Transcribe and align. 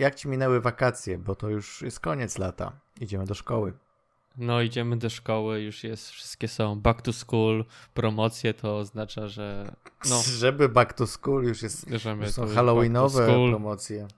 jak 0.00 0.14
ci 0.14 0.28
minęły 0.28 0.60
wakacje, 0.60 1.18
bo 1.18 1.34
to 1.34 1.48
już 1.48 1.82
jest 1.82 2.00
koniec 2.00 2.38
lata. 2.38 2.72
Idziemy 3.00 3.24
do 3.24 3.34
szkoły. 3.34 3.72
No, 4.36 4.62
idziemy 4.62 4.96
do 4.96 5.10
szkoły, 5.10 5.60
już 5.60 5.84
jest, 5.84 6.10
wszystkie 6.10 6.48
są 6.48 6.80
back 6.80 7.02
to 7.02 7.12
school, 7.12 7.64
promocje, 7.94 8.54
to 8.54 8.78
oznacza, 8.78 9.28
że. 9.28 9.72
No, 10.10 10.22
Żeby 10.38 10.68
back 10.68 10.92
to 10.92 11.06
school 11.06 11.44
już 11.44 11.62
jest. 11.62 11.88
żeby 11.88 12.24
Już 12.24 12.32
są 12.32 12.46
halloweenowe 12.46 13.26
promocje. 13.26 14.08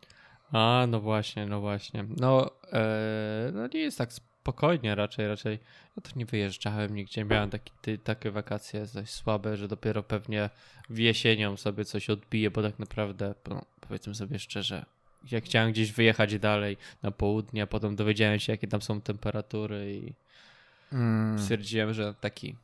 A, 0.53 0.87
no 0.89 1.01
właśnie, 1.01 1.47
no 1.47 1.61
właśnie. 1.61 2.05
No, 2.17 2.51
e, 2.73 3.51
no 3.55 3.67
nie 3.67 3.81
jest 3.81 3.99
tak 3.99 4.13
spokojnie 4.13 4.95
raczej, 4.95 5.29
raczej. 5.29 5.59
Ja 5.97 6.03
to 6.03 6.11
nie 6.17 6.27
wyjeżdżałem 6.27 6.95
nigdzie, 6.95 7.25
miałem 7.25 7.51
taki, 7.51 7.73
ty, 7.81 7.99
takie 7.99 8.31
wakacje 8.31 8.87
dość 8.95 9.13
słabe, 9.13 9.57
że 9.57 9.69
dopiero 9.69 10.03
pewnie 10.03 10.51
w 10.91 10.99
jesienią 10.99 11.57
sobie 11.57 11.85
coś 11.85 12.11
odbiję, 12.11 12.51
bo 12.51 12.63
tak 12.63 12.79
naprawdę, 12.79 13.35
no, 13.49 13.63
powiedzmy 13.81 14.15
sobie 14.15 14.39
szczerze, 14.39 14.85
jak 15.31 15.45
chciałem 15.45 15.73
gdzieś 15.73 15.93
wyjechać 15.93 16.39
dalej 16.39 16.77
na 17.03 17.11
południe, 17.11 17.63
a 17.63 17.67
potem 17.67 17.97
dowiedziałem 17.97 18.39
się, 18.41 18.53
jakie 18.53 18.69
tam 18.69 18.83
są 18.83 19.01
temperatury 19.01 19.93
i 19.95 20.13
Mm. 20.93 21.39
stwierdziłem, 21.39 21.93
że 21.95 22.15
taki 22.21 22.57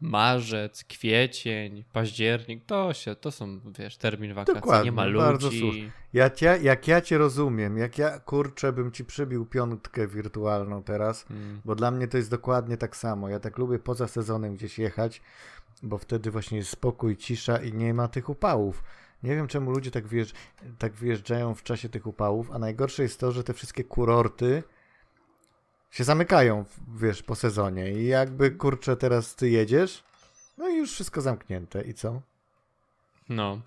marzec, 0.00 0.84
kwiecień, 0.84 1.84
październik, 1.92 2.64
to 2.66 2.92
się, 2.92 3.14
to 3.16 3.30
są, 3.30 3.60
wiesz, 3.78 3.96
termin 3.96 4.34
wakacji, 4.34 4.54
Dokładnie, 4.60 4.84
nie 4.84 4.92
ma 4.92 5.10
bardzo 5.12 5.46
ludzi. 5.50 5.90
Ja 6.12 6.30
cię, 6.30 6.58
jak 6.62 6.88
ja 6.88 7.00
cię 7.00 7.18
rozumiem, 7.18 7.78
jak 7.78 7.98
ja 7.98 8.18
kurczę 8.20 8.72
bym 8.72 8.92
ci 8.92 9.04
przybił 9.04 9.46
piątkę 9.46 10.06
wirtualną 10.08 10.82
teraz, 10.82 11.26
Mm. 11.30 11.60
bo 11.64 11.74
dla 11.74 11.90
mnie 11.90 12.08
to 12.08 12.16
jest 12.16 12.30
dokładnie 12.30 12.76
tak 12.76 12.96
samo. 12.96 13.28
Ja 13.28 13.40
tak 13.40 13.58
lubię 13.58 13.78
poza 13.78 14.08
sezonem 14.08 14.56
gdzieś 14.56 14.78
jechać, 14.78 15.22
bo 15.82 15.98
wtedy 15.98 16.30
właśnie 16.30 16.58
jest 16.58 16.70
spokój, 16.70 17.16
cisza 17.16 17.56
i 17.56 17.72
nie 17.72 17.94
ma 17.94 18.08
tych 18.08 18.28
upałów. 18.28 18.82
Nie 19.22 19.36
wiem 19.36 19.48
czemu 19.48 19.70
ludzie 19.70 19.90
tak, 19.90 20.06
wyjeżdż- 20.06 20.34
tak 20.78 20.92
wyjeżdżają 20.92 21.54
w 21.54 21.62
czasie 21.62 21.88
tych 21.88 22.06
upałów, 22.06 22.50
a 22.50 22.58
najgorsze 22.58 23.02
jest 23.02 23.20
to, 23.20 23.32
że 23.32 23.44
te 23.44 23.54
wszystkie 23.54 23.84
kurorty 23.84 24.62
się 25.90 26.04
zamykają, 26.04 26.64
wiesz, 26.96 27.22
po 27.22 27.34
sezonie 27.34 27.92
i 27.92 28.06
jakby 28.06 28.50
kurczę 28.50 28.96
teraz 28.96 29.34
ty 29.34 29.50
jedziesz, 29.50 30.04
no 30.58 30.68
i 30.68 30.76
już 30.76 30.92
wszystko 30.92 31.20
zamknięte 31.20 31.82
i 31.82 31.94
co? 31.94 32.22
No. 33.28 33.60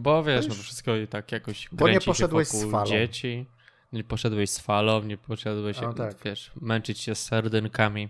Bo 0.00 0.24
wiesz, 0.24 0.48
no 0.48 0.54
to 0.54 0.62
wszystko 0.62 0.96
i 0.96 1.08
tak 1.08 1.32
jakoś 1.32 1.68
Bo 1.72 1.88
nie 1.88 2.00
poszedłeś 2.00 2.48
się 2.48 2.56
z 2.56 2.70
falą. 2.70 2.86
dzieci. 2.86 3.46
Nie 3.92 4.04
poszedłeś 4.04 4.50
z 4.50 4.58
falą, 4.58 5.02
nie 5.02 5.18
poszedłeś, 5.18 5.78
O, 5.78 5.82
jak, 5.86 5.96
tak. 5.96 6.16
wiesz, 6.24 6.52
męczyć 6.60 6.98
się 7.00 7.14
z 7.14 7.24
sardynkami 7.24 8.08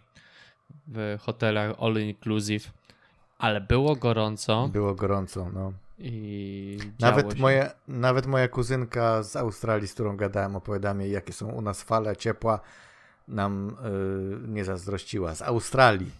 w 0.86 1.16
hotelach 1.20 1.77
all 1.80 1.94
inclusive. 1.94 2.72
Ale 3.38 3.60
było 3.60 3.96
gorąco 3.96 4.68
Było 4.68 4.94
gorąco, 4.94 5.50
no. 5.55 5.72
I 6.03 6.78
Nawet, 7.00 7.39
moje, 7.39 7.70
nawet 7.89 8.27
moja 8.27 8.48
kuzynka 8.48 9.22
z 9.22 9.36
Australii, 9.36 9.89
z 9.89 9.95
którą 9.95 10.17
gadałem, 10.17 10.56
opowiada 10.56 10.95
mi, 10.95 11.11
jakie 11.11 11.33
są 11.33 11.48
u 11.48 11.61
nas 11.61 11.83
fale 11.83 12.17
ciepła, 12.17 12.61
nam 13.28 13.77
y, 14.45 14.48
nie 14.48 14.64
zazdrościła. 14.64 15.34
Z 15.34 15.42
Australii. 15.42 16.11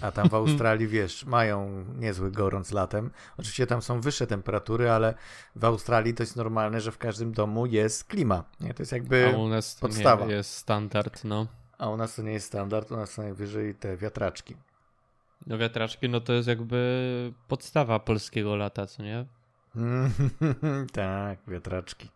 A 0.00 0.12
tam 0.12 0.28
w 0.28 0.34
Australii, 0.44 0.86
wiesz, 0.86 1.24
mają 1.24 1.84
niezły 1.98 2.30
gorąc 2.30 2.72
latem. 2.72 3.10
Oczywiście 3.36 3.66
tam 3.66 3.82
są 3.82 4.00
wyższe 4.00 4.26
temperatury, 4.26 4.90
ale 4.90 5.14
w 5.56 5.64
Australii 5.64 6.14
to 6.14 6.22
jest 6.22 6.36
normalne, 6.36 6.80
że 6.80 6.92
w 6.92 6.98
każdym 6.98 7.32
domu 7.32 7.66
jest 7.66 8.04
klima. 8.04 8.44
Nie? 8.60 8.74
To 8.74 8.82
jest 8.82 8.92
jakby... 8.92 9.32
A 9.34 9.38
u 9.38 9.48
nas 9.48 9.74
podstawa. 9.74 10.26
nie 10.26 10.34
jest 10.34 10.52
standard, 10.52 11.24
no. 11.24 11.46
A 11.78 11.88
u 11.88 11.96
nas 11.96 12.14
to 12.14 12.22
nie 12.22 12.32
jest 12.32 12.46
standard, 12.46 12.90
u 12.92 12.96
nas 12.96 13.18
najwyżej 13.18 13.74
te 13.74 13.96
wiatraczki. 13.96 14.56
No 15.46 15.58
wiatraczki, 15.58 16.08
no 16.08 16.20
to 16.20 16.32
jest 16.32 16.48
jakby 16.48 17.32
podstawa 17.48 17.98
polskiego 17.98 18.56
lata, 18.56 18.86
co 18.86 19.02
nie? 19.02 19.26
tak, 20.92 21.38
wiatraczki. 21.48 22.08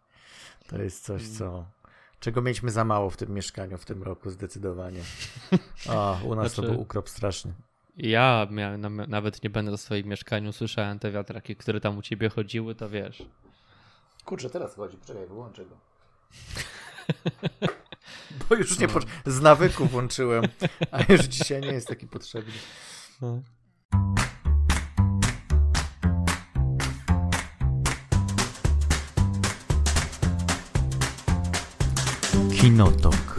To 0.67 0.83
jest 0.83 1.05
coś, 1.05 1.29
co. 1.29 1.67
Czego 2.21 2.43
mieliśmy 2.43 2.71
za 2.71 2.85
mało 2.85 3.11
w 3.11 3.17
tym 3.17 3.35
mieszkaniu 3.35 3.79
w 3.79 3.85
tym 3.85 4.03
roku, 4.03 4.31
zdecydowanie. 4.31 5.01
O, 5.89 6.21
u 6.25 6.35
nas 6.35 6.55
to 6.55 6.63
Znaczy- 6.63 6.73
był 6.73 6.83
ukrop 6.83 7.09
straszny. 7.09 7.55
Ja 7.97 8.47
miałem, 8.51 8.97
nawet 9.09 9.43
nie 9.43 9.51
będę 9.51 9.77
w 9.77 9.81
swoim 9.81 10.07
mieszkaniu, 10.07 10.53
słyszałem 10.53 10.99
te 10.99 11.11
wiatraki, 11.11 11.57
które 11.57 11.81
tam 11.81 11.99
u 11.99 12.03
ciebie 12.03 12.29
chodziły, 12.29 12.75
to 12.75 12.89
wiesz. 12.89 13.23
Kurczę, 14.25 14.51
teraz 14.51 14.75
chodzi, 14.75 14.97
poczekaj, 14.97 15.27
wyłączę 15.27 15.65
go. 15.65 15.77
Bo 18.49 18.55
już 18.55 18.79
nie 18.79 18.89
po... 18.89 19.01
z 19.27 19.41
nawyku 19.41 19.87
włączyłem, 19.87 20.45
a 20.91 21.13
już 21.13 21.21
dzisiaj 21.21 21.61
nie 21.61 21.73
jest 21.73 21.89
taki 21.89 22.07
potrzebny. 22.07 22.53
No. 23.21 23.43
Kinotok. 32.61 33.37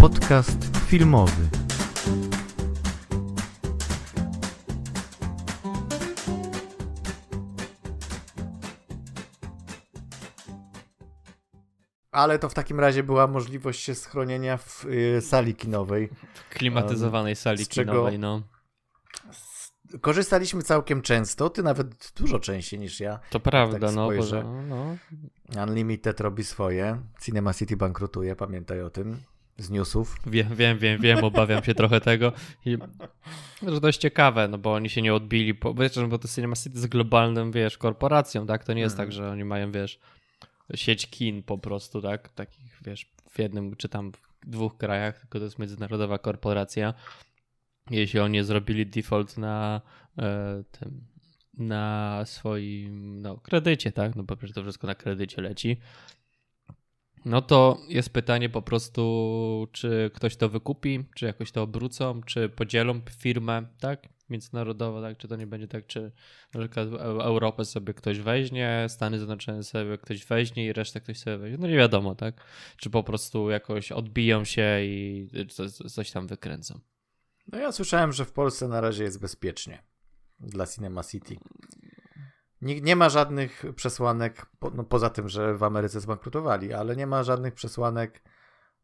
Podcast 0.00 0.58
filmowy. 0.86 1.48
Ale 12.10 12.38
to 12.38 12.48
w 12.48 12.54
takim 12.54 12.80
razie 12.80 13.02
była 13.02 13.26
możliwość 13.26 13.82
się 13.82 13.94
schronienia 13.94 14.56
w 14.56 14.84
y, 14.84 15.20
sali 15.20 15.54
kinowej. 15.54 16.08
klimatyzowanej 16.50 17.36
sali 17.36 17.64
z 17.64 17.68
czego- 17.68 17.92
kinowej, 17.92 18.18
no. 18.18 18.42
Korzystaliśmy 20.00 20.62
całkiem 20.62 21.02
często, 21.02 21.50
ty 21.50 21.62
nawet 21.62 22.12
dużo 22.16 22.38
częściej 22.40 22.80
niż 22.80 23.00
ja. 23.00 23.18
To 23.30 23.40
prawda, 23.40 23.78
tak 23.78 23.94
no, 23.96 24.06
bo, 24.06 24.12
spojrzę. 24.12 24.44
no, 24.44 24.62
no. 24.62 25.62
Unlimited 25.62 26.20
robi 26.20 26.44
swoje. 26.44 27.00
Cinema 27.22 27.54
City 27.54 27.76
bankrutuje, 27.76 28.36
pamiętaj 28.36 28.82
o 28.82 28.90
tym. 28.90 29.16
Z 29.58 29.70
newsów. 29.70 30.16
Wiem, 30.26 30.56
wiem, 30.56 30.78
wiem, 30.78 31.00
wiem, 31.00 31.24
obawiam 31.24 31.64
się 31.64 31.74
trochę 31.74 32.00
tego. 32.00 32.32
I, 32.66 32.78
że 33.68 33.80
dość 33.80 33.98
ciekawe, 34.00 34.48
no 34.48 34.58
bo 34.58 34.72
oni 34.74 34.90
się 34.90 35.02
nie 35.02 35.14
odbili, 35.14 35.54
bo, 35.54 35.74
wiesz, 35.74 35.92
bo 36.08 36.18
to 36.18 36.28
Cinema 36.28 36.56
City 36.56 36.70
jest 36.76 36.88
globalnym, 36.88 37.52
wiesz, 37.52 37.78
korporacją, 37.78 38.46
tak? 38.46 38.64
To 38.64 38.72
nie 38.72 38.80
jest 38.80 38.92
Mhm. 38.94 39.08
tak, 39.08 39.12
że 39.12 39.30
oni 39.30 39.44
mają, 39.44 39.72
wiesz, 39.72 39.98
sieć 40.74 41.10
kin 41.10 41.42
po 41.42 41.58
prostu, 41.58 42.02
tak? 42.02 42.28
Takich, 42.28 42.78
wiesz, 42.84 43.12
w 43.30 43.38
jednym 43.38 43.76
czy 43.76 43.88
tam 43.88 44.12
w 44.12 44.48
dwóch 44.50 44.76
krajach, 44.76 45.20
tylko 45.20 45.38
to 45.38 45.44
jest 45.44 45.58
międzynarodowa 45.58 46.18
korporacja. 46.18 46.94
Jeśli 47.90 48.20
oni 48.20 48.44
zrobili 48.44 48.86
default 48.86 49.38
na 49.38 49.80
e, 50.18 50.64
tym, 50.70 51.06
na 51.58 52.22
swoim, 52.24 53.22
no, 53.22 53.36
kredycie, 53.36 53.92
tak? 53.92 54.16
No 54.16 54.22
bo 54.22 54.36
przecież 54.36 54.54
to 54.54 54.62
wszystko 54.62 54.86
na 54.86 54.94
kredycie 54.94 55.42
leci. 55.42 55.76
No 57.24 57.42
to 57.42 57.78
jest 57.88 58.10
pytanie 58.10 58.48
po 58.48 58.62
prostu, 58.62 59.68
czy 59.72 60.10
ktoś 60.14 60.36
to 60.36 60.48
wykupi, 60.48 61.04
czy 61.14 61.26
jakoś 61.26 61.52
to 61.52 61.62
obrócą, 61.62 62.22
czy 62.22 62.48
podzielą 62.48 63.00
firmę, 63.10 63.66
tak? 63.80 64.08
Międzynarodowo, 64.30 65.02
tak? 65.02 65.18
Czy 65.18 65.28
to 65.28 65.36
nie 65.36 65.46
będzie 65.46 65.68
tak, 65.68 65.86
czy 65.86 66.12
na 66.54 66.60
przykład 66.60 66.88
Eu- 66.88 67.20
Europę 67.20 67.64
sobie 67.64 67.94
ktoś 67.94 68.18
weźmie, 68.18 68.86
Stany 68.88 69.18
Zjednoczone 69.18 69.62
sobie 69.62 69.98
ktoś 69.98 70.24
weźmie 70.24 70.66
i 70.66 70.72
resztę 70.72 71.00
ktoś 71.00 71.18
sobie 71.18 71.38
weźmie. 71.38 71.58
No 71.58 71.66
nie 71.66 71.76
wiadomo, 71.76 72.14
tak? 72.14 72.44
Czy 72.76 72.90
po 72.90 73.02
prostu 73.02 73.50
jakoś 73.50 73.92
odbiją 73.92 74.44
się 74.44 74.84
i 74.84 75.28
coś 75.88 76.10
tam 76.10 76.26
wykręcą. 76.26 76.80
No 77.46 77.58
ja 77.58 77.72
słyszałem, 77.72 78.12
że 78.12 78.24
w 78.24 78.32
Polsce 78.32 78.68
na 78.68 78.80
razie 78.80 79.04
jest 79.04 79.20
bezpiecznie 79.20 79.82
dla 80.40 80.66
Cinema 80.66 81.04
City. 81.04 81.36
Nie, 82.60 82.80
nie 82.80 82.96
ma 82.96 83.08
żadnych 83.08 83.64
przesłanek, 83.76 84.46
po, 84.58 84.70
no 84.70 84.84
poza 84.84 85.10
tym, 85.10 85.28
że 85.28 85.54
w 85.54 85.62
Ameryce 85.62 86.00
zbankrutowali, 86.00 86.72
ale 86.72 86.96
nie 86.96 87.06
ma 87.06 87.22
żadnych 87.22 87.54
przesłanek, 87.54 88.22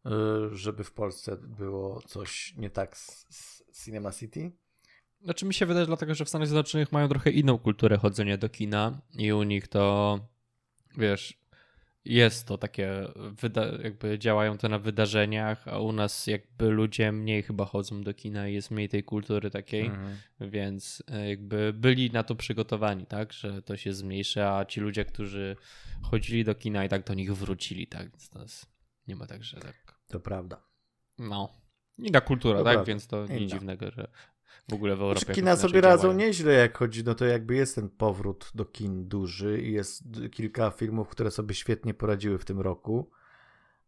y, 0.07 0.11
żeby 0.57 0.85
w 0.85 0.93
Polsce 0.93 1.37
było 1.37 2.03
coś 2.03 2.55
nie 2.57 2.71
tak 2.71 2.97
z, 2.97 3.27
z 3.31 3.85
Cinema 3.85 4.13
City. 4.13 4.53
Znaczy 5.21 5.47
mi 5.47 5.55
się 5.55 5.67
wydaje, 5.67 5.87
dlatego 5.87 6.15
że 6.15 6.25
w 6.25 6.29
Stanach 6.29 6.49
Zjednoczonych 6.49 6.93
mają 6.93 7.09
trochę 7.09 7.31
inną 7.31 7.59
kulturę 7.59 7.97
chodzenia 7.97 8.37
do 8.37 8.49
kina 8.49 9.01
i 9.19 9.33
u 9.33 9.43
nich 9.43 9.69
to, 9.69 10.19
wiesz, 10.97 11.38
jest 12.09 12.47
to 12.47 12.59
takie, 12.59 12.91
wyda- 13.17 13.83
jakby 13.85 14.19
działają 14.19 14.59
to 14.59 14.69
na 14.69 14.79
wydarzeniach, 14.79 15.69
a 15.69 15.79
u 15.79 15.93
nas 15.93 16.27
jakby 16.27 16.69
ludzie 16.71 17.13
mniej 17.13 17.43
chyba 17.43 17.65
chodzą 17.65 18.03
do 18.03 18.15
kina 18.15 18.49
i 18.49 18.55
jest 18.55 18.71
mniej 18.71 18.89
tej 18.89 19.03
kultury 19.05 19.51
takiej, 19.51 19.87
Mhm. 19.87 20.17
więc 20.41 21.03
e, 21.13 21.29
jakby 21.29 21.73
byli 21.73 22.11
na 22.11 22.23
to 22.23 22.35
przygotowani, 22.35 23.07
tak, 23.07 23.33
że 23.33 23.63
to 23.63 23.77
się 23.77 23.93
zmniejszy, 23.93 24.45
a 24.45 24.65
ci 24.65 24.81
ludzie, 24.81 25.05
którzy 25.05 25.57
chodzili 26.03 26.45
do 26.45 26.55
kina 26.55 26.85
i 26.85 26.89
tak 26.89 27.05
do 27.07 27.15
nich 27.15 27.35
wrócili, 27.35 27.87
tak, 27.87 28.11
więc 28.11 28.29
to 28.29 28.43
jest, 28.43 28.67
nie 29.07 29.17
ma 29.17 29.27
tak, 29.27 29.45
że 29.45 29.57
tak, 29.61 29.75
To 30.09 30.21
prawda. 30.21 30.63
no, 31.19 31.49
inna 31.99 32.21
kultura, 32.21 32.59
To 32.59 32.65
tak, 32.65 32.73
prawda. 32.75 32.89
więc 32.89 33.07
to 33.07 33.23
nic 33.23 33.31
Inna. 33.31 33.47
dziwnego, 33.51 33.91
że 33.91 34.09
w 34.71 34.75
ogóle 34.75 34.97
w 34.97 35.01
Europie 35.01 35.21
Znaczy, 35.25 35.41
kina 35.41 35.57
sobie 35.57 35.81
radzą 35.81 36.03
działają. 36.03 36.19
nieźle, 36.19 36.53
jak 36.53 36.79
chodzi, 36.79 37.05
no 37.05 37.15
to 37.15 37.25
jakby 37.25 37.55
jest 37.55 37.75
ten 37.75 37.89
powrót 37.89 38.51
do 38.55 38.65
kin 38.65 39.09
duży 39.09 39.61
i 39.63 39.73
jest 39.73 40.03
kilka 40.33 40.71
filmów, 40.71 41.09
które 41.09 41.31
sobie 41.31 41.55
świetnie 41.55 41.95
poradziły 41.95 42.39
w 42.39 42.45
tym 42.45 42.61
roku, 42.61 43.11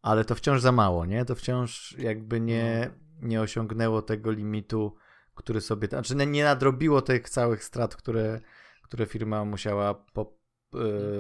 ale 0.03 0.25
to 0.25 0.35
wciąż 0.35 0.61
za 0.61 0.73
mało, 0.73 1.07
nie? 1.07 1.25
To 1.25 1.35
wciąż 1.35 1.95
jakby 1.99 2.41
nie, 2.41 2.91
nie 3.23 3.41
osiągnęło 3.41 4.03
tego 4.03 4.31
limitu, 4.31 4.97
który 5.35 5.61
sobie, 5.61 5.89
znaczy 5.89 6.15
nie- 6.17 6.27
nie 6.27 6.45
nadrobiło 6.45 7.03
tych 7.03 7.31
całych 7.31 7.65
strat, 7.65 7.97
które, 7.97 8.41
które 8.83 9.07
firma 9.07 9.45
musiała 9.45 9.95
po, 9.95 10.33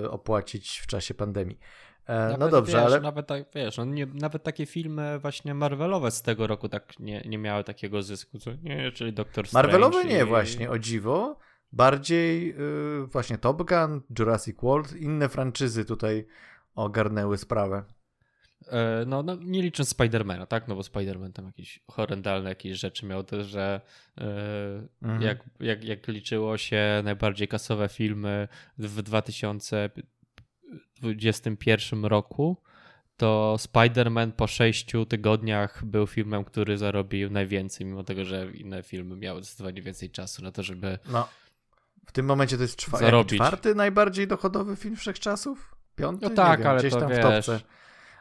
e, 0.05 0.11
opłacić 0.11 0.79
w 0.79 0.87
czasie 0.87 1.15
pandemii. 1.15 1.59
E, 2.07 2.15
Nawet, 2.19 2.39
no 2.41 2.49
dobrze, 2.49 2.73
wiesz, 2.77 2.87
ale 2.87 3.01
Nawet, 3.01 3.27
tak, 3.27 3.45
wiesz, 3.55 3.77
no 3.77 3.85
nie, 3.85 4.07
nawet 4.07 4.43
takie 4.43 4.67
filmy 4.67 5.19
właśnie 5.19 5.55
Marvelowe 5.55 6.11
z 6.11 6.23
tego 6.23 6.47
roku 6.47 6.69
tak 6.69 6.99
nie, 6.99 7.23
nie 7.27 7.39
miały 7.39 7.65
takiego 7.65 8.03
zysku, 8.03 8.39
co 8.39 8.51
nie, 8.63 8.93
czyli 8.93 9.13
Doctor 9.13 9.47
Strange. 9.49 9.69
Marvelowe 9.69 10.05
nie 10.05 10.21
i- 10.21 10.25
właśnie, 10.25 10.71
o 10.71 10.79
dziwo. 10.79 11.39
Bardziej 11.73 12.47
yy, 12.49 13.07
właśnie 13.07 13.39
Top 13.39 13.63
Gun, 13.69 14.01
Jurassic 14.19 14.57
World, 14.63 14.97
inne 14.97 15.29
franczyzy 15.29 15.85
tutaj 15.85 16.27
ogarnęły 16.75 17.39
sprawę. 17.39 17.85
E, 18.69 19.05
No, 19.07 19.23
no 19.23 19.35
nie 19.41 19.63
licząc 19.63 19.89
Spidermana, 19.89 20.47
tak? 20.47 20.69
No 20.69 20.75
bo 20.75 20.83
Spiderman 20.83 21.33
tam 21.33 21.47
jakieś 21.47 21.81
horrendalne 21.91 22.49
jakieś 22.49 22.79
rzeczy 22.79 23.07
miał 23.07 23.25
też, 23.25 23.47
że 23.47 23.81
e, 24.19 24.25
Mhm. 25.03 25.23
jak, 25.23 25.39
jak, 25.61 25.85
jak 25.85 26.09
liczyło 26.09 26.59
się 26.59 27.01
najbardziej 27.05 27.49
kasowe 27.49 27.89
filmy 27.89 28.49
w 28.79 29.03
2021 31.01 32.05
roku, 32.05 32.57
to 33.17 33.57
Spider-Man 33.59 34.33
po 34.33 34.47
sześciu 34.47 35.07
tygodniach 35.07 35.85
był 35.85 36.07
filmem, 36.07 36.45
który 36.45 36.79
zarobił 36.79 37.31
najwięcej, 37.31 37.87
mimo 37.87 38.05
tego, 38.05 38.25
że 38.25 38.51
inne 38.55 38.83
filmy 38.83 39.17
miały 39.17 39.43
zdecydowanie 39.43 39.83
więcej 39.83 40.11
czasu 40.11 40.43
na 40.43 40.53
to, 40.53 40.63
żeby 40.63 40.99
No. 41.13 41.29
W 42.07 42.13
tym 42.13 42.27
momencie 42.27 42.57
to 42.57 42.63
jest 42.63 42.77
czwa- 42.77 43.25
czwarty 43.25 43.75
najbardziej 43.75 44.27
dochodowy 44.27 44.77
film 44.77 44.97
wszechczasów? 44.97 45.75
Piąty? 45.97 46.29
No 46.29 46.35
tak, 46.35 46.59
nie 46.59 46.63
wiem, 46.65 46.71
ale 46.71 46.79
gdzieś 46.81 46.93
to 46.93 47.01
tam 47.01 47.09
w 47.09 47.13
wiesz, 47.13 47.23
topce. 47.23 47.61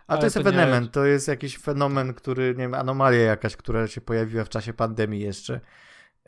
A 0.07 0.18
to 0.18 0.24
jest 0.24 0.34
to 0.34 0.42
nie- 0.42 0.48
ewenement, 0.48 0.92
to 0.92 1.06
jest 1.06 1.28
jakiś 1.28 1.57
fenomen, 1.57 2.13
który, 2.13 2.48
nie 2.50 2.63
wiem, 2.63 2.74
anomalia 2.74 3.19
jakaś, 3.19 3.56
która 3.56 3.88
się 3.88 4.02
pojawiła 4.02 4.44
w 4.44 4.50
czasie 4.50 4.74
pandemii 4.74 5.22
jeszcze. 5.22 5.62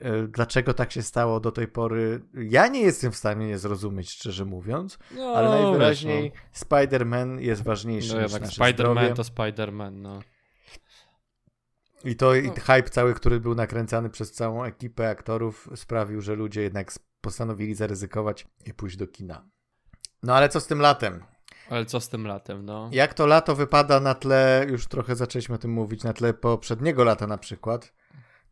E, 0.01 0.27
Dlaczego 0.27 0.73
tak 0.73 0.91
się 0.91 1.01
stało 1.01 1.39
do 1.39 1.51
tej 1.51 1.67
pory? 1.67 2.21
Ja 2.33 2.67
nie 2.67 2.81
jestem 2.81 3.11
w 3.11 3.15
stanie 3.15 3.57
zrozumieć, 3.57 4.11
szczerze 4.11 4.45
mówiąc, 4.45 4.99
no, 5.15 5.23
ale 5.35 5.49
najwyraźniej 5.49 6.31
Spider-Man 6.55 7.39
jest 7.39 7.63
ważniejszy 7.63 8.15
no, 8.15 8.21
no 8.21 8.21
nasze 8.39 8.45
Spider-Man 8.45 8.73
zdrowie. 8.73 9.13
to 9.13 9.23
Spider-Man, 9.23 9.91
no. 9.91 10.19
I 12.03 12.15
to 12.15 12.35
i 12.35 12.47
No. 12.47 12.53
hype 12.53 12.83
cały, 12.89 13.13
który 13.13 13.39
był 13.39 13.55
nakręcany 13.55 14.09
przez 14.09 14.31
całą 14.31 14.63
ekipę 14.63 15.09
aktorów, 15.09 15.69
sprawił, 15.75 16.21
że 16.21 16.35
ludzie 16.35 16.61
jednak 16.61 16.91
postanowili 17.21 17.75
zaryzykować 17.75 18.47
i 18.65 18.73
pójść 18.73 18.97
do 18.97 19.07
kina. 19.07 19.45
No 20.23 20.35
ale 20.35 20.49
co 20.49 20.59
z 20.59 20.67
tym 20.67 20.79
latem? 20.79 21.23
Ale 21.69 21.85
co 21.85 21.99
z 21.99 22.09
tym 22.09 22.27
latem, 22.27 22.65
no? 22.65 22.89
Jak 22.93 23.13
to 23.13 23.27
lato 23.27 23.55
wypada 23.55 23.99
na 23.99 24.13
tle, 24.15 24.65
już 24.69 24.87
trochę 24.87 25.15
zaczęliśmy 25.15 25.55
o 25.55 25.57
tym 25.57 25.71
mówić, 25.71 26.03
na 26.03 26.13
tle 26.13 26.33
poprzedniego 26.33 27.03
lata 27.03 27.27
na 27.27 27.37
przykład, 27.37 27.93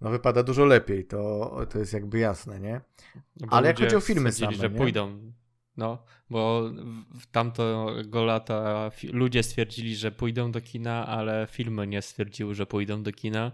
no 0.01 0.09
wypada 0.09 0.43
dużo 0.43 0.65
lepiej, 0.65 1.05
to, 1.05 1.57
to 1.69 1.79
jest 1.79 1.93
jakby 1.93 2.19
jasne, 2.19 2.59
nie? 2.59 2.81
No 3.39 3.47
bo 3.47 3.53
Ale 3.53 3.67
jak 3.67 3.79
chodzi 3.79 3.95
o 3.95 3.99
filmy 3.99 4.31
same, 4.31 4.53
że 4.53 4.69
nie? 4.69 4.77
pójdą. 4.77 5.31
No, 5.77 6.03
bo 6.29 6.69
w- 7.15 7.25
tamtego 7.31 8.25
lata 8.25 8.89
ludzie 9.13 9.43
stwierdzili, 9.43 9.95
że 9.95 10.11
pójdą 10.11 10.51
do 10.51 10.61
kina, 10.61 11.07
ale 11.07 11.47
filmy 11.51 11.87
nie 11.87 12.01
stwierdziły, 12.01 12.55
że 12.55 12.65
pójdą 12.65 13.03
do 13.03 13.11
kina. 13.11 13.51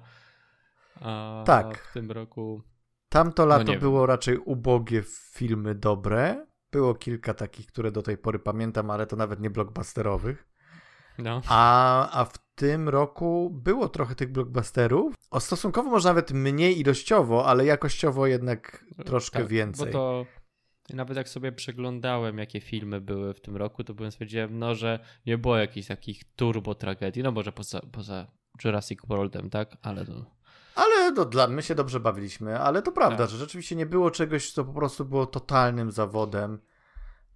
A 1.01 1.43
Tak. 1.45 1.77
w 1.77 1.93
tym 1.93 2.11
roku. 2.11 2.61
Tamto 3.09 3.45
lato 3.45 3.73
No 3.73 3.79
było 3.79 4.05
raczej 4.05 4.37
ubogie 4.37 5.03
filmy 5.33 5.75
dobre, 5.75 6.45
było 6.71 6.95
kilka 6.95 7.33
takich, 7.33 7.67
które 7.67 7.91
do 7.91 8.01
tej 8.01 8.17
pory 8.17 8.39
pamiętam, 8.39 8.91
ale 8.91 9.07
to 9.07 9.15
nawet 9.15 9.39
nie 9.39 9.49
blockbusterowych. 9.49 10.47
No. 11.17 11.41
A, 11.47 12.09
a 12.19 12.25
w 12.25 12.33
tym 12.55 12.89
roku 12.89 13.49
było 13.53 13.89
trochę 13.89 14.15
tych 14.15 14.31
blockbusterów. 14.31 15.13
O 15.31 15.39
stosunkowo 15.39 15.89
może 15.89 16.09
nawet 16.09 16.31
mniej 16.31 16.79
ilościowo, 16.79 17.45
ale 17.45 17.65
jakościowo 17.65 18.27
jednak 18.27 18.85
troszkę 19.05 19.39
Tak, 19.39 19.47
więcej. 19.47 19.85
Bo 19.85 19.91
to 19.91 20.25
nawet 20.93 21.17
jak 21.17 21.29
sobie 21.29 21.51
przeglądałem, 21.51 22.37
jakie 22.37 22.61
filmy 22.61 23.01
były 23.01 23.33
w 23.33 23.41
tym 23.41 23.57
roku, 23.57 23.83
to 23.83 23.93
byłem 23.93 24.11
stwierdziłem, 24.11 24.59
no, 24.59 24.75
że 24.75 24.99
nie 25.25 25.37
było 25.37 25.57
jakichś 25.57 25.87
takich 25.87 26.23
turbo 26.35 26.75
tragedii. 26.75 27.23
No 27.23 27.31
może 27.31 27.51
poza, 27.51 27.79
poza 27.91 28.27
Jurassic 28.63 28.99
Worldem, 29.07 29.49
tak? 29.49 29.77
Ale 29.81 30.05
to. 30.05 30.25
Ale 30.75 31.11
no, 31.11 31.25
dla 31.25 31.47
my 31.47 31.63
się 31.63 31.75
dobrze 31.75 31.99
bawiliśmy, 31.99 32.59
ale 32.59 32.81
to 32.81 32.91
prawda, 32.91 33.17
Tak. 33.17 33.29
że 33.29 33.37
rzeczywiście 33.37 33.75
nie 33.75 33.85
było 33.85 34.11
czegoś, 34.11 34.51
co 34.51 34.65
po 34.65 34.73
prostu 34.73 35.05
było 35.05 35.25
totalnym 35.25 35.91
zawodem. 35.91 36.59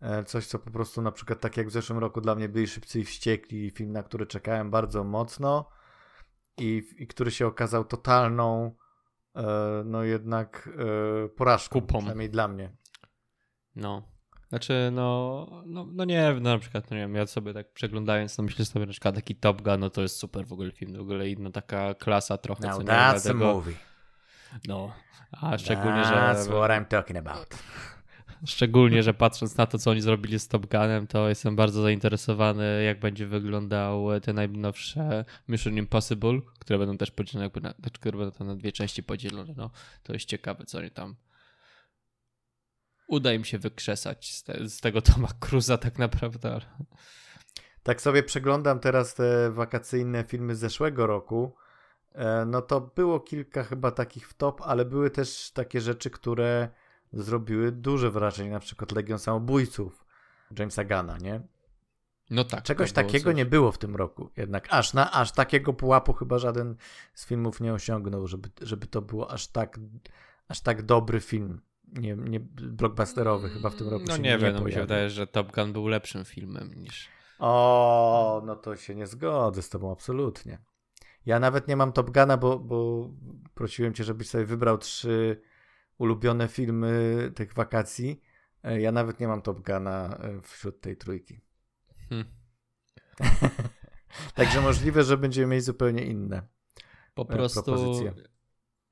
E, 0.01 0.24
Coś, 0.24 0.48
co 0.48 0.60
po 0.60 0.72
prostu 0.72 1.01
na 1.01 1.12
przykład 1.12 1.40
tak 1.40 1.57
jak 1.57 1.68
w 1.68 1.72
zeszłym 1.72 2.00
roku 2.00 2.22
dla 2.22 2.36
mnie 2.36 2.50
byli 2.50 2.68
Szybcy 2.68 3.00
i 3.00 3.04
Wściekli, 3.06 3.72
film, 3.72 3.92
na 3.92 4.04
który 4.04 4.25
czekałem 4.28 4.72
bardzo 4.72 5.04
mocno 5.04 5.69
i, 6.57 6.84
i 6.98 7.07
który 7.07 7.31
się 7.31 7.48
okazał 7.48 7.86
totalną 7.86 8.75
e, 9.36 9.44
no 9.86 10.04
jednak 10.04 10.69
e, 11.25 11.30
porażką, 11.30 11.81
Kupą. 11.81 11.98
przynajmniej 11.98 12.30
dla 12.30 12.48
mnie. 12.48 12.72
No. 13.75 14.04
Znaczy, 14.50 14.90
no, 14.94 15.48
no, 15.66 15.86
no 15.92 16.06
nie 16.06 16.34
no 16.42 16.50
na 16.50 16.57
przykład, 16.60 16.92
no 16.92 16.98
nie 16.98 17.01
wiem, 17.04 17.16
ja 17.16 17.28
sobie 17.28 17.54
tak 17.54 17.72
przeglądając, 17.74 18.38
no 18.38 18.44
myślę 18.44 18.66
sobie 18.66 18.86
na 18.86 18.92
przykład 18.92 19.16
taki 19.16 19.36
Top 19.36 19.62
Gun, 19.62 19.80
no 19.80 19.90
to 19.90 20.01
jest 20.01 20.18
super 20.18 20.48
w 20.48 20.54
ogóle 20.54 20.72
film, 20.72 20.98
w 20.98 21.00
ogóle 21.01 21.30
inna 21.30 21.51
taka 21.51 21.94
klasa 21.94 22.38
trochę, 22.38 22.68
Now 22.68 22.75
co 22.78 22.81
nie 22.81 22.88
that's 22.88 23.10
a 23.10 23.13
dlatego- 23.13 23.54
movie. 23.54 23.74
No, 24.68 24.94
a 25.42 25.57
szczególnie, 25.57 26.01
That's 26.01 26.46
że 26.46 26.51
what 26.51 26.72
I'm 26.72 26.86
talking 26.86 27.28
about. 27.28 27.48
Szczególnie, 28.45 29.03
że 29.03 29.13
patrząc 29.13 29.57
na 29.57 29.65
to, 29.65 29.77
co 29.77 29.91
oni 29.91 30.01
zrobili 30.01 30.39
z 30.39 30.47
Top 30.47 30.65
Gunem, 30.65 31.07
to 31.07 31.30
jestem 31.30 31.56
bardzo 31.56 31.81
zainteresowany, 31.81 32.83
jak 32.83 33.00
będzie 33.00 33.27
wyglądał 33.27 34.19
te 34.21 34.33
najnowsze 34.33 35.25
Mission 35.47 35.77
Impossible, 35.77 36.39
które 36.59 36.80
będą 36.80 36.97
też 36.97 37.12
podzielone, 37.12 37.45
jakby 37.45 37.62
na, 37.62 37.74
znaczy, 37.80 38.00
które 38.00 38.18
będą 38.18 38.38
tam 38.38 38.47
na 38.47 38.56
dwie 38.56 38.71
części 38.71 39.03
podzielone, 39.03 39.53
no, 39.57 39.71
to 40.03 40.13
jest 40.13 40.25
ciekawe, 40.25 40.65
co 40.65 40.77
oni 40.77 40.91
tam 40.91 41.15
uda 43.09 43.33
im 43.33 43.45
się 43.45 43.57
wykrzesać 43.57 44.36
z, 44.36 44.44
te, 44.44 44.69
z 44.69 44.80
tego 44.80 45.01
Toma 45.01 45.30
Cruza 45.39 45.77
tak 45.77 46.00
naprawdę. 46.00 46.62
Tak 47.83 48.01
sobie 48.01 48.24
przeglądam 48.24 48.80
teraz 48.80 49.15
te 49.15 49.51
wakacyjne 49.51 50.24
filmy 50.24 50.56
z 50.56 50.59
zeszłego 50.59 51.07
roku. 51.07 51.56
e, 52.12 52.45
No 52.45 52.62
to 52.62 52.81
było 52.81 53.19
kilka 53.19 53.63
chyba 53.63 53.91
takich 53.91 54.30
w 54.30 54.33
top, 54.33 54.62
ale 54.62 54.86
były 54.86 55.09
też 55.09 55.51
takie 55.51 55.81
rzeczy, 55.81 56.09
które 56.09 56.69
zrobiły 57.14 57.72
duże 57.72 58.12
wrażenie, 58.12 58.52
na 58.52 58.60
przykład 58.60 58.92
Legion 58.92 59.20
Samobójców 59.20 60.06
Jamesa 60.60 60.84
Gana, 60.84 61.18
nie? 61.18 61.42
No 62.30 62.44
tak. 62.44 62.64
Czegoś 62.64 62.94
było 62.94 63.06
takiego 63.06 63.30
coś. 63.30 63.36
nie 63.36 63.46
było 63.46 63.72
w 63.72 63.78
tym 63.78 63.96
roku. 63.96 64.30
Jednak 64.38 64.68
aż 64.70 64.94
na 64.94 65.12
aż 65.12 65.32
takiego 65.32 65.74
pułapu 65.74 66.14
chyba 66.14 66.38
żaden 66.38 66.76
z 67.14 67.26
filmów 67.26 67.62
nie 67.62 67.74
osiągnął, 67.74 68.28
żeby, 68.28 68.50
żeby 68.62 68.88
to 68.88 69.02
było 69.02 69.32
aż 69.32 69.48
tak 69.48 69.80
aż 70.48 70.62
tak 70.62 70.82
dobry 70.82 71.20
film. 71.20 71.62
Nie, 71.94 72.16
nie 72.16 72.40
blockbusterowy 72.40 73.50
chyba 73.50 73.70
w 73.70 73.76
tym 73.76 73.90
roku 73.90 74.06
No 74.08 74.16
się 74.16 74.22
nie 74.22 74.38
wiem, 74.38 74.56
no 74.56 74.62
mi 74.62 74.72
się 74.72 74.82
wydaje, 74.82 75.10
że 75.10 75.28
Top 75.28 75.56
Gun 75.56 75.74
był 75.74 75.88
lepszym 75.88 76.26
filmem 76.26 76.74
niż... 76.74 77.10
O, 77.40 78.42
no 78.46 78.56
to 78.56 78.76
się 78.76 78.96
nie 78.96 79.08
zgodzę 79.08 79.62
z 79.62 79.70
tobą 79.70 79.92
absolutnie. 79.92 80.60
Ja 81.25 81.39
nawet 81.39 81.68
nie 81.68 81.75
mam 81.75 81.92
Top 81.92 82.10
Guna, 82.12 82.38
bo, 82.38 82.60
bo 82.60 83.10
prosiłem 83.54 83.94
cię, 83.94 84.04
żebyś 84.04 84.30
sobie 84.30 84.46
wybrał 84.46 84.78
trzy 84.78 85.42
ulubione 86.00 86.48
filmy 86.48 87.32
tych 87.36 87.53
wakacji. 87.53 88.22
E, 88.63 88.82
Ja 88.82 88.91
nawet 88.91 89.20
nie 89.20 89.27
mam 89.27 89.41
Top 89.41 89.60
Guna 89.65 90.18
e, 90.22 90.41
wśród 90.41 90.82
tej 90.82 90.98
trójki. 90.98 91.41
Hmm. 92.10 92.25
Także 94.36 94.62
możliwe, 94.62 95.03
że 95.03 95.18
będziemy 95.18 95.56
mieć 95.56 95.63
zupełnie 95.65 96.03
inne. 96.06 96.41
Po 97.13 97.24
E, 97.24 97.25
prostu. 97.25 97.63
propozycje. 97.63 98.13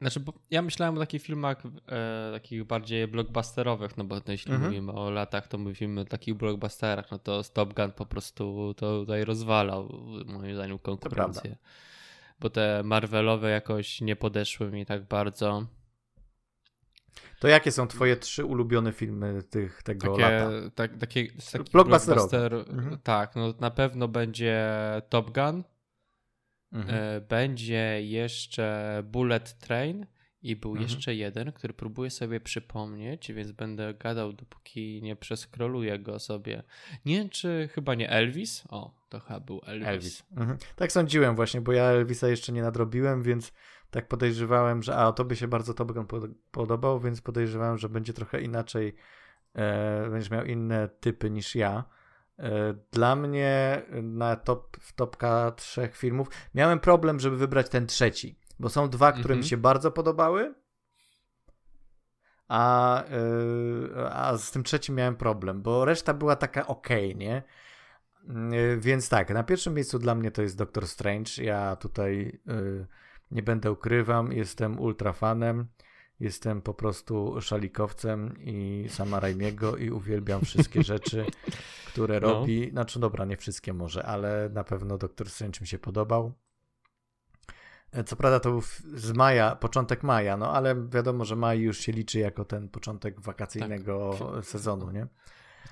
Znaczy, 0.01 0.23
ja 0.51 0.61
myślałem 0.61 0.95
o 0.95 0.99
takich 0.99 1.21
filmach 1.21 1.63
e, 1.87 2.29
takich 2.33 2.63
bardziej 2.63 3.07
blockbusterowych, 3.07 3.97
no 3.97 4.03
bo 4.03 4.15
jeśli 4.27 4.51
Mhm. 4.53 4.71
mówimy 4.71 4.91
o 4.91 5.09
latach, 5.11 5.47
to 5.47 5.57
mówimy 5.57 6.01
o 6.01 6.05
takich 6.05 6.33
blockbusterach, 6.35 7.11
no 7.11 7.19
to 7.19 7.43
Top 7.43 7.73
Gun 7.73 7.91
po 7.91 8.05
prostu 8.05 8.73
to 8.73 8.99
tutaj 8.99 9.25
rozwalał 9.25 9.89
moim 10.25 10.55
zdaniem 10.55 10.79
konkurencję. 10.79 11.57
Bo 12.39 12.49
te 12.49 12.81
Marvelowe 12.83 13.49
jakoś 13.49 14.01
nie 14.01 14.15
podeszły 14.15 14.71
mi 14.71 14.85
tak 14.85 15.07
bardzo. 15.07 15.67
To 17.39 17.47
jakie 17.47 17.71
są 17.71 17.87
twoje 17.87 18.15
trzy 18.15 18.45
ulubione 18.45 18.91
filmy 18.93 19.43
tych, 19.43 19.83
tego 19.83 20.07
Takie, 20.11 20.21
lata? 20.21 20.49
tak, 20.75 20.97
takie, 20.97 21.27
Blockbusterowe. 21.73 22.37
blockbuster- 22.37 22.69
Mhm. 22.73 22.97
Tak, 23.03 23.35
no 23.35 23.53
na 23.59 23.71
pewno 23.71 24.07
będzie 24.07 24.67
Top 25.09 25.31
Gun, 25.33 25.63
Mhm. 26.73 26.95
E, 26.95 27.21
Będzie 27.21 28.01
jeszcze 28.01 29.01
Bullet 29.05 29.57
Train 29.59 30.05
i 30.41 30.55
był 30.55 30.71
Mhm. 30.71 30.89
jeszcze 30.89 31.15
jeden, 31.15 31.51
który 31.51 31.73
próbuję 31.73 32.09
sobie 32.09 32.39
przypomnieć, 32.39 33.31
więc 33.33 33.51
będę 33.51 33.93
gadał, 33.93 34.33
dopóki 34.33 35.01
nie 35.03 35.15
przeskroluję 35.15 35.99
go 35.99 36.19
sobie. 36.19 36.63
Nie 37.05 37.17
wiem, 37.17 37.29
czy 37.29 37.69
chyba 37.73 37.95
nie 37.95 38.09
Elvis? 38.09 38.63
O, 38.69 38.93
to 39.09 39.19
chyba 39.19 39.39
był 39.39 39.61
Elvis. 39.65 39.87
Elvis. 39.87 40.23
Mhm. 40.37 40.57
Tak 40.75 40.91
sądziłem 40.91 41.35
właśnie, 41.35 41.61
bo 41.61 41.71
ja 41.71 41.83
Elvisa 41.83 42.27
jeszcze 42.27 42.51
nie 42.51 42.61
nadrobiłem, 42.61 43.23
więc 43.23 43.53
tak 43.91 44.07
podejrzewałem, 44.07 44.83
że 44.83 44.95
a 44.95 45.11
to 45.11 45.25
by 45.25 45.35
się 45.35 45.47
bardzo 45.47 45.73
Top 45.73 45.91
Gun 45.91 46.07
pod- 46.07 46.31
podobał, 46.51 46.99
więc 46.99 47.21
podejrzewałem, 47.21 47.77
że 47.77 47.89
będzie 47.89 48.13
trochę 48.13 48.41
inaczej, 48.41 48.95
e, 49.55 50.09
będziesz 50.09 50.31
miał 50.31 50.45
inne 50.45 50.87
typy 50.99 51.29
niż 51.29 51.55
ja. 51.55 51.83
E, 52.39 52.73
dla 52.91 53.15
mnie 53.15 53.81
na 54.03 54.35
top, 54.35 54.77
w 54.79 54.93
topka 54.93 55.51
trzech 55.51 55.97
filmów 55.97 56.27
miałem 56.55 56.79
problem, 56.79 57.19
żeby 57.19 57.37
wybrać 57.37 57.69
ten 57.69 57.87
trzeci, 57.87 58.39
bo 58.59 58.69
są 58.69 58.89
dwa, 58.89 59.11
które 59.11 59.23
Mhm. 59.33 59.39
mi 59.39 59.45
się 59.45 59.57
bardzo 59.57 59.91
podobały, 59.91 60.53
a, 62.47 63.03
e, 63.03 64.13
a 64.13 64.37
z 64.37 64.51
tym 64.51 64.63
trzecim 64.63 64.95
miałem 64.95 65.15
problem, 65.15 65.61
bo 65.61 65.85
reszta 65.85 66.13
była 66.13 66.35
taka 66.35 66.67
ok, 66.67 66.87
nie? 67.15 67.43
Y, 68.53 68.77
więc 68.79 69.09
tak, 69.09 69.29
na 69.29 69.43
pierwszym 69.43 69.73
miejscu 69.73 69.99
dla 69.99 70.15
mnie 70.15 70.31
to 70.31 70.41
jest 70.41 70.57
Doctor 70.57 70.87
Strange. 70.87 71.43
Ja 71.43 71.75
tutaj 71.75 72.39
y, 72.49 72.87
nie 73.31 73.43
będę 73.43 73.71
ukrywam, 73.71 74.31
jestem 74.31 74.79
ultra 74.79 75.13
fanem. 75.13 75.67
Jestem 76.19 76.61
po 76.61 76.73
prostu 76.73 77.41
szalikowcem 77.41 78.35
i 78.39 78.85
sama 78.89 79.19
Raimiego 79.19 79.77
i 79.77 79.89
uwielbiam 79.89 80.41
wszystkie 80.41 80.83
rzeczy, 80.83 81.25
które 81.87 82.19
no. 82.19 82.27
robi. 82.27 82.69
Znaczy, 82.71 82.99
dobra, 82.99 83.25
nie 83.25 83.37
wszystkie 83.37 83.73
może, 83.73 84.05
ale 84.05 84.49
na 84.53 84.63
pewno 84.63 84.97
Doctor 84.97 85.29
Strange 85.29 85.61
mi 85.61 85.67
się 85.67 85.79
podobał. 85.79 86.33
E, 87.91 88.03
co 88.03 88.15
prawda 88.15 88.39
to 88.39 88.49
był 88.49 88.61
z 88.93 89.11
maja, 89.11 89.55
początek 89.55 90.03
maja, 90.03 90.37
no 90.37 90.53
ale 90.53 90.87
wiadomo, 90.89 91.25
że 91.25 91.35
maj 91.35 91.59
już 91.59 91.79
się 91.79 91.91
liczy 91.91 92.19
jako 92.19 92.45
ten 92.45 92.69
początek 92.69 93.21
wakacyjnego 93.21 94.15
tak. 94.19 94.45
sezonu, 94.45 94.91
nie? 94.91 95.07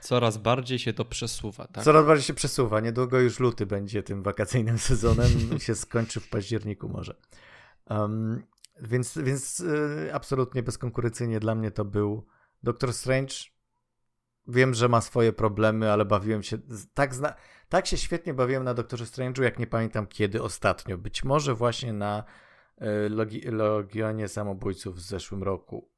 Coraz 0.02 0.38
bardziej 0.38 0.80
się 0.80 0.94
to 0.94 1.06
przesuwa, 1.06 1.68
tak? 1.68 1.84
Coraz 1.84 2.06
bardziej 2.06 2.25
się 2.25 2.34
przesuwa. 2.34 2.80
Niedługo 2.80 3.20
już 3.20 3.40
luty 3.40 3.66
będzie 3.66 4.04
tym 4.04 4.24
wakacyjnym 4.24 4.80
sezonem. 4.90 5.60
się 5.60 5.75
skończy 5.75 6.20
w 6.20 6.30
październiku 6.30 6.90
może. 6.90 7.16
Um, 7.90 8.44
więc 8.82 9.18
więc 9.18 9.60
y, 9.60 10.10
absolutnie 10.14 10.64
bezkonkurencyjnie 10.64 11.40
dla 11.40 11.56
mnie 11.56 11.72
to 11.72 11.86
był 11.86 12.25
Doctor 12.64 12.94
Strange. 12.94 13.36
Wiem, 14.48 14.74
że 14.74 14.90
ma 14.90 15.02
swoje 15.02 15.34
problemy, 15.34 15.92
ale 15.92 16.06
bawiłem 16.06 16.44
się 16.44 16.58
tak, 16.94 17.16
zna, 17.16 17.34
tak 17.70 17.88
się 17.88 17.98
świetnie 17.98 18.34
bawiłem 18.34 18.64
na 18.64 18.74
Doktorze 18.74 19.06
Strange'u, 19.06 19.44
jak 19.44 19.60
nie 19.60 19.68
pamiętam 19.68 20.08
kiedy 20.08 20.44
ostatnio. 20.44 20.98
Być 20.98 21.24
może 21.24 21.56
właśnie 21.56 21.94
na 21.94 22.24
y, 22.82 23.10
Logi 23.10 23.42
Logionie 23.42 24.28
Samobójców 24.28 24.96
w 24.96 25.00
zeszłym 25.00 25.44
roku. 25.44 25.90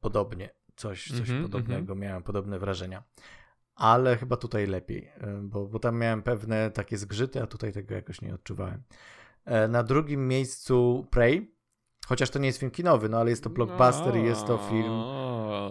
Podobnie. 0.00 0.63
Coś, 0.76 1.08
coś 1.08 1.30
mm 1.30 1.40
-hmm, 1.40 1.42
podobnego. 1.42 1.92
Mm 1.92 1.98
-hmm. 1.98 2.02
Miałem 2.02 2.22
podobne 2.22 2.58
wrażenia. 2.58 3.02
Ale 3.74 4.16
chyba 4.16 4.36
tutaj 4.36 4.66
lepiej, 4.66 5.04
y, 5.04 5.42
bo, 5.42 5.66
bo 5.66 5.78
tam 5.78 5.98
miałem 5.98 6.22
pewne 6.22 6.70
takie 6.70 6.98
zgrzyty, 6.98 7.42
a 7.42 7.46
tutaj 7.46 7.72
tego 7.72 7.94
jakoś 7.94 8.22
nie 8.22 8.34
odczuwałem. 8.34 8.82
E, 9.44 9.68
na 9.68 9.82
drugim 9.82 10.28
miejscu 10.28 11.06
Prey, 11.10 11.54
Chociaż 12.06 12.30
to 12.30 12.38
nie 12.38 12.46
jest 12.46 12.58
film 12.58 12.70
kinowy, 12.70 13.08
no 13.08 13.18
ale 13.18 13.30
jest 13.30 13.44
to 13.44 13.50
blockbuster 13.50 14.16
i 14.16 14.22
jest 14.22 14.46
to 14.46 14.58
film. 14.58 14.92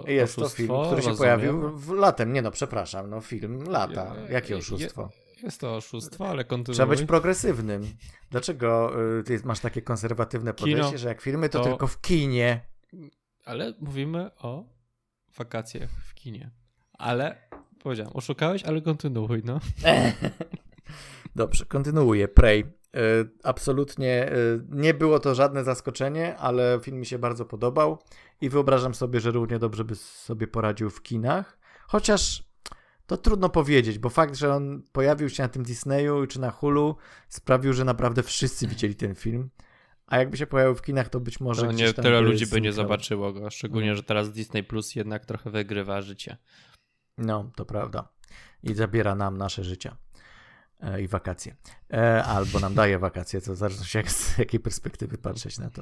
Jest 0.07 0.35
to 0.35 0.49
film, 0.49 0.71
który 0.85 1.01
się 1.01 1.15
pojawił 1.15 1.77
w 1.77 1.91
latem. 1.91 2.33
Nie 2.33 2.41
no, 2.41 2.51
przepraszam, 2.51 3.09
no 3.09 3.21
film 3.21 3.63
lata. 3.63 4.15
Jakie 4.29 4.57
oszustwo? 4.57 5.09
Jest 5.43 5.59
to 5.59 5.75
oszustwo, 5.75 6.29
ale 6.29 6.45
kontynuuj. 6.45 6.75
Trzeba 6.75 6.89
być 6.89 7.03
progresywnym. 7.03 7.83
Dlaczego 8.31 8.91
y, 9.19 9.23
ty 9.23 9.41
masz 9.43 9.59
takie 9.59 9.81
konserwatywne 9.81 10.53
podejście, 10.53 10.85
Kino, 10.85 10.97
że 10.97 11.07
jak 11.07 11.21
filmy, 11.21 11.49
to, 11.49 11.59
to 11.59 11.65
tylko 11.65 11.87
w 11.87 12.01
kinie? 12.01 12.61
Ale 13.45 13.73
mówimy 13.79 14.31
o 14.37 14.72
wakacjach 15.37 15.89
w 15.89 16.13
kinie. 16.13 16.51
Ale 16.93 17.47
powiedziałem, 17.79 18.11
oszukałeś, 18.15 18.63
ale 18.63 18.81
kontynuuj, 18.81 19.41
no. 19.45 19.59
Dobrze, 21.35 21.65
kontynuuję. 21.65 22.27
Prey. 22.27 22.63
E, 22.95 22.99
absolutnie 23.43 24.31
e, 24.31 24.35
nie 24.69 24.93
było 24.93 25.19
to 25.19 25.35
żadne 25.35 25.63
zaskoczenie, 25.63 26.37
ale 26.37 26.79
film 26.83 26.99
mi 26.99 27.05
się 27.05 27.19
bardzo 27.19 27.45
podobał 27.45 27.97
i 28.41 28.49
wyobrażam 28.49 28.95
sobie, 28.95 29.19
że 29.19 29.31
równie 29.31 29.59
dobrze 29.59 29.83
by 29.83 29.95
sobie 29.95 30.47
poradził 30.47 30.89
w 30.89 31.01
kinach. 31.01 31.57
Chociaż 31.87 32.43
to 33.07 33.17
trudno 33.17 33.49
powiedzieć, 33.49 33.99
bo 33.99 34.09
fakt, 34.09 34.35
że 34.35 34.53
on 34.53 34.83
pojawił 34.91 35.29
się 35.29 35.43
na 35.43 35.49
tym 35.49 35.63
Disneyu 35.63 36.27
czy 36.27 36.39
na 36.39 36.51
Hulu 36.51 36.95
sprawił, 37.29 37.73
że 37.73 37.85
naprawdę 37.85 38.23
wszyscy 38.23 38.67
widzieli 38.67 38.95
ten 38.95 39.15
film. 39.15 39.49
A 40.13 40.17
jakby 40.17 40.37
się 40.37 40.47
pojawił 40.47 40.75
w 40.75 40.81
kinach, 40.81 41.09
to 41.09 41.19
być 41.19 41.39
może. 41.39 41.65
No 41.65 41.71
nie 41.71 41.93
tyle 41.93 42.21
ludzi 42.21 42.47
by 42.47 42.61
nie 42.61 42.73
zobaczyło 42.73 43.33
go, 43.33 43.49
szczególnie, 43.49 43.89
no. 43.89 43.95
że 43.95 44.03
teraz 44.03 44.31
Disney 44.31 44.63
Plus 44.63 44.95
jednak 44.95 45.25
trochę 45.25 45.49
wygrywa 45.49 46.01
życie. 46.01 46.37
No, 47.17 47.51
to 47.55 47.65
prawda. 47.65 48.09
I 48.63 48.73
zabiera 48.73 49.15
nam 49.15 49.37
nasze 49.37 49.63
życie. 49.63 49.95
E, 50.79 51.01
i 51.01 51.07
wakacje. 51.07 51.55
E, 51.93 52.23
albo 52.23 52.59
nam 52.59 52.73
daje 52.73 52.99
wakacje, 52.99 53.41
to 53.41 53.55
zależy 53.55 53.97
jak, 53.97 54.11
z 54.11 54.37
jakiej 54.37 54.59
perspektywy 54.59 55.17
patrzeć 55.17 55.59
na 55.59 55.69
to. 55.69 55.81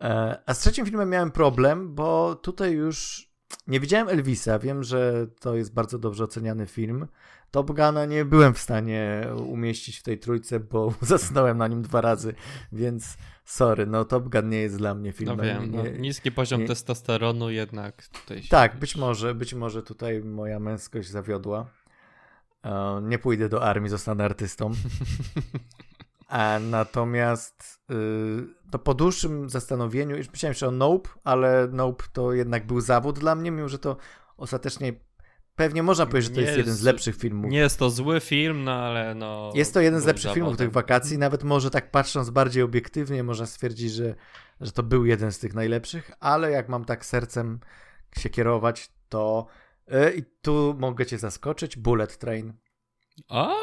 E, 0.00 0.38
a 0.46 0.54
z 0.54 0.58
trzecim 0.58 0.86
filmem 0.86 1.10
miałem 1.10 1.30
problem, 1.30 1.94
bo 1.94 2.34
tutaj 2.34 2.72
już 2.72 3.28
nie 3.66 3.80
widziałem 3.80 4.08
Elvisa. 4.08 4.58
Wiem, 4.58 4.82
że 4.82 5.26
to 5.40 5.56
jest 5.56 5.74
bardzo 5.74 5.98
dobrze 5.98 6.24
oceniany 6.24 6.66
film. 6.66 7.06
Top 7.54 7.72
Guna 7.72 8.06
nie 8.06 8.24
byłem 8.24 8.54
w 8.54 8.58
stanie 8.58 9.26
umieścić 9.46 9.98
w 9.98 10.02
tej 10.02 10.18
trójce, 10.18 10.60
bo 10.60 10.94
zasnąłem 11.00 11.58
na 11.58 11.68
nim 11.68 11.82
dwa 11.82 12.00
razy, 12.00 12.34
więc 12.72 13.16
sorry, 13.44 13.86
no 13.86 14.04
Top 14.04 14.28
Gun 14.28 14.48
nie 14.48 14.60
jest 14.60 14.76
dla 14.76 14.94
mnie 14.94 15.12
filmem. 15.12 15.36
No 15.36 15.42
wiem, 15.42 15.72
nie, 15.72 15.82
no, 15.82 15.98
niski 15.98 16.32
poziom 16.32 16.60
nie... 16.60 16.66
testosteronu 16.66 17.50
jednak 17.50 18.06
tutaj 18.06 18.42
się... 18.42 18.48
Tak, 18.48 18.78
być 18.78 18.96
może, 18.96 19.34
być 19.34 19.54
może 19.54 19.82
tutaj 19.82 20.20
moja 20.20 20.60
męskość 20.60 21.08
zawiodła. 21.08 21.66
E, 22.64 23.00
nie 23.02 23.18
pójdę 23.18 23.48
do 23.48 23.62
armii, 23.62 23.90
zostanę 23.90 24.24
artystą. 24.24 24.70
A 26.28 26.58
natomiast 26.70 27.80
y, 27.90 28.70
to 28.70 28.78
po 28.78 28.94
dłuższym 28.94 29.50
zastanowieniu, 29.50 30.16
już 30.16 30.30
myślałem 30.30 30.54
że 30.54 30.68
o 30.68 30.70
Nope, 30.70 31.10
ale 31.24 31.68
Nope 31.72 32.04
to 32.12 32.32
jednak 32.32 32.66
był 32.66 32.80
zawód 32.80 33.18
dla 33.18 33.34
mnie, 33.34 33.50
mimo 33.50 33.68
że 33.68 33.78
to 33.78 33.96
ostatecznie 34.36 34.92
pewnie 35.56 35.82
można 35.82 36.06
powiedzieć, 36.06 36.30
że 36.30 36.34
to 36.34 36.40
jest, 36.40 36.50
jest, 36.50 36.58
jeden 36.58 36.74
z 36.74 36.82
lepszych 36.82 37.16
filmów. 37.16 37.50
Nie 37.50 37.58
jest 37.58 37.78
to 37.78 37.90
zły 37.90 38.20
film, 38.20 38.64
no 38.64 38.72
ale 38.72 39.14
no... 39.14 39.52
Jest 39.54 39.74
to 39.74 39.80
jeden 39.80 40.00
z 40.00 40.04
lepszych 40.04 40.32
filmów 40.32 40.56
tych 40.56 40.72
wakacji, 40.72 41.18
nawet 41.18 41.44
może 41.44 41.70
tak 41.70 41.90
patrząc 41.90 42.30
bardziej 42.30 42.62
obiektywnie, 42.62 43.22
można 43.22 43.46
stwierdzić, 43.46 43.92
że, 43.92 44.14
że 44.60 44.72
to 44.72 44.82
był 44.82 45.04
jeden 45.04 45.32
z 45.32 45.38
tych 45.38 45.54
najlepszych, 45.54 46.10
ale 46.20 46.50
jak 46.50 46.68
mam 46.68 46.84
tak 46.84 47.06
sercem 47.06 47.60
się 48.18 48.30
kierować, 48.30 48.90
to 49.08 49.46
E, 49.88 50.14
I 50.14 50.22
tu 50.42 50.76
mogę 50.78 51.06
cię 51.06 51.18
zaskoczyć, 51.18 51.76
Bullet 51.76 52.18
Train. 52.18 52.52
A? 53.28 53.54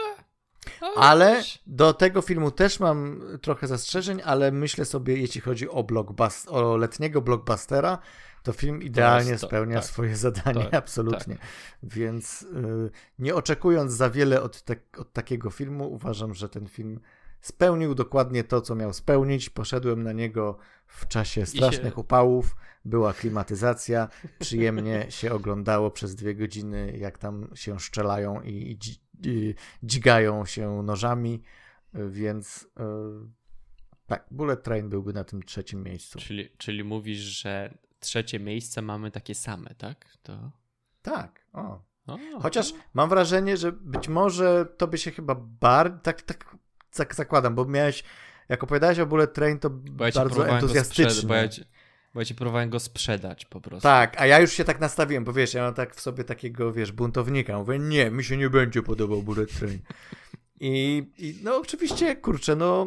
Ale 0.96 1.44
do 1.68 1.94
tego 1.94 2.22
filmu 2.22 2.52
też 2.52 2.80
mam 2.80 3.22
trochę 3.42 3.68
zastrzeżeń, 3.68 4.22
ale 4.26 4.52
myślę 4.52 4.86
sobie, 4.86 5.18
jeśli 5.18 5.42
chodzi 5.42 5.70
o, 5.70 5.84
blockbust 5.84 6.48
o 6.50 6.78
letniego 6.78 7.22
blockbustera, 7.22 7.98
to 8.44 8.54
film 8.54 8.84
idealnie 8.84 9.32
to, 9.32 9.48
spełnia 9.48 9.76
tak, 9.76 9.86
swoje 9.86 10.16
zadanie, 10.16 10.64
tak, 10.64 10.74
absolutnie. 10.74 11.36
Tak. 11.36 11.48
Więc 11.84 12.42
y, 12.42 12.92
nie 13.20 13.36
oczekując 13.36 13.92
za 13.92 14.10
wiele 14.10 14.42
od, 14.42 14.62
te, 14.62 14.76
od 14.98 15.14
takiego 15.14 15.50
filmu, 15.50 15.94
uważam, 15.94 16.34
że 16.34 16.50
ten 16.50 16.68
film 16.68 17.00
spełnił 17.42 17.96
dokładnie 17.96 18.44
to, 18.44 18.62
co 18.62 18.76
miał 18.76 18.94
spełnić. 18.94 19.50
Poszedłem 19.50 20.04
na 20.04 20.12
niego 20.12 20.58
w 20.88 21.08
czasie 21.08 21.46
strasznych 21.46 21.94
się... 21.94 22.00
upałów, 22.00 22.56
była 22.86 23.14
klimatyzacja, 23.14 24.08
przyjemnie 24.40 25.06
się 25.10 25.34
oglądało 25.34 25.92
przez 25.92 26.16
dwie 26.16 26.36
godziny, 26.36 26.98
jak 26.98 27.18
tam 27.18 27.48
się 27.56 27.80
szczelają 27.80 28.42
i, 28.42 28.78
i 29.24 29.56
dźgają 29.84 30.46
się 30.46 30.84
nożami, 30.84 31.44
więc 31.94 32.68
yy, 32.80 33.30
tak, 34.08 34.26
Bullet 34.32 34.64
Train 34.64 34.90
byłby 34.90 35.14
na 35.14 35.24
tym 35.24 35.44
trzecim 35.44 35.84
miejscu. 35.84 36.20
Czyli, 36.20 36.50
czyli 36.58 36.84
mówisz, 36.84 37.20
że 37.20 37.78
trzecie 38.02 38.40
miejsce 38.40 38.82
mamy 38.82 39.12
takie 39.12 39.36
same, 39.36 39.76
tak? 39.78 40.06
To... 40.24 40.52
Tak, 41.02 41.46
o. 41.54 41.84
o 42.08 42.20
Chociaż 42.42 42.74
mam 42.94 43.10
wrażenie, 43.10 43.58
że 43.58 43.72
być 43.72 44.08
może 44.08 44.66
to 44.78 44.88
by 44.88 44.98
się 44.98 45.12
chyba 45.12 45.36
bardziej, 45.36 46.00
tak, 46.02 46.56
tak 46.96 47.16
zakładam, 47.16 47.56
bo 47.56 47.66
miałeś, 47.66 48.04
jak 48.50 48.64
opowiadałeś 48.64 49.00
o 49.00 49.06
Bullet 49.06 49.34
Train, 49.34 49.60
to 49.60 49.70
bo 49.70 50.06
ja 50.06 50.12
bardzo 50.12 50.48
entuzjastycznie. 50.48 51.28
Bo 51.28 51.34
ja, 51.34 51.48
ci, 51.48 51.64
bo 52.14 52.22
ja 52.22 52.26
ci 52.26 52.36
próbowałem 52.36 52.70
go 52.70 52.80
sprzedać 52.80 53.46
po 53.46 53.62
prostu. 53.62 53.84
Tak, 53.84 54.22
a 54.22 54.26
ja 54.26 54.40
już 54.40 54.52
się 54.52 54.64
tak 54.64 54.80
nastawiłem, 54.80 55.24
bo 55.24 55.34
wiesz, 55.34 55.54
ja 55.54 55.64
mam 55.64 55.74
tak 55.74 55.96
w 55.96 56.02
sobie 56.02 56.24
takiego, 56.24 56.74
wiesz, 56.74 56.92
buntownika. 56.92 57.58
Mówię, 57.58 57.80
nie, 57.80 58.12
mi 58.12 58.24
się 58.24 58.38
nie 58.38 58.50
będzie 58.50 58.84
podobał 58.84 59.24
Bullet 59.24 59.60
Train. 59.60 59.80
I, 60.60 61.04
i 61.18 61.40
no 61.44 61.58
oczywiście, 61.58 62.16
kurczę, 62.16 62.56
no, 62.56 62.86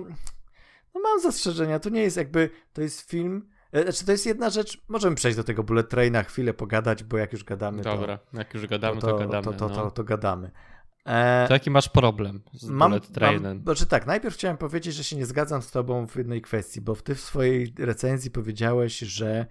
no 0.95 1.01
mam 1.01 1.21
zastrzeżenia, 1.21 1.79
to 1.79 1.91
nie 1.91 2.03
jest 2.03 2.17
jakby, 2.17 2.51
to 2.73 2.83
jest 2.83 3.11
film, 3.11 3.49
znaczy 3.83 4.07
to 4.07 4.13
jest 4.13 4.27
jedna 4.27 4.51
rzecz, 4.51 4.83
możemy 4.89 5.17
przejść 5.17 5.37
do 5.37 5.45
tego 5.45 5.63
Bullet 5.63 5.89
Traina, 5.89 6.23
chwilę 6.23 6.55
pogadać, 6.55 7.05
bo 7.05 7.19
jak 7.19 7.33
już 7.33 7.45
gadamy, 7.45 7.83
Dobra, 7.83 8.19
to, 8.19 8.39
jak 8.39 8.55
już 8.55 8.67
gadamy, 8.67 9.01
to, 9.01 9.07
to, 9.07 9.19
gadamy. 9.19 9.45
To, 9.45 9.53
to, 9.53 9.69
no. 9.69 9.91
to, 9.91 10.05
gadamy. 10.05 10.51
E, 11.05 11.49
to 11.49 11.55
jaki 11.55 11.71
masz 11.71 11.89
problem 11.89 12.41
z 12.53 12.69
mam, 12.69 12.91
bullet 12.91 13.13
trainem? 13.13 13.57
Mam, 13.57 13.63
znaczy 13.63 13.87
tak, 13.87 14.07
najpierw 14.07 14.35
chciałem 14.35 14.57
powiedzieć, 14.57 14.95
że 14.95 15.05
się 15.05 15.17
nie 15.17 15.27
zgadzam 15.27 15.63
z 15.63 15.71
tobą 15.71 16.07
w 16.07 16.17
jednej 16.17 16.43
kwestii, 16.43 16.81
bo 16.81 16.97
ty 16.97 17.15
w 17.15 17.21
swojej 17.21 17.75
recenzji 17.79 18.31
powiedziałeś, 18.31 18.99
że, 18.99 19.47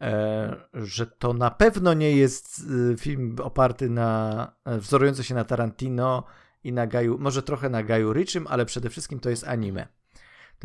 e, 0.00 0.56
że 0.74 1.06
to 1.06 1.32
na 1.32 1.50
pewno 1.50 1.94
nie 1.94 2.16
jest 2.16 2.62
y, 2.92 2.96
film 2.98 3.36
oparty 3.42 3.90
na, 3.90 4.52
e, 4.64 4.78
wzorujący 4.78 5.24
się 5.24 5.34
na 5.34 5.44
Tarantino 5.44 6.24
i 6.64 6.72
na 6.72 6.86
Gaju, 6.86 7.18
może 7.18 7.42
trochę 7.42 7.68
na 7.68 7.82
Gaju 7.82 8.12
Richim, 8.12 8.46
ale 8.46 8.66
przede 8.66 8.90
wszystkim 8.90 9.20
to 9.20 9.30
jest 9.30 9.48
anime. 9.48 9.86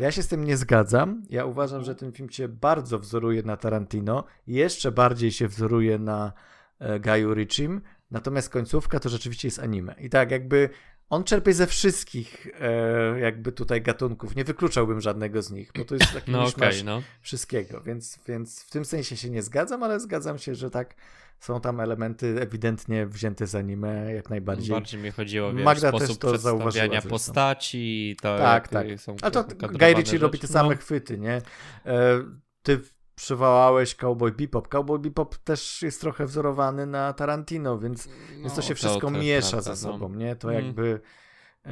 Ja 0.00 0.10
się 0.10 0.22
z 0.22 0.28
tym 0.28 0.44
nie 0.44 0.56
zgadzam. 0.56 1.22
Ja 1.30 1.44
uważam, 1.44 1.84
że 1.84 1.94
ten 1.94 2.12
film 2.12 2.30
się 2.30 2.48
bardzo 2.48 2.98
wzoruje 2.98 3.42
na 3.42 3.56
Tarantino, 3.56 4.24
jeszcze 4.46 4.92
bardziej 4.92 5.32
się 5.32 5.48
wzoruje 5.48 5.98
na 5.98 6.32
e, 6.78 7.00
Gaju 7.00 7.34
Richim, 7.34 7.80
Natomiast 8.10 8.48
końcówka 8.48 9.00
to 9.00 9.08
rzeczywiście 9.08 9.48
jest 9.48 9.58
anime. 9.58 9.94
I 9.98 10.10
tak 10.10 10.30
jakby 10.30 10.70
on 11.10 11.24
czerpie 11.24 11.52
ze 11.52 11.66
wszystkich 11.66 12.46
e, 12.60 13.20
jakby 13.20 13.52
tutaj 13.52 13.82
gatunków. 13.82 14.36
Nie 14.36 14.44
wykluczałbym 14.44 15.00
żadnego 15.00 15.42
z 15.42 15.50
nich, 15.50 15.72
bo 15.78 15.84
to 15.84 15.94
jest 15.94 16.12
taki 16.12 16.30
no, 16.32 16.44
okay, 16.44 16.84
no. 16.84 17.02
wszystkiego, 17.20 17.80
więc, 17.80 18.18
więc 18.28 18.62
w 18.62 18.70
tym 18.70 18.84
sensie 18.84 19.16
się 19.16 19.30
nie 19.30 19.42
zgadzam, 19.42 19.82
ale 19.82 20.00
zgadzam 20.00 20.38
się, 20.38 20.54
że 20.54 20.70
tak 20.70 20.94
są 21.40 21.60
tam 21.60 21.80
elementy 21.80 22.36
ewidentnie 22.40 23.06
wzięte 23.06 23.46
z 23.46 23.54
anime, 23.54 24.14
jak 24.14 24.30
najbardziej. 24.30 24.70
Bardziej 24.70 25.00
mi 25.00 25.10
chodziło 25.10 25.48
o 25.48 25.52
Magda 25.52 25.88
sposób 25.88 26.08
też 26.08 26.18
to 26.18 26.58
przedstawiania 26.58 27.02
postaci. 27.02 28.16
To 28.22 28.38
tak, 28.38 28.68
tak. 28.68 28.86
Są 28.96 29.16
Ale 29.22 29.30
to 29.30 29.44
Guy 29.68 29.94
Ritchie 29.94 30.18
robi 30.18 30.38
te 30.38 30.46
same 30.46 30.68
no. 30.68 30.76
chwyty, 30.76 31.18
nie? 31.18 31.42
E, 31.86 32.22
ty 32.62 32.80
przywołałeś 33.14 33.94
Cowboy 33.94 34.32
Bebop. 34.32 34.68
Cowboy 34.68 34.98
Bebop 34.98 35.36
też 35.36 35.82
jest 35.82 36.00
trochę 36.00 36.26
wzorowany 36.26 36.86
na 36.86 37.12
Tarantino, 37.12 37.78
więc, 37.78 38.06
no, 38.06 38.42
więc 38.42 38.54
to 38.54 38.62
się 38.62 38.74
wszystko 38.74 39.00
to 39.00 39.10
miesza 39.10 39.50
prawda, 39.50 39.74
ze 39.74 39.86
no. 39.86 39.92
sobą, 39.92 40.08
no. 40.08 40.16
nie? 40.16 40.36
To 40.36 40.52
mm. 40.52 40.64
jakby 40.64 41.00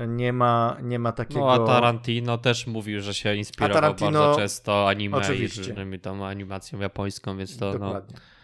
nie 0.08 0.32
ma, 0.32 0.76
nie 0.82 0.98
ma 0.98 1.12
takiego... 1.12 1.40
No 1.40 1.52
a 1.52 1.66
Tarantino 1.66 2.38
też 2.38 2.66
mówił, 2.66 3.00
że 3.00 3.14
się 3.14 3.34
inspirował 3.34 3.74
Tarantino... 3.74 4.10
bardzo 4.10 4.40
często 4.40 4.88
anime 4.88 5.16
Oczywiście. 5.16 5.74
i 5.96 6.00
tą 6.00 6.26
animacją 6.26 6.80
japońską, 6.80 7.36
więc 7.36 7.56
to 7.58 7.66
no, 7.66 7.72
Dokładnie. 7.72 8.14
no... 8.14 8.37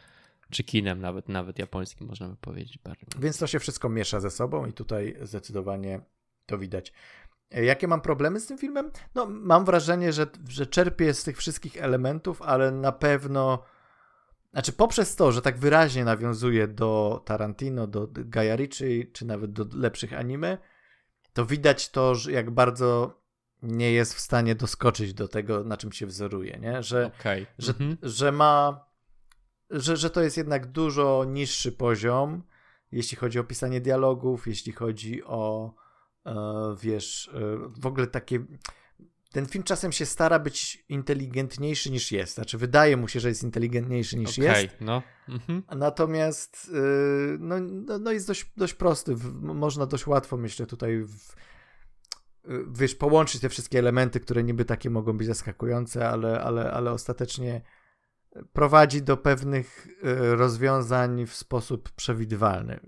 Czy 0.54 0.64
kinem 0.64 1.00
nawet, 1.00 1.28
nawet 1.28 1.58
japońskim 1.58 2.06
można 2.06 2.28
by 2.28 2.36
powiedzieć 2.36 2.78
bardziej. 2.78 3.08
Więc 3.18 3.38
to 3.38 3.46
się 3.46 3.58
wszystko 3.58 3.88
miesza 3.88 4.20
ze 4.20 4.30
sobą 4.30 4.66
i 4.66 4.72
tutaj 4.72 5.16
zdecydowanie 5.22 6.00
to 6.46 6.58
widać. 6.58 6.92
Jakie 7.50 7.88
mam 7.88 8.00
problemy 8.00 8.40
z 8.40 8.46
tym 8.46 8.58
filmem? 8.58 8.90
No, 9.14 9.26
mam 9.26 9.64
wrażenie, 9.64 10.12
że, 10.12 10.26
że 10.48 10.66
czerpię 10.66 11.14
z 11.14 11.24
tych 11.24 11.36
wszystkich 11.36 11.76
elementów, 11.76 12.42
ale 12.42 12.70
na 12.70 12.92
pewno. 12.92 13.62
Znaczy, 14.52 14.72
poprzez 14.72 15.16
to, 15.16 15.32
że 15.32 15.42
tak 15.42 15.58
wyraźnie 15.58 16.04
nawiązuje 16.04 16.68
do 16.68 17.22
Tarantino, 17.24 17.86
do 17.86 18.08
Gaia 18.10 18.56
Ritchie, 18.56 19.04
czy 19.12 19.26
nawet 19.26 19.52
do 19.52 19.66
lepszych 19.78 20.12
anime, 20.12 20.58
to 21.32 21.46
widać 21.46 21.90
to, 21.90 22.14
że 22.14 22.32
jak 22.32 22.50
bardzo 22.50 23.20
nie 23.62 23.92
jest 23.92 24.14
w 24.14 24.20
stanie 24.20 24.54
doskoczyć 24.54 25.14
do 25.14 25.28
tego, 25.28 25.64
na 25.64 25.76
czym 25.76 25.92
się 25.92 26.06
wzoruje, 26.06 26.58
nie? 26.58 26.82
Że, 26.82 27.10
okay. 27.20 27.46
że, 27.58 27.72
mhm. 27.72 27.96
że 28.02 28.32
ma. 28.32 28.84
Że, 29.70 29.96
że 29.96 30.10
to 30.10 30.22
jest 30.22 30.36
jednak 30.36 30.66
dużo 30.66 31.24
niższy 31.28 31.72
poziom, 31.72 32.42
jeśli 32.92 33.16
chodzi 33.16 33.38
o 33.38 33.44
pisanie 33.44 33.80
dialogów, 33.80 34.46
jeśli 34.46 34.72
chodzi 34.72 35.24
o 35.24 35.74
E, 36.26 36.76
wiesz, 36.80 37.30
e, 37.34 37.40
w 37.80 37.86
ogóle 37.86 38.06
takie. 38.06 38.44
Ten 39.32 39.46
film 39.46 39.64
czasem 39.64 39.92
się 39.92 40.06
stara 40.06 40.38
być 40.38 40.84
inteligentniejszy 40.88 41.90
niż 41.90 42.12
jest. 42.12 42.34
Znaczy, 42.34 42.58
wydaje 42.58 42.96
mu 42.96 43.08
się, 43.08 43.20
że 43.20 43.28
jest 43.28 43.42
inteligentniejszy 43.42 44.18
niż 44.18 44.38
okay, 44.38 44.62
jest. 44.62 44.76
No. 44.80 45.02
Mhm. 45.28 45.62
Natomiast 45.76 46.70
e, 46.74 46.78
no, 47.38 47.60
no, 47.60 47.98
no, 47.98 48.12
jest 48.12 48.26
dość, 48.26 48.52
dość 48.56 48.74
prosty. 48.74 49.16
Można 49.40 49.86
dość 49.86 50.06
łatwo, 50.06 50.36
myślę, 50.36 50.66
tutaj 50.66 51.02
w, 51.02 51.34
wiesz, 52.68 52.94
połączyć 52.94 53.40
te 53.40 53.48
wszystkie 53.48 53.78
elementy, 53.78 54.20
które 54.20 54.44
niby 54.44 54.64
takie 54.64 54.90
mogą 54.90 55.16
być 55.16 55.26
zaskakujące, 55.26 56.08
ale, 56.08 56.40
ale, 56.40 56.70
ale 56.70 56.92
ostatecznie 56.92 57.62
prowadzi 58.52 59.02
do 59.02 59.16
pewnych 59.16 59.88
rozwiązań 60.36 61.26
w 61.26 61.34
sposób 61.34 61.90
przewidywalny 61.90 62.80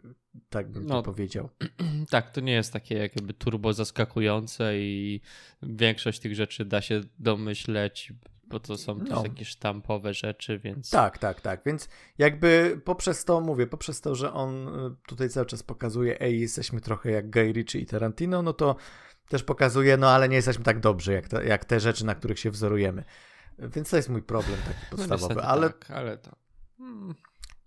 tak 0.50 0.70
bym 0.70 0.86
no, 0.86 0.94
to 0.94 1.02
powiedział. 1.02 1.48
Tak, 2.10 2.30
to 2.30 2.40
nie 2.40 2.52
jest 2.52 2.72
takie 2.72 2.94
jakby 2.98 3.34
turbo 3.34 3.72
zaskakujące 3.72 4.78
i 4.78 5.20
większość 5.62 6.20
tych 6.20 6.34
rzeczy 6.34 6.64
da 6.64 6.80
się 6.80 7.00
domyśleć, 7.18 8.12
bo 8.44 8.60
to 8.60 8.76
są 8.76 8.94
no. 8.94 9.04
też 9.04 9.24
jakieś 9.24 9.48
sztampowe 9.48 10.14
rzeczy, 10.14 10.58
więc... 10.58 10.90
Tak, 10.90 11.18
tak, 11.18 11.40
tak, 11.40 11.60
więc 11.66 11.88
jakby 12.18 12.80
poprzez 12.84 13.24
to, 13.24 13.40
mówię, 13.40 13.66
poprzez 13.66 14.00
to, 14.00 14.14
że 14.14 14.32
on 14.32 14.68
y, 14.68 14.96
tutaj 15.08 15.28
cały 15.28 15.46
czas 15.46 15.62
pokazuje, 15.62 16.20
ej, 16.20 16.40
jesteśmy 16.40 16.80
trochę 16.80 17.10
jak 17.10 17.30
Guy 17.30 17.52
Ritchie 17.52 17.78
i 17.78 17.86
Tarantino, 17.86 18.42
no 18.42 18.52
to 18.52 18.76
też 19.28 19.42
pokazuje, 19.42 19.96
no 19.96 20.10
ale 20.10 20.28
nie 20.28 20.36
jesteśmy 20.36 20.64
tak 20.64 20.80
dobrzy, 20.80 21.12
jak 21.12 21.28
te, 21.28 21.46
jak 21.46 21.64
te 21.64 21.80
rzeczy, 21.80 22.06
na 22.06 22.14
których 22.14 22.38
się 22.38 22.50
wzorujemy. 22.50 23.04
Więc 23.58 23.90
to 23.90 23.96
jest 23.96 24.08
mój 24.08 24.22
problem 24.22 24.58
taki 24.58 24.80
no 24.92 24.96
podstawowy, 24.96 25.34
no 25.34 25.42
ale... 25.42 25.70
Tak, 25.70 25.90
ale 25.90 26.18
to... 26.18 26.36
Hmm 26.78 27.14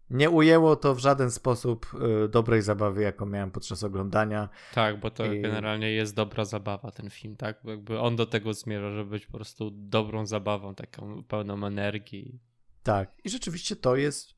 nie 0.09 0.29
ujęło 0.29 0.75
to 0.75 0.95
w 0.95 0.99
żaden 0.99 1.31
sposób 1.31 1.91
y, 2.25 2.29
dobrej 2.29 2.61
zabawy, 2.61 3.01
jaką 3.01 3.25
miałem 3.25 3.51
podczas 3.51 3.83
oglądania. 3.83 4.49
Tak, 4.73 4.99
bo 4.99 5.11
to 5.11 5.25
I... 5.25 5.41
generalnie 5.41 5.91
jest 5.91 6.15
dobra 6.15 6.45
zabawa, 6.45 6.91
ten 6.91 7.09
film, 7.09 7.35
tak? 7.35 7.59
Bo 7.63 7.71
jakby 7.71 7.99
on 7.99 8.15
do 8.15 8.25
tego 8.25 8.53
zmierza, 8.53 8.91
żeby 8.91 9.09
być 9.09 9.25
po 9.25 9.37
prostu 9.37 9.71
dobrą 9.71 10.25
zabawą, 10.25 10.75
taką 10.75 11.23
pełną 11.23 11.65
energii. 11.65 12.39
Tak, 12.83 13.11
i 13.23 13.29
rzeczywiście 13.29 13.75
to 13.75 13.95
jest 13.95 14.33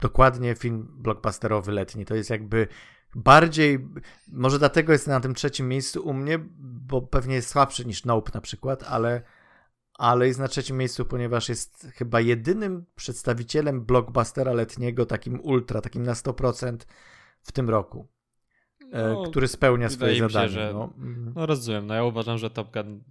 dokładnie 0.00 0.54
film 0.54 0.88
blockbusterowy 0.98 1.72
letni. 1.72 2.04
To 2.04 2.14
jest 2.14 2.30
jakby 2.30 2.68
bardziej, 3.14 3.88
może 4.28 4.58
dlatego 4.58 4.92
jest 4.92 5.06
na 5.06 5.20
tym 5.20 5.34
trzecim 5.34 5.68
miejscu 5.68 6.02
u 6.02 6.12
mnie, 6.12 6.38
bo 6.58 7.02
pewnie 7.02 7.34
jest 7.34 7.48
słabszy 7.50 7.84
niż 7.84 8.04
Nope 8.04 8.30
na 8.34 8.40
przykład, 8.40 8.82
ale 8.82 9.22
ale 9.98 10.26
jest 10.26 10.40
na 10.40 10.48
trzecim 10.48 10.76
miejscu, 10.76 11.04
ponieważ 11.04 11.48
jest 11.48 11.88
chyba 11.94 12.20
jedynym 12.20 12.84
przedstawicielem 12.96 13.84
blockbustera 13.84 14.52
letniego, 14.52 15.06
takim 15.06 15.40
ultra, 15.40 15.80
takim 15.80 16.02
na 16.02 16.12
100% 16.12 16.76
w 17.42 17.52
tym 17.52 17.70
roku, 17.70 18.06
e, 18.92 19.08
no, 19.08 19.22
który 19.22 19.48
spełnia 19.48 19.88
swoje 19.88 20.18
zadanie. 20.18 20.48
Się, 20.48 20.54
że, 20.54 20.70
no. 20.74 20.84
Mhm. 20.84 21.32
no. 21.36 21.46
rozumiem, 21.46 21.86
no 21.86 21.94
ja 21.94 22.04
uważam, 22.04 22.38
że 22.38 22.50
Top 22.50 22.72
Gun 22.72 23.02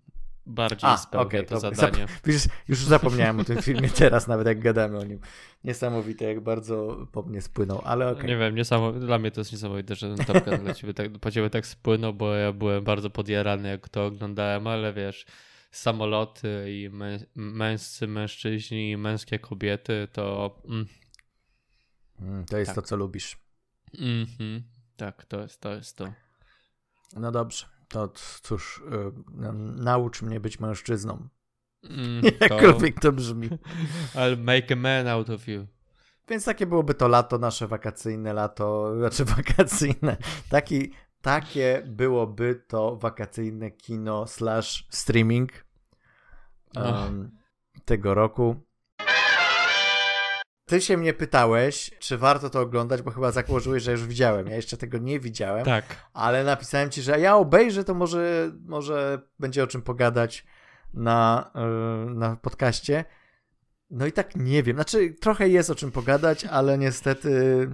bardziej 0.45 0.89
A, 0.89 0.97
spełnia 0.97 1.27
okay, 1.27 1.43
to, 1.43 1.59
zadanie. 1.59 2.05
Wiesz, 2.25 2.47
już 2.67 2.85
zapomniałem 2.85 3.39
o 3.39 3.43
tym 3.43 3.61
filmie 3.61 3.89
teraz, 4.03 4.27
nawet 4.27 4.47
jak 4.47 4.59
gadamy 4.59 4.97
o 4.97 5.03
nim. 5.03 5.19
Niesamowite, 5.63 6.25
jak 6.25 6.41
bardzo 6.41 7.07
po 7.11 7.21
mnie 7.21 7.41
spłynął, 7.41 7.81
ale 7.83 8.05
okej. 8.05 8.17
Okay. 8.17 8.29
Nie 8.29 8.37
wiem, 8.37 8.55
niesamo... 8.55 8.91
dla 8.91 9.19
mnie 9.19 9.31
to 9.31 9.41
jest 9.41 9.51
niesamowite, 9.51 9.95
że 9.95 10.15
ten 10.15 10.25
Top 10.25 10.45
Gun 10.45 10.57
dla 10.57 10.73
ciebie 10.73 10.93
tak, 10.93 11.11
po 11.11 11.31
ciebie 11.31 11.49
tak 11.49 11.65
spłynął, 11.65 12.13
bo 12.13 12.33
ja 12.33 12.51
byłem 12.53 12.83
bardzo 12.83 13.09
podjarany, 13.09 13.69
jak 13.69 13.89
to 13.89 14.05
oglądałem, 14.05 14.67
ale 14.67 14.93
wiesz 14.93 15.25
samoloty 15.73 16.65
i 16.67 16.89
mę 16.89 17.19
męscy 17.35 18.07
mężczyźni 18.07 18.91
i 18.91 18.97
męskie 18.97 19.39
kobiety, 19.39 20.07
to. 20.13 20.55
Mm. 20.65 20.85
Mm, 22.19 22.45
to 22.45 22.57
jest 22.57 22.69
tak. 22.69 22.75
to, 22.75 22.81
co 22.81 22.95
lubisz. 22.95 23.37
Mm 23.99 24.25
-hmm. 24.25 24.61
Tak, 24.97 25.25
to 25.25 25.41
jest, 25.41 25.61
to 25.61 25.73
jest 25.73 25.97
to. 25.97 26.13
No 27.15 27.31
dobrze, 27.31 27.65
to 27.87 28.07
cóż, 28.41 28.83
yy, 28.91 29.53
naucz 29.75 30.21
mnie 30.21 30.39
być 30.39 30.59
mężczyzną. 30.59 31.27
Mm, 31.83 32.23
Jakkolwiek 32.41 32.95
to... 32.95 33.01
to 33.01 33.11
brzmi. 33.11 33.49
I'll 34.15 34.37
make 34.37 34.71
a 34.71 34.75
man 34.75 35.07
out 35.07 35.29
of 35.29 35.47
you. 35.47 35.67
Więc 36.29 36.45
takie 36.45 36.65
byłoby 36.65 36.93
to 36.93 37.07
lato, 37.07 37.37
nasze 37.37 37.67
wakacyjne 37.67 38.33
lato, 38.33 38.95
znaczy 38.97 39.25
wakacyjne. 39.25 40.17
Taki 40.49 40.91
takie 41.23 41.83
byłoby 41.85 42.63
to 42.67 42.95
wakacyjne 42.95 43.71
kino 43.71 44.27
slash 44.27 44.87
streaming 44.89 45.51
um, 46.75 47.31
tego 47.85 48.13
roku. 48.13 48.55
Ty 50.65 50.81
się 50.81 50.97
mnie 50.97 51.13
pytałeś, 51.13 51.91
czy 51.99 52.17
warto 52.17 52.49
to 52.49 52.59
oglądać, 52.61 53.01
bo 53.01 53.11
chyba 53.11 53.31
założyłeś, 53.31 53.83
że 53.83 53.91
już 53.91 54.07
widziałem. 54.07 54.47
Ja 54.47 54.55
jeszcze 54.55 54.77
tego 54.77 54.97
nie 54.97 55.19
widziałem. 55.19 55.65
Tak. 55.65 55.85
Ale 56.13 56.43
napisałem 56.43 56.89
ci, 56.89 57.01
że 57.01 57.19
ja 57.19 57.35
obejrzę, 57.35 57.83
to 57.83 57.93
może, 57.93 58.51
może 58.65 59.21
będzie 59.39 59.63
o 59.63 59.67
czym 59.67 59.81
pogadać 59.81 60.45
na, 60.93 61.51
na 62.15 62.35
podcaście. 62.35 63.05
No 63.89 64.05
i 64.05 64.11
tak 64.11 64.35
nie 64.35 64.63
wiem. 64.63 64.77
Znaczy, 64.77 65.15
trochę 65.21 65.49
jest 65.49 65.69
o 65.69 65.75
czym 65.75 65.91
pogadać, 65.91 66.45
ale 66.45 66.77
niestety 66.77 67.69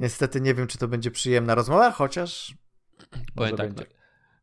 Niestety 0.00 0.40
nie 0.40 0.54
wiem, 0.54 0.66
czy 0.66 0.78
to 0.78 0.88
będzie 0.88 1.10
przyjemna 1.10 1.54
rozmowa, 1.54 1.90
chociaż. 1.90 2.54
Powiem 3.34 3.56
tak, 3.56 3.74
będzie. 3.74 3.92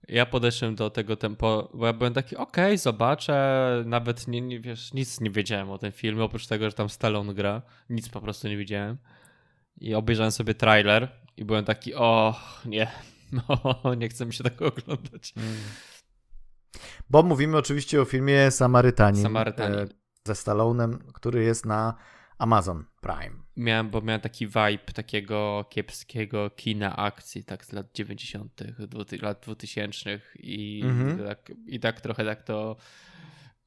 ja 0.07 0.25
podeszłem 0.25 0.75
do 0.75 0.89
tego 0.89 1.15
tempo, 1.15 1.71
bo 1.73 1.85
ja 1.85 1.93
byłem 1.93 2.13
taki, 2.13 2.35
okej, 2.35 2.65
okay, 2.65 2.77
zobaczę, 2.77 3.83
nawet 3.85 4.27
nie, 4.27 4.41
nie, 4.41 4.59
wiesz, 4.59 4.93
nic 4.93 5.21
nie 5.21 5.31
wiedziałem 5.31 5.69
o 5.69 5.77
tym 5.77 5.91
filmie, 5.91 6.23
oprócz 6.23 6.47
tego, 6.47 6.69
że 6.69 6.75
tam 6.75 6.89
Stallone 6.89 7.33
gra, 7.33 7.61
nic 7.89 8.09
po 8.09 8.21
prostu 8.21 8.47
nie 8.47 8.57
widziałem. 8.57 8.97
I 9.77 9.95
obejrzałem 9.95 10.31
sobie 10.31 10.53
trailer 10.53 11.11
i 11.37 11.45
byłem 11.45 11.65
taki, 11.65 11.95
o 11.95 12.35
nie, 12.65 12.91
no, 13.49 13.95
nie 13.95 14.09
chcę 14.09 14.25
mi 14.25 14.33
się 14.33 14.43
tego 14.43 14.67
oglądać. 14.67 15.33
Hmm. 15.33 15.57
Bo 17.09 17.23
mówimy 17.23 17.57
oczywiście 17.57 18.01
o 18.01 18.05
filmie 18.05 18.51
Samarytanin. 18.51 19.23
Samarytanin. 19.23 19.79
E, 19.79 19.87
ze 20.27 20.35
Stallonem, 20.35 20.99
który 21.13 21.43
jest 21.43 21.65
na 21.65 21.97
Amazon 22.37 22.85
Prime. 23.01 23.46
Miałem, 23.57 23.89
bo 23.89 24.01
miałem 24.01 24.21
taki 24.21 24.47
vibe 24.47 24.93
takiego 24.93 25.65
kiepskiego 25.69 26.49
kina 26.49 26.95
akcji, 26.97 27.43
tak 27.43 27.65
z 27.65 27.71
lat 27.71 27.87
90., 27.93 28.63
lat 29.21 29.39
2000 29.43 30.19
i, 30.35 30.81
mhm. 30.83 31.27
tak, 31.27 31.51
i 31.65 31.79
tak 31.79 32.01
trochę 32.01 32.25
tak 32.25 32.43
to 32.43 32.75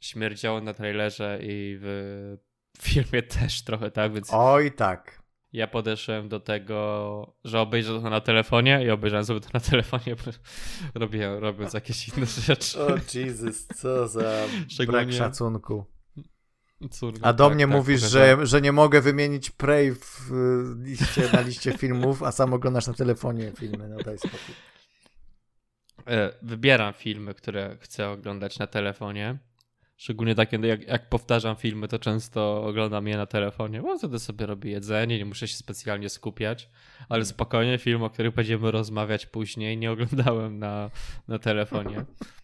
śmierdziało 0.00 0.60
na 0.60 0.74
trailerze 0.74 1.38
i 1.42 1.78
w 1.80 2.36
filmie 2.78 3.22
też 3.22 3.62
trochę 3.62 3.90
tak, 3.90 4.12
więc... 4.12 4.28
Oj 4.32 4.72
tak. 4.72 5.20
Ja 5.52 5.66
podeszłem 5.66 6.28
do 6.28 6.40
tego, 6.40 7.34
że 7.44 7.60
obejrzę 7.60 8.00
to 8.00 8.10
na 8.10 8.20
telefonie 8.20 8.84
i 8.84 8.90
obejrzałem 8.90 9.24
sobie 9.24 9.40
to 9.40 9.48
na 9.54 9.60
telefonie, 9.60 10.16
robię, 10.94 11.40
robiąc 11.40 11.74
jakieś 11.74 12.08
inne 12.08 12.26
rzeczy. 12.26 12.80
O 12.80 12.88
Jesus, 13.14 13.66
co 13.66 14.08
za 14.08 14.46
brak 14.86 15.12
szacunku. 15.12 15.84
Córka, 16.88 17.26
a 17.26 17.32
do 17.32 17.44
tak, 17.44 17.54
mnie 17.54 17.64
tak, 17.64 17.76
mówisz, 17.76 18.00
że, 18.00 18.46
że 18.46 18.60
nie 18.60 18.72
mogę 18.72 19.00
wymienić 19.00 19.50
Prey 19.50 19.94
w 19.94 20.30
liście, 20.82 21.28
na 21.32 21.40
liście 21.40 21.72
filmów, 21.78 22.22
a 22.22 22.32
sam 22.32 22.52
oglądasz 22.52 22.86
na 22.86 22.94
telefonie 22.94 23.52
filmy. 23.58 23.88
No 23.88 23.96
daj 23.96 24.18
spokój. 24.18 24.54
e, 26.06 26.32
wybieram 26.42 26.92
filmy, 26.92 27.34
które 27.34 27.76
chcę 27.80 28.10
oglądać 28.10 28.58
na 28.58 28.66
telefonie. 28.66 29.38
Szczególnie 29.96 30.34
takie, 30.34 30.56
jak, 30.56 30.86
jak 30.88 31.08
powtarzam 31.08 31.56
filmy, 31.56 31.88
to 31.88 31.98
często 31.98 32.64
oglądam 32.64 33.08
je 33.08 33.16
na 33.16 33.26
telefonie, 33.26 33.82
bo 33.82 33.98
wtedy 33.98 34.18
sobie 34.18 34.46
robię 34.46 34.70
jedzenie, 34.70 35.18
nie 35.18 35.24
muszę 35.24 35.48
się 35.48 35.56
specjalnie 35.56 36.08
skupiać, 36.08 36.70
ale 37.08 37.24
spokojnie 37.24 37.78
film, 37.78 38.02
o 38.02 38.10
którym 38.10 38.32
będziemy 38.32 38.70
rozmawiać 38.70 39.26
później, 39.26 39.76
nie 39.76 39.92
oglądałem 39.92 40.58
na, 40.58 40.90
na 41.28 41.38
telefonie. 41.38 42.04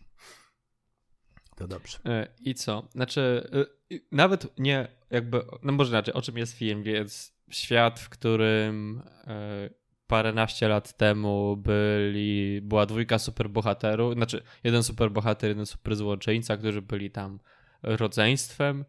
To 1.57 1.69
dobrze. 1.69 1.99
E, 2.05 2.29
I 2.41 2.55
co? 2.55 2.89
Znaczy, 2.91 3.51
e, 3.93 3.99
nawet 4.13 4.59
nie 4.59 4.89
jakby, 5.11 5.43
no 5.63 5.73
może 5.73 5.91
inaczej, 5.91 6.15
o 6.15 6.23
czym 6.23 6.39
jest 6.39 6.59
film, 6.59 6.83
więc 6.83 7.33
świat, 7.51 8.01
w 8.01 8.09
którym 8.09 9.03
e, 9.27 9.71
paręnaście 10.07 10.69
lat 10.69 10.97
temu 10.97 11.57
byli, 11.57 12.61
była 12.63 12.87
dwójka 12.87 13.19
superbohaterów, 13.19 14.15
znaczy 14.15 14.43
jeden 14.65 14.83
superbohater, 14.83 15.49
jeden 15.49 15.67
superzłoczyńca, 15.67 16.57
którzy 16.57 16.83
byli 16.83 17.11
tam 17.11 17.41
rodzeństwem 17.83 18.85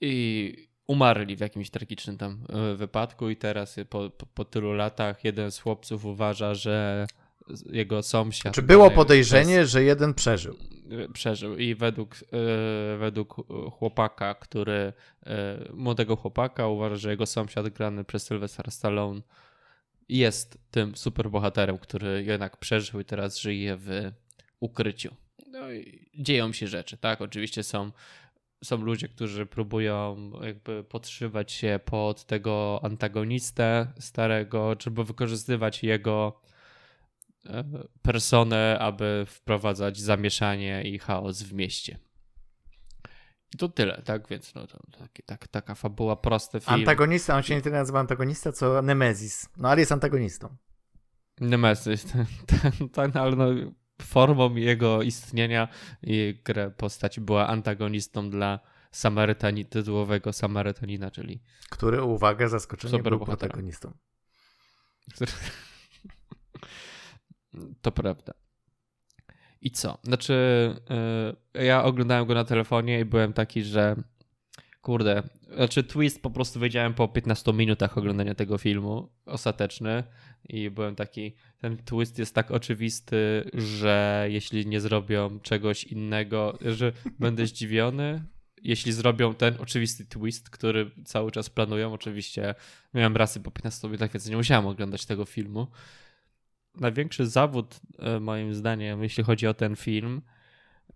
i 0.00 0.54
umarli 0.86 1.36
w 1.36 1.40
jakimś 1.40 1.70
tragicznym 1.70 2.18
tam 2.18 2.46
wypadku 2.76 3.30
i 3.30 3.36
teraz 3.36 3.76
po, 3.90 4.10
po, 4.10 4.26
po 4.26 4.44
tylu 4.44 4.72
latach 4.72 5.24
jeden 5.24 5.50
z 5.50 5.58
chłopców 5.58 6.04
uważa, 6.04 6.54
że 6.54 7.06
jego 7.70 8.02
sąsiad. 8.02 8.54
Czy 8.54 8.62
było 8.62 8.90
podejrzenie, 8.90 9.66
że 9.66 9.82
jeden 9.82 10.14
przeżył? 10.14 10.56
Przeżył 11.12 11.56
i 11.56 11.74
według, 11.74 12.14
yy, 12.20 12.98
według 12.98 13.36
chłopaka, 13.72 14.34
który, 14.34 14.92
yy, 15.26 15.32
młodego 15.74 16.16
chłopaka, 16.16 16.66
uważa, 16.66 16.96
że 16.96 17.10
jego 17.10 17.26
sąsiad 17.26 17.68
grany 17.68 18.04
przez 18.04 18.22
Sylvester 18.22 18.70
Stallone 18.70 19.20
jest 20.08 20.58
tym 20.70 20.96
superbohaterem, 20.96 21.78
który 21.78 22.24
jednak 22.24 22.56
przeżył 22.56 23.00
i 23.00 23.04
teraz 23.04 23.38
żyje 23.38 23.76
w 23.76 24.10
ukryciu. 24.60 25.14
No 25.46 25.72
i 25.72 26.10
dzieją 26.14 26.52
się 26.52 26.66
rzeczy, 26.66 26.96
tak? 26.96 27.20
Oczywiście 27.20 27.62
są, 27.62 27.90
są 28.64 28.76
ludzie, 28.76 29.08
którzy 29.08 29.46
próbują 29.46 30.30
jakby 30.42 30.84
podszywać 30.84 31.52
się 31.52 31.80
pod 31.84 32.24
tego 32.24 32.80
antagonistę 32.82 33.86
starego, 33.98 34.76
żeby 34.80 35.04
wykorzystywać 35.04 35.82
jego 35.82 36.40
E, 36.42 36.49
personę, 38.02 38.78
aby 38.80 39.24
wprowadzać 39.28 40.00
zamieszanie 40.00 40.82
i 40.82 40.98
chaos 40.98 41.42
w 41.42 41.52
mieście. 41.52 41.98
I 43.54 43.58
to 43.58 43.68
tyle, 43.68 44.02
tak? 44.04 44.28
Więc 44.28 44.54
no, 44.54 44.66
taki, 44.98 45.22
tak, 45.22 45.48
taka 45.48 45.74
fabuła, 45.74 46.16
prosty 46.16 46.60
film. 46.60 46.74
Antagonista, 46.74 47.36
on 47.36 47.42
się 47.42 47.54
nie 47.54 47.62
tyle 47.62 47.78
nazywa 47.78 48.00
antagonista, 48.00 48.52
co 48.52 48.82
Nemezis. 48.82 49.48
No 49.56 49.68
ale 49.68 49.80
jest 49.80 49.92
antagonistą. 49.92 50.56
Nemezis, 51.40 52.06
tak, 52.92 53.16
ale 53.16 53.36
no, 53.36 53.46
formą 54.02 54.54
jego 54.54 55.02
istnienia 55.02 55.68
i 56.02 56.40
grę 56.44 56.70
postać 56.70 57.20
była 57.20 57.46
antagonistą 57.46 58.30
dla 58.30 58.60
Samarytani, 58.92 59.66
tytułowego 59.66 60.32
Samarytanina, 60.32 61.10
czyli... 61.10 61.42
Który, 61.70 62.02
uwaga, 62.02 62.48
zaskoczenie 62.48 63.02
był 63.02 63.20
protagonistą. 63.20 63.92
To 67.82 67.92
prawda. 67.92 68.32
I 69.62 69.70
co? 69.70 69.98
Znaczy, 70.02 70.34
yy, 71.54 71.64
ja 71.64 71.84
oglądałem 71.84 72.26
go 72.26 72.34
na 72.34 72.44
telefonie 72.44 73.00
i 73.00 73.04
byłem 73.04 73.32
taki, 73.32 73.62
że 73.62 73.96
kurde, 74.80 75.22
znaczy 75.54 75.84
twist 75.84 76.22
po 76.22 76.30
prostu 76.30 76.60
wiedziałem 76.60 76.94
po 76.94 77.08
15 77.08 77.52
minutach 77.52 77.98
oglądania 77.98 78.34
tego 78.34 78.58
filmu, 78.58 79.08
ostateczny 79.26 80.04
i 80.48 80.70
byłem 80.70 80.96
taki, 80.96 81.34
ten 81.58 81.76
twist 81.76 82.18
jest 82.18 82.34
tak 82.34 82.50
oczywisty, 82.50 83.50
że 83.54 84.26
jeśli 84.30 84.66
nie 84.66 84.80
zrobią 84.80 85.40
czegoś 85.40 85.84
innego, 85.84 86.58
że 86.60 86.92
będę 87.18 87.46
zdziwiony, 87.46 88.24
jeśli 88.62 88.92
zrobią 88.92 89.34
ten 89.34 89.54
oczywisty 89.58 90.06
twist, 90.06 90.50
który 90.50 90.90
cały 91.04 91.30
czas 91.30 91.50
planują, 91.50 91.92
oczywiście 91.92 92.54
miałem 92.94 93.16
rasy 93.16 93.40
po 93.40 93.50
15 93.50 93.88
minutach, 93.88 94.12
więc 94.12 94.28
nie 94.28 94.36
musiałem 94.36 94.66
oglądać 94.66 95.06
tego 95.06 95.24
filmu, 95.24 95.66
największy 96.74 97.26
zawód, 97.26 97.80
e, 97.98 98.20
moim 98.20 98.54
zdaniem, 98.54 99.02
jeśli 99.02 99.24
chodzi 99.24 99.46
o 99.46 99.54
ten 99.54 99.76
film, 99.76 100.22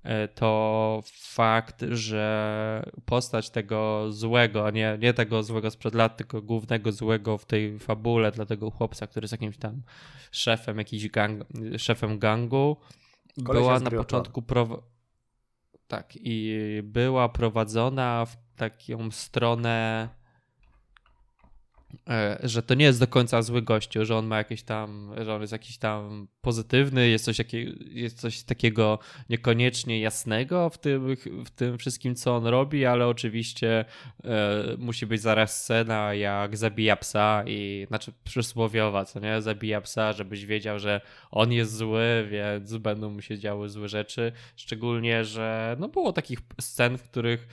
e, 0.03 0.29
to 0.29 1.01
fakt, 1.21 1.85
że 1.91 2.85
postać 3.05 3.51
tego 3.51 4.13
złego, 4.13 4.71
nie, 4.71 4.99
nie 5.01 5.15
tego 5.15 5.43
złego 5.43 5.71
sprzed 5.71 5.95
lat, 5.95 6.17
tylko 6.17 6.43
głównego 6.43 6.93
złego 6.93 7.39
w 7.39 7.47
tej 7.47 7.79
fabule 7.79 8.33
dla 8.33 8.47
tego 8.47 8.71
chłopca, 8.71 9.07
który 9.07 9.25
jest 9.25 9.33
jakimś 9.33 9.59
tam 9.59 9.83
szefem, 10.31 10.79
jakiś 10.79 11.09
gang, 11.09 11.43
szefem 11.79 12.19
gangu, 12.19 12.77
była 13.37 13.81
na 13.81 13.91
początku 13.91 14.43
pro... 14.43 14.83
tak 15.87 16.13
i 16.15 16.59
była 16.83 17.29
prowadzona 17.29 18.25
w 18.25 18.37
taką 18.57 19.11
stronę 19.11 20.09
że 22.42 22.62
to 22.62 22.74
nie 22.74 22.85
jest 22.85 23.00
do 23.00 23.07
końca 23.07 23.42
zły 23.42 23.62
gościu, 23.62 24.04
że 24.04 24.16
on 24.16 24.26
ma 24.26 24.38
jakieś 24.38 24.62
tam, 24.62 25.14
że 25.24 25.35
on 25.35 25.40
jest 25.40 25.52
jakiś 25.52 25.78
tam 25.78 26.28
pozytywny, 26.40 27.09
jest 27.09 27.24
coś, 27.24 27.38
jakie, 27.38 27.72
jest 27.90 28.20
coś 28.20 28.42
takiego 28.42 28.98
niekoniecznie 29.30 30.00
jasnego 30.00 30.70
w 30.70 30.78
tym, 30.78 31.16
w 31.44 31.50
tym 31.50 31.78
wszystkim, 31.78 32.14
co 32.14 32.37
on 32.37 32.46
robi, 32.46 32.87
ale 32.87 33.07
oczywiście 33.07 33.85
e, 34.24 34.64
musi 34.78 35.07
być 35.07 35.20
zaraz 35.20 35.62
scena, 35.62 36.14
jak 36.14 36.57
zabija 36.57 36.96
psa 36.96 37.44
i, 37.46 37.85
znaczy 37.88 38.12
przysłowiowa, 38.24 39.04
co 39.04 39.20
nie, 39.20 39.42
zabija 39.42 39.80
psa, 39.80 40.12
żebyś 40.12 40.46
wiedział, 40.46 40.78
że 40.78 41.00
on 41.30 41.52
jest 41.52 41.76
zły, 41.76 42.28
więc 42.30 42.76
będą 42.76 43.11
mu 43.11 43.20
się 43.20 43.38
działy 43.38 43.68
złe 43.68 43.88
rzeczy, 43.88 44.33
szczególnie, 44.57 45.24
że 45.24 45.76
no 45.78 45.88
było 45.88 46.12
takich 46.12 46.38
scen, 46.61 46.98
w 46.98 47.02
których 47.02 47.48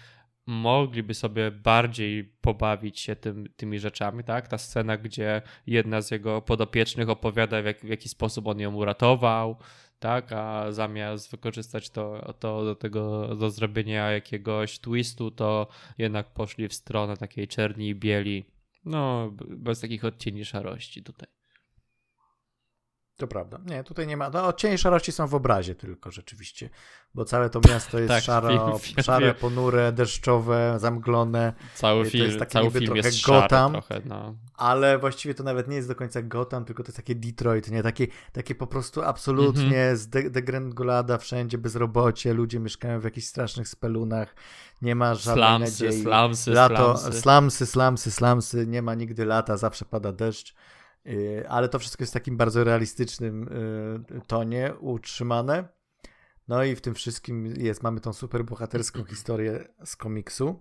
mogliby 0.45 1.13
sobie 1.13 1.51
bardziej 1.51 2.23
pobawić 2.23 2.99
się 2.99 3.15
tym, 3.15 3.49
tymi 3.55 3.79
rzeczami, 3.79 4.23
tak? 4.23 4.47
Ta 4.47 4.57
scena, 4.57 4.97
gdzie 4.97 5.41
jedna 5.67 6.01
z 6.01 6.11
jego 6.11 6.41
podopiecznych 6.41 7.09
opowiada, 7.09 7.61
w, 7.61 7.65
jak, 7.65 7.79
w 7.79 7.87
jaki 7.87 8.09
sposób 8.09 8.47
on 8.47 8.59
ją 8.59 8.75
uratował, 8.75 9.57
tak? 9.99 10.31
A 10.31 10.71
zamiast 10.71 11.31
wykorzystać 11.31 11.89
to, 11.89 12.33
to 12.39 12.65
do 12.65 12.75
tego, 12.75 13.35
do 13.35 13.49
zrobienia 13.49 14.11
jakiegoś 14.11 14.79
twistu, 14.79 15.31
to 15.31 15.67
jednak 15.97 16.33
poszli 16.33 16.67
w 16.67 16.73
stronę 16.73 17.17
takiej 17.17 17.47
czerni 17.47 17.89
i 17.89 17.95
bieli. 17.95 18.45
No, 18.85 19.31
bez 19.47 19.79
takich 19.79 20.05
odcieni 20.05 20.45
szarości 20.45 21.03
tutaj. 21.03 21.40
To 23.21 23.27
prawda. 23.27 23.59
Nie, 23.65 23.83
tutaj 23.83 24.07
nie 24.07 24.17
ma. 24.17 24.29
No, 24.29 24.53
cienie 24.53 24.77
szarości 24.77 25.11
są 25.11 25.27
w 25.27 25.35
obrazie 25.35 25.75
tylko 25.75 26.11
rzeczywiście, 26.11 26.69
bo 27.13 27.25
całe 27.25 27.49
to 27.49 27.61
miasto 27.69 27.99
jest 27.99 28.09
tak, 28.15 28.23
szaro, 28.23 28.77
film, 28.79 29.03
szare, 29.03 29.25
film. 29.25 29.35
ponure, 29.39 29.91
deszczowe, 29.91 30.75
zamglone. 30.77 31.53
Cały 31.75 32.05
film, 32.05 32.23
to 32.23 32.27
jest 32.27 32.39
taki 32.39 32.51
cały 32.51 32.71
film 32.71 32.95
jest 32.95 33.25
Gotham, 33.25 33.71
trochę, 33.71 34.01
no. 34.05 34.35
ale 34.55 34.99
właściwie 34.99 35.33
to 35.33 35.43
nawet 35.43 35.67
nie 35.67 35.75
jest 35.75 35.87
do 35.87 35.95
końca 35.95 36.21
Gotham, 36.21 36.65
tylko 36.65 36.83
to 36.83 36.87
jest 36.87 36.97
takie 36.97 37.15
Detroit, 37.15 37.71
nie? 37.71 37.83
Takie, 37.83 38.07
takie 38.31 38.55
po 38.55 38.67
prostu 38.67 39.01
absolutnie 39.01 39.81
mm 39.81 39.95
-hmm. 39.95 40.25
zdegrengolada 40.27 41.17
wszędzie, 41.17 41.57
bezrobocie, 41.57 42.33
ludzie 42.33 42.59
mieszkają 42.59 42.99
w 42.99 43.03
jakichś 43.03 43.27
strasznych 43.27 43.67
spelunach, 43.67 44.35
nie 44.81 44.95
ma 44.95 45.15
żadnej 45.15 45.45
slamsy, 45.45 45.83
nadziei. 45.83 46.03
Slamsy, 46.03 46.51
Lato, 46.51 46.97
slamsy, 46.97 47.65
slamsy, 47.65 48.11
slamsy, 48.11 48.67
nie 48.67 48.81
ma 48.81 48.95
nigdy 48.95 49.25
lata, 49.25 49.57
zawsze 49.57 49.85
pada 49.85 50.11
deszcz. 50.11 50.55
Y, 51.07 51.45
ale 51.49 51.69
to 51.69 51.79
wszystko 51.79 52.03
jest 52.03 52.13
w 52.13 52.19
takim 52.19 52.37
bardzo 52.37 52.63
realistycznym 52.63 53.47
y, 54.17 54.21
tonie 54.27 54.73
utrzymane. 54.79 55.67
No 56.47 56.63
i 56.63 56.75
w 56.75 56.81
tym 56.81 56.93
wszystkim 56.93 57.45
jest, 57.45 57.83
mamy 57.83 57.99
tą 57.99 58.13
super 58.13 58.45
bohaterską 58.45 59.03
historię 59.11 59.67
z 59.85 59.95
komiksu. 59.95 60.59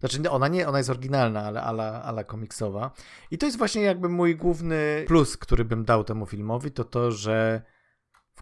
Znaczy 0.00 0.30
ona 0.30 0.48
nie, 0.48 0.68
ona 0.68 0.78
jest 0.78 0.90
oryginalna, 0.90 1.42
ale 1.42 1.62
ala, 1.62 2.02
ala 2.02 2.24
komiksowa. 2.24 2.90
I 3.30 3.38
to 3.38 3.46
jest 3.46 3.58
właśnie 3.58 3.82
jakby 3.82 4.08
mój 4.08 4.36
główny 4.36 5.04
plus, 5.06 5.36
który 5.36 5.64
bym 5.64 5.84
dał 5.84 6.04
temu 6.04 6.26
filmowi, 6.26 6.70
to 6.70 6.84
to, 6.84 7.10
że 7.10 7.62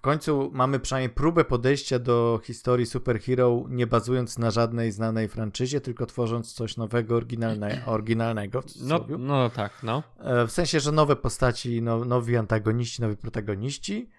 w 0.01 0.03
końcu 0.03 0.51
mamy 0.55 0.81
przynajmniej 0.81 1.11
próbę 1.11 1.45
podejścia 1.45 1.99
do 1.99 2.41
historii 2.45 2.87
superhero, 2.87 3.65
nie 3.69 3.87
bazując 3.87 4.39
na 4.39 4.51
żadnej 4.51 4.93
znanej 4.93 5.29
franczyzie, 5.29 5.81
tylko 5.81 6.07
tworząc 6.07 6.53
coś 6.53 6.77
nowego, 6.77 7.17
oryginalne, 7.17 7.83
oryginalnego. 7.87 8.63
No, 8.83 9.07
no 9.19 9.51
tak, 9.51 9.83
no. 9.83 10.03
E, 10.19 10.47
w 10.47 10.51
sensie, 10.51 10.81
że 10.81 10.93
nowe 10.93 11.17
postaci, 11.17 11.83
no, 11.83 12.05
nowi 12.05 12.37
antagoniści, 12.37 13.03
nowi 13.03 13.17
protagoniści. 13.17 14.11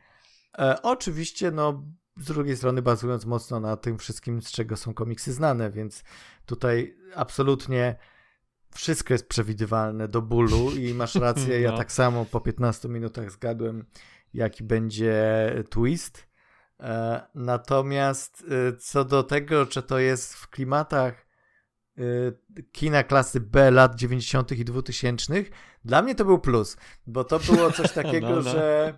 E, 0.58 0.82
oczywiście, 0.82 1.52
no, 1.52 1.84
z 2.18 2.26
drugiej 2.26 2.58
strony 2.58 2.82
bazując 2.82 3.26
mocno 3.26 3.60
na 3.60 3.78
tym 3.78 3.98
wszystkim, 3.98 4.42
z 4.42 4.52
czego 4.52 4.78
są 4.78 4.94
komiksy 4.94 5.34
znane, 5.34 5.72
więc 5.72 6.04
tutaj 6.46 6.98
absolutnie 7.16 7.96
wszystko 8.74 9.14
jest 9.14 9.28
przewidywalne 9.28 10.08
do 10.08 10.22
bólu 10.22 10.72
i 10.72 10.94
masz 10.94 11.16
rację, 11.16 11.62
ja 11.62 11.72
no. 11.72 11.78
tak 11.78 11.92
samo 11.92 12.26
po 12.26 12.42
15 12.42 12.90
minutach 12.90 13.32
zgadłem 13.32 13.86
jaki 14.34 14.64
będzie 14.64 15.14
twist. 15.70 16.32
E, 16.80 17.22
natomiast 17.36 18.46
e, 18.70 18.78
co 18.78 19.06
do 19.06 19.24
tego, 19.24 19.66
czy 19.66 19.84
to 19.84 20.00
jest 20.00 20.36
w 20.36 20.50
klimatach 20.50 21.28
e, 21.98 22.02
kina 22.72 23.04
klasy 23.04 23.40
B 23.40 23.72
lat 23.72 23.96
90. 23.96 24.52
i 24.52 24.66
2000, 24.66 25.34
dla 25.86 26.02
mnie 26.02 26.16
to 26.16 26.26
był 26.26 26.40
plus, 26.40 26.78
bo 27.08 27.24
to 27.24 27.40
było 27.40 27.72
coś 27.72 27.92
takiego, 28.02 28.30
no, 28.30 28.36
no. 28.36 28.42
że 28.42 28.94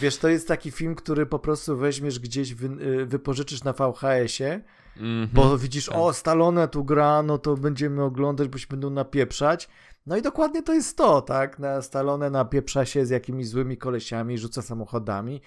Wiesz, 0.00 0.16
to 0.16 0.28
jest 0.28 0.48
taki 0.48 0.70
film, 0.70 0.94
który 0.94 1.26
po 1.26 1.38
prostu 1.38 1.76
weźmiesz 1.76 2.18
gdzieś, 2.18 2.54
wy, 2.54 3.06
wypożyczysz 3.06 3.64
na 3.64 3.72
VHS-ie, 3.72 4.64
mm 4.96 5.26
-hmm. 5.26 5.28
bo 5.32 5.58
widzisz, 5.58 5.86
tak. 5.86 5.96
o, 5.98 6.12
Stallone 6.12 6.68
tu 6.68 6.84
gra, 6.84 7.22
no 7.22 7.38
to 7.38 7.56
będziemy 7.56 8.02
oglądać, 8.02 8.48
bo 8.48 8.58
się 8.58 8.66
będą 8.70 8.90
napieprzać. 8.90 9.68
No 10.06 10.16
i 10.16 10.22
dokładnie 10.22 10.62
to 10.62 10.72
jest 10.72 10.96
to, 10.96 11.22
tak? 11.22 11.58
Na 11.58 11.82
Stallone 11.82 12.30
napieprza 12.30 12.84
się 12.84 13.06
z 13.06 13.10
jakimiś 13.10 13.48
złymi 13.48 13.76
kolesiami, 13.76 14.38
rzuca 14.38 14.62
samochodami 14.62 15.40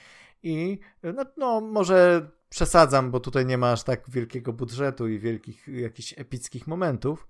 i 0.43 0.79
no, 1.03 1.25
no 1.37 1.61
może 1.61 2.29
przesadzam, 2.49 3.11
bo 3.11 3.19
tutaj 3.19 3.45
nie 3.45 3.57
ma 3.57 3.71
aż 3.71 3.83
tak 3.83 4.09
wielkiego 4.09 4.53
budżetu 4.53 5.07
i 5.07 5.19
wielkich 5.19 5.67
jakichś 5.67 6.13
epickich 6.17 6.67
momentów. 6.67 7.27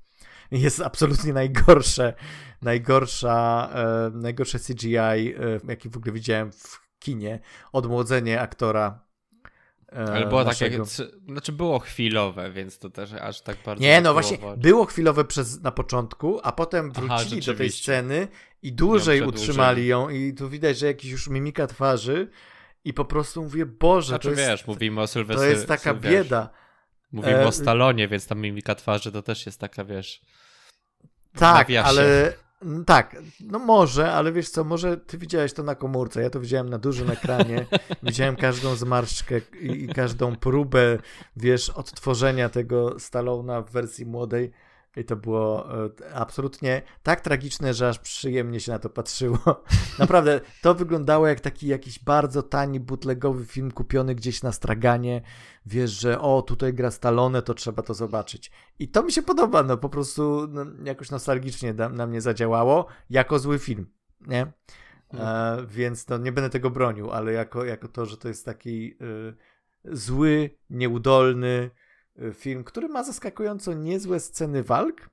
Jest 0.51 0.81
absolutnie 0.81 1.33
najgorsze, 1.33 2.13
najgorsza, 2.61 3.69
e, 3.73 4.11
najgorsze 4.13 4.59
CGI, 4.59 4.97
e, 4.97 5.89
w 5.89 5.97
ogóle 5.97 6.13
widziałem 6.13 6.51
w 6.51 6.87
kinie. 6.99 7.39
Odmłodzenie 7.71 8.41
aktora 8.41 9.06
ale 9.91 10.25
było 10.25 10.43
naszego. 10.43 10.85
takie, 10.85 11.11
znaczy 11.27 11.51
było 11.51 11.79
chwilowe, 11.79 12.51
więc 12.51 12.79
to 12.79 12.89
też 12.89 13.13
aż 13.13 13.41
tak 13.41 13.57
bardzo. 13.65 13.83
Nie, 13.83 14.01
no 14.01 14.13
właśnie, 14.13 14.37
było 14.57 14.85
chwilowe 14.85 15.25
przez, 15.25 15.61
na 15.61 15.71
początku, 15.71 16.39
a 16.43 16.51
potem 16.51 16.91
wrócili 16.91 17.41
Aha, 17.41 17.45
do 17.45 17.53
tej 17.53 17.71
sceny 17.71 18.27
i 18.61 18.73
dłużej 18.73 19.21
utrzymali 19.21 19.87
ją 19.87 20.09
i 20.09 20.33
tu 20.33 20.49
widać, 20.49 20.77
że 20.77 20.85
jakiś 20.85 21.11
już 21.11 21.27
mimika 21.27 21.67
twarzy 21.67 22.29
i 22.83 22.93
po 22.93 23.05
prostu 23.05 23.43
mówię, 23.43 23.65
Boże, 23.65 24.07
znaczy, 24.07 24.27
to 24.27 24.29
jest, 24.29 24.51
wiesz, 24.51 24.67
mówimy 24.67 25.01
o 25.01 25.07
Sylwestrze. 25.07 25.45
To 25.45 25.51
jest 25.51 25.67
taka 25.67 25.93
bieda. 25.93 26.49
Mówimy 27.11 27.37
e... 27.37 27.47
o 27.47 27.51
Stalonie, 27.51 28.07
więc 28.07 28.27
tam 28.27 28.39
mimika 28.39 28.75
twarzy 28.75 29.11
to 29.11 29.21
też 29.21 29.45
jest 29.45 29.59
taka, 29.59 29.85
wiesz... 29.85 30.21
Tak, 31.33 31.67
ale... 31.83 32.33
Tak, 32.85 33.15
no 33.39 33.59
może, 33.59 34.11
ale 34.13 34.31
wiesz 34.31 34.49
co, 34.49 34.63
może 34.63 34.97
ty 34.97 35.17
widziałeś 35.17 35.53
to 35.53 35.63
na 35.63 35.75
komórce, 35.75 36.21
ja 36.21 36.29
to 36.29 36.39
widziałem 36.39 36.69
na 36.69 36.77
dużym 36.77 37.11
ekranie, 37.11 37.65
widziałem 38.03 38.35
każdą 38.35 38.75
zmarszczkę 38.75 39.41
i, 39.61 39.83
i 39.83 39.87
każdą 39.87 40.35
próbę, 40.35 40.97
wiesz, 41.35 41.69
odtworzenia 41.69 42.49
tego 42.49 42.99
Stalona 42.99 43.61
w 43.61 43.71
wersji 43.71 44.05
młodej 44.05 44.51
i 44.97 45.05
to 45.05 45.15
było 45.15 45.73
e, 45.85 45.89
absolutnie 46.13 46.81
tak 47.03 47.21
tragiczne, 47.21 47.73
że 47.73 47.89
aż 47.89 47.99
przyjemnie 47.99 48.59
się 48.59 48.71
na 48.71 48.79
to 48.79 48.89
patrzyło. 48.89 49.39
Naprawdę, 49.99 50.41
to 50.61 50.75
wyglądało 50.75 51.27
jak 51.27 51.39
taki 51.39 51.67
jakiś 51.67 51.99
bardzo 51.99 52.43
tani, 52.43 52.79
bootlegowy 52.79 53.45
film 53.45 53.71
kupiony 53.71 54.15
gdzieś 54.15 54.43
na 54.43 54.51
straganie. 54.51 55.21
Wiesz, 55.65 55.91
że 55.91 56.21
o, 56.21 56.41
tutaj 56.41 56.73
gra 56.73 56.91
Stallone, 56.91 57.41
to 57.41 57.53
trzeba 57.53 57.83
to 57.83 57.93
zobaczyć. 57.93 58.51
I 58.79 58.87
to 58.87 59.03
mi 59.03 59.11
się 59.11 59.21
podoba, 59.21 59.63
no 59.63 59.77
po 59.77 59.89
prostu 59.89 60.47
no, 60.49 60.65
jakoś 60.83 61.11
nostalgicznie 61.11 61.73
na, 61.73 61.89
na 61.89 62.07
mnie 62.07 62.21
zadziałało, 62.21 62.85
jako 63.09 63.39
zły 63.39 63.59
film, 63.59 63.85
nie? 64.21 64.53
Hmm. 65.11 65.59
E, 65.59 65.67
więc 65.67 66.07
no, 66.09 66.17
nie 66.17 66.31
będę 66.31 66.49
tego 66.49 66.69
bronił, 66.69 67.11
ale 67.11 67.33
jako, 67.33 67.65
jako 67.65 67.87
to, 67.87 68.05
że 68.05 68.17
to 68.17 68.27
jest 68.27 68.45
taki 68.45 68.97
y, 69.01 69.35
zły, 69.85 70.49
nieudolny, 70.69 71.69
film, 72.33 72.63
który 72.63 72.87
ma 72.87 73.03
zaskakująco 73.03 73.73
niezłe 73.73 74.19
sceny 74.19 74.63
walk. 74.63 75.09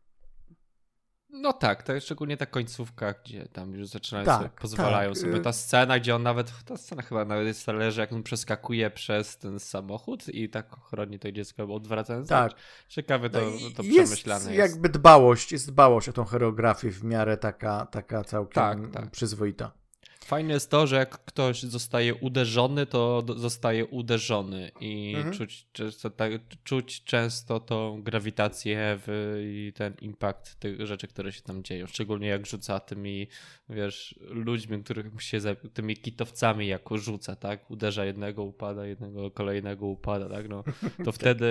No 1.36 1.52
tak, 1.52 1.82
to 1.82 1.92
jest 1.92 2.06
szczególnie 2.06 2.36
ta 2.36 2.46
końcówka, 2.46 3.14
gdzie 3.24 3.48
tam 3.48 3.72
już 3.72 3.88
zaczynają 3.88 4.26
tak, 4.26 4.38
sobie, 4.38 4.50
pozwalają 4.60 5.10
tak. 5.10 5.18
sobie. 5.18 5.40
Ta 5.40 5.52
scena, 5.52 5.98
gdzie 5.98 6.14
on 6.14 6.22
nawet, 6.22 6.52
ta 6.64 6.76
scena 6.76 7.02
chyba 7.02 7.24
nawet 7.24 7.46
jest 7.46 7.66
leży, 7.66 8.00
jak 8.00 8.12
on 8.12 8.22
przeskakuje 8.22 8.90
przez 8.90 9.38
ten 9.38 9.60
samochód 9.60 10.28
i 10.28 10.48
tak 10.48 10.76
chroni 10.80 11.18
to 11.18 11.32
dziecko 11.32 11.74
odwracając. 11.74 12.28
Tak. 12.28 12.52
Ciekawe 12.88 13.30
to, 13.30 13.40
no 13.40 13.70
to 13.76 13.82
jest 13.82 13.96
przemyślane 13.96 14.54
jest. 14.54 14.72
jakby 14.72 14.88
dbałość, 14.88 15.52
jest 15.52 15.68
dbałość 15.68 16.08
o 16.08 16.12
tą 16.12 16.24
choreografię 16.24 16.90
w 16.90 17.04
miarę 17.04 17.36
taka, 17.36 17.86
taka 17.86 18.24
całkiem 18.24 18.52
tak, 18.52 18.90
tak. 18.92 19.10
przyzwoita. 19.10 19.83
Fajne 20.24 20.54
jest 20.54 20.70
to, 20.70 20.86
że 20.86 20.96
jak 20.96 21.24
ktoś 21.24 21.62
zostaje 21.62 22.14
uderzony, 22.14 22.86
to 22.86 23.24
zostaje 23.36 23.86
uderzony 23.86 24.70
i 24.80 25.14
mhm. 25.16 25.34
czuć, 25.34 25.66
często, 25.72 26.10
tak, 26.10 26.32
czuć 26.64 27.04
często 27.04 27.60
tą 27.60 28.02
grawitację 28.02 28.98
w, 29.06 29.38
i 29.44 29.72
ten 29.72 29.94
impact 30.00 30.60
tych 30.60 30.86
rzeczy, 30.86 31.08
które 31.08 31.32
się 31.32 31.42
tam 31.42 31.62
dzieją. 31.62 31.86
Szczególnie 31.86 32.28
jak 32.28 32.46
rzuca 32.46 32.80
tymi, 32.80 33.28
wiesz, 33.68 34.18
ludźmi, 34.20 34.84
których 34.84 35.22
się, 35.22 35.38
tymi 35.74 35.96
kitowcami 35.96 36.66
jako 36.66 36.98
rzuca, 36.98 37.36
tak? 37.36 37.70
Uderza 37.70 38.04
jednego, 38.04 38.42
upada, 38.42 38.86
jednego 38.86 39.30
kolejnego 39.30 39.86
upada, 39.86 40.28
tak? 40.28 40.48
No, 40.48 40.64
to 41.04 41.12
wtedy 41.22 41.46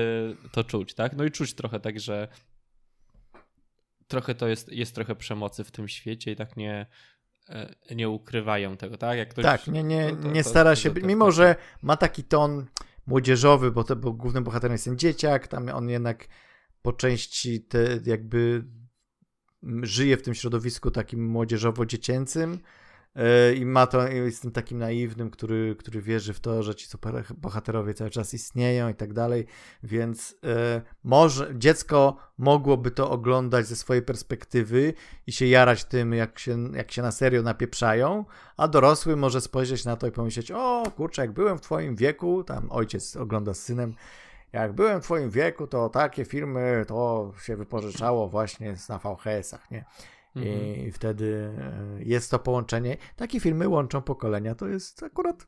to 0.51 0.63
czuć, 0.63 0.93
tak? 0.93 1.17
No 1.17 1.23
i 1.23 1.31
czuć 1.31 1.53
trochę 1.53 1.79
tak, 1.79 1.99
że 1.99 2.27
trochę 4.07 4.35
to 4.35 4.47
jest, 4.47 4.71
jest 4.71 4.95
trochę 4.95 5.15
przemocy 5.15 5.63
w 5.63 5.71
tym 5.71 5.87
świecie 5.87 6.31
i 6.31 6.35
tak 6.35 6.57
nie 6.57 6.85
nie 7.95 8.09
ukrywają 8.09 8.77
tego, 8.77 8.97
tak? 8.97 9.17
Jak 9.17 9.29
ktoś, 9.29 9.43
tak, 9.43 9.67
nie, 9.67 9.83
nie, 9.83 10.09
to, 10.09 10.15
to, 10.15 10.31
nie 10.31 10.43
stara 10.43 10.75
się, 10.75 10.93
to, 10.93 11.07
mimo 11.07 11.31
że 11.31 11.55
ma 11.81 11.97
taki 11.97 12.23
ton 12.23 12.65
młodzieżowy, 13.07 13.71
bo, 13.71 13.83
to, 13.83 13.95
bo 13.95 14.13
głównym 14.13 14.43
bohaterem 14.43 14.71
jest 14.71 14.85
ten 14.85 14.97
dzieciak, 14.97 15.47
tam 15.47 15.69
on 15.69 15.89
jednak 15.89 16.27
po 16.81 16.93
części 16.93 17.61
te 17.61 17.99
jakby 18.05 18.63
żyje 19.81 20.17
w 20.17 20.21
tym 20.21 20.33
środowisku 20.33 20.91
takim 20.91 21.27
młodzieżowo-dziecięcym, 21.27 22.53
E, 22.53 22.82
i 23.55 23.65
ma 23.65 23.87
to, 23.87 24.07
jest 24.07 24.41
tym 24.41 24.51
takim 24.51 24.77
naiwnym, 24.77 25.29
który, 25.29 25.75
który 25.75 26.01
wierzy 26.01 26.33
w 26.33 26.39
to, 26.39 26.63
że 26.63 26.75
ci 26.75 26.87
super 26.87 27.23
bohaterowie 27.37 27.93
cały 27.93 28.09
czas 28.09 28.33
istnieją 28.33 28.89
i 28.89 28.95
tak 28.95 29.13
dalej, 29.13 29.45
więc 29.83 30.35
e, 30.43 30.81
może 31.03 31.53
dziecko 31.55 32.17
mogłoby 32.37 32.91
to 32.91 33.11
oglądać 33.11 33.65
ze 33.67 33.75
swojej 33.75 34.03
perspektywy 34.03 34.93
i 35.27 35.31
się 35.31 35.45
jarać 35.45 35.85
tym, 35.85 36.13
jak 36.13 36.39
się, 36.39 36.57
jak 36.73 36.91
się 36.91 37.01
na 37.01 37.11
serio 37.11 37.41
napieprzają, 37.41 38.25
a 38.57 38.67
dorosły 38.67 39.15
może 39.15 39.41
spojrzeć 39.41 39.85
na 39.85 39.95
to 39.95 40.07
i 40.07 40.11
pomyśleć, 40.11 40.51
o 40.51 40.83
kurczę, 40.95 41.21
jak 41.21 41.31
byłem 41.31 41.57
w 41.57 41.61
twoim 41.61 41.95
wieku, 41.95 42.43
tam 42.43 42.71
ojciec 42.71 43.15
ogląda 43.15 43.53
z 43.53 43.59
synem, 43.59 43.93
jak 44.53 44.73
byłem 44.73 45.01
w 45.01 45.03
twoim 45.03 45.29
wieku, 45.29 45.67
to 45.67 45.89
takie 45.89 46.25
filmy 46.25 46.85
to 46.87 47.31
się 47.41 47.55
wypożyczało 47.55 48.29
właśnie 48.29 48.75
na 48.89 48.97
VHS-ach, 48.97 49.71
nie? 49.71 49.85
Mhm. 50.35 50.87
I 50.87 50.91
wtedy 50.91 51.53
e, 51.57 52.03
jest 52.03 52.31
to 52.31 52.39
połączenie. 52.39 52.97
Takie 53.15 53.39
filmy 53.39 53.67
łączą 53.67 54.01
pokolenia. 54.01 54.55
To 54.55 54.67
jest 54.67 55.03
akurat 55.03 55.47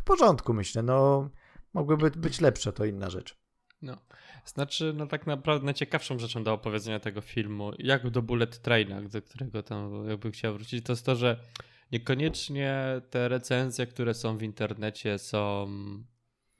w 0.00 0.02
porządku, 0.02 0.54
myślę. 0.54 0.82
No, 0.82 1.30
mogłyby 1.74 2.10
być 2.10 2.40
lepsze, 2.40 2.72
to 2.72 2.84
inna 2.84 3.10
rzecz. 3.10 3.40
No. 3.82 3.96
Znaczy, 4.44 4.92
no 4.96 5.06
tak 5.06 5.26
naprawdę 5.26 5.64
najciekawszą 5.64 6.18
rzeczą 6.18 6.44
do 6.44 6.52
opowiedzenia 6.52 7.00
tego 7.00 7.20
filmu, 7.20 7.72
jak 7.78 8.10
do 8.10 8.22
Bullet 8.22 8.62
Traina, 8.62 9.02
do 9.02 9.22
którego 9.22 9.62
tam 9.62 10.08
jakby 10.08 10.30
chciał 10.30 10.54
wrócić, 10.54 10.84
to 10.84 10.92
jest 10.92 11.06
to, 11.06 11.16
że 11.16 11.40
niekoniecznie 11.92 13.00
te 13.10 13.28
recenzje, 13.28 13.86
które 13.86 14.14
są 14.14 14.36
w 14.36 14.42
internecie 14.42 15.18
są 15.18 15.68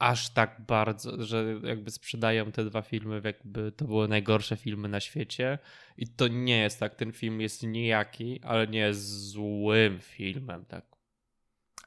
aż 0.00 0.30
tak 0.30 0.60
bardzo, 0.66 1.22
że 1.22 1.60
jakby 1.62 1.90
sprzedają 1.90 2.52
te 2.52 2.64
dwa 2.64 2.82
filmy, 2.82 3.20
jakby 3.24 3.72
to 3.72 3.84
były 3.84 4.08
najgorsze 4.08 4.56
filmy 4.56 4.88
na 4.88 5.00
świecie. 5.00 5.58
I 5.96 6.08
to 6.08 6.28
nie 6.28 6.62
jest 6.62 6.80
tak. 6.80 6.94
Ten 6.94 7.12
film 7.12 7.40
jest 7.40 7.62
nijaki, 7.62 8.40
ale 8.42 8.66
nie 8.66 8.78
jest 8.78 9.28
złym 9.30 9.98
filmem, 10.00 10.64
tak. 10.64 10.84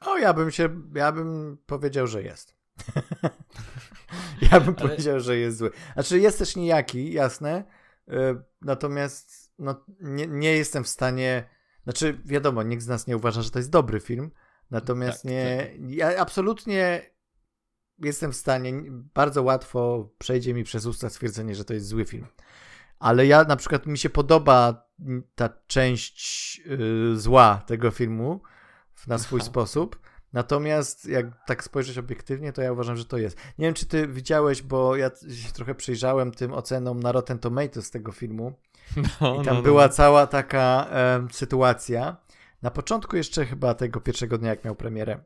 O, 0.00 0.18
ja 0.18 0.32
bym 0.32 0.50
się, 0.50 0.68
ja 0.94 1.12
bym 1.12 1.58
powiedział, 1.66 2.06
że 2.06 2.22
jest. 2.22 2.56
ja 4.52 4.60
bym 4.60 4.74
ale... 4.78 4.88
powiedział, 4.88 5.20
że 5.20 5.36
jest 5.36 5.58
zły. 5.58 5.70
Znaczy, 5.94 6.18
jest 6.18 6.38
też 6.38 6.56
nijaki, 6.56 7.12
jasne. 7.12 7.64
Y, 8.08 8.14
natomiast 8.60 9.54
no, 9.58 9.84
nie, 10.00 10.26
nie 10.26 10.52
jestem 10.52 10.84
w 10.84 10.88
stanie. 10.88 11.44
Znaczy, 11.84 12.20
wiadomo, 12.24 12.62
nikt 12.62 12.82
z 12.82 12.88
nas 12.88 13.06
nie 13.06 13.16
uważa, 13.16 13.42
że 13.42 13.50
to 13.50 13.58
jest 13.58 13.70
dobry 13.70 14.00
film. 14.00 14.30
Natomiast 14.70 15.22
tak, 15.22 15.30
nie. 15.30 15.56
Tak. 15.56 15.90
Ja 15.90 16.16
absolutnie 16.20 17.13
jestem 17.98 18.32
w 18.32 18.36
stanie, 18.36 18.72
bardzo 18.90 19.42
łatwo 19.42 20.08
przejdzie 20.18 20.54
mi 20.54 20.64
przez 20.64 20.86
usta 20.86 21.10
stwierdzenie, 21.10 21.54
że 21.54 21.64
to 21.64 21.74
jest 21.74 21.86
zły 21.86 22.04
film. 22.04 22.26
Ale 22.98 23.26
ja 23.26 23.44
na 23.44 23.56
przykład 23.56 23.86
mi 23.86 23.98
się 23.98 24.10
podoba 24.10 24.88
ta 25.34 25.48
część 25.66 26.58
yy, 26.58 27.16
zła 27.16 27.62
tego 27.66 27.90
filmu 27.90 28.40
na 29.06 29.18
swój 29.18 29.40
Aha. 29.40 29.46
sposób. 29.46 30.00
Natomiast 30.32 31.06
jak 31.06 31.26
tak 31.46 31.64
spojrzeć 31.64 31.98
obiektywnie, 31.98 32.52
to 32.52 32.62
ja 32.62 32.72
uważam, 32.72 32.96
że 32.96 33.04
to 33.04 33.18
jest. 33.18 33.36
Nie 33.58 33.66
wiem, 33.66 33.74
czy 33.74 33.86
ty 33.86 34.08
widziałeś, 34.08 34.62
bo 34.62 34.96
ja 34.96 35.10
się 35.34 35.52
trochę 35.52 35.74
przyjrzałem 35.74 36.32
tym 36.32 36.52
ocenom 36.52 37.00
na 37.00 37.12
Rotten 37.12 37.38
Tomatoes 37.38 37.90
tego 37.90 38.12
filmu. 38.12 38.52
No, 39.20 39.34
I 39.34 39.44
tam 39.44 39.44
no, 39.44 39.54
no. 39.54 39.62
była 39.62 39.86
no. 39.86 39.92
cała 39.92 40.26
taka 40.26 40.86
e, 40.90 41.26
sytuacja. 41.32 42.16
Na 42.62 42.70
początku 42.70 43.16
jeszcze 43.16 43.46
chyba 43.46 43.74
tego 43.74 44.00
pierwszego 44.00 44.38
dnia, 44.38 44.50
jak 44.50 44.64
miał 44.64 44.74
premierę, 44.74 45.24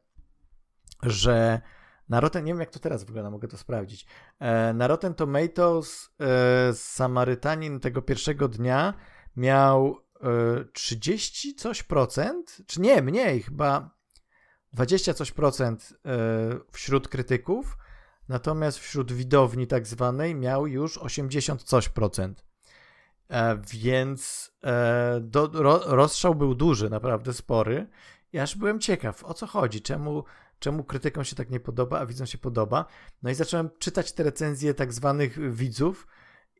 że 1.02 1.61
na 2.09 2.21
Rotten, 2.21 2.44
nie 2.44 2.53
wiem 2.53 2.61
jak 2.61 2.71
to 2.71 2.79
teraz 2.79 3.05
wygląda, 3.05 3.31
mogę 3.31 3.49
to 3.49 3.57
sprawdzić. 3.57 4.07
E, 4.38 4.75
na 4.75 4.87
Rotten 4.87 5.14
Tomatoes 5.14 6.11
e, 6.21 6.75
Samarytanin 6.75 7.81
tego 7.81 8.03
pierwszego 8.03 8.49
dnia 8.49 8.94
miał 9.37 9.97
30 10.73 11.49
e, 11.49 11.55
coś 11.55 11.83
procent, 11.83 12.57
czy 12.66 12.81
nie, 12.81 13.03
mniej, 13.03 13.42
chyba 13.42 13.90
20 14.73 15.14
coś 15.14 15.33
procent 15.33 15.94
wśród 16.73 17.09
krytyków, 17.09 17.77
natomiast 18.29 18.79
wśród 18.79 19.12
widowni 19.12 19.66
tak 19.66 19.87
zwanej 19.87 20.35
miał 20.35 20.66
już 20.66 20.99
80 20.99 21.62
coś 21.62 21.88
procent. 21.88 22.44
Więc 23.73 24.53
do, 25.21 25.51
ro, 25.53 25.81
rozstrzał 25.87 26.35
był 26.35 26.55
duży, 26.55 26.90
naprawdę 26.90 27.33
spory 27.33 27.87
Ja 28.33 28.42
aż 28.42 28.57
byłem 28.57 28.81
ciekaw, 28.81 29.25
o 29.25 29.35
co 29.35 29.47
chodzi, 29.47 29.83
czemu, 29.83 30.25
czemu 30.59 30.85
krytykom 30.85 31.25
się 31.25 31.37
tak 31.37 31.51
nie 31.51 31.61
podoba, 31.61 31.99
a 31.99 32.07
widzom 32.07 32.27
się 32.27 32.38
podoba. 32.38 32.85
No 33.23 33.31
i 33.31 33.35
zacząłem 33.35 33.71
czytać 33.79 34.12
te 34.12 34.23
recenzje 34.23 34.75
tak 34.75 34.92
zwanych 34.92 35.55
widzów 35.55 36.07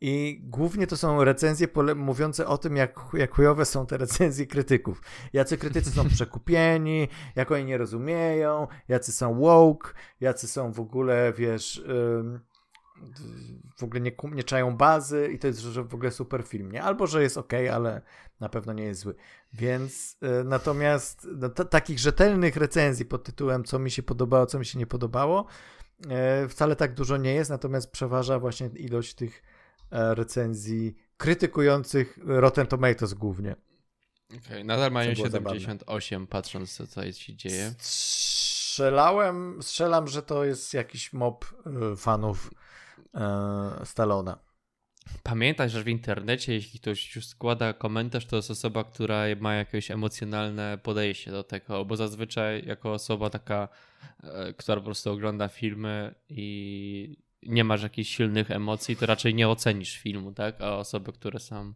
i 0.01 0.41
głównie 0.43 0.87
to 0.87 0.97
są 0.97 1.25
recenzje 1.25 1.69
mówiące 1.97 2.47
o 2.47 2.59
tym, 2.59 2.77
jak, 2.77 3.01
jak 3.13 3.35
chujowe 3.35 3.65
są 3.65 3.87
te 3.87 3.97
recenzje 3.97 4.47
krytyków. 4.47 5.03
Jacy 5.33 5.59
krytycy 5.59 5.91
są 5.91 6.09
przekupieni, 6.17 7.09
jak 7.37 7.53
oni 7.53 7.65
nie 7.65 7.79
rozumieją, 7.79 8.67
jacy 8.89 9.13
są 9.13 9.41
woke, 9.41 9.93
jacy 10.21 10.49
są 10.49 10.73
w 10.73 10.81
ogóle, 10.81 11.33
wiesz... 11.37 11.83
Yy 11.87 12.48
w 13.77 13.83
ogóle 13.83 14.01
nie, 14.01 14.13
nie 14.33 14.45
czają 14.45 14.77
bazy 14.77 15.31
i 15.33 15.39
to 15.39 15.47
jest 15.47 15.61
że 15.61 15.85
w 15.85 15.95
ogóle 15.95 16.11
super 16.11 16.43
film, 16.43 16.73
nie? 16.73 16.83
Albo, 16.83 17.07
że 17.07 17.23
jest 17.23 17.39
ok, 17.39 17.53
ale 17.73 18.03
na 18.41 18.49
pewno 18.49 18.73
nie 18.73 18.85
jest 18.85 19.01
zły. 19.01 19.15
Więc 19.53 20.17
y, 20.41 20.45
natomiast 20.45 21.29
no, 21.37 21.49
takich 21.49 21.99
rzetelnych 21.99 22.57
recenzji 22.57 23.05
pod 23.05 23.25
tytułem 23.25 23.65
co 23.65 23.79
mi 23.79 23.91
się 23.91 24.03
podobało, 24.03 24.47
co 24.47 24.59
mi 24.59 24.67
się 24.67 24.79
nie 24.79 24.87
podobało 24.87 25.47
y, 26.45 26.49
wcale 26.49 26.77
tak 26.77 26.95
dużo 26.95 27.17
nie 27.17 27.35
jest, 27.35 27.51
natomiast 27.51 27.91
przeważa 27.91 28.39
właśnie 28.39 28.71
ilość 28.77 29.15
tych 29.15 29.37
y, 29.37 30.15
recenzji 30.15 30.97
krytykujących 31.17 32.19
Rotten 32.25 32.67
Tomatoes 32.67 33.15
głównie. 33.15 33.57
Okay, 34.47 34.65
nadal 34.65 34.91
mają 34.91 35.15
78 35.15 36.11
zabawne. 36.11 36.27
patrząc 36.27 36.73
co, 36.77 36.87
co 36.87 37.13
się 37.13 37.35
dzieje. 37.35 37.75
Strzelałem, 37.79 39.63
strzelam, 39.63 40.09
że 40.09 40.23
to 40.23 40.45
jest 40.45 40.75
jakiś 40.75 41.13
mob 41.13 41.45
fanów 41.97 42.51
e, 43.15 43.81
Stallona. 43.85 44.39
Pamiętaj, 45.23 45.71
że 45.71 45.83
w 45.83 45.89
internecie, 45.89 46.55
jeśli 46.55 46.81
ktoś 46.81 47.17
już 47.17 47.27
składa 47.27 47.73
komentarz, 47.73 48.27
to 48.27 48.37
jest 48.37 48.51
osoba, 48.51 48.85
która 48.85 49.25
ma 49.41 49.55
jakieś 49.55 49.91
emocjonalne 49.91 50.79
podejście 50.83 51.31
do 51.31 51.45
tego, 51.45 51.85
bo 51.85 51.97
zazwyczaj 51.97 52.67
jako 52.67 52.93
osoba 52.93 53.31
taka, 53.31 53.69
e, 54.23 54.53
która 54.53 54.77
po 54.77 54.85
prostu 54.85 55.13
ogląda 55.13 55.49
filmy 55.49 56.15
i 56.29 57.17
nie 57.43 57.65
masz 57.65 57.83
jakichś 57.83 58.11
silnych 58.11 58.51
emocji, 58.51 58.97
to 58.97 59.07
raczej 59.07 59.35
nie 59.35 59.49
ocenisz 59.49 59.99
filmu, 59.99 60.33
tak? 60.33 60.61
A 60.61 60.77
osoby, 60.77 61.13
które 61.13 61.41
są 61.41 61.75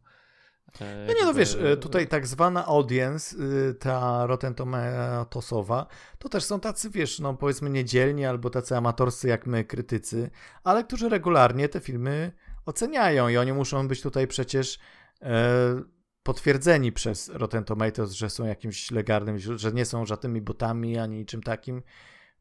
no 0.81 1.15
nie, 1.15 1.25
no 1.25 1.35
wiesz, 1.35 1.55
e, 1.55 1.77
tutaj 1.77 2.09
tak 2.09 2.27
zwana 2.27 2.67
audience, 2.67 3.37
y, 3.71 3.75
ta 3.75 4.27
Rotten 4.27 4.55
Tomatosowa, 4.55 5.87
to 6.19 6.29
też 6.29 6.45
są 6.45 6.61
tacy, 6.61 6.91
wiesz, 6.91 7.21
no 7.21 7.35
powiedzmy 7.35 7.71
niedzielni 7.71 8.25
albo 8.25 8.51
tacy 8.51 8.77
amatorscy 8.77 9.29
jak 9.29 9.47
my, 9.47 9.65
krytycy, 9.65 10.31
ale 10.65 10.85
którzy 10.85 11.09
regularnie 11.09 11.69
te 11.69 11.81
filmy 11.81 12.33
oceniają 12.67 13.29
i 13.29 13.37
oni 13.37 13.53
muszą 13.53 13.89
być 13.89 14.03
tutaj 14.03 14.27
przecież 14.27 14.79
e, 15.23 15.83
potwierdzeni 16.23 16.93
przez 16.93 17.29
Rotten 17.29 17.65
Tomatoes, 17.65 18.13
że 18.13 18.31
są 18.31 18.45
jakimś 18.45 18.91
legalnym, 18.91 19.39
że 19.39 19.73
nie 19.73 19.85
są 19.85 20.07
żadnymi 20.07 20.41
botami 20.41 20.99
ani 20.99 21.27
czym 21.27 21.43
takim. 21.43 21.83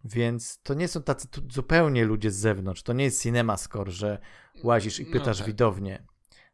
Więc 0.04 0.62
to 0.64 0.74
nie 0.74 0.88
są 0.88 1.04
tacy 1.04 1.28
zupełnie 1.50 2.06
ludzie 2.06 2.32
z 2.32 2.36
zewnątrz. 2.36 2.84
To 2.84 2.94
nie 2.94 3.04
jest 3.04 3.24
cinema 3.24 3.58
score, 3.58 3.92
że 3.92 4.20
łazisz 4.64 5.00
i 5.00 5.06
no 5.06 5.12
pytasz 5.12 5.40
no 5.40 5.46
tak. 5.46 5.48
widownię. 5.48 6.04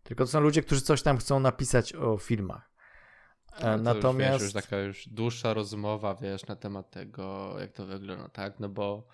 Tylko 0.08 0.24
to 0.24 0.32
są 0.32 0.40
ludzie, 0.40 0.62
którzy 0.62 0.82
coś 0.82 1.02
tam 1.02 1.18
chcą 1.18 1.40
napisać 1.40 1.96
o 1.96 2.18
filmach. 2.18 2.72
No, 3.64 3.78
Natomiast. 3.78 4.34
Już, 4.34 4.42
wiesz, 4.42 4.56
już 4.56 4.64
taka 4.64 4.80
już 4.80 5.10
dłuższa 5.10 5.54
rozmowa, 5.54 6.16
wiesz, 6.16 6.48
na 6.48 6.56
temat 6.56 6.92
tego, 6.92 7.56
jak 7.60 7.72
to 7.72 7.86
wygląda, 7.86 8.30
tak? 8.30 8.60
No 8.60 8.70
bo 8.70 9.08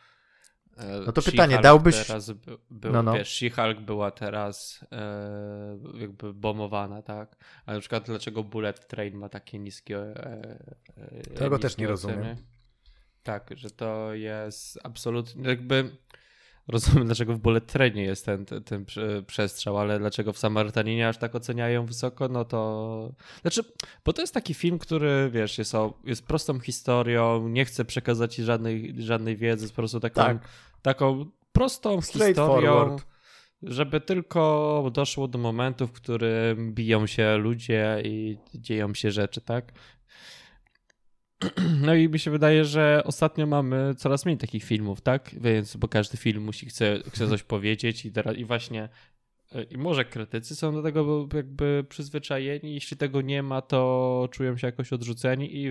E, 0.77 0.99
no 1.05 1.11
to 1.11 1.21
pytanie, 1.21 1.59
dałbyś... 1.59 2.07
Teraz 2.07 2.31
był, 2.69 2.91
no, 2.91 3.03
no. 3.03 3.13
Wiesz, 3.13 3.29
She-Hulk 3.29 3.81
była 3.81 4.11
teraz 4.11 4.85
e, 4.91 5.77
jakby 5.93 6.33
bomowana, 6.33 7.01
tak? 7.01 7.35
A 7.65 7.73
na 7.73 7.79
przykład 7.79 8.05
dlaczego 8.05 8.43
Bullet 8.43 8.87
Train 8.87 9.15
ma 9.15 9.29
takie 9.29 9.59
niskie 9.59 9.97
e, 9.97 10.59
e, 10.97 11.21
Tego 11.21 11.59
też 11.59 11.77
nie 11.77 11.89
oceny? 11.89 12.13
rozumiem. 12.13 12.37
Tak, 13.23 13.49
że 13.55 13.69
to 13.69 14.13
jest 14.13 14.79
absolutnie 14.83 15.49
jakby 15.49 15.97
rozumiem, 16.67 17.05
dlaczego 17.05 17.33
w 17.33 17.39
Bullet 17.39 17.65
Trainie 17.65 18.03
jest 18.03 18.25
ten, 18.25 18.45
ten, 18.45 18.63
ten, 18.63 18.85
przestrzał, 19.27 19.77
ale 19.77 19.99
dlaczego 19.99 20.33
w 20.33 20.37
Samarytaninie 20.37 21.07
aż 21.07 21.17
tak 21.17 21.35
oceniają 21.35 21.85
wysoko, 21.85 22.27
no 22.27 22.45
to... 22.45 23.11
Znaczy, 23.41 23.61
bo 24.05 24.13
to 24.13 24.21
jest 24.21 24.33
taki 24.33 24.53
film, 24.53 24.79
który, 24.79 25.29
wiesz, 25.33 25.57
jest, 25.57 25.75
o, 25.75 25.93
jest 26.03 26.27
prostą 26.27 26.59
historią, 26.59 27.47
nie 27.47 27.65
chce 27.65 27.85
przekazać 27.85 28.35
ci 28.35 28.43
żadnej, 28.43 28.95
żadnej 28.97 29.37
wiedzy, 29.37 29.63
jest 29.63 29.73
po 29.73 29.81
prostu 29.81 29.99
taką, 29.99 30.21
tak. 30.21 30.47
taką 30.81 31.25
prostą 31.51 32.01
historią, 32.01 32.73
forward. 32.73 33.05
żeby 33.63 34.01
tylko 34.01 34.89
doszło 34.93 35.27
do 35.27 35.39
momentu, 35.39 35.87
w 35.87 35.91
którym 35.91 36.73
biją 36.73 37.07
się 37.07 37.37
ludzie 37.37 38.01
i 38.05 38.37
dzieją 38.55 38.93
się 38.93 39.11
rzeczy, 39.11 39.41
tak? 39.41 39.73
No 41.85 41.95
i 41.95 42.09
mi 42.09 42.19
się 42.19 42.31
wydaje, 42.31 42.65
że 42.65 43.01
ostatnio 43.05 43.47
mamy 43.47 43.95
coraz 43.97 44.25
mniej 44.25 44.37
takich 44.37 44.63
filmów, 44.63 45.01
tak? 45.01 45.35
Więc 45.41 45.75
bo 45.75 45.87
każdy 45.87 46.17
film 46.17 46.43
musi 46.43 46.65
chce, 46.65 46.99
chce 47.07 47.27
coś 47.27 47.43
powiedzieć 47.43 48.05
i, 48.05 48.11
teraz, 48.11 48.35
i 48.35 48.45
właśnie 48.45 48.89
e, 49.51 49.63
i 49.63 49.77
może 49.77 50.05
krytycy 50.05 50.55
są 50.55 50.73
do 50.73 50.83
tego 50.83 51.27
jakby 51.33 51.85
przyzwyczajeni. 51.89 52.73
Jeśli 52.73 52.97
tego 52.97 53.21
nie 53.21 53.43
ma, 53.43 53.61
to 53.61 54.29
czują 54.31 54.57
się 54.57 54.67
jakoś 54.67 54.93
odrzuceni 54.93 55.57
i, 55.57 55.67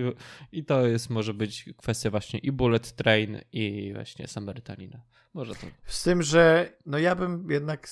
i 0.51 0.65
to 0.65 0.87
jest 0.87 1.09
może 1.09 1.33
być 1.33 1.69
kwestia 1.77 2.09
właśnie 2.09 2.39
i 2.39 2.51
Bullet 2.51 2.91
Train 2.91 3.39
i 3.53 3.91
właśnie 3.93 4.27
Samarytanina. 4.27 5.01
Może 5.33 5.55
to. 5.55 5.67
Z 5.85 6.03
tym, 6.03 6.23
że 6.23 6.73
no 6.85 6.97
ja 6.97 7.15
bym 7.15 7.51
jednak 7.51 7.87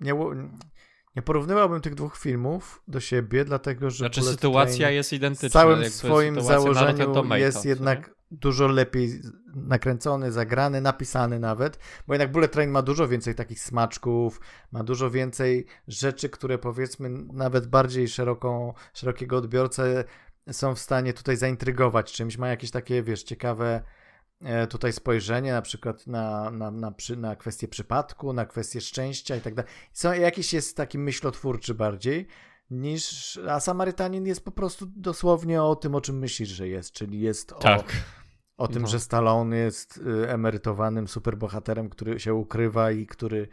nie, 0.00 0.14
nie 1.16 1.22
porównywałbym 1.22 1.80
tych 1.80 1.94
dwóch 1.94 2.16
filmów 2.16 2.82
do 2.88 3.00
siebie, 3.00 3.44
dlatego 3.44 3.90
że. 3.90 3.96
Znaczy, 3.96 4.20
Bullet 4.20 4.34
sytuacja 4.34 4.76
Train 4.76 4.94
jest 4.94 5.12
identyczna. 5.12 5.48
W 5.48 5.52
całym 5.52 5.90
swoim 5.90 6.40
założeniu 6.40 7.34
jest 7.34 7.64
jednak 7.64 8.14
dużo 8.30 8.66
lepiej 8.66 9.20
nakręcony, 9.54 10.32
zagrany, 10.32 10.80
napisany 10.80 11.38
nawet, 11.38 11.78
bo 12.06 12.14
jednak 12.14 12.32
Bullet 12.32 12.52
Train 12.52 12.70
ma 12.70 12.82
dużo 12.82 13.08
więcej 13.08 13.34
takich 13.34 13.60
smaczków, 13.60 14.40
ma 14.72 14.84
dużo 14.84 15.10
więcej 15.10 15.66
rzeczy, 15.88 16.28
które 16.28 16.58
powiedzmy 16.58 17.08
nawet 17.32 17.66
bardziej 17.66 18.08
szeroką, 18.08 18.74
szerokiego 18.94 19.36
odbiorcę 19.36 20.04
są 20.52 20.74
w 20.74 20.78
stanie 20.78 21.12
tutaj 21.12 21.36
zaintrygować 21.36 22.12
czymś, 22.12 22.38
ma 22.38 22.48
jakieś 22.48 22.70
takie, 22.70 23.02
wiesz, 23.02 23.22
ciekawe 23.22 23.82
tutaj 24.68 24.92
spojrzenie 24.92 25.52
na 25.52 25.62
przykład 25.62 26.06
na, 26.06 26.50
na, 26.50 26.70
na, 26.70 26.92
przy, 26.92 27.16
na 27.16 27.36
kwestię 27.36 27.68
przypadku, 27.68 28.32
na 28.32 28.46
kwestię 28.46 28.80
szczęścia 28.80 29.36
i 29.36 29.40
tak 29.40 29.54
dalej. 29.54 29.72
Są, 29.92 30.12
jakiś 30.12 30.52
jest 30.52 30.76
taki 30.76 30.98
myślotwórczy 30.98 31.74
bardziej 31.74 32.26
niż, 32.72 33.38
a 33.48 33.60
Samarytanin 33.60 34.26
jest 34.26 34.44
po 34.44 34.50
prostu 34.50 34.86
dosłownie 34.86 35.62
o 35.62 35.76
tym, 35.76 35.94
o 35.94 36.00
czym 36.00 36.18
myślisz, 36.18 36.48
że 36.48 36.68
jest, 36.68 36.92
czyli 36.92 37.20
jest 37.20 37.54
tak. 37.60 37.80
o, 38.56 38.64
o 38.64 38.68
tym, 38.68 38.82
no. 38.82 38.88
że 38.88 39.00
Stallone 39.00 39.56
jest 39.56 39.96
y, 39.96 40.28
emerytowanym 40.30 41.08
superbohaterem, 41.08 41.88
który 41.88 42.20
się 42.20 42.34
ukrywa 42.34 42.90
i 42.90 43.06
który 43.06 43.48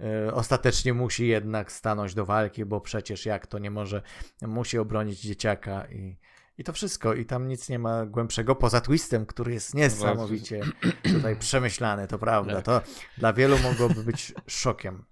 y, 0.00 0.34
ostatecznie 0.34 0.94
musi 0.94 1.26
jednak 1.26 1.72
stanąć 1.72 2.14
do 2.14 2.26
walki, 2.26 2.64
bo 2.64 2.80
przecież 2.80 3.26
jak 3.26 3.46
to 3.46 3.58
nie 3.58 3.70
może, 3.70 4.02
musi 4.42 4.78
obronić 4.78 5.20
dzieciaka 5.20 5.86
i 5.86 6.16
i 6.60 6.64
to 6.64 6.72
wszystko. 6.72 7.14
I 7.14 7.24
tam 7.24 7.48
nic 7.48 7.68
nie 7.68 7.78
ma 7.78 8.06
głębszego 8.06 8.56
poza 8.56 8.80
twistem, 8.80 9.26
który 9.26 9.52
jest 9.52 9.74
niesamowicie 9.74 10.60
tutaj 11.02 11.36
przemyślany, 11.36 12.08
to 12.08 12.18
prawda. 12.18 12.62
Tak. 12.62 12.64
To 12.64 12.92
dla 13.18 13.32
wielu 13.32 13.58
mogłoby 13.58 14.04
być 14.04 14.32
szokiem. 14.46 15.04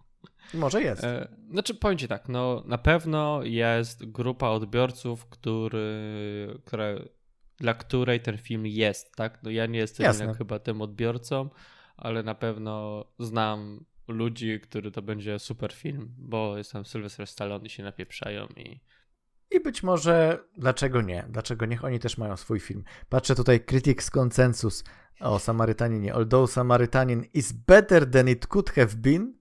Może 0.54 0.82
jest. 0.82 1.04
E, 1.04 1.28
znaczy, 1.50 1.74
powiem 1.74 1.98
ci 1.98 2.08
tak, 2.08 2.28
no 2.28 2.62
na 2.66 2.78
pewno 2.78 3.40
jest 3.42 4.04
grupa 4.10 4.48
odbiorców, 4.48 5.26
który, 5.26 6.60
które, 6.64 7.04
dla 7.56 7.74
której 7.74 8.20
ten 8.20 8.38
film 8.38 8.66
jest, 8.66 9.16
tak? 9.16 9.42
No 9.42 9.50
ja 9.50 9.66
nie 9.66 9.78
jestem 9.78 10.06
jednak 10.06 10.38
chyba 10.38 10.58
tym 10.58 10.82
odbiorcą, 10.82 11.50
ale 11.96 12.22
na 12.22 12.34
pewno 12.34 13.04
znam 13.18 13.84
ludzi, 14.08 14.60
który 14.60 14.90
to 14.90 15.02
będzie 15.02 15.38
super 15.38 15.72
film, 15.72 16.14
bo 16.18 16.58
jestem 16.58 16.84
Sylvester 16.84 17.26
Stallone 17.26 17.66
i 17.66 17.70
się 17.70 17.82
napieprzają 17.82 18.46
i 18.46 18.80
i 19.50 19.60
być 19.60 19.82
może, 19.82 20.44
dlaczego 20.56 21.02
nie? 21.02 21.26
Dlaczego 21.28 21.66
niech 21.66 21.84
oni 21.84 21.98
też 21.98 22.18
mają 22.18 22.36
swój 22.36 22.60
film? 22.60 22.84
Patrzę 23.08 23.34
tutaj, 23.34 23.60
Critics 23.60 24.10
Consensus 24.10 24.84
o 25.20 25.38
Samarytaninie. 25.38 26.14
Although 26.14 26.50
Samaritanin 26.50 27.24
is 27.34 27.52
better 27.52 28.10
than 28.10 28.28
it 28.28 28.46
could 28.46 28.70
have 28.70 28.96
been, 28.96 29.34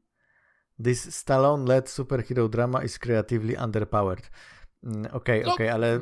this 0.83 1.09
Stallone-led 1.09 1.89
superhero 1.89 2.49
drama 2.49 2.83
is 2.83 2.99
creatively 2.99 3.55
underpowered. 3.63 4.29
Mm, 4.83 5.05
okej, 5.11 5.13
okay, 5.13 5.43
no, 5.45 5.53
okej, 5.53 5.69
okay, 5.69 5.73
ale. 5.73 5.99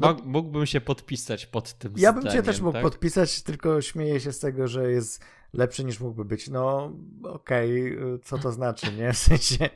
no, 0.00 0.16
mógłbym 0.24 0.66
się 0.66 0.80
podpisać 0.80 1.46
pod 1.46 1.74
tym. 1.74 1.94
Ja 1.96 2.12
bym 2.12 2.30
cię 2.30 2.42
też 2.42 2.60
mógł 2.60 2.72
tak? 2.72 2.82
podpisać, 2.82 3.42
tylko 3.42 3.82
śmieję 3.82 4.20
się 4.20 4.32
z 4.32 4.38
tego, 4.38 4.68
że 4.68 4.90
jest 4.90 5.24
lepszy 5.56 5.84
niż 5.84 6.00
mógłby 6.00 6.24
być. 6.24 6.48
No, 6.48 6.92
okej, 7.22 7.98
okay, 7.98 8.18
co 8.24 8.38
to 8.38 8.52
znaczy, 8.52 8.92
nie? 8.92 9.12
W 9.12 9.16
sensie. 9.28 9.70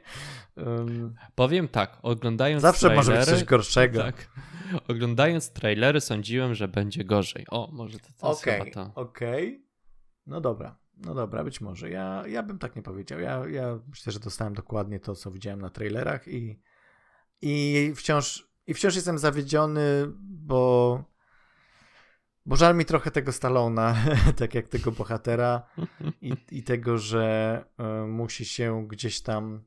Um... 0.57 1.15
Powiem 1.35 1.69
tak, 1.69 1.99
oglądając. 2.03 2.63
Zawsze 2.63 2.87
trailery, 2.87 3.09
może 3.09 3.21
być 3.21 3.31
coś 3.31 3.45
gorszego. 3.45 4.03
Tak. 4.03 4.31
Oglądając 4.89 5.53
trailery, 5.53 6.01
sądziłem, 6.01 6.55
że 6.55 6.69
będzie 6.69 7.05
gorzej. 7.05 7.47
O, 7.51 7.71
może 7.73 7.99
to, 7.99 8.29
Okej, 8.31 8.61
okay, 8.61 8.73
to... 8.73 8.91
okej. 8.95 9.49
Okay. 9.49 9.65
No 10.27 10.41
dobra. 10.41 10.77
No 10.97 11.15
dobra, 11.15 11.45
być 11.45 11.61
może. 11.61 11.91
Ja, 11.91 12.25
ja 12.27 12.43
bym 12.43 12.59
tak 12.59 12.77
nie 12.77 12.83
powiedział. 12.83 13.21
Ja, 13.21 13.47
ja 13.49 13.79
myślę, 13.89 14.13
że 14.13 14.21
dostałem 14.21 14.55
dokładnie 14.55 15.01
to, 15.01 15.15
co 15.15 15.31
widziałem 15.31 15.61
na 15.61 15.71
trailerach 15.71 16.29
i, 16.29 16.61
i 17.43 17.93
wciąż 17.97 18.51
i 18.67 18.75
wciąż 18.75 18.95
jestem 18.95 19.19
zawiedziony, 19.19 19.83
bo 20.21 21.05
Bo 22.47 22.57
żal 22.57 22.77
mi 22.77 22.85
trochę 22.85 23.11
tego 23.11 23.33
Stallona, 23.33 23.97
tak 24.39 24.55
jak 24.55 24.69
tego 24.69 24.93
bohatera 24.93 25.63
i, 26.23 26.33
i 26.51 26.63
tego, 26.63 26.99
że 26.99 27.65
y, 27.81 28.07
musi 28.07 28.45
się 28.45 28.89
gdzieś 28.89 29.21
tam 29.21 29.65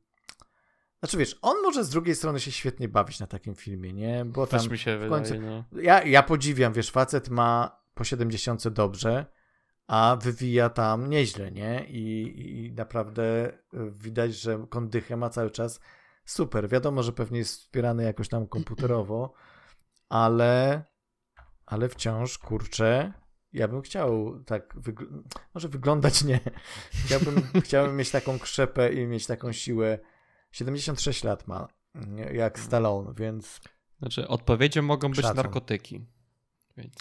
znaczy 1.03 1.17
wiesz, 1.17 1.39
on 1.41 1.61
może 1.61 1.84
z 1.84 1.89
drugiej 1.89 2.15
strony 2.15 2.39
się 2.39 2.51
świetnie 2.51 2.88
bawić 2.88 3.19
na 3.19 3.28
takim 3.28 3.55
filmie, 3.55 3.93
nie? 3.93 4.26
Bo 4.26 4.47
tam 4.47 4.59
Też 4.59 4.69
mi 4.69 4.78
się 4.78 4.97
w 4.97 5.09
końcu... 5.09 5.34
Wydaje, 5.34 5.63
no. 5.71 5.82
ja, 5.82 6.03
ja 6.03 6.24
podziwiam, 6.24 6.74
wiesz, 6.74 6.91
facet 6.91 7.30
ma 7.30 7.80
po 7.93 8.03
70 8.03 8.67
dobrze, 8.67 9.26
a 9.88 10.17
wywija 10.21 10.69
tam 10.69 11.09
nieźle, 11.09 11.51
nie? 11.51 11.86
I, 11.89 12.65
I, 12.65 12.71
naprawdę 12.71 13.53
widać, 13.91 14.36
że 14.36 14.65
kondychę 14.69 15.17
ma 15.17 15.30
cały 15.30 15.51
czas 15.51 15.80
super. 16.26 16.69
Wiadomo, 16.69 17.03
że 17.03 17.13
pewnie 17.13 17.39
jest 17.39 17.61
wspierany 17.61 18.03
jakoś 18.03 18.30
tam 18.30 18.47
komputerowo, 18.47 19.34
ale, 20.09 20.84
ale 21.66 21.89
wciąż, 21.89 22.38
kurczę, 22.38 23.14
ja 23.53 23.68
bym 23.68 23.82
chciał 23.82 24.39
tak, 24.45 24.74
wygl 24.76 25.07
może 25.53 25.70
wyglądać 25.70 26.24
nie. 26.24 26.39
Chciałbym, 27.05 27.41
chciałbym 27.66 27.95
mieć 27.95 28.11
taką 28.11 28.39
krzepę 28.39 28.93
i 28.93 29.07
mieć 29.07 29.28
taką 29.28 29.51
siłę 29.51 29.99
76 30.51 31.24
lat 31.24 31.47
ma, 31.47 31.68
jak 32.34 32.55
mm. 32.55 32.68
Stallone, 32.68 33.14
więc... 33.18 33.61
Znaczy, 33.99 34.28
odpowiedzią 34.28 34.82
mogą 34.82 35.09
być 35.09 35.22
Szacun. 35.22 35.38
narkotyki. 35.38 36.05
Więc... 36.78 36.93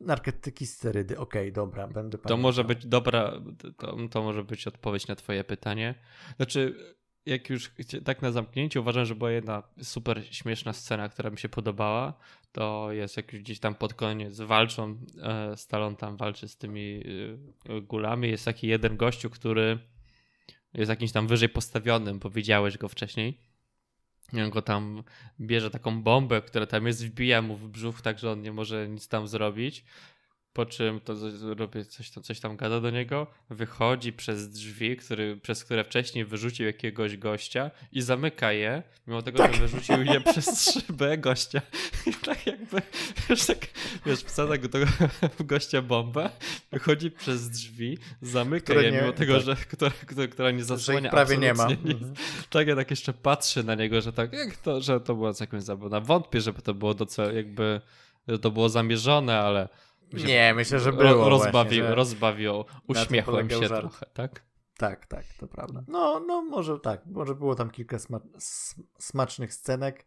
Narkotyki, 0.00 0.66
sterydy, 0.66 1.18
okej, 1.18 1.42
okay, 1.42 1.52
dobra, 1.52 1.88
będę 1.88 2.18
To 2.18 2.36
może 2.36 2.64
być 2.64 2.86
dobra, 2.86 3.32
to, 3.76 3.96
to 4.10 4.22
może 4.22 4.44
być 4.44 4.66
odpowiedź 4.66 5.06
na 5.06 5.16
twoje 5.16 5.44
pytanie. 5.44 5.94
Znaczy, 6.36 6.74
jak 7.26 7.50
już 7.50 7.72
tak 8.04 8.22
na 8.22 8.32
zamknięciu, 8.32 8.80
uważam, 8.80 9.04
że 9.04 9.14
była 9.14 9.30
jedna 9.30 9.62
super 9.82 10.24
śmieszna 10.30 10.72
scena, 10.72 11.08
która 11.08 11.30
mi 11.30 11.38
się 11.38 11.48
podobała. 11.48 12.14
To 12.52 12.92
jest 12.92 13.16
jak 13.16 13.32
już 13.32 13.42
gdzieś 13.42 13.60
tam 13.60 13.74
pod 13.74 13.94
koniec 13.94 14.40
walczą, 14.40 14.98
e, 15.22 15.56
Stallone 15.56 15.96
tam 15.96 16.16
walczy 16.16 16.48
z 16.48 16.56
tymi 16.56 17.02
e, 17.68 17.80
gulami. 17.80 18.28
Jest 18.28 18.44
taki 18.44 18.66
jeden 18.66 18.96
gościu, 18.96 19.30
który 19.30 19.78
jest 20.74 20.88
jakimś 20.88 21.12
tam 21.12 21.26
wyżej 21.26 21.48
postawionym, 21.48 22.18
bo 22.18 22.30
widziałeś 22.30 22.78
go 22.78 22.88
wcześniej. 22.88 23.40
I 24.32 24.40
on 24.40 24.50
go 24.50 24.62
tam 24.62 25.02
bierze 25.40 25.70
taką 25.70 26.02
bombę, 26.02 26.42
która 26.42 26.66
tam 26.66 26.86
jest, 26.86 27.06
wbija 27.06 27.42
mu 27.42 27.56
w 27.56 27.68
brzuch, 27.68 28.02
tak 28.02 28.18
że 28.18 28.32
on 28.32 28.42
nie 28.42 28.52
może 28.52 28.88
nic 28.88 29.08
tam 29.08 29.28
zrobić 29.28 29.84
po 30.58 30.66
czym 30.66 31.00
to 31.00 31.14
robię 31.56 31.84
coś 31.84 32.10
tam, 32.10 32.22
coś 32.22 32.40
tam 32.40 32.56
gada 32.56 32.80
do 32.80 32.90
niego, 32.90 33.26
wychodzi 33.50 34.12
przez 34.12 34.50
drzwi, 34.50 34.96
który, 34.96 35.36
przez 35.36 35.64
które 35.64 35.84
wcześniej 35.84 36.24
wyrzucił 36.24 36.66
jakiegoś 36.66 37.16
gościa 37.16 37.70
i 37.92 38.02
zamyka 38.02 38.52
je, 38.52 38.82
mimo 39.06 39.22
tego, 39.22 39.38
tak. 39.38 39.54
że 39.54 39.60
wyrzucił 39.60 40.02
je 40.02 40.20
przez 40.20 40.70
szybę 40.70 41.18
gościa. 41.18 41.62
I 42.06 42.14
tak 42.14 42.46
jakby, 42.46 42.82
wiesz, 43.28 43.46
tak, 43.46 43.58
wiesz, 44.06 44.20
wsadza 44.20 44.58
go 44.58 44.68
tego 44.68 44.86
gościa 45.40 45.82
bombę, 45.82 46.30
wychodzi 46.72 47.10
przez 47.10 47.50
drzwi, 47.50 47.98
zamyka 48.22 48.64
które 48.64 48.82
je, 48.82 48.92
nie, 48.92 49.00
mimo 49.00 49.12
tego, 49.12 49.34
tak. 49.34 49.42
że 49.44 49.56
która, 49.56 49.90
która, 50.06 50.26
która 50.26 50.50
nie 50.50 50.64
zasłania 50.64 51.10
prawie 51.10 51.38
nie 51.38 51.54
ma. 51.54 51.66
Nic. 51.68 51.80
Mhm. 51.80 52.14
Tak, 52.50 52.66
ja 52.66 52.76
tak 52.76 52.90
jeszcze 52.90 53.12
patrzę 53.12 53.62
na 53.62 53.74
niego, 53.74 54.00
że 54.00 54.12
tak, 54.12 54.32
jak 54.32 54.56
to, 54.56 54.80
że 54.80 55.00
to 55.00 55.14
była 55.14 55.32
jakąś 55.40 55.62
zabawna. 55.62 56.00
Wątpię, 56.00 56.40
żeby 56.40 56.62
to 56.62 56.74
było 56.74 56.94
docel, 56.94 57.36
jakby, 57.36 57.80
że 58.28 58.38
to 58.38 58.50
było 58.50 58.68
zamierzone, 58.68 59.38
ale 59.38 59.68
nie, 60.12 60.54
myślę, 60.54 60.80
że 60.80 60.92
było. 60.92 61.28
Rozbawił, 61.28 61.82
właśnie, 61.82 61.94
rozbawił 61.94 62.64
uśmiechłem 62.86 63.50
się 63.50 63.68
żart. 63.68 63.80
trochę, 63.80 64.06
tak? 64.12 64.48
Tak, 64.78 65.06
tak, 65.06 65.24
to 65.40 65.48
prawda. 65.48 65.82
No, 65.88 66.20
no 66.26 66.42
może 66.42 66.78
tak, 66.78 67.06
może 67.06 67.34
było 67.34 67.54
tam 67.54 67.70
kilka 67.70 67.98
sma 67.98 68.20
smacznych 68.98 69.54
scenek. 69.54 70.06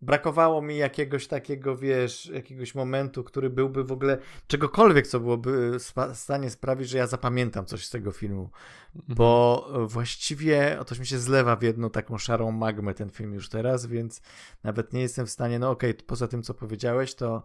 Brakowało 0.00 0.62
mi 0.62 0.76
jakiegoś 0.76 1.26
takiego, 1.26 1.76
wiesz, 1.76 2.26
jakiegoś 2.26 2.74
momentu, 2.74 3.24
który 3.24 3.50
byłby 3.50 3.84
w 3.84 3.92
ogóle 3.92 4.18
czegokolwiek, 4.46 5.06
co 5.06 5.20
byłoby 5.20 5.78
w 5.78 6.16
stanie 6.16 6.50
sprawić, 6.50 6.88
że 6.88 6.98
ja 6.98 7.06
zapamiętam 7.06 7.66
coś 7.66 7.86
z 7.86 7.90
tego 7.90 8.12
filmu. 8.12 8.50
Mhm. 8.94 9.14
Bo 9.16 9.68
właściwie 9.86 10.80
otoś 10.80 10.98
mi 10.98 11.06
się 11.06 11.18
zlewa 11.18 11.56
w 11.56 11.62
jedną 11.62 11.90
taką 11.90 12.18
szarą 12.18 12.52
magmę 12.52 12.94
ten 12.94 13.10
film 13.10 13.34
już 13.34 13.48
teraz, 13.48 13.86
więc 13.86 14.22
nawet 14.62 14.92
nie 14.92 15.00
jestem 15.00 15.26
w 15.26 15.30
stanie, 15.30 15.58
no 15.58 15.70
okej, 15.70 15.90
okay, 15.90 16.06
poza 16.06 16.28
tym, 16.28 16.42
co 16.42 16.54
powiedziałeś, 16.54 17.14
to 17.14 17.42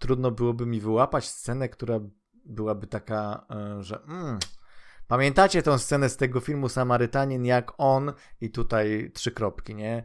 trudno 0.00 0.30
byłoby 0.30 0.66
mi 0.66 0.80
wyłapać 0.80 1.28
scenę, 1.28 1.68
która 1.68 2.00
byłaby 2.44 2.86
taka, 2.86 3.46
e, 3.50 3.82
że 3.82 4.02
mm, 4.02 4.38
pamiętacie 5.08 5.62
tą 5.62 5.78
scenę 5.78 6.08
z 6.08 6.16
tego 6.16 6.40
filmu 6.40 6.68
Samarytanin, 6.68 7.44
jak 7.44 7.72
on 7.78 8.12
i 8.40 8.50
tutaj 8.50 9.10
trzy 9.14 9.30
kropki, 9.32 9.74
nie? 9.74 10.04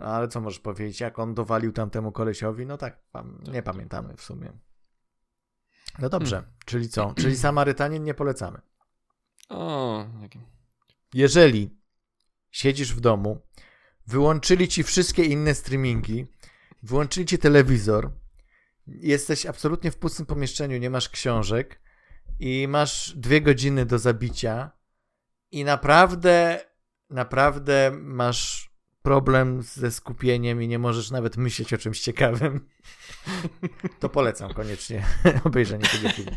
Ale 0.00 0.28
co 0.28 0.40
możesz 0.40 0.60
powiedzieć, 0.60 1.00
jak 1.00 1.18
on 1.18 1.34
dowalił 1.34 1.72
tamtemu 1.72 2.12
kolesiowi? 2.12 2.66
No 2.66 2.76
tak, 2.76 2.98
nie 3.52 3.62
pamiętamy 3.62 4.16
w 4.16 4.22
sumie. 4.22 4.52
No 5.98 6.08
dobrze, 6.08 6.36
hmm. 6.36 6.52
czyli 6.64 6.88
co? 6.88 7.14
Czyli 7.16 7.36
Samarytanin 7.36 8.04
nie 8.04 8.14
polecamy. 8.14 8.60
O, 9.48 10.04
Jeżeli 11.14 11.78
siedzisz 12.50 12.94
w 12.94 13.00
domu, 13.00 13.40
wyłączyli 14.06 14.68
ci 14.68 14.82
wszystkie 14.82 15.24
inne 15.24 15.54
streamingi, 15.54 16.26
wyłączyli 16.82 17.26
ci 17.26 17.38
telewizor, 17.38 18.10
jesteś 18.86 19.46
absolutnie 19.46 19.90
w 19.90 19.96
pustym 19.96 20.26
pomieszczeniu, 20.26 20.78
nie 20.78 20.90
masz 20.90 21.08
książek 21.08 21.80
i 22.40 22.68
masz 22.68 23.14
dwie 23.16 23.40
godziny 23.40 23.86
do 23.86 23.98
zabicia 23.98 24.70
i 25.50 25.64
naprawdę, 25.64 26.60
naprawdę 27.10 27.90
masz 28.00 28.70
problem 29.02 29.62
ze 29.62 29.90
skupieniem 29.90 30.62
i 30.62 30.68
nie 30.68 30.78
możesz 30.78 31.10
nawet 31.10 31.36
myśleć 31.36 31.72
o 31.72 31.78
czymś 31.78 32.00
ciekawym, 32.00 32.68
to 34.00 34.08
polecam 34.08 34.54
koniecznie 34.54 35.04
obejrzenie 35.44 35.84
tego 35.84 36.08
filmu. 36.08 36.36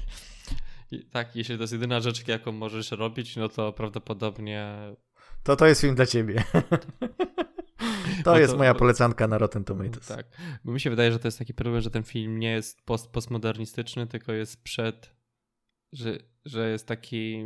Tak, 1.11 1.35
jeśli 1.35 1.55
to 1.55 1.63
jest 1.63 1.73
jedyna 1.73 1.99
rzecz, 1.99 2.27
jaką 2.27 2.51
możesz 2.51 2.91
robić, 2.91 3.35
no 3.35 3.49
to 3.49 3.73
prawdopodobnie. 3.73 4.75
To 5.43 5.55
to 5.55 5.65
jest 5.65 5.81
film 5.81 5.95
dla 5.95 6.05
ciebie. 6.05 6.43
To 8.23 8.39
jest 8.39 8.57
moja 8.57 8.73
polecanka 8.73 9.27
na 9.27 9.37
Rotten 9.37 9.63
Tomatoes. 9.63 10.07
Tak, 10.07 10.25
bo 10.63 10.71
mi 10.71 10.79
się 10.79 10.89
wydaje, 10.89 11.11
że 11.11 11.19
to 11.19 11.27
jest 11.27 11.39
taki 11.39 11.53
problem, 11.53 11.81
że 11.81 11.91
ten 11.91 12.03
film 12.03 12.39
nie 12.39 12.51
jest 12.51 12.81
post 12.81 13.11
postmodernistyczny, 13.11 14.07
tylko 14.07 14.33
jest 14.33 14.63
przed, 14.63 15.15
że, 15.93 16.17
że 16.45 16.69
jest 16.69 16.87
taki, 16.87 17.43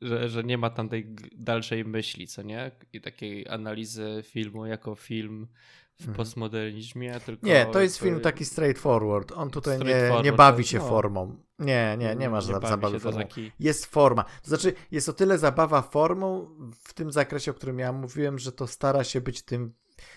że, 0.00 0.28
że 0.28 0.44
nie 0.44 0.58
ma 0.58 0.70
tam 0.70 0.88
tej 0.88 1.16
dalszej 1.32 1.84
myśli, 1.84 2.26
co 2.26 2.42
nie? 2.42 2.70
I 2.92 3.00
takiej 3.00 3.48
analizy 3.48 4.22
filmu 4.24 4.66
jako 4.66 4.94
film 4.94 5.48
w 5.96 6.00
mhm. 6.00 6.16
postmodernizmie, 6.16 7.20
tylko... 7.20 7.46
Nie, 7.46 7.66
to 7.66 7.80
jest 7.80 7.98
film 7.98 8.20
taki 8.20 8.44
straightforward. 8.44 9.32
On 9.32 9.50
tutaj 9.50 9.78
nie, 9.78 10.22
nie 10.22 10.32
bawi 10.32 10.64
się 10.64 10.78
no. 10.78 10.88
formą. 10.88 11.36
Nie, 11.58 11.96
nie, 11.98 12.16
nie 12.16 12.30
ma 12.30 12.40
zabawy 12.40 13.00
formą. 13.00 13.18
Taki... 13.18 13.52
Jest 13.60 13.86
forma. 13.86 14.24
To 14.24 14.48
znaczy, 14.48 14.72
jest 14.90 15.08
o 15.08 15.12
tyle 15.12 15.38
zabawa 15.38 15.82
formą 15.82 16.46
w 16.84 16.94
tym 16.94 17.12
zakresie, 17.12 17.50
o 17.50 17.54
którym 17.54 17.78
ja 17.78 17.92
mówiłem, 17.92 18.38
że 18.38 18.52
to 18.52 18.66
stara 18.66 19.04
się 19.04 19.20
być 19.20 19.42
tym 19.42 19.72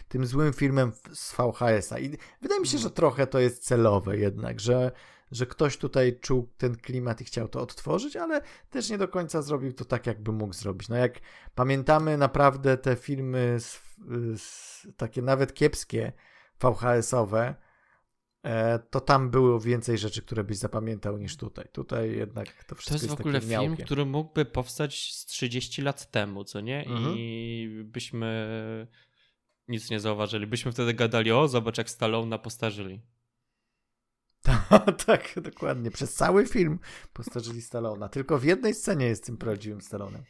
tym 0.07 0.25
złym 0.25 0.53
filmem 0.53 0.91
z 1.13 1.33
VHS-a. 1.33 1.99
I 1.99 2.17
wydaje 2.41 2.61
mi 2.61 2.67
się, 2.67 2.77
że 2.77 2.83
mhm. 2.83 2.95
trochę 2.95 3.27
to 3.27 3.39
jest 3.39 3.63
celowe 3.63 4.17
jednak, 4.17 4.59
że, 4.59 4.91
że 5.31 5.45
ktoś 5.45 5.77
tutaj 5.77 6.19
czuł 6.19 6.49
ten 6.57 6.75
klimat 6.75 7.21
i 7.21 7.25
chciał 7.25 7.47
to 7.47 7.61
odtworzyć, 7.61 8.15
ale 8.15 8.41
też 8.69 8.89
nie 8.89 8.97
do 8.97 9.07
końca 9.07 9.41
zrobił 9.41 9.73
to 9.73 9.85
tak, 9.85 10.07
jakby 10.07 10.31
mógł 10.31 10.53
zrobić. 10.53 10.89
No 10.89 10.95
jak 10.95 11.19
pamiętamy 11.55 12.17
naprawdę 12.17 12.77
te 12.77 12.95
filmy 12.95 13.59
z, 13.59 13.81
z, 14.35 14.87
takie 14.97 15.21
nawet 15.21 15.53
kiepskie, 15.53 16.11
VHS-owe, 16.59 17.55
e, 18.43 18.79
to 18.79 19.01
tam 19.01 19.29
było 19.29 19.59
więcej 19.59 19.97
rzeczy, 19.97 20.21
które 20.21 20.43
byś 20.43 20.57
zapamiętał 20.57 21.17
niż 21.17 21.37
tutaj. 21.37 21.65
Tutaj 21.71 22.15
jednak 22.15 22.63
to 22.63 22.75
wszystko 22.75 22.93
jest 22.93 23.05
To 23.05 23.11
jest 23.11 23.17
w 23.17 23.21
ogóle 23.21 23.61
film, 23.61 23.85
który 23.85 24.05
mógłby 24.05 24.45
powstać 24.45 25.13
z 25.13 25.25
30 25.25 25.81
lat 25.81 26.11
temu, 26.11 26.43
co 26.43 26.61
nie? 26.61 26.85
Mhm. 26.85 27.15
I 27.17 27.81
byśmy 27.85 28.47
nic 29.67 29.89
nie 29.89 29.99
zauważyli. 29.99 30.47
Byśmy 30.47 30.71
wtedy 30.71 30.93
gadali, 30.93 31.31
o 31.31 31.47
zobacz 31.47 31.77
jak 31.77 31.89
Stallone 31.89 32.39
postarzyli. 32.39 33.01
tak, 35.05 35.33
dokładnie. 35.41 35.91
Przez 35.91 36.13
cały 36.13 36.45
film 36.47 36.79
postarzyli 37.13 37.61
Stallona. 37.61 38.09
Tylko 38.09 38.37
w 38.39 38.43
jednej 38.43 38.73
scenie 38.73 39.05
jest 39.05 39.25
tym 39.25 39.37
prawdziwym 39.37 39.81
Stallonem. 39.81 40.23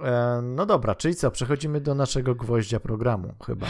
E, 0.00 0.40
no 0.42 0.66
dobra, 0.66 0.94
czyli 0.94 1.14
co? 1.14 1.30
Przechodzimy 1.30 1.80
do 1.80 1.94
naszego 1.94 2.34
gwoździa 2.34 2.80
programu 2.80 3.34
chyba. 3.46 3.66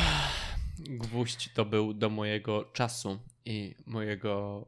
Gwóźdź 0.78 1.52
to 1.54 1.64
był 1.64 1.94
do 1.94 2.10
mojego 2.10 2.64
czasu 2.64 3.18
i 3.44 3.74
mojego 3.86 4.64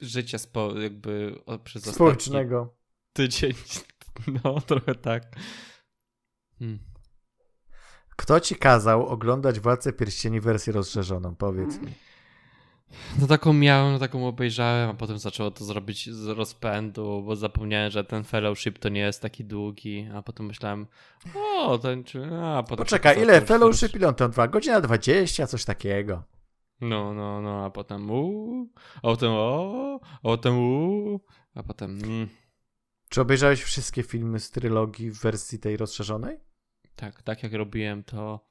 życia 0.00 0.38
spo, 0.38 0.78
jakby 0.80 1.40
przez 1.64 1.84
Społecznego. 1.94 2.74
tydzień. 3.12 3.52
No, 4.44 4.60
trochę 4.60 4.94
tak. 4.94 5.36
Hmm. 6.58 6.78
Kto 8.22 8.40
ci 8.40 8.56
kazał 8.56 9.06
oglądać 9.06 9.60
Władcę 9.60 9.92
Pierścieni 9.92 10.40
wersję 10.40 10.72
rozszerzoną? 10.72 11.34
Powiedz 11.34 11.78
mi. 11.80 11.92
No 13.20 13.26
taką 13.26 13.52
miałem, 13.52 13.92
no 13.92 13.98
taką 13.98 14.28
obejrzałem, 14.28 14.90
a 14.90 14.94
potem 14.94 15.18
zaczęło 15.18 15.50
to 15.50 15.64
zrobić 15.64 16.10
z 16.10 16.26
rozpędu, 16.26 17.22
bo 17.26 17.36
zapomniałem, 17.36 17.90
że 17.90 18.04
ten 18.04 18.24
fellowship 18.24 18.78
to 18.78 18.88
nie 18.88 19.00
jest 19.00 19.22
taki 19.22 19.44
długi, 19.44 20.08
a 20.14 20.22
potem 20.22 20.46
myślałem, 20.46 20.86
o, 21.34 21.78
ten, 21.78 22.04
a 22.42 22.62
potem... 22.62 22.76
Poczekaj, 22.76 23.22
ile 23.22 23.40
fellowship, 23.40 23.94
ile 23.94 24.08
on 24.08 24.14
tam 24.14 24.30
trwa? 24.30 24.48
Godzina 24.48 24.80
20, 24.80 25.46
coś 25.46 25.64
takiego. 25.64 26.22
No, 26.80 27.14
no, 27.14 27.40
no, 27.40 27.64
a 27.64 27.70
potem 27.70 28.10
uuu, 28.10 28.68
a 28.96 29.00
potem 29.00 29.30
o, 29.32 30.00
a 30.14 30.22
potem 30.22 30.58
uuu, 30.58 31.20
a 31.54 31.62
potem... 31.62 31.98
Mm. 32.04 32.28
Czy 33.08 33.20
obejrzałeś 33.20 33.62
wszystkie 33.62 34.02
filmy 34.02 34.40
z 34.40 34.50
trylogii 34.50 35.10
w 35.10 35.20
wersji 35.20 35.58
tej 35.58 35.76
rozszerzonej? 35.76 36.51
Tak, 36.96 37.22
tak 37.22 37.42
jak 37.42 37.52
robiłem 37.52 38.04
to 38.04 38.46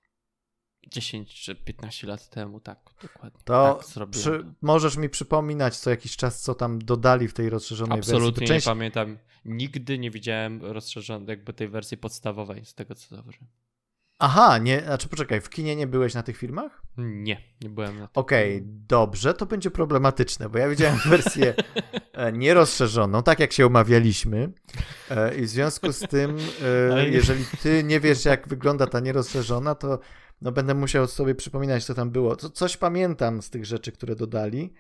10 0.88 1.34
czy 1.34 1.56
15 1.56 2.08
lat 2.08 2.30
temu, 2.30 2.60
tak, 2.60 2.80
dokładnie. 3.02 3.40
To 3.44 3.80
tak 3.96 4.10
przy, 4.10 4.46
możesz 4.62 4.98
mi 4.98 5.10
przypominać 5.10 5.78
co 5.78 5.90
jakiś 5.90 6.16
czas, 6.16 6.42
co 6.42 6.56
tam 6.56 6.80
dodali 6.80 7.28
w 7.28 7.34
tej 7.34 7.50
rozszerzonej 7.50 8.00
Absolutnie 8.00 8.48
wersji. 8.48 8.56
Absolutnie 8.56 8.56
nie 8.56 8.62
pamiętam. 8.62 9.18
Nigdy 9.46 10.00
nie 10.00 10.12
widziałem 10.12 10.62
rozszerzonej, 10.62 11.28
jakby 11.28 11.54
tej 11.54 11.68
wersji 11.68 11.98
podstawowej, 11.98 12.66
z 12.66 12.74
tego 12.74 12.96
co 12.96 13.16
dobrze. 13.16 13.40
Aha, 14.24 14.58
nie, 14.58 14.82
znaczy 14.82 15.10
poczekaj, 15.10 15.42
w 15.42 15.50
kinie 15.50 15.76
nie 15.76 15.88
byłeś 15.88 16.14
na 16.14 16.24
tych 16.24 16.38
filmach? 16.38 16.82
Nie, 16.98 17.42
nie 17.62 17.70
byłem 17.70 18.00
na 18.00 18.08
tych 18.08 18.18
Okej, 18.18 18.56
okay, 18.56 18.68
dobrze, 18.88 19.34
to 19.34 19.46
będzie 19.46 19.72
problematyczne, 19.72 20.50
bo 20.50 20.58
ja 20.58 20.70
widziałem 20.70 20.98
wersję 21.10 21.54
e, 22.14 22.32
nierozszerzoną, 22.32 23.24
tak 23.24 23.40
jak 23.40 23.52
się 23.52 23.68
umawialiśmy 23.68 24.52
e, 25.10 25.36
i 25.36 25.42
w 25.42 25.50
związku 25.50 25.92
z 25.92 26.00
tym, 26.00 26.38
e, 26.98 27.10
jeżeli 27.18 27.46
ty 27.64 27.84
nie 27.84 28.00
wiesz 28.00 28.26
jak 28.26 28.48
wygląda 28.48 28.88
ta 28.88 29.00
nierozszerzona, 29.00 29.76
to 29.76 30.00
no 30.42 30.52
będę 30.52 30.74
musiał 30.74 31.08
sobie 31.08 31.36
przypominać, 31.36 31.86
co 31.86 31.94
tam 31.94 32.12
było. 32.12 32.36
coś 32.36 32.78
pamiętam 32.78 33.42
z 33.42 33.50
tych 33.50 33.66
rzeczy, 33.66 33.92
które 33.92 34.16
dodali, 34.16 34.74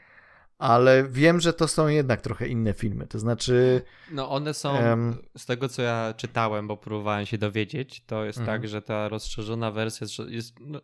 ale 0.62 1.03
wiem, 1.09 1.39
że 1.39 1.53
to 1.53 1.68
są 1.68 1.88
jednak 1.88 2.22
trochę 2.22 2.47
inne 2.47 2.74
filmy. 2.74 3.07
To 3.07 3.20
znaczy. 3.20 3.82
No, 4.12 4.30
one 4.30 4.53
są, 4.53 4.74
um, 4.74 5.18
z 5.38 5.45
tego 5.45 5.70
co 5.70 5.82
ja 5.82 6.14
czytałem, 6.18 6.68
bo 6.68 6.78
próbowałem 6.78 7.26
się 7.26 7.38
dowiedzieć, 7.38 8.03
to 8.05 8.26
jest 8.26 8.39
tak, 8.39 8.55
mhm. 8.55 8.68
że 8.68 8.82
ta 8.82 9.09
rozszerzona 9.09 9.72
wersja 9.72 10.07
jest. 10.28 10.55
No, 10.59 10.82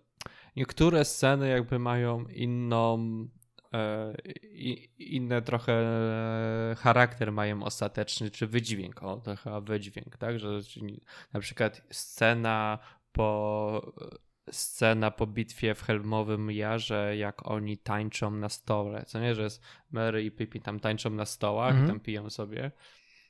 niektóre 0.55 1.05
sceny 1.05 1.49
jakby 1.49 1.79
mają 1.79 2.25
inną. 2.25 2.97
E, 3.73 4.13
inny 4.97 5.41
trochę 5.41 5.85
charakter 6.77 7.31
mają 7.31 7.63
ostateczny, 7.63 8.31
czy 8.31 8.47
wydźwięk, 8.47 9.03
o 9.03 9.17
to 9.17 9.35
chyba 9.35 9.61
wydźwięk, 9.61 10.17
tak, 10.17 10.39
że 10.39 10.59
na 11.33 11.39
przykład 11.39 11.81
scena 11.91 12.79
po 13.11 13.93
scena 14.51 15.11
po 15.11 15.27
bitwie 15.27 15.75
w 15.75 15.83
Helmowym 15.83 16.51
Jarze, 16.51 17.17
jak 17.17 17.47
oni 17.47 17.77
tańczą 17.77 18.31
na 18.31 18.49
stole. 18.49 19.05
Co 19.05 19.19
nie, 19.19 19.35
że 19.35 19.43
jest 19.43 19.61
Mary 19.91 20.23
i 20.23 20.31
Pippin 20.31 20.61
tam 20.61 20.79
tańczą 20.79 21.09
na 21.09 21.25
stołach 21.25 21.71
mm 21.71 21.85
-hmm. 21.85 21.87
tam 21.87 21.99
piją 21.99 22.29
sobie. 22.29 22.71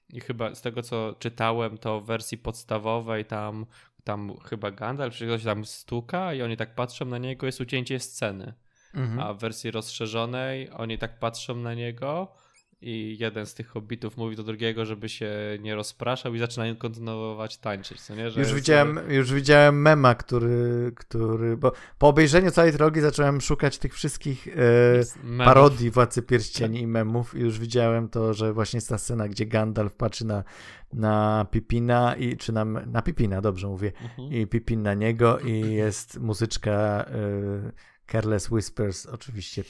I 0.10 0.20
chyba 0.22 0.56
z 0.56 0.62
tego 0.62 0.82
co 0.82 1.16
czytałem, 1.20 1.78
to 1.78 2.02
w 2.02 2.06
wersji 2.06 2.38
podstawowej 2.38 3.26
tam, 3.26 3.66
tam 4.04 4.38
chyba 4.38 4.72
Gandalf 4.72 5.16
czy 5.16 5.26
ktoś 5.26 5.44
tam 5.44 5.66
stuka 5.66 6.34
i 6.34 6.42
oni 6.42 6.58
tak 6.58 6.76
patrzą 6.76 7.06
na 7.06 7.18
niego, 7.18 7.46
jest 7.46 7.62
ucięcie 7.62 8.00
sceny. 8.00 8.54
Mm 8.94 9.18
-hmm. 9.18 9.22
A 9.24 9.34
w 9.34 9.40
wersji 9.40 9.72
rozszerzonej 9.72 10.70
oni 10.72 10.98
tak 10.98 11.20
patrzą 11.20 11.56
na 11.56 11.74
niego 11.74 12.36
i 12.82 13.18
jeden 13.20 13.46
z 13.46 13.54
tych 13.54 13.68
hobbitów 13.68 14.18
mówi 14.18 14.36
do 14.36 14.44
drugiego, 14.44 14.86
żeby 14.86 15.10
się 15.10 15.32
nie 15.60 15.76
rozpraszał 15.76 16.36
i 16.36 16.40
zaczynają 16.40 16.76
kontynuować 16.76 17.58
tańczyć, 17.58 18.02
co 18.02 18.16
nie? 18.16 18.32
Że 18.32 18.40
już, 18.40 18.54
widziałem, 18.54 18.96
sobie... 18.96 19.16
już 19.16 19.34
widziałem 19.34 19.82
mema, 19.82 20.16
który, 20.16 20.92
który... 20.96 21.58
Bo 21.58 21.72
po 21.98 22.08
obejrzeniu 22.08 22.52
całej 22.52 22.74
drogi 22.74 23.02
zacząłem 23.02 23.42
szukać 23.42 23.78
tych 23.78 23.94
wszystkich 23.94 24.48
e, 24.48 25.46
parodii 25.46 25.92
Władcy 25.92 26.22
Pierścieni 26.22 26.82
i 26.82 26.88
memów 26.88 27.36
i 27.36 27.40
już 27.40 27.60
widziałem 27.60 28.10
to, 28.10 28.34
że 28.34 28.54
właśnie 28.54 28.78
jest 28.78 28.90
ta 28.90 28.98
scena, 28.98 29.28
gdzie 29.28 29.46
Gandalf 29.46 29.96
patrzy 29.96 30.26
na, 30.26 30.44
na 30.94 31.46
Pipina 31.52 32.16
i 32.16 32.38
czy 32.38 32.54
na, 32.54 32.66
na 32.66 33.02
Pipina, 33.02 33.42
dobrze 33.42 33.68
mówię, 33.68 33.92
mhm. 34.04 34.34
i 34.34 34.48
Pipin 34.48 34.82
na 34.82 34.94
niego 34.94 35.40
i 35.40 35.74
jest 35.74 36.20
muzyczka 36.20 36.72
e, 36.72 37.97
Careless 38.12 38.52
Whispers 38.52 39.06
oczywiście. 39.06 39.64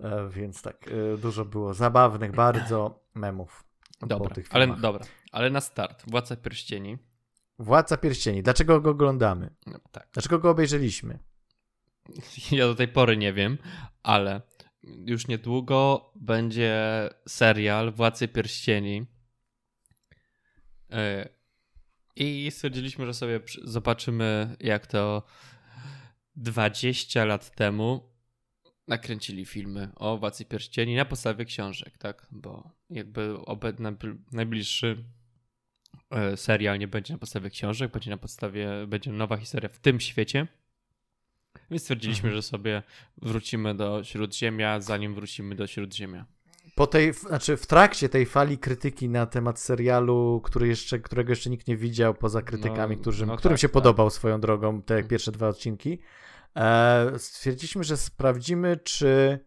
E, 0.00 0.28
więc 0.30 0.62
tak, 0.62 0.88
e, 0.88 1.16
dużo 1.18 1.44
było 1.44 1.74
zabawnych 1.74 2.32
bardzo 2.32 3.04
memów. 3.14 3.64
Dobra, 4.00 4.34
ale, 4.50 4.76
dobra, 4.76 5.04
ale 5.32 5.50
na 5.50 5.60
start. 5.60 6.10
Władca 6.10 6.36
Pierścieni. 6.36 6.98
Władca 7.58 7.96
Pierścieni. 7.96 8.42
Dlaczego 8.42 8.80
go 8.80 8.90
oglądamy? 8.90 9.54
No, 9.66 9.78
tak. 9.92 10.08
Dlaczego 10.12 10.38
go 10.38 10.50
obejrzeliśmy? 10.50 11.18
Ja 12.52 12.66
do 12.66 12.74
tej 12.74 12.88
pory 12.88 13.16
nie 13.16 13.32
wiem, 13.32 13.58
ale 14.02 14.40
już 14.82 15.26
niedługo 15.26 16.10
będzie 16.14 17.08
serial 17.28 17.92
Władcy 17.92 18.28
Pierścieni. 18.28 19.06
I 22.16 22.50
stwierdziliśmy, 22.50 23.06
że 23.06 23.14
sobie 23.14 23.40
zobaczymy, 23.64 24.56
jak 24.60 24.86
to 24.86 25.22
20 26.36 27.24
lat 27.24 27.54
temu 27.54 28.14
nakręcili 28.88 29.44
filmy 29.44 29.88
o 29.96 30.18
Władcy 30.18 30.44
Pierścieni 30.44 30.96
na 30.96 31.04
podstawie 31.04 31.44
książek, 31.44 31.98
tak? 31.98 32.26
Bo 32.30 32.70
jakby 32.90 33.38
najbliższy 34.32 35.04
e, 36.10 36.36
serial 36.36 36.78
nie 36.78 36.88
będzie 36.88 37.14
na 37.14 37.18
podstawie 37.18 37.50
książek, 37.50 37.92
będzie 37.92 38.10
na 38.10 38.16
podstawie, 38.16 38.68
będzie 38.86 39.12
nowa 39.12 39.36
historia 39.36 39.68
w 39.68 39.78
tym 39.78 40.00
świecie. 40.00 40.46
Więc 41.70 41.82
stwierdziliśmy, 41.82 42.28
mhm. 42.28 42.34
że 42.34 42.42
sobie 42.42 42.82
wrócimy 43.16 43.74
do 43.74 44.04
Śródziemia, 44.04 44.80
zanim 44.80 45.14
wrócimy 45.14 45.54
do 45.54 45.66
Śródziemia. 45.66 46.26
Po 46.74 46.86
tej, 46.86 47.12
znaczy 47.12 47.56
w 47.56 47.66
trakcie 47.66 48.08
tej 48.08 48.26
fali 48.26 48.58
krytyki 48.58 49.08
na 49.08 49.26
temat 49.26 49.60
serialu, 49.60 50.40
który 50.44 50.68
jeszcze, 50.68 50.98
którego 50.98 51.32
jeszcze 51.32 51.50
nikt 51.50 51.68
nie 51.68 51.76
widział, 51.76 52.14
poza 52.14 52.42
krytykami, 52.42 52.96
no, 52.96 53.02
którym, 53.02 53.26
no 53.26 53.36
którym 53.36 53.54
tak, 53.54 53.60
się 53.60 53.68
tak. 53.68 53.72
podobał 53.72 54.10
swoją 54.10 54.40
drogą 54.40 54.82
te 54.82 54.94
mhm. 54.94 55.08
pierwsze 55.08 55.32
dwa 55.32 55.48
odcinki, 55.48 55.98
E, 56.56 57.18
stwierdziliśmy, 57.18 57.84
że 57.84 57.96
sprawdzimy, 57.96 58.76
czy 58.76 59.38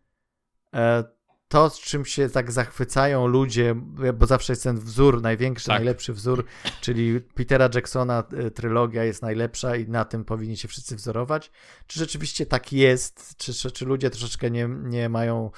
e, 0.73 1.03
to, 1.47 1.69
z 1.69 1.79
czym 1.79 2.05
się 2.05 2.29
tak 2.29 2.51
zachwycają 2.51 3.27
ludzie, 3.27 3.75
bo 4.13 4.25
zawsze 4.25 4.53
jest 4.53 4.63
ten 4.63 4.79
wzór, 4.79 5.21
największy, 5.21 5.65
tak. 5.65 5.75
najlepszy 5.75 6.13
wzór, 6.13 6.45
czyli 6.81 7.21
Petera 7.21 7.69
Jacksona 7.75 8.23
e, 8.37 8.51
trylogia 8.51 9.03
jest 9.03 9.21
najlepsza 9.21 9.75
i 9.75 9.87
na 9.87 10.05
tym 10.05 10.25
powinni 10.25 10.57
się 10.57 10.67
wszyscy 10.67 10.95
wzorować. 10.95 11.51
Czy 11.87 11.99
rzeczywiście 11.99 12.45
tak 12.45 12.73
jest? 12.73 13.37
Czy, 13.37 13.53
czy, 13.53 13.71
czy 13.71 13.85
ludzie 13.85 14.09
troszeczkę 14.09 14.51
nie, 14.51 14.69
nie 14.83 15.09
mają 15.09 15.51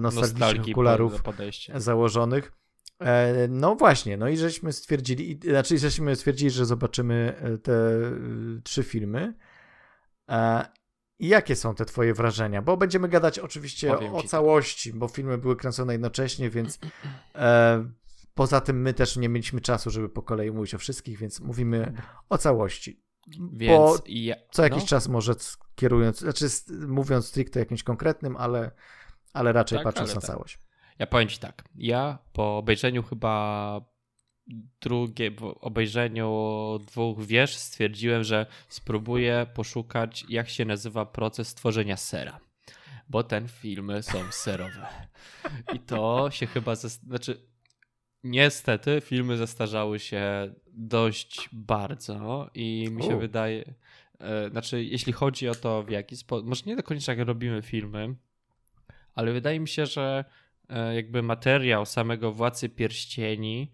nostalgicznych 0.00 0.68
okularów 0.68 1.22
założonych? 1.74 2.52
No 3.48 3.76
właśnie, 3.76 4.16
no 4.16 4.28
i 4.28 4.36
żeśmy 4.36 4.72
stwierdzili, 4.72 5.40
znaczy 5.50 5.78
żeśmy 5.78 6.16
stwierdzili, 6.16 6.50
że 6.50 6.66
zobaczymy 6.66 7.36
te 7.62 8.00
trzy 8.64 8.82
filmy. 8.82 9.34
I 11.18 11.28
jakie 11.28 11.56
są 11.56 11.74
te 11.74 11.84
twoje 11.84 12.14
wrażenia? 12.14 12.62
Bo 12.62 12.76
będziemy 12.76 13.08
gadać 13.08 13.38
oczywiście 13.38 13.92
o, 13.92 14.12
o 14.12 14.20
tak. 14.20 14.30
całości, 14.30 14.92
bo 14.92 15.08
filmy 15.08 15.38
były 15.38 15.56
kręcone 15.56 15.92
jednocześnie, 15.92 16.50
więc 16.50 16.78
e, 17.34 17.84
poza 18.34 18.60
tym 18.60 18.82
my 18.82 18.94
też 18.94 19.16
nie 19.16 19.28
mieliśmy 19.28 19.60
czasu, 19.60 19.90
żeby 19.90 20.08
po 20.08 20.22
kolei 20.22 20.50
mówić 20.50 20.74
o 20.74 20.78
wszystkich, 20.78 21.18
więc 21.18 21.40
mówimy 21.40 21.92
o 22.28 22.38
całości. 22.38 23.04
Więc 23.52 23.78
bo 23.78 23.98
ja, 24.06 24.36
co 24.50 24.62
jakiś 24.62 24.82
no. 24.82 24.88
czas 24.88 25.08
może 25.08 25.34
kierując, 25.74 26.18
znaczy 26.18 26.46
mówiąc 26.88 27.26
stricte 27.26 27.60
jakimś 27.60 27.82
konkretnym, 27.82 28.36
ale, 28.36 28.70
ale 29.32 29.52
raczej 29.52 29.78
tak, 29.78 29.84
patrząc 29.84 30.10
ale 30.10 30.14
na 30.14 30.20
tak. 30.20 30.30
całość. 30.30 30.58
Ja 30.98 31.06
powiem 31.06 31.28
ci 31.28 31.38
tak, 31.38 31.64
ja 31.74 32.18
po 32.32 32.56
obejrzeniu 32.56 33.02
chyba 33.02 33.80
drugie, 34.80 35.30
po 35.30 35.60
obejrzeniu 35.60 36.78
dwóch 36.86 37.26
wież 37.26 37.56
stwierdziłem, 37.56 38.24
że 38.24 38.46
spróbuję 38.68 39.46
poszukać, 39.54 40.24
jak 40.28 40.48
się 40.48 40.64
nazywa 40.64 41.06
proces 41.06 41.54
tworzenia 41.54 41.96
sera. 41.96 42.40
Bo 43.08 43.22
ten 43.22 43.48
filmy 43.48 44.02
są 44.02 44.32
serowe. 44.32 44.86
I 45.74 45.78
to 45.78 46.30
się 46.30 46.46
chyba, 46.46 46.74
znaczy 46.74 47.46
niestety 48.24 49.00
filmy 49.00 49.36
zestarzały 49.36 49.98
się 49.98 50.54
dość 50.66 51.48
bardzo 51.52 52.50
i 52.54 52.88
mi 52.90 53.02
się 53.02 53.16
U. 53.16 53.18
wydaje, 53.18 53.74
e, 54.20 54.50
znaczy 54.50 54.84
jeśli 54.84 55.12
chodzi 55.12 55.48
o 55.48 55.54
to 55.54 55.82
w 55.82 55.90
jaki 55.90 56.16
sposób, 56.16 56.46
może 56.46 56.62
nie 56.66 56.76
do 56.76 56.82
końca 56.82 57.12
jak 57.14 57.28
robimy 57.28 57.62
filmy, 57.62 58.14
ale 59.14 59.32
wydaje 59.32 59.60
mi 59.60 59.68
się, 59.68 59.86
że 59.86 60.24
e, 60.68 60.94
jakby 60.94 61.22
materiał 61.22 61.86
samego 61.86 62.32
Władcy 62.32 62.68
Pierścieni 62.68 63.70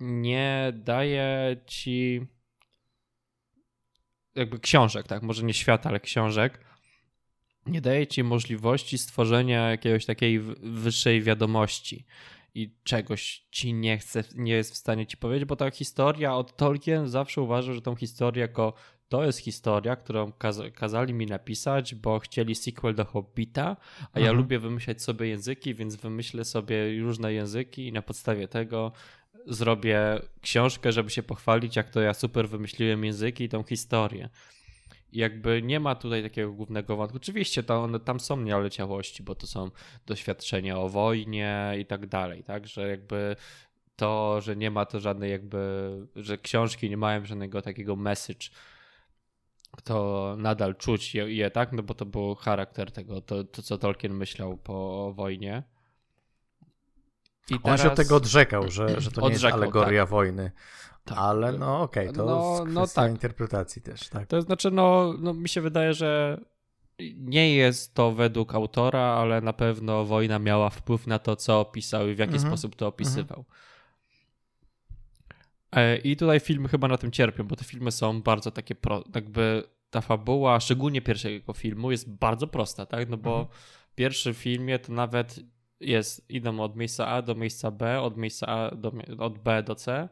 nie 0.00 0.72
daje 0.74 1.56
ci 1.66 2.26
jakby 4.34 4.58
książek, 4.58 5.06
tak, 5.06 5.22
może 5.22 5.42
nie 5.44 5.54
świata, 5.54 5.88
ale 5.88 6.00
książek, 6.00 6.60
nie 7.66 7.80
daje 7.80 8.06
ci 8.06 8.24
możliwości 8.24 8.98
stworzenia 8.98 9.70
jakiejś 9.70 10.06
takiej 10.06 10.40
wyższej 10.62 11.22
wiadomości. 11.22 12.06
I 12.54 12.76
czegoś 12.84 13.46
ci 13.50 13.74
nie 13.74 13.98
chce, 13.98 14.24
nie 14.34 14.52
jest 14.52 14.72
w 14.74 14.76
stanie 14.76 15.06
ci 15.06 15.16
powiedzieć, 15.16 15.48
bo 15.48 15.56
ta 15.56 15.70
historia 15.70 16.34
od 16.34 16.56
Tolkien 16.56 17.08
zawsze 17.08 17.42
uważał, 17.42 17.74
że 17.74 17.82
tą 17.82 17.96
historię 17.96 18.40
jako 18.40 18.74
to 19.08 19.24
jest 19.24 19.38
historia, 19.38 19.96
którą 19.96 20.32
kaz 20.32 20.60
kazali 20.74 21.14
mi 21.14 21.26
napisać, 21.26 21.94
bo 21.94 22.18
chcieli 22.18 22.54
sequel 22.54 22.94
do 22.94 23.04
Hobbita, 23.04 23.76
a 24.12 24.20
ja 24.20 24.26
mhm. 24.26 24.36
lubię 24.36 24.58
wymyślać 24.58 25.02
sobie 25.02 25.28
języki, 25.28 25.74
więc 25.74 25.96
wymyślę 25.96 26.44
sobie 26.44 27.00
różne 27.00 27.32
języki 27.32 27.86
i 27.86 27.92
na 27.92 28.02
podstawie 28.02 28.48
tego 28.48 28.92
zrobię 29.46 30.20
książkę, 30.40 30.92
żeby 30.92 31.10
się 31.10 31.22
pochwalić, 31.22 31.76
jak 31.76 31.90
to 31.90 32.00
ja 32.00 32.14
super 32.14 32.48
wymyśliłem 32.48 33.04
języki 33.04 33.44
i 33.44 33.48
tą 33.48 33.62
historię. 33.62 34.28
I 35.12 35.18
jakby 35.18 35.62
nie 35.62 35.80
ma 35.80 35.94
tutaj 35.94 36.22
takiego 36.22 36.52
głównego 36.52 36.96
wątku. 36.96 37.16
Oczywiście 37.16 37.62
to 37.62 37.82
one, 37.82 38.00
tam 38.00 38.20
są 38.20 38.40
nieleciałości, 38.40 39.22
bo 39.22 39.34
to 39.34 39.46
są 39.46 39.70
doświadczenia 40.06 40.78
o 40.78 40.88
wojnie 40.88 41.74
i 41.78 41.86
tak 41.86 42.06
dalej, 42.06 42.44
tak? 42.44 42.66
Że 42.66 42.88
jakby 42.88 43.36
to, 43.96 44.40
że 44.40 44.56
nie 44.56 44.70
ma 44.70 44.86
to 44.86 45.00
żadnej 45.00 45.30
jakby, 45.30 45.90
że 46.16 46.38
książki 46.38 46.90
nie 46.90 46.96
mają 46.96 47.24
żadnego 47.24 47.62
takiego 47.62 47.96
message, 47.96 48.48
to 49.84 50.34
nadal 50.38 50.76
czuć 50.76 51.14
je, 51.14 51.34
je 51.34 51.50
tak? 51.50 51.72
No 51.72 51.82
bo 51.82 51.94
to 51.94 52.06
był 52.06 52.34
charakter 52.34 52.92
tego, 52.92 53.20
to, 53.20 53.44
to 53.44 53.62
co 53.62 53.78
Tolkien 53.78 54.14
myślał 54.14 54.56
po 54.56 55.12
wojnie. 55.12 55.62
I 57.50 57.54
On 57.54 57.60
teraz... 57.60 57.82
się 57.82 57.88
od 57.88 57.96
tego 57.96 58.16
odrzekał, 58.16 58.70
że, 58.70 59.00
że 59.00 59.10
to 59.10 59.20
nie 59.20 59.26
odrzekał, 59.26 59.60
jest 59.60 59.74
alegoria 59.74 60.02
tak. 60.02 60.10
wojny. 60.10 60.50
Tak. 61.04 61.18
Ale 61.18 61.52
no 61.52 61.80
okej, 61.80 62.08
okay, 62.08 62.16
to 62.16 62.26
no, 62.26 62.64
no 62.72 62.86
tak. 62.86 63.10
interpretacji 63.10 63.82
też, 63.82 64.08
tak. 64.08 64.26
To 64.26 64.42
znaczy, 64.42 64.70
no, 64.70 65.14
no 65.18 65.34
mi 65.34 65.48
się 65.48 65.60
wydaje, 65.60 65.94
że 65.94 66.40
nie 67.16 67.54
jest 67.54 67.94
to 67.94 68.12
według 68.12 68.54
autora, 68.54 69.00
ale 69.00 69.40
na 69.40 69.52
pewno 69.52 70.04
wojna 70.04 70.38
miała 70.38 70.70
wpływ 70.70 71.06
na 71.06 71.18
to, 71.18 71.36
co 71.36 71.60
opisał 71.60 72.08
i 72.08 72.14
w 72.14 72.18
jaki 72.18 72.34
mhm. 72.34 72.50
sposób 72.50 72.76
to 72.76 72.86
opisywał. 72.86 73.38
Mhm. 73.38 73.58
I 76.04 76.16
tutaj 76.16 76.40
filmy 76.40 76.68
chyba 76.68 76.88
na 76.88 76.98
tym 76.98 77.10
cierpią, 77.10 77.44
bo 77.44 77.56
te 77.56 77.64
filmy 77.64 77.92
są 77.92 78.22
bardzo 78.22 78.50
takie, 78.50 78.74
pro, 78.74 79.04
jakby 79.14 79.62
ta 79.90 80.00
fabuła, 80.00 80.60
szczególnie 80.60 81.02
pierwszego 81.02 81.52
filmu, 81.52 81.90
jest 81.90 82.10
bardzo 82.10 82.46
prosta, 82.46 82.86
tak? 82.86 83.08
No 83.08 83.16
bo 83.16 83.30
mhm. 83.30 83.48
w 83.90 83.94
pierwszym 83.94 84.34
filmie 84.34 84.78
to 84.78 84.92
nawet 84.92 85.40
jest, 85.80 86.30
idą 86.30 86.60
od 86.60 86.76
miejsca 86.76 87.06
A 87.06 87.22
do 87.22 87.34
miejsca 87.34 87.70
B, 87.70 88.00
od 88.00 88.16
miejsca 88.16 88.46
A 88.46 88.74
do, 88.74 88.92
od 89.18 89.38
B 89.38 89.62
do 89.62 89.74
C 89.74 90.08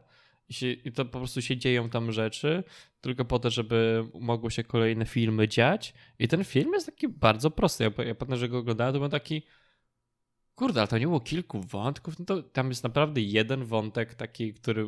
i, 0.49 0.53
się, 0.53 0.71
i 0.71 0.91
to 0.91 1.05
po 1.05 1.17
prostu 1.17 1.41
się 1.41 1.57
dzieją 1.57 1.89
tam 1.89 2.11
rzeczy, 2.11 2.63
tylko 3.01 3.25
po 3.25 3.39
to, 3.39 3.49
żeby 3.49 4.05
mogły 4.19 4.51
się 4.51 4.63
kolejne 4.63 5.05
filmy 5.05 5.47
dziać. 5.47 5.93
I 6.19 6.27
ten 6.27 6.43
film 6.43 6.73
jest 6.73 6.85
taki 6.85 7.07
bardzo 7.07 7.51
prosty. 7.51 7.83
Ja, 7.83 8.03
ja 8.03 8.15
pamiętam, 8.15 8.39
że 8.39 8.49
go 8.49 8.57
oglądałem, 8.57 8.93
to 8.93 8.99
był 8.99 9.09
taki 9.09 9.41
kurde, 10.55 10.81
ale 10.81 10.87
to 10.87 10.97
nie 10.97 11.07
było 11.07 11.19
kilku 11.19 11.61
wątków, 11.61 12.19
no 12.19 12.25
to 12.25 12.43
tam 12.43 12.69
jest 12.69 12.83
naprawdę 12.83 13.21
jeden 13.21 13.65
wątek 13.65 14.15
taki, 14.15 14.53
który 14.53 14.87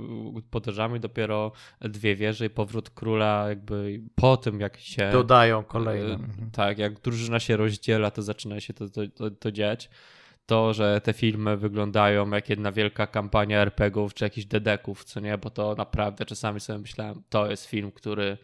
podejrzamy 0.50 1.00
dopiero 1.00 1.52
dwie 1.82 2.16
wieże 2.16 2.46
i 2.46 2.50
powrót 2.50 2.90
króla 2.90 3.50
jakby 3.50 4.02
po 4.16 4.38
tym, 4.38 4.60
jak 4.60 4.78
się... 4.78 5.10
Dodają 5.12 5.64
kolejne. 5.64 6.14
Mhm. 6.14 6.52
Tak, 6.52 6.78
jak 6.78 7.00
drużyna 7.00 7.40
się 7.40 7.58
rozdziela, 7.58 8.12
to 8.12 8.22
zaczyna 8.22 8.60
się 8.60 8.74
to, 8.74 8.90
to, 8.90 9.08
to, 9.08 9.32
to 9.32 9.52
dziać 9.52 9.90
to, 10.50 10.74
że 10.74 11.02
te 11.02 11.14
filmy 11.14 11.58
wyglądają 11.58 12.32
jak 12.32 12.50
jedna 12.50 12.72
wielka 12.72 13.08
kampania 13.08 13.60
RPGów 13.60 14.14
czy 14.14 14.24
jakichś 14.24 14.48
dedeków, 14.48 15.04
co 15.04 15.20
nie, 15.20 15.38
bo 15.38 15.50
to 15.50 15.76
naprawdę 15.76 16.26
czasami 16.26 16.60
sobie 16.60 16.80
myślałem, 16.80 17.24
to 17.30 17.50
jest 17.50 17.66
film, 17.66 17.92
który 17.92 18.38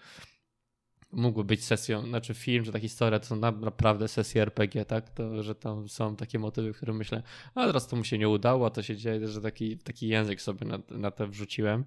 mógłby 1.11 1.43
być 1.43 1.65
sesją, 1.65 2.07
znaczy 2.07 2.33
film, 2.33 2.65
że 2.65 2.71
ta 2.71 2.79
historia 2.79 3.19
to 3.19 3.25
są 3.25 3.35
naprawdę 3.35 4.07
sesje 4.07 4.41
RPG, 4.41 4.85
tak? 4.85 5.09
To, 5.09 5.43
że 5.43 5.55
tam 5.55 5.89
są 5.89 6.15
takie 6.15 6.39
motywy, 6.39 6.73
które 6.73 6.93
myślę, 6.93 7.23
a 7.55 7.65
teraz 7.65 7.87
to 7.87 7.95
mu 7.95 8.03
się 8.03 8.17
nie 8.17 8.29
udało, 8.29 8.65
a 8.67 8.69
to 8.69 8.83
się 8.83 8.95
dzieje, 8.97 9.27
że 9.27 9.41
taki, 9.41 9.77
taki 9.77 10.07
język 10.07 10.41
sobie 10.41 10.67
na, 10.67 10.79
na 10.89 11.11
to 11.11 11.27
wrzuciłem. 11.27 11.85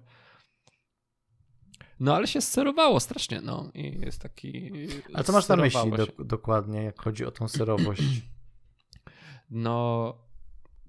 No 1.99 2.15
ale 2.15 2.27
się 2.27 2.41
sterowało 2.41 2.99
strasznie, 2.99 3.41
no 3.41 3.71
i 3.73 3.99
jest 3.99 4.21
taki... 4.21 4.71
A 5.13 5.23
co 5.23 5.33
masz 5.33 5.47
na 5.47 5.55
myśli 5.55 5.91
do, 5.91 6.23
dokładnie, 6.23 6.83
jak 6.83 7.01
chodzi 7.01 7.25
o 7.25 7.31
tą 7.31 7.47
serowość? 7.47 8.03
no 9.49 10.15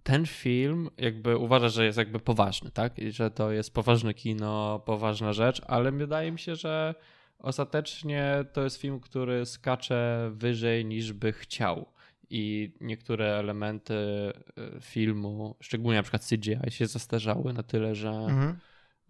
ten 0.03 0.27
film 0.27 0.91
jakby 0.99 1.37
uważa, 1.37 1.69
że 1.69 1.85
jest 1.85 1.99
jakby 1.99 2.21
poważny, 2.21 2.71
tak? 2.71 2.99
I 2.99 3.13
że 3.13 3.31
to 3.31 3.53
jest 3.53 3.75
poważne 3.75 4.15
kino, 4.15 4.83
poważna 4.87 5.33
rzecz, 5.33 5.63
ale 5.67 5.93
wydaje 5.93 6.33
mi 6.33 6.39
się, 6.39 6.57
że 6.57 6.95
ostatecznie 7.39 8.45
to 8.53 8.63
jest 8.63 8.77
film, 8.77 9.01
który 9.01 9.47
skacze 9.47 10.31
wyżej 10.35 10.85
niż 10.85 11.13
by 11.13 11.33
chciał. 11.33 11.87
I 12.33 12.73
niektóre 12.81 13.39
elementy 13.39 13.95
y, 13.95 14.33
filmu, 14.81 15.57
szczególnie 15.61 15.99
na 15.99 16.03
przykład 16.03 16.27
CGI, 16.27 16.71
się 16.71 16.87
zastarzały 16.87 17.53
na 17.53 17.63
tyle, 17.63 17.95
że, 17.95 18.11
mhm. 18.11 18.59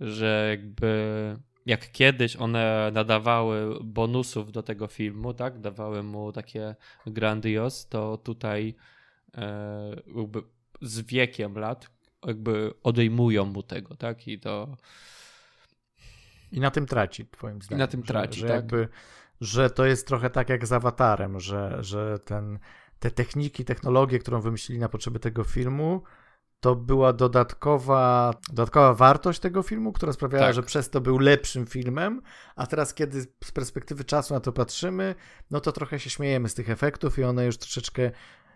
że 0.01 0.46
jakby 0.51 1.36
jak 1.66 1.92
kiedyś 1.92 2.36
one 2.36 2.90
nadawały 2.94 3.78
bonusów 3.84 4.53
do 4.53 4.62
tego 4.62 4.86
filmu, 4.86 5.34
tak? 5.34 5.61
Dawały 5.61 6.03
mu 6.03 6.32
takie 6.32 6.74
grandios, 7.07 7.88
to 7.88 8.16
tutaj 8.16 8.74
jakby 10.16 10.43
z 10.83 11.01
wiekiem 11.01 11.59
lat 11.59 11.91
jakby 12.26 12.74
odejmują 12.83 13.45
mu 13.45 13.62
tego, 13.62 13.97
tak? 13.97 14.28
I 14.28 14.41
to... 14.41 14.76
I 16.53 16.61
na 16.61 16.70
tym 16.70 16.87
traci, 16.87 17.26
twoim 17.26 17.62
zdaniem. 17.62 17.78
I 17.78 17.81
na 17.81 17.87
tym 17.87 18.03
traci, 18.03 18.41
że, 18.41 18.47
że 18.47 18.55
tak. 18.55 18.57
Jakby, 18.57 18.89
że 19.41 19.70
to 19.70 19.87
jest 19.87 20.07
trochę 20.07 20.31
tak 20.31 20.49
jak 20.49 20.66
z 20.66 20.72
Awatarem, 20.72 21.41
że, 21.41 21.78
że 21.81 22.18
ten, 22.18 22.59
te 22.99 23.11
techniki, 23.11 23.64
technologie, 23.64 24.18
którą 24.18 24.41
wymyślili 24.41 24.81
na 24.81 24.89
potrzeby 24.89 25.18
tego 25.18 25.45
filmu, 25.45 26.03
to 26.61 26.76
była 26.76 27.12
dodatkowa, 27.12 28.35
dodatkowa 28.49 28.95
wartość 28.95 29.41
tego 29.41 29.62
filmu, 29.62 29.93
która 29.93 30.12
sprawiała, 30.12 30.47
tak. 30.47 30.55
że 30.55 30.62
przez 30.62 30.91
to 30.91 31.01
był 31.01 31.18
lepszym 31.18 31.66
filmem, 31.66 32.22
a 32.57 32.66
teraz 32.66 32.95
kiedy 32.95 33.20
z 33.20 33.53
perspektywy 33.55 34.05
czasu 34.05 34.35
na 34.35 34.41
to 34.41 34.53
patrzymy, 34.53 35.14
no 35.51 35.61
to 35.61 35.72
trochę 35.72 35.99
się 35.99 36.11
śmiejemy 36.11 36.49
z 36.49 36.55
tych 36.55 36.70
efektów 36.70 37.18
i 37.18 37.24
one 37.24 37.47
już 37.47 37.59
troszeczkę 37.59 38.11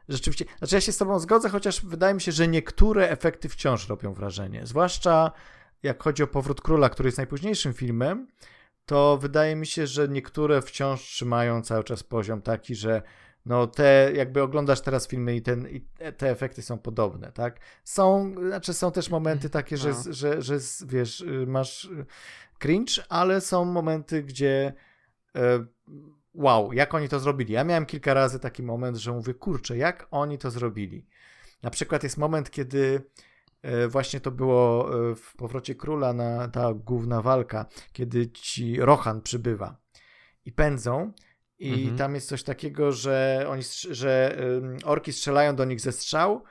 rzeczywiście, 0.08 0.44
znaczy 0.58 0.74
ja 0.74 0.80
się 0.80 0.92
z 0.92 0.96
tobą 0.96 1.18
zgodzę, 1.18 1.48
chociaż 1.48 1.84
wydaje 1.84 2.14
mi 2.14 2.20
się, 2.20 2.32
że 2.32 2.48
niektóre 2.48 3.08
efekty 3.08 3.48
wciąż 3.48 3.88
robią 3.88 4.14
wrażenie. 4.14 4.66
Zwłaszcza 4.66 5.32
jak 5.82 6.02
chodzi 6.02 6.22
o 6.22 6.26
Powrót 6.26 6.60
Króla, 6.60 6.88
który 6.88 7.06
jest 7.06 7.18
najpóźniejszym 7.18 7.74
filmem, 7.74 8.28
to 8.86 9.16
wydaje 9.16 9.56
mi 9.56 9.66
się, 9.66 9.86
że 9.86 10.08
niektóre 10.08 10.62
wciąż 10.62 11.02
trzymają 11.02 11.62
cały 11.62 11.84
czas 11.84 12.02
poziom 12.02 12.42
taki, 12.42 12.74
że 12.74 13.02
no 13.46 13.66
te, 13.66 14.12
jakby 14.14 14.42
oglądasz 14.42 14.80
teraz 14.80 15.08
filmy 15.08 15.36
i, 15.36 15.42
ten, 15.42 15.68
i 15.68 15.80
te 16.16 16.30
efekty 16.30 16.62
są 16.62 16.78
podobne, 16.78 17.32
tak? 17.32 17.60
Są, 17.84 18.34
znaczy 18.46 18.74
są 18.74 18.92
też 18.92 19.10
momenty 19.10 19.50
takie, 19.50 19.76
że, 19.76 19.88
no. 19.88 20.02
że, 20.02 20.42
że, 20.42 20.42
że 20.42 20.86
wiesz, 20.86 21.24
masz 21.46 21.84
y, 21.84 22.06
cringe, 22.58 23.04
ale 23.08 23.40
są 23.40 23.64
momenty, 23.64 24.22
gdzie 24.22 24.72
e, 25.36 25.66
wow, 26.34 26.72
jak 26.72 26.94
oni 26.94 27.08
to 27.08 27.20
zrobili. 27.20 27.52
Ja 27.52 27.64
miałem 27.64 27.86
kilka 27.86 28.14
razy 28.14 28.40
taki 28.40 28.62
moment, 28.62 28.96
że 28.96 29.12
mówię, 29.12 29.34
kurczę, 29.34 29.76
jak 29.76 30.06
oni 30.10 30.38
to 30.38 30.50
zrobili. 30.50 31.06
Na 31.62 31.70
przykład 31.70 32.02
jest 32.02 32.18
moment, 32.18 32.50
kiedy 32.50 33.02
e, 33.62 33.88
właśnie 33.88 34.20
to 34.20 34.30
było 34.30 34.90
e, 35.10 35.14
w 35.14 35.36
powrocie 35.36 35.74
króla 35.74 36.12
na 36.12 36.48
ta 36.48 36.74
główna 36.74 37.22
walka, 37.22 37.66
kiedy 37.92 38.30
ci 38.30 38.80
Rohan 38.80 39.22
przybywa 39.22 39.76
i 40.44 40.52
pędzą 40.52 41.12
i 41.58 41.72
mhm. 41.72 41.98
tam 41.98 42.14
jest 42.14 42.28
coś 42.28 42.42
takiego, 42.42 42.92
że 42.92 43.46
oni, 43.48 43.62
że 43.90 44.38
orki 44.84 45.12
strzelają 45.12 45.56
do 45.56 45.64
nich 45.64 45.80
ze 45.80 45.92
strzał 45.92 46.44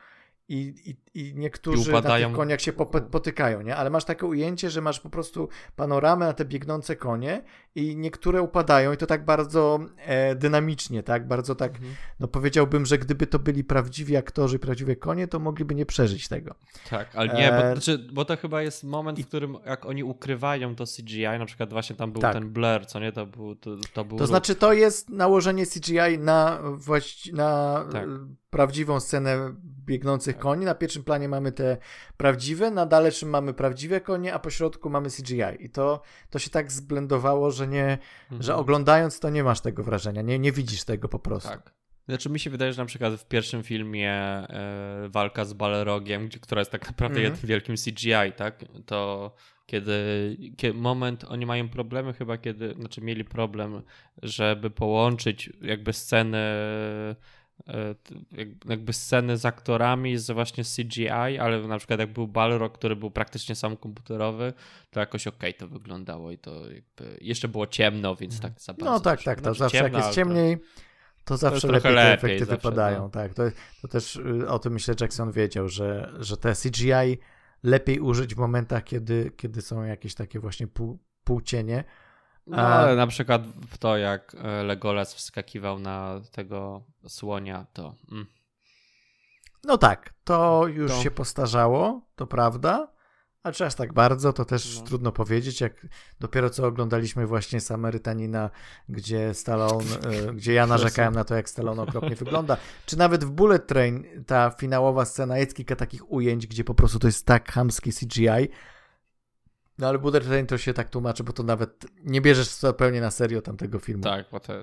i, 0.48 0.76
i, 0.86 0.96
i 1.14 1.34
niektórzy 1.36 1.92
I 1.92 1.94
na 1.94 2.02
tych 2.02 2.32
koniach 2.32 2.62
się 2.62 2.74
potykają, 3.12 3.62
nie? 3.62 3.76
Ale 3.76 3.90
masz 3.90 4.06
takie 4.06 4.26
ujęcie, 4.26 4.70
że 4.70 4.82
masz 4.82 5.00
po 5.00 5.10
prostu 5.10 5.50
panoramę 5.76 6.26
na 6.26 6.34
te 6.34 6.46
biegnące 6.46 6.96
konie 6.96 7.44
i 7.76 7.96
niektóre 7.96 8.42
upadają 8.42 8.94
i 8.94 8.98
to 8.98 9.06
tak 9.06 9.26
bardzo 9.26 9.80
e, 9.98 10.36
dynamicznie, 10.36 11.04
tak? 11.04 11.28
Bardzo 11.28 11.56
tak, 11.56 11.76
mhm. 11.76 11.96
no 12.20 12.28
powiedziałbym, 12.28 12.86
że 12.86 12.98
gdyby 12.98 13.28
to 13.28 13.40
byli 13.40 13.64
prawdziwi 13.64 14.18
aktorzy, 14.18 14.60
prawdziwe 14.60 14.96
konie, 14.96 15.28
to 15.28 15.40
mogliby 15.40 15.76
nie 15.76 15.86
przeżyć 15.86 16.28
tego. 16.28 16.56
Tak, 16.90 17.16
ale 17.16 17.34
nie, 17.34 17.50
bo, 17.50 17.58
e... 17.58 17.72
znaczy, 17.72 18.08
bo 18.14 18.26
to 18.26 18.38
chyba 18.38 18.62
jest 18.62 18.84
moment, 18.84 19.20
w 19.20 19.28
którym 19.28 19.58
jak 19.66 19.86
oni 19.86 20.04
ukrywają 20.04 20.76
to 20.76 20.84
CGI, 20.86 21.24
na 21.24 21.46
przykład 21.46 21.70
właśnie 21.70 21.96
tam 21.96 22.12
był 22.12 22.22
tak. 22.22 22.34
ten 22.34 22.50
blur, 22.50 22.86
co 22.88 23.00
nie? 23.00 23.12
To 23.12 23.26
był, 23.26 23.56
to, 23.56 23.72
to 23.94 24.06
był... 24.06 24.18
To 24.18 24.28
znaczy 24.28 24.56
to 24.56 24.74
jest 24.74 25.10
nałożenie 25.10 25.66
CGI 25.66 26.20
na, 26.20 26.60
właści- 26.78 27.34
na 27.34 27.84
tak. 27.92 28.08
prawdziwą 28.50 29.00
scenę 29.00 29.56
biegnących 29.86 30.36
tak. 30.36 30.44
koni. 30.44 30.66
Na 30.66 30.76
pierwszym 30.76 31.03
planie 31.04 31.30
mamy 31.30 31.52
te 31.52 31.78
prawdziwe, 32.18 32.72
na 32.72 32.86
dalszym 32.86 33.30
mamy 33.30 33.54
prawdziwe 33.54 34.02
konie, 34.02 34.34
a 34.34 34.40
po 34.40 34.50
środku 34.50 34.90
mamy 34.90 35.10
CGI. 35.10 35.66
I 35.66 35.70
to, 35.70 36.02
to 36.30 36.40
się 36.40 36.50
tak 36.50 36.72
zblendowało, 36.72 37.52
że 37.52 37.68
nie, 37.68 37.98
mhm. 38.24 38.44
że 38.44 38.56
oglądając 38.56 39.20
to 39.20 39.30
nie 39.30 39.44
masz 39.44 39.62
tego 39.62 39.84
wrażenia, 39.84 40.22
nie, 40.22 40.40
nie 40.40 40.52
widzisz 40.52 40.84
tego 40.84 41.10
po 41.10 41.20
prostu. 41.20 41.50
Tak. 41.50 41.74
Znaczy 42.08 42.30
mi 42.30 42.40
się 42.40 42.50
wydaje, 42.50 42.74
że 42.74 42.82
na 42.82 42.86
przykład 42.86 43.14
w 43.14 43.26
pierwszym 43.26 43.64
filmie 43.64 44.12
e, 44.12 45.10
walka 45.10 45.46
z 45.46 45.54
Balrogiem, 45.54 46.30
która 46.42 46.62
jest 46.62 46.72
tak 46.72 46.88
naprawdę 46.88 47.20
mm 47.20 47.32
jednym 47.32 47.50
wielkim 47.50 47.76
CGI, 47.76 48.34
tak? 48.36 48.66
To 48.86 49.32
kiedy, 49.66 50.38
kiedy, 50.58 50.80
moment, 50.80 51.24
oni 51.24 51.46
mają 51.46 51.70
problemy 51.70 52.14
chyba 52.14 52.38
kiedy, 52.38 52.74
znaczy 52.74 53.02
mieli 53.02 53.24
problem, 53.24 53.82
żeby 54.24 54.70
połączyć 54.70 55.50
jakby 55.62 55.94
sceny 55.94 56.38
jakby 58.66 58.94
sceny 58.94 59.38
z 59.38 59.46
aktorami 59.46 60.18
z 60.18 60.32
właśnie 60.32 60.64
CGI, 60.64 61.10
ale 61.40 61.68
na 61.68 61.78
przykład 61.78 62.00
jak 62.00 62.14
był 62.14 62.28
Balrog, 62.28 62.78
który 62.78 62.96
był 62.96 63.12
praktycznie 63.12 63.56
sam 63.56 63.78
komputerowy, 63.78 64.54
to 64.92 65.00
jakoś 65.00 65.28
okej 65.28 65.50
okay 65.50 65.60
to 65.60 65.68
wyglądało 65.68 66.32
i 66.32 66.38
to 66.38 66.52
jakby 66.72 67.18
jeszcze 67.22 67.48
było 67.48 67.68
ciemno, 67.68 68.16
więc 68.16 68.40
tak 68.40 68.62
za 68.62 68.74
No 68.78 69.00
tak, 69.00 69.24
tak, 69.24 69.42
to 69.42 69.44
znaczy 69.44 69.60
zawsze 69.60 69.78
ciemno, 69.78 69.98
jak 69.98 70.06
jest 70.06 70.16
ciemniej, 70.16 70.58
to 71.26 71.38
zawsze 71.38 71.68
to 71.68 71.74
lepiej 71.74 71.92
te 71.92 71.96
lepiej, 71.96 72.14
efekty 72.14 72.46
zawsze, 72.46 72.56
wypadają, 72.56 73.00
no. 73.00 73.10
tak. 73.10 73.34
To, 73.34 73.44
to 73.82 73.88
też 73.88 74.16
y, 74.16 74.50
o 74.50 74.60
tym 74.60 74.74
myślę 74.74 74.96
Jackson 75.02 75.32
wiedział, 75.32 75.70
że, 75.70 76.14
że 76.20 76.38
te 76.38 76.54
CGI 76.56 77.18
lepiej 77.64 78.00
użyć 78.00 78.36
w 78.36 78.38
momentach, 78.38 78.84
kiedy, 78.84 79.32
kiedy 79.38 79.62
są 79.62 79.84
jakieś 79.84 80.16
takie 80.16 80.40
właśnie 80.40 80.68
pół, 80.68 81.00
półcienie, 81.24 81.84
No, 82.48 82.58
ale 82.58 82.96
na 82.96 83.08
przykład 83.08 83.48
w 83.48 83.78
to, 83.78 83.98
jak 83.98 84.36
e, 84.36 84.64
Legolas 84.64 85.14
wskakiwał 85.14 85.80
na 85.80 86.22
tego 86.32 86.84
słonia, 87.08 87.66
to... 87.74 87.96
Mm. 88.12 88.26
No 89.64 89.78
tak, 89.78 90.14
to 90.24 90.68
już 90.68 90.92
to... 90.92 91.02
się 91.02 91.12
postarzało, 91.12 92.02
to 92.16 92.28
prawda. 92.28 92.94
A 93.44 93.52
czy 93.52 93.66
aż 93.66 93.76
tak 93.76 93.94
bardzo, 93.94 94.34
to 94.34 94.46
też 94.46 94.78
no. 94.80 94.86
trudno 94.86 95.12
powiedzieć, 95.12 95.62
jak 95.62 95.88
dopiero 96.20 96.50
co 96.50 96.68
oglądaliśmy 96.68 97.28
właśnie 97.28 97.62
Samarytanina, 97.62 98.50
gdzie 98.90 99.34
Stallone, 99.34 99.84
y, 100.30 100.34
gdzie 100.34 100.54
ja 100.54 100.68
narzekałem 100.76 101.14
na 101.14 101.24
to, 101.24 101.36
jak 101.36 101.50
Stallone 101.50 101.82
okropnie 101.82 102.16
wygląda. 102.16 102.58
Czy 102.86 102.98
nawet 102.98 103.24
w 103.24 103.30
Bullet 103.32 103.68
Train 103.68 104.04
ta 104.28 104.50
finałowa 104.50 105.06
scena, 105.06 105.38
jest 105.38 105.56
kilka 105.56 105.76
takich 105.76 106.12
ujęć, 106.12 106.48
gdzie 106.48 106.64
po 106.64 106.74
prostu 106.74 107.00
to 107.00 107.08
jest 107.08 107.26
tak 107.26 107.52
hamskie 107.52 107.92
CGI, 107.92 108.50
no 109.78 109.88
ale 109.88 110.00
Bullet 110.00 110.24
Train 110.24 110.48
to 110.48 110.58
się 110.58 110.74
tak 110.74 110.90
tłumaczy, 110.90 111.24
bo 111.24 111.34
to 111.34 111.44
nawet 111.44 111.86
nie 112.04 112.22
bierzesz 112.22 112.48
zupełnie 112.48 113.02
na 113.02 113.12
serio 113.12 113.42
tamtego 113.42 113.80
filmu. 113.80 114.04
Tak, 114.04 114.26
bo 114.32 114.40
to... 114.40 114.54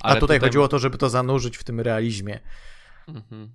A 0.00 0.08
tutaj, 0.08 0.20
tutaj 0.20 0.40
chodziło 0.40 0.64
o 0.64 0.68
to, 0.68 0.78
żeby 0.78 0.98
to 0.98 1.08
zanurzyć 1.08 1.56
w 1.56 1.64
tym 1.64 1.80
realizmie. 1.80 2.40
Mhm. 3.08 3.54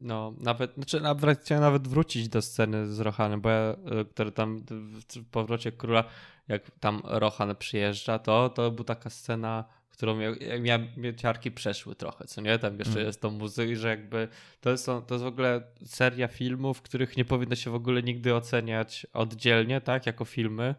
No, 0.00 0.34
nawet, 0.38 0.74
znaczy 0.74 1.00
nawet 1.00 1.40
chciałem 1.40 1.62
nawet 1.62 1.88
wrócić 1.88 2.28
do 2.28 2.42
sceny 2.42 2.86
z 2.86 3.00
Rohanem, 3.00 3.40
bo 3.40 3.48
ja, 3.48 3.76
e, 3.84 4.04
który 4.04 4.32
tam 4.32 4.64
w 4.68 5.30
powrocie 5.30 5.72
króla, 5.72 6.04
jak 6.48 6.70
tam 6.80 7.02
Rohan 7.04 7.56
przyjeżdża, 7.56 8.18
to, 8.18 8.48
to 8.48 8.70
była 8.70 8.84
taka 8.84 9.10
scena, 9.10 9.64
którą 9.96 10.18
ja, 10.18 10.30
ja, 10.62 10.78
ciarki 11.16 11.50
przeszły 11.50 11.94
trochę, 11.94 12.24
co 12.24 12.40
nie? 12.40 12.58
Tam 12.58 12.78
jeszcze 12.78 12.94
mm. 12.94 13.06
jest 13.06 13.20
to 13.20 13.30
muzyka, 13.30 13.74
że 13.80 13.88
jakby 13.88 14.28
to 14.60 14.70
jest, 14.70 14.86
to 14.86 15.06
jest 15.10 15.24
w 15.24 15.26
ogóle 15.26 15.62
seria 15.84 16.28
filmów, 16.28 16.82
których 16.82 17.16
nie 17.16 17.24
powinno 17.24 17.56
się 17.56 17.70
w 17.70 17.74
ogóle 17.74 18.02
nigdy 18.02 18.34
oceniać 18.34 19.06
oddzielnie, 19.12 19.80
tak? 19.80 20.06
Jako 20.06 20.24
filmy. 20.24 20.74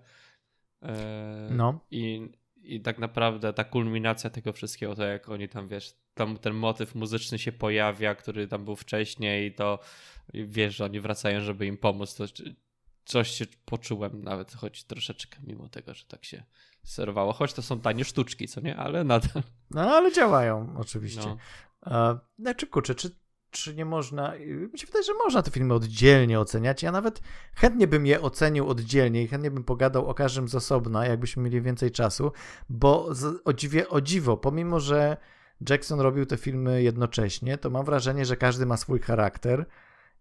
E, 0.82 1.47
no. 1.51 1.80
I, 1.91 2.30
I 2.55 2.82
tak 2.82 2.99
naprawdę 2.99 3.53
ta 3.53 3.63
kulminacja 3.63 4.30
tego 4.30 4.53
wszystkiego, 4.53 4.95
to 4.95 5.03
jak 5.03 5.30
oni 5.30 5.49
tam, 5.49 5.68
wiesz, 5.68 5.93
tam 6.13 6.38
ten 6.38 6.53
motyw 6.53 6.95
muzyczny 6.95 7.39
się 7.39 7.51
pojawia, 7.51 8.15
który 8.15 8.47
tam 8.47 8.65
był 8.65 8.76
wcześniej, 8.76 9.55
to 9.55 9.80
wiesz, 10.34 10.76
że 10.76 10.86
oni 10.86 10.99
wracają, 10.99 11.41
żeby 11.41 11.65
im 11.65 11.78
pomóc, 11.78 12.15
to 12.15 12.26
coś 13.05 13.32
się 13.32 13.45
poczułem 13.65 14.24
nawet, 14.24 14.53
choć 14.53 14.84
troszeczkę 14.84 15.39
mimo 15.43 15.70
tego, 15.70 15.93
że 15.93 16.05
tak 16.05 16.26
się 16.26 16.43
serwowało, 16.88 17.33
choć 17.33 17.53
to 17.53 17.61
są 17.61 17.79
tanie 17.79 18.05
sztuczki, 18.05 18.47
co 18.47 18.61
nie, 18.61 18.77
ale 18.77 19.03
nadal. 19.03 19.43
No 19.71 19.81
ale 19.81 20.11
działają 20.11 20.73
oczywiście. 20.77 21.38
No. 21.85 22.19
znaczy 22.39 22.67
kurczę, 22.67 22.95
czy, 22.95 23.15
czy 23.51 23.75
nie 23.75 23.85
można, 23.85 24.33
mi 24.73 24.79
się 24.79 24.88
wydaje, 24.88 25.03
że 25.03 25.13
można 25.13 25.41
te 25.41 25.51
filmy 25.51 25.73
oddzielnie 25.73 26.39
oceniać, 26.39 26.83
ja 26.83 26.91
nawet 26.91 27.21
chętnie 27.55 27.88
bym 27.88 28.05
je 28.05 28.21
ocenił 28.21 28.69
oddzielnie 28.69 29.23
i 29.23 29.27
chętnie 29.27 29.51
bym 29.51 29.63
pogadał 29.63 30.07
o 30.07 30.13
każdym 30.13 30.47
z 30.47 30.55
osobna, 30.55 31.05
jakbyśmy 31.05 31.43
mieli 31.43 31.61
więcej 31.61 31.91
czasu, 31.91 32.31
bo 32.69 33.15
z, 33.15 33.41
o, 33.45 33.53
dziwie, 33.53 33.89
o 33.89 34.01
dziwo, 34.01 34.38
pomimo, 34.38 34.79
że 34.79 35.17
Jackson 35.69 35.99
robił 35.99 36.25
te 36.25 36.38
filmy 36.38 36.83
jednocześnie, 36.83 37.57
to 37.57 37.69
mam 37.69 37.85
wrażenie, 37.85 38.25
że 38.25 38.38
każdy 38.38 38.65
ma 38.65 38.77
swój 38.77 38.99
charakter 38.99 39.65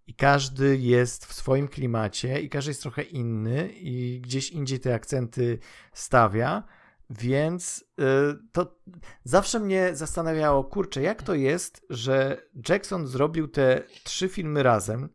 i 0.07 0.15
każdy 0.15 0.77
jest 0.77 1.27
w 1.27 1.33
swoim 1.33 1.69
klimacie 1.69 2.41
i 2.41 2.49
każdy 2.49 2.71
jest 2.71 2.83
trochę 2.83 3.03
inny 3.03 3.73
i 3.73 4.21
gdzieś 4.21 4.51
indziej 4.51 4.81
te 4.81 4.95
akcenty 4.95 5.59
stawia. 5.93 6.63
Więc 7.11 7.85
y, 8.01 8.05
to 8.53 8.79
zawsze 9.25 9.61
mnie 9.61 9.97
zastanawiało, 9.97 10.65
kurczę, 10.65 11.03
jak 11.03 11.23
to 11.23 11.35
jest, 11.35 11.87
że 11.91 12.43
Jackson 12.69 13.07
zrobił 13.07 13.49
te 13.49 13.83
trzy 14.05 14.29
filmy 14.29 14.63
razem. 14.63 15.09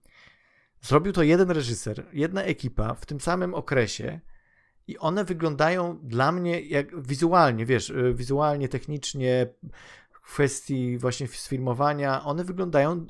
Zrobił 0.81 1.13
to 1.13 1.23
jeden 1.23 1.51
reżyser, 1.51 2.05
jedna 2.13 2.43
ekipa 2.43 2.93
w 2.93 3.05
tym 3.05 3.19
samym 3.19 3.53
okresie 3.53 4.19
i 4.87 4.97
one 4.97 5.25
wyglądają 5.25 5.99
dla 6.03 6.31
mnie 6.31 6.61
jak 6.61 7.01
wizualnie, 7.01 7.65
wiesz, 7.65 7.89
y, 7.89 8.13
wizualnie, 8.13 8.69
technicznie, 8.69 9.53
w 10.11 10.21
kwestii 10.21 10.97
właśnie 10.97 11.27
sfilmowania, 11.27 12.23
one 12.23 12.43
wyglądają 12.43 13.07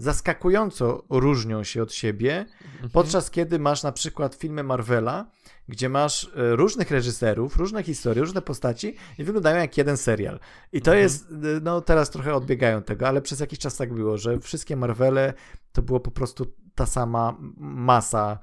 zaskakująco 0.00 1.04
różnią 1.10 1.64
się 1.64 1.82
od 1.82 1.92
siebie, 1.92 2.46
mhm. 2.72 2.90
podczas 2.90 3.30
kiedy 3.30 3.58
masz 3.58 3.82
na 3.82 3.92
przykład 3.92 4.34
filmy 4.34 4.62
Marvela, 4.62 5.30
gdzie 5.68 5.88
masz 5.88 6.24
e, 6.24 6.56
różnych 6.56 6.90
reżyserów, 6.90 7.56
różne 7.56 7.82
historie, 7.82 8.20
różne 8.20 8.42
postaci 8.42 8.96
i 9.18 9.24
wyglądają 9.24 9.56
jak 9.56 9.76
jeden 9.76 9.96
serial. 9.96 10.40
I 10.72 10.80
to 10.80 10.90
mhm. 10.90 11.02
jest, 11.02 11.30
e, 11.30 11.34
no 11.62 11.80
teraz 11.80 12.10
trochę 12.10 12.34
odbiegają 12.34 12.82
tego, 12.82 13.08
ale 13.08 13.22
przez 13.22 13.40
jakiś 13.40 13.58
czas 13.58 13.76
tak 13.76 13.94
było, 13.94 14.18
że 14.18 14.40
wszystkie 14.40 14.76
Marvele 14.76 15.34
to 15.72 15.82
było 15.82 16.00
po 16.00 16.10
prostu 16.10 16.46
ta 16.74 16.86
sama 16.86 17.36
masa 17.58 18.38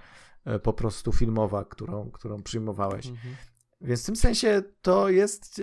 e, 0.45 0.59
po 0.59 0.73
prostu 0.73 1.11
filmowa, 1.11 1.65
którą, 1.65 2.11
którą 2.11 2.43
przyjmowałeś. 2.43 3.07
Mhm. 3.07 3.35
Więc 3.81 4.03
w 4.03 4.05
tym 4.05 4.15
sensie 4.15 4.63
to 4.81 5.09
jest 5.09 5.61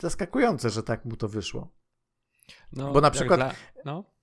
zaskakujące, 0.00 0.70
że 0.70 0.82
tak 0.82 1.04
mu 1.04 1.16
to 1.16 1.28
wyszło. 1.28 1.68
No, 2.72 2.92
Bo 2.92 3.00
na 3.00 3.10
przykład. 3.10 3.40
Dla... 3.40 3.54
No. 3.84 4.13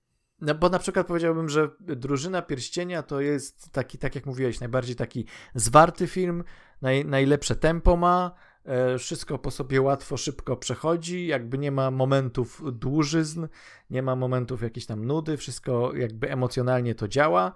No, 0.42 0.54
bo 0.54 0.68
na 0.68 0.78
przykład 0.78 1.06
powiedziałbym, 1.06 1.48
że 1.48 1.68
Drużyna 1.80 2.42
Pierścienia 2.42 3.02
to 3.02 3.20
jest 3.20 3.72
taki, 3.72 3.98
tak 3.98 4.14
jak 4.14 4.26
mówiłeś, 4.26 4.60
najbardziej 4.60 4.96
taki 4.96 5.26
zwarty 5.54 6.06
film, 6.06 6.44
naj, 6.82 7.04
najlepsze 7.04 7.56
tempo 7.56 7.96
ma, 7.96 8.34
e, 8.64 8.98
wszystko 8.98 9.38
po 9.38 9.50
sobie 9.50 9.80
łatwo, 9.80 10.16
szybko 10.16 10.56
przechodzi, 10.56 11.26
jakby 11.26 11.58
nie 11.58 11.70
ma 11.70 11.90
momentów 11.90 12.62
dłużyzn, 12.72 13.46
nie 13.90 14.02
ma 14.02 14.16
momentów 14.16 14.62
jakiejś 14.62 14.86
tam 14.86 15.04
nudy, 15.04 15.36
wszystko 15.36 15.92
jakby 15.94 16.30
emocjonalnie 16.30 16.94
to 16.94 17.08
działa, 17.08 17.52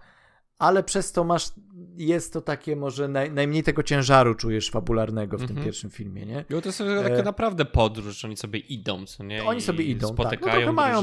ale 0.59 0.83
przez 0.83 1.13
to 1.13 1.25
masz, 1.25 1.53
jest 1.97 2.33
to 2.33 2.41
takie 2.41 2.77
może 2.77 3.09
naj, 3.09 3.33
najmniej 3.33 3.63
tego 3.63 3.83
ciężaru 3.83 4.35
czujesz 4.35 4.71
fabularnego 4.71 5.39
w 5.39 5.41
mm 5.41 5.45
-hmm. 5.45 5.49
tym 5.49 5.57
mhm. 5.57 5.65
pierwszym 5.65 5.91
filmie, 5.91 6.27
nie? 6.27 6.45
Jo, 6.51 6.61
to 6.61 6.69
jest 6.69 6.79
taka 6.79 7.15
e... 7.15 7.23
naprawdę 7.23 7.65
podróż, 7.65 8.25
oni 8.25 8.37
sobie 8.37 8.59
idą, 8.59 9.07
co 9.07 9.25
nie? 9.25 9.45
Oni 9.45 9.61
sobie 9.61 9.85
idą, 9.85 10.09
spotykają 10.09 10.57
tak. 10.57 10.67
no. 10.67 10.73
Mają 10.73 11.03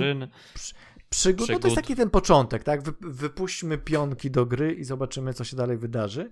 przygód. 1.13 1.49
No 1.49 1.59
to 1.59 1.67
jest 1.67 1.75
taki 1.75 1.95
ten 1.95 2.09
początek, 2.09 2.63
tak? 2.63 2.83
Wy, 2.83 2.93
wypuśćmy 3.01 3.77
pionki 3.77 4.31
do 4.31 4.45
gry 4.45 4.73
i 4.73 4.83
zobaczymy, 4.83 5.33
co 5.33 5.43
się 5.43 5.57
dalej 5.57 5.77
wydarzy. 5.77 6.31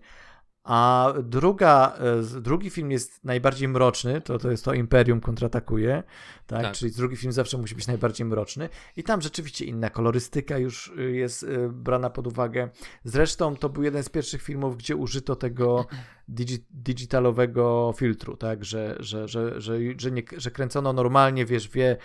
A 0.63 1.13
druga, 1.23 1.97
e, 2.36 2.41
drugi 2.41 2.69
film 2.69 2.91
jest 2.91 3.23
najbardziej 3.23 3.67
mroczny, 3.67 4.21
to, 4.21 4.39
to 4.39 4.51
jest 4.51 4.65
to 4.65 4.73
Imperium 4.73 5.21
kontratakuje, 5.21 6.03
tak? 6.47 6.61
tak? 6.61 6.73
Czyli 6.73 6.91
drugi 6.91 7.17
film 7.17 7.34
zawsze 7.34 7.57
musi 7.57 7.75
być 7.75 7.88
najbardziej 7.88 8.27
mroczny 8.27 8.69
i 8.97 9.03
tam 9.03 9.21
rzeczywiście 9.21 9.65
inna 9.65 9.89
kolorystyka 9.89 10.57
już 10.57 10.88
y, 10.88 11.11
jest 11.11 11.43
y, 11.43 11.69
brana 11.69 12.09
pod 12.09 12.27
uwagę. 12.27 12.69
Zresztą 13.03 13.55
to 13.55 13.69
był 13.69 13.84
jeden 13.84 14.03
z 14.03 14.09
pierwszych 14.09 14.41
filmów, 14.41 14.77
gdzie 14.77 14.95
użyto 14.95 15.36
tego 15.36 15.86
digi 16.27 16.65
digitalowego 16.69 17.93
filtru, 17.97 18.38
tak? 18.38 18.65
Że, 18.65 18.95
że, 18.99 19.27
że, 19.27 19.61
że, 19.61 19.77
że, 19.97 20.11
nie, 20.11 20.23
że 20.38 20.51
kręcono 20.51 20.93
normalnie, 20.93 21.45
wiesz, 21.45 21.69
wie 21.69 21.97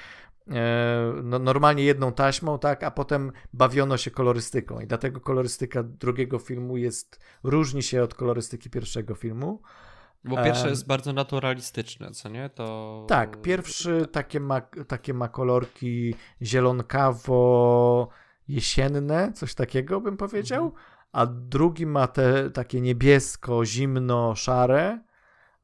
no, 1.23 1.39
normalnie 1.39 1.85
jedną 1.85 2.13
taśmą, 2.13 2.59
tak, 2.59 2.83
a 2.83 2.91
potem 2.91 3.33
bawiono 3.53 3.97
się 3.97 4.11
kolorystyką 4.11 4.81
i 4.81 4.87
dlatego 4.87 5.21
kolorystyka 5.21 5.83
drugiego 5.83 6.39
filmu 6.39 6.77
jest, 6.77 7.21
różni 7.43 7.83
się 7.83 8.03
od 8.03 8.15
kolorystyki 8.15 8.71
pierwszego 8.71 9.15
filmu. 9.15 9.63
Bo 10.25 10.45
pierwsze 10.45 10.69
jest 10.69 10.87
bardzo 10.87 11.13
naturalistyczne, 11.13 12.11
co 12.11 12.29
nie? 12.29 12.51
To... 12.51 13.05
Tak, 13.09 13.43
pierwszy 13.43 14.07
takie 14.13 14.41
ma, 14.41 14.61
takie 14.89 15.15
ma 15.15 15.29
kolorki 15.29 16.15
zielonkawo 16.43 18.09
jesienne, 18.49 19.33
coś 19.33 19.55
takiego 19.55 20.01
bym 20.01 20.17
powiedział, 20.17 20.65
mhm. 20.65 20.83
a 21.13 21.27
drugi 21.27 21.87
ma 21.87 22.07
te 22.07 22.51
takie 22.51 22.81
niebiesko, 22.81 23.65
zimno, 23.65 24.35
szare, 24.35 25.01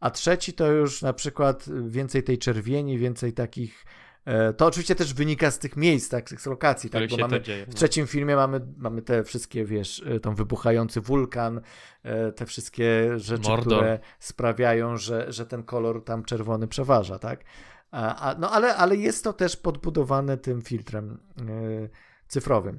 a 0.01 0.11
trzeci 0.11 0.53
to 0.53 0.67
już 0.67 1.03
na 1.03 1.13
przykład 1.13 1.65
więcej 1.87 2.23
tej 2.23 2.39
czerwieni, 2.39 2.99
więcej 2.99 3.33
takich 3.33 3.85
E, 3.85 4.12
to 4.57 4.67
oczywiście 4.67 4.95
też 4.95 5.15
wynika 5.15 5.51
z 5.51 5.59
tych 5.59 5.77
miejsc, 5.77 6.11
tak, 6.11 6.29
z 6.29 6.31
tych 6.31 6.47
lokacji, 6.47 6.91
tak, 6.91 7.11
bo 7.11 7.17
mamy 7.17 7.41
dzieje, 7.41 7.65
w 7.65 7.69
no. 7.69 7.75
trzecim 7.75 8.07
filmie 8.07 8.37
mamy, 8.37 8.61
mamy 8.77 9.03
te 9.03 9.25
wszystkie, 9.25 9.65
wiesz, 9.65 10.03
e, 10.07 10.21
tą 10.21 10.35
wybuchający 10.35 11.01
wulkan, 11.01 11.61
e, 12.03 12.33
te 12.33 12.47
wszystkie 12.47 13.19
rzeczy, 13.19 13.49
Mordor. 13.49 13.79
które 13.79 13.99
sprawiają, 14.19 14.97
że, 14.97 15.33
że 15.33 15.47
ten 15.47 15.63
kolor 15.63 16.05
tam 16.05 16.25
czerwony 16.25 16.69
przeważa, 16.69 17.19
tak? 17.19 17.45
A, 17.91 18.31
a, 18.31 18.39
no 18.39 18.51
ale, 18.51 18.77
ale 18.77 18.97
jest 18.97 19.25
to 19.25 19.33
też 19.33 19.57
podbudowane 19.57 20.37
tym 20.37 20.63
filtrem 20.63 21.19
cyfrowym. 22.29 22.79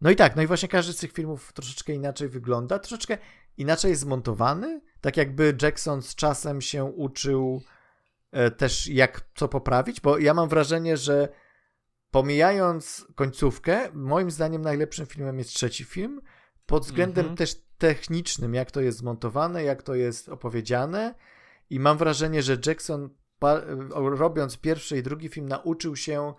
no 0.00 0.10
i 0.10 0.16
tak, 0.16 0.36
no 0.36 0.42
i 0.42 0.46
właśnie 0.46 0.68
każdy 0.68 0.92
z 0.92 0.96
tych 0.96 1.12
filmów 1.12 1.52
troszeczkę 1.52 1.92
inaczej 1.92 2.28
wygląda, 2.28 2.78
troszeczkę 2.78 3.18
inaczej 3.56 3.90
jest 3.90 4.02
zmontowany, 4.02 4.80
tak 5.00 5.16
jakby 5.16 5.56
Jackson 5.62 6.02
z 6.02 6.14
czasem 6.14 6.60
się 6.60 6.84
uczył 6.84 7.62
E, 7.62 7.77
też 8.56 8.86
jak 8.86 9.20
co 9.34 9.48
poprawić, 9.48 10.00
bo 10.00 10.18
ja 10.18 10.34
mam 10.34 10.48
wrażenie, 10.48 10.96
że 10.96 11.28
pomijając 12.10 13.06
końcówkę, 13.14 13.88
moim 13.92 14.30
zdaniem 14.30 14.62
najlepszym 14.62 15.06
filmem 15.06 15.38
jest 15.38 15.50
trzeci 15.50 15.84
film, 15.84 16.20
pod 16.66 16.84
względem 16.84 17.24
mm 17.24 17.34
-hmm. 17.34 17.38
też 17.38 17.56
technicznym, 17.78 18.54
jak 18.54 18.70
to 18.70 18.80
jest 18.80 18.98
zmontowane, 18.98 19.64
jak 19.64 19.82
to 19.82 19.94
jest 19.94 20.28
opowiedziane. 20.28 21.14
I 21.70 21.80
mam 21.80 21.98
wrażenie, 21.98 22.42
że 22.42 22.58
Jackson 22.66 23.10
robiąc 23.94 24.56
pierwszy 24.56 24.98
i 24.98 25.02
drugi 25.02 25.28
film 25.28 25.48
nauczył 25.48 25.96
się 25.96 26.34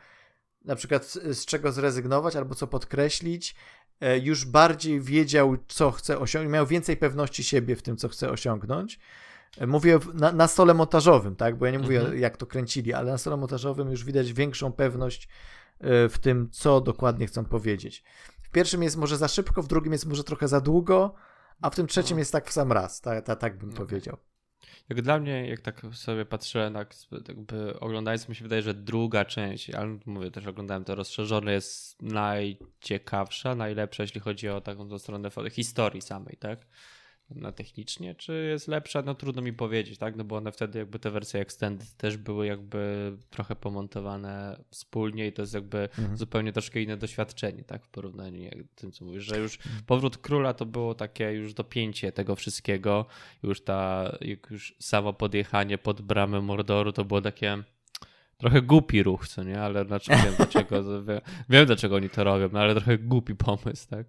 na 0.66 0.76
przykład 0.76 1.06
z, 1.06 1.38
z 1.38 1.46
czego 1.46 1.72
zrezygnować 1.72 2.36
albo 2.36 2.56
co 2.56 2.68
podkreślić, 2.68 3.56
e, 4.02 4.20
już 4.20 4.46
bardziej 4.46 5.02
wiedział, 5.02 5.58
co 5.68 5.92
chce 5.92 6.20
osiągnąć, 6.20 6.54
miał 6.54 6.68
więcej 6.68 6.98
pewności 6.98 7.44
siebie 7.44 7.76
w 7.76 7.82
tym, 7.82 7.98
co 7.98 8.10
chce 8.10 8.30
osiągnąć 8.30 9.00
Mówię 9.68 10.00
na, 10.14 10.32
na 10.32 10.48
stole 10.48 10.74
montażowym, 10.74 11.36
tak? 11.36 11.58
Bo 11.58 11.66
ja 11.66 11.72
nie 11.72 11.80
mówię, 11.80 12.00
Mhm. 12.00 12.20
jak 12.20 12.38
to 12.38 12.46
kręcili, 12.46 12.94
ale 12.94 13.12
na 13.12 13.18
stole 13.18 13.38
montażowym 13.38 13.92
już 13.92 14.04
widać 14.04 14.34
większą 14.34 14.72
pewność 14.74 15.28
e, 15.80 16.10
w 16.10 16.20
tym, 16.20 16.50
co 16.52 16.82
dokładnie 16.82 17.28
chcą 17.28 17.46
powiedzieć. 17.46 18.04
W 18.44 18.50
pierwszym 18.50 18.84
jest 18.84 18.98
może 18.98 19.18
za 19.18 19.28
szybko, 19.28 19.62
w 19.64 19.68
drugim 19.68 19.92
jest 19.94 20.06
może 20.06 20.24
trochę 20.24 20.48
za 20.48 20.62
długo, 20.62 21.14
a 21.62 21.70
w 21.70 21.76
tym 21.76 21.88
trzecim 21.88 22.18
No. 22.18 22.20
jest 22.20 22.32
tak 22.32 22.48
w 22.48 22.52
sam 22.54 22.72
raz, 22.72 23.02
tak, 23.02 23.26
tak, 23.26 23.40
tak 23.40 23.58
bym 23.58 23.72
powiedział. 23.74 24.18
Jak 24.90 25.02
dla 25.02 25.20
mnie, 25.20 25.50
jak 25.50 25.62
tak 25.62 25.82
sobie 25.94 26.26
patrzyłem, 26.26 26.74
tak 26.74 26.94
jakby 27.28 27.80
oglądając, 27.80 28.30
mi 28.30 28.36
się 28.36 28.44
wydaje, 28.44 28.62
że 28.62 28.74
druga 28.74 29.26
część, 29.26 29.70
ale 29.70 30.00
mówię, 30.06 30.32
też 30.32 30.48
oglądałem 30.48 30.84
to 30.84 30.96
rozszerzone, 30.96 31.54
jest 31.54 32.02
najciekawsza, 32.02 33.56
najlepsza, 33.56 34.04
jeśli 34.04 34.22
chodzi 34.22 34.50
o 34.50 34.62
taką 34.62 35.00
stronę 35.00 35.30
historii 35.52 36.02
samej, 36.02 36.38
tak? 36.40 36.60
Na 37.36 37.52
technicznie, 37.52 38.16
czy 38.16 38.48
jest 38.50 38.68
lepsza? 38.68 39.02
No 39.02 39.16
trudno 39.16 39.42
mi 39.42 39.54
powiedzieć, 39.54 39.98
tak? 40.00 40.16
No 40.16 40.24
bo 40.24 40.36
one 40.36 40.52
wtedy 40.52 40.80
jakby 40.80 41.00
te 41.00 41.12
wersje 41.12 41.40
extended 41.42 41.94
też 41.98 42.18
były 42.18 42.46
jakby 42.48 43.12
trochę 43.30 43.56
pomontowane 43.56 44.60
wspólnie 44.70 45.28
i 45.28 45.34
to 45.34 45.42
jest 45.42 45.54
jakby 45.54 45.78
Mhm. 45.98 46.18
zupełnie 46.18 46.52
troszkę 46.54 46.82
inne 46.82 46.98
doświadczenie, 46.98 47.64
tak? 47.64 47.86
W 47.86 47.90
porównaniu 47.90 48.42
jak 48.44 48.54
tym, 48.76 48.92
co 48.92 49.06
mówisz, 49.06 49.24
że 49.24 49.38
już 49.40 49.60
powrót 49.88 50.18
króla 50.18 50.54
to 50.54 50.66
było 50.66 50.96
takie 50.96 51.32
już 51.32 51.54
dopięcie 51.54 52.12
tego 52.12 52.36
wszystkiego. 52.36 53.06
Już 53.44 53.62
ta, 53.62 54.12
jak 54.22 54.48
już 54.52 54.76
samo 54.80 55.14
podjechanie 55.14 55.78
pod 55.78 56.02
bramę 56.02 56.42
Mordoru 56.42 56.92
to 56.92 57.06
było 57.06 57.22
takie 57.22 57.58
trochę 58.38 58.62
głupi 58.62 59.04
ruch, 59.04 59.28
co 59.28 59.44
nie? 59.44 59.62
Ale 59.62 59.86
znaczy 59.86 60.12
wiem 60.12 60.34
dlaczego, 60.38 60.84
wiem, 61.08 61.22
wiem 61.50 61.66
dlaczego 61.66 61.96
oni 61.96 62.10
to 62.10 62.24
robią, 62.24 62.50
no 62.54 62.60
ale 62.60 62.74
trochę 62.76 62.98
głupi 62.98 63.36
pomysł, 63.36 63.90
tak? 63.90 64.08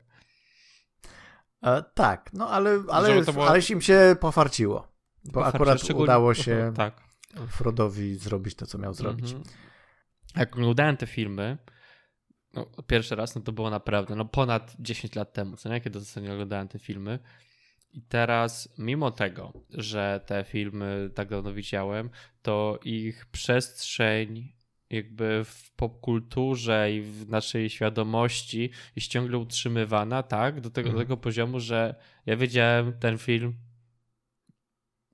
E, 1.62 1.82
tak, 1.94 2.30
no 2.32 2.48
ale, 2.48 2.82
ale, 2.90 3.22
było- 3.22 3.48
ale 3.48 3.60
im 3.70 3.80
się 3.80 4.16
pofarciło. 4.20 4.88
Bo 5.24 5.32
Pofarcie, 5.32 5.56
akurat 5.56 5.80
szczególnie- 5.80 6.04
udało 6.04 6.34
się 6.34 6.72
Tak. 6.76 7.00
Frodowi 7.48 8.14
zrobić 8.16 8.54
to, 8.54 8.66
co 8.66 8.78
miał 8.78 8.94
zrobić. 8.94 9.32
Mhm. 9.32 9.44
Jak 10.36 10.56
oglądałem 10.56 10.96
te 10.96 11.06
filmy, 11.06 11.58
no, 12.54 12.66
pierwszy 12.86 13.14
raz, 13.16 13.34
no 13.34 13.40
to 13.40 13.52
było 13.52 13.70
naprawdę 13.70 14.14
no, 14.16 14.24
ponad 14.24 14.76
10 14.78 15.14
lat 15.14 15.32
temu, 15.32 15.56
co 15.56 15.68
nie? 15.68 15.80
Kiedy 15.80 15.98
ostatnio 15.98 16.32
oglądałem 16.32 16.68
te 16.68 16.78
filmy. 16.78 17.18
I 17.92 18.02
teraz, 18.02 18.68
mimo 18.78 19.10
tego, 19.10 19.52
że 19.70 20.20
te 20.26 20.44
filmy 20.44 21.10
tak 21.14 21.28
dawno 21.28 21.52
widziałem, 21.54 22.10
to 22.42 22.78
ich 22.84 23.26
przestrzeń 23.26 24.52
jakby 24.90 25.44
w 25.44 25.72
popkulturze 25.76 26.92
i 26.92 27.02
w 27.02 27.28
naszej 27.28 27.70
świadomości 27.70 28.70
jest 28.96 29.08
ciągle 29.08 29.38
utrzymywana, 29.38 30.22
tak? 30.22 30.60
Do 30.60 30.70
tego, 30.70 30.88
do 30.88 30.92
Mhm. 30.92 31.06
tego 31.06 31.16
poziomu, 31.16 31.60
że 31.60 31.94
ja 32.26 32.36
widziałem 32.36 32.92
ten 32.98 33.18
film 33.18 33.54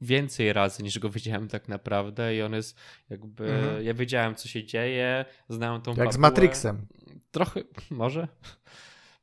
więcej 0.00 0.52
razy 0.52 0.82
niż 0.82 0.98
go 0.98 1.10
widziałem 1.10 1.48
tak 1.48 1.68
naprawdę 1.68 2.36
i 2.36 2.42
on 2.42 2.52
jest 2.52 2.78
jakby, 3.10 3.54
Mhm. 3.54 3.84
ja 3.84 3.94
wiedziałem 3.94 4.34
co 4.34 4.48
się 4.48 4.64
dzieje, 4.64 5.24
znałem 5.48 5.82
tą 5.82 5.94
Jak 5.94 6.14
z. 6.14 6.18
Matrixem. 6.18 6.86
Trochę, 7.30 7.60
może, 7.90 8.28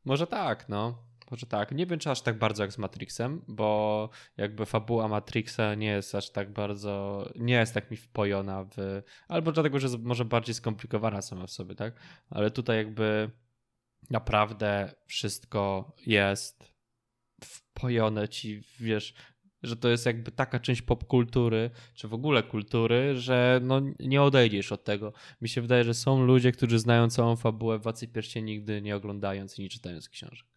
może 0.06 0.28
tak, 0.28 0.70
no. 0.70 0.98
Może 1.34 1.46
tak. 1.46 1.72
Nie 1.72 1.86
wiem, 1.86 2.00
czy 2.00 2.10
aż 2.10 2.22
tak 2.22 2.38
bardzo 2.38 2.64
jak 2.64 2.72
z 2.74 2.78
Matrixem, 2.78 3.42
bo 3.48 4.10
jakby 4.38 4.66
fabuła 4.66 5.08
Matrixa 5.08 5.76
nie 5.76 5.88
jest 5.88 6.16
aż 6.16 6.30
tak 6.30 6.54
bardzo, 6.54 7.26
nie 7.36 7.54
jest 7.54 7.74
tak 7.74 7.92
mi 7.92 7.98
wpojona 7.98 8.64
w, 8.64 9.02
albo 9.28 9.52
dlatego, 9.52 9.80
że 9.80 9.88
jest 9.88 10.00
może 10.00 10.26
bardziej 10.26 10.56
skomplikowana 10.56 11.22
sama 11.22 11.48
w 11.48 11.52
sobie, 11.52 11.76
tak? 11.76 12.00
Ale 12.30 12.52
tutaj 12.52 12.78
jakby 12.78 13.32
naprawdę 14.10 14.96
wszystko 15.06 15.96
jest 16.06 16.74
wpojone 17.44 18.30
ci, 18.30 18.62
wiesz, 18.80 19.14
że 19.64 19.76
to 19.78 19.90
jest 19.90 20.06
jakby 20.06 20.32
taka 20.32 20.60
część 20.60 20.82
popkultury, 20.82 21.70
czy 21.94 22.08
w 22.08 22.14
ogóle 22.14 22.44
kultury, 22.44 23.18
że 23.18 23.60
no 23.64 23.82
nie 24.00 24.22
odejdziesz 24.22 24.72
od 24.72 24.84
tego. 24.84 25.14
Mi 25.42 25.50
się 25.50 25.62
wydaje, 25.62 25.84
że 25.84 25.94
są 25.94 26.26
ludzie, 26.26 26.52
którzy 26.52 26.80
znają 26.80 27.10
całą 27.10 27.36
fabułę 27.36 27.80
Władcy 27.80 28.08
Pierścieni 28.08 28.52
nigdy 28.52 28.82
nie 28.82 28.96
oglądając 28.96 29.60
i 29.60 29.62
nie 29.62 29.70
czytając 29.70 30.10
książek. 30.10 30.53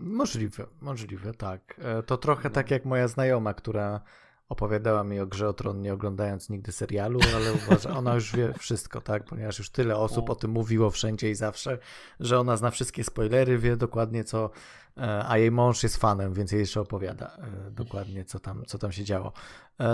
Możliwe, 0.00 0.66
możliwe, 0.80 1.34
tak. 1.34 1.80
E, 1.84 2.02
To 2.02 2.16
trochę 2.18 2.48
No. 2.48 2.54
tak 2.54 2.70
jak 2.70 2.84
moja 2.84 3.08
znajoma, 3.08 3.54
która 3.54 4.00
opowiadała 4.48 5.04
mi 5.04 5.20
o 5.20 5.26
Grze 5.26 5.48
o 5.48 5.52
Tron, 5.52 5.82
nie 5.82 5.94
oglądając 5.94 6.50
nigdy 6.50 6.72
serialu, 6.72 7.20
ale 7.36 7.52
uważa, 7.52 7.90
ona 7.90 8.14
już 8.14 8.36
wie 8.36 8.52
wszystko, 8.58 9.00
tak? 9.00 9.24
Ponieważ 9.24 9.58
już 9.58 9.70
tyle 9.70 9.96
osób 9.96 10.30
o 10.30 10.34
tym 10.34 10.50
mówiło 10.50 10.90
wszędzie 10.90 11.30
i 11.30 11.34
zawsze, 11.34 11.78
że 12.20 12.38
ona 12.38 12.56
zna 12.56 12.70
wszystkie 12.70 13.04
spoilery, 13.04 13.58
wie 13.58 13.76
dokładnie 13.76 14.24
co, 14.24 14.50
e, 14.96 15.24
a 15.28 15.38
jej 15.38 15.50
mąż 15.50 15.82
jest 15.82 15.96
fanem, 15.96 16.34
więc 16.34 16.52
jej 16.52 16.60
jeszcze 16.60 16.80
opowiada 16.80 17.36
e, 17.66 17.70
dokładnie, 17.70 18.24
co 18.24 18.38
tam, 18.38 18.64
co 18.66 18.78
tam 18.78 18.92
się 18.92 19.04
działo. 19.04 19.32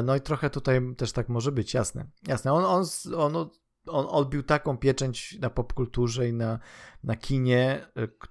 No 0.05 0.17
i 0.17 0.21
trochę 0.21 0.51
tutaj 0.51 0.81
też 0.97 1.13
tak 1.13 1.29
może 1.29 1.53
być, 1.53 1.75
jasne. 1.75 2.07
Jasne, 2.27 2.53
on, 2.53 2.65
on, 2.65 2.85
on, 3.17 3.49
on 3.87 4.07
odbił 4.09 4.43
taką 4.43 4.77
pieczęć 4.79 5.39
na 5.41 5.51
popkulturze 5.51 6.29
i 6.29 6.33
na, 6.33 6.59
na 7.05 7.17
kinie, 7.17 7.87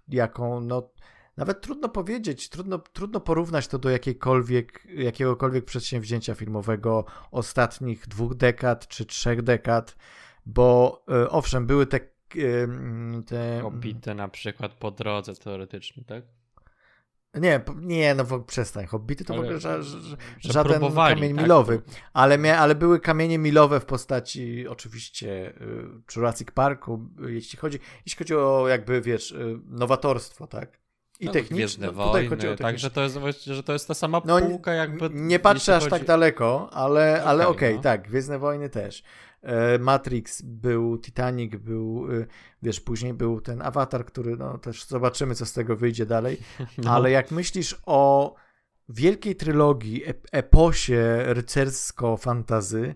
jaką, 0.08 0.62
no, 0.62 0.90
nawet 1.38 1.62
trudno 1.62 1.90
powiedzieć, 1.90 2.50
trudno, 2.50 2.78
trudno 2.80 3.20
porównać 3.20 3.68
to 3.68 3.80
do 3.80 3.90
jakiejkolwiek, 3.90 4.88
jakiegokolwiek 4.96 5.66
przedsięwzięcia 5.66 6.36
filmowego 6.36 7.06
ostatnich 7.32 8.08
dwóch 8.08 8.36
dekad 8.36 8.88
czy 8.88 9.06
trzech 9.06 9.42
dekad, 9.42 9.96
bo 10.46 11.04
e, 11.12 11.30
owszem, 11.30 11.66
były 11.68 11.86
te. 11.86 11.98
e, 11.98 12.02
te 13.26 13.60
Hobbity 13.62 14.16
na 14.16 14.28
przykład 14.28 14.74
po 14.74 14.92
drodze 14.92 15.36
teoretycznie, 15.36 16.04
tak? 16.04 16.24
nie, 17.42 17.62
nie, 17.76 18.16
no 18.16 18.24
w- 18.24 18.44
przestań. 18.46 18.86
Hobbity 18.86 19.26
to 19.26 19.34
w 19.34 19.38
Ale- 19.38 19.46
ogóle 19.46 19.60
ża, 19.60 19.82
ża, 19.82 20.18
żaden 20.40 20.94
kamień 20.96 21.36
tak? 21.36 21.44
milowy, 21.44 21.82
ale, 22.14 22.38
mia, 22.38 22.58
ale 22.60 22.76
były 22.76 23.00
kamienie 23.00 23.38
milowe 23.38 23.80
w 23.80 23.86
postaci 23.86 24.68
oczywiście 24.68 25.50
y, 25.62 25.88
Jurassic 26.16 26.52
Parku, 26.52 27.10
y, 27.28 27.34
jeśli 27.34 27.60
chodzi, 27.60 27.80
jeśli 28.06 28.18
chodzi 28.20 28.36
o 28.36 28.68
jakby, 28.68 29.02
wiesz, 29.02 29.32
y, 29.32 29.60
nowatorstwo, 29.66 30.48
tak? 30.48 30.85
I 31.20 31.26
No, 31.26 31.32
techniczne. 31.32 31.88
No, 31.96 32.06
tutaj 32.08 32.30
także 32.58 32.92
to 32.92 33.02
jest, 33.04 33.44
że 33.46 33.64
to 33.64 33.74
jest 33.74 33.88
ta 33.88 33.94
sama 33.94 34.22
No, 34.26 34.40
półka 34.42 34.74
jakby... 34.74 35.10
Nie 35.14 35.40
patrzę 35.40 35.76
aż 35.76 35.84
tak 35.84 35.92
chodzi- 35.92 36.06
daleko, 36.06 36.70
ale, 36.74 37.24
ale 37.24 37.48
Okej, 37.48 37.56
okej, 37.58 37.76
no. 37.76 37.82
tak, 37.82 38.08
Gwiezdne 38.08 38.40
Wojny 38.40 38.70
też. 38.70 39.04
E, 39.42 39.80
Matrix 39.80 40.42
był, 40.42 40.98
Titanic 40.98 41.56
był, 41.56 42.12
y, 42.12 42.28
wiesz, 42.62 42.80
później 42.80 43.14
był 43.14 43.42
ten 43.42 43.62
Avatar, 43.62 44.06
który, 44.06 44.38
no 44.38 44.58
też 44.58 44.86
zobaczymy, 44.86 45.36
co 45.36 45.46
z 45.46 45.54
tego 45.54 45.76
wyjdzie 45.76 46.06
dalej, 46.06 46.38
No. 46.84 46.92
ale 46.92 47.12
jak 47.12 47.32
myślisz 47.32 47.82
o 47.86 48.36
wielkiej 48.90 49.36
trylogii, 49.36 50.04
ep- 50.08 50.28
eposie 50.32 51.24
rycersko-fantazy, 51.26 52.96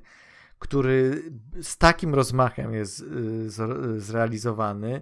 który 0.60 1.24
z 1.62 1.78
takim 1.78 2.16
rozmachem 2.16 2.74
jest 2.74 3.00
y, 3.00 3.06
zre- 3.50 4.00
zrealizowany, 4.00 5.02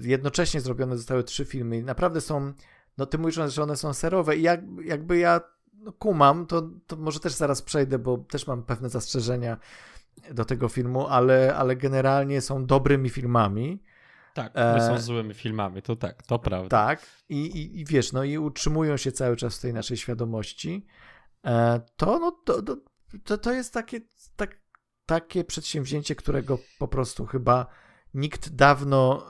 jednocześnie 0.00 0.60
zrobione 0.60 0.96
zostały 0.96 1.24
trzy 1.24 1.44
filmy 1.44 1.78
i 1.78 1.82
naprawdę 1.82 2.20
są 2.20 2.52
no 2.98 3.06
ty 3.06 3.18
mówisz, 3.18 3.34
że 3.46 3.62
one 3.62 3.76
są 3.76 3.94
serowe 3.94 4.36
i 4.36 4.42
jak, 4.42 4.60
jakby 4.84 5.18
ja 5.18 5.40
no, 5.72 5.92
kumam, 5.92 6.46
to, 6.46 6.62
to 6.86 6.96
może 6.96 7.20
też 7.20 7.32
zaraz 7.32 7.62
przejdę, 7.62 7.98
bo 7.98 8.18
też 8.18 8.46
mam 8.46 8.62
pewne 8.62 8.88
zastrzeżenia 8.88 9.56
do 10.30 10.44
tego 10.44 10.68
filmu, 10.68 11.06
ale, 11.06 11.56
ale 11.56 11.76
generalnie 11.76 12.40
są 12.40 12.66
dobrymi 12.66 13.10
filmami. 13.10 13.82
Tak, 14.34 14.52
one 14.56 14.86
są 14.86 14.94
e, 14.94 15.00
złymi 15.00 15.34
filmami, 15.34 15.82
to 15.82 15.96
tak, 15.96 16.22
to 16.22 16.38
prawda. 16.38 16.68
Tak. 16.68 17.06
I, 17.28 17.46
i, 17.46 17.80
i 17.80 17.84
wiesz, 17.84 18.12
no 18.12 18.24
i 18.24 18.38
utrzymują 18.38 18.96
się 18.96 19.12
cały 19.12 19.36
czas 19.36 19.58
w 19.58 19.60
tej 19.60 19.72
naszej 19.72 19.96
świadomości. 19.96 20.86
E, 21.44 21.80
to, 21.96 22.18
no, 22.18 22.30
to, 22.44 22.62
to, 23.24 23.38
to 23.38 23.52
jest 23.52 23.74
takie, 23.74 24.00
tak, 24.36 24.56
takie 25.06 25.44
przedsięwzięcie, 25.44 26.14
którego 26.14 26.58
po 26.78 26.88
prostu 26.88 27.26
chyba 27.26 27.66
nikt 28.14 28.48
dawno 28.48 29.26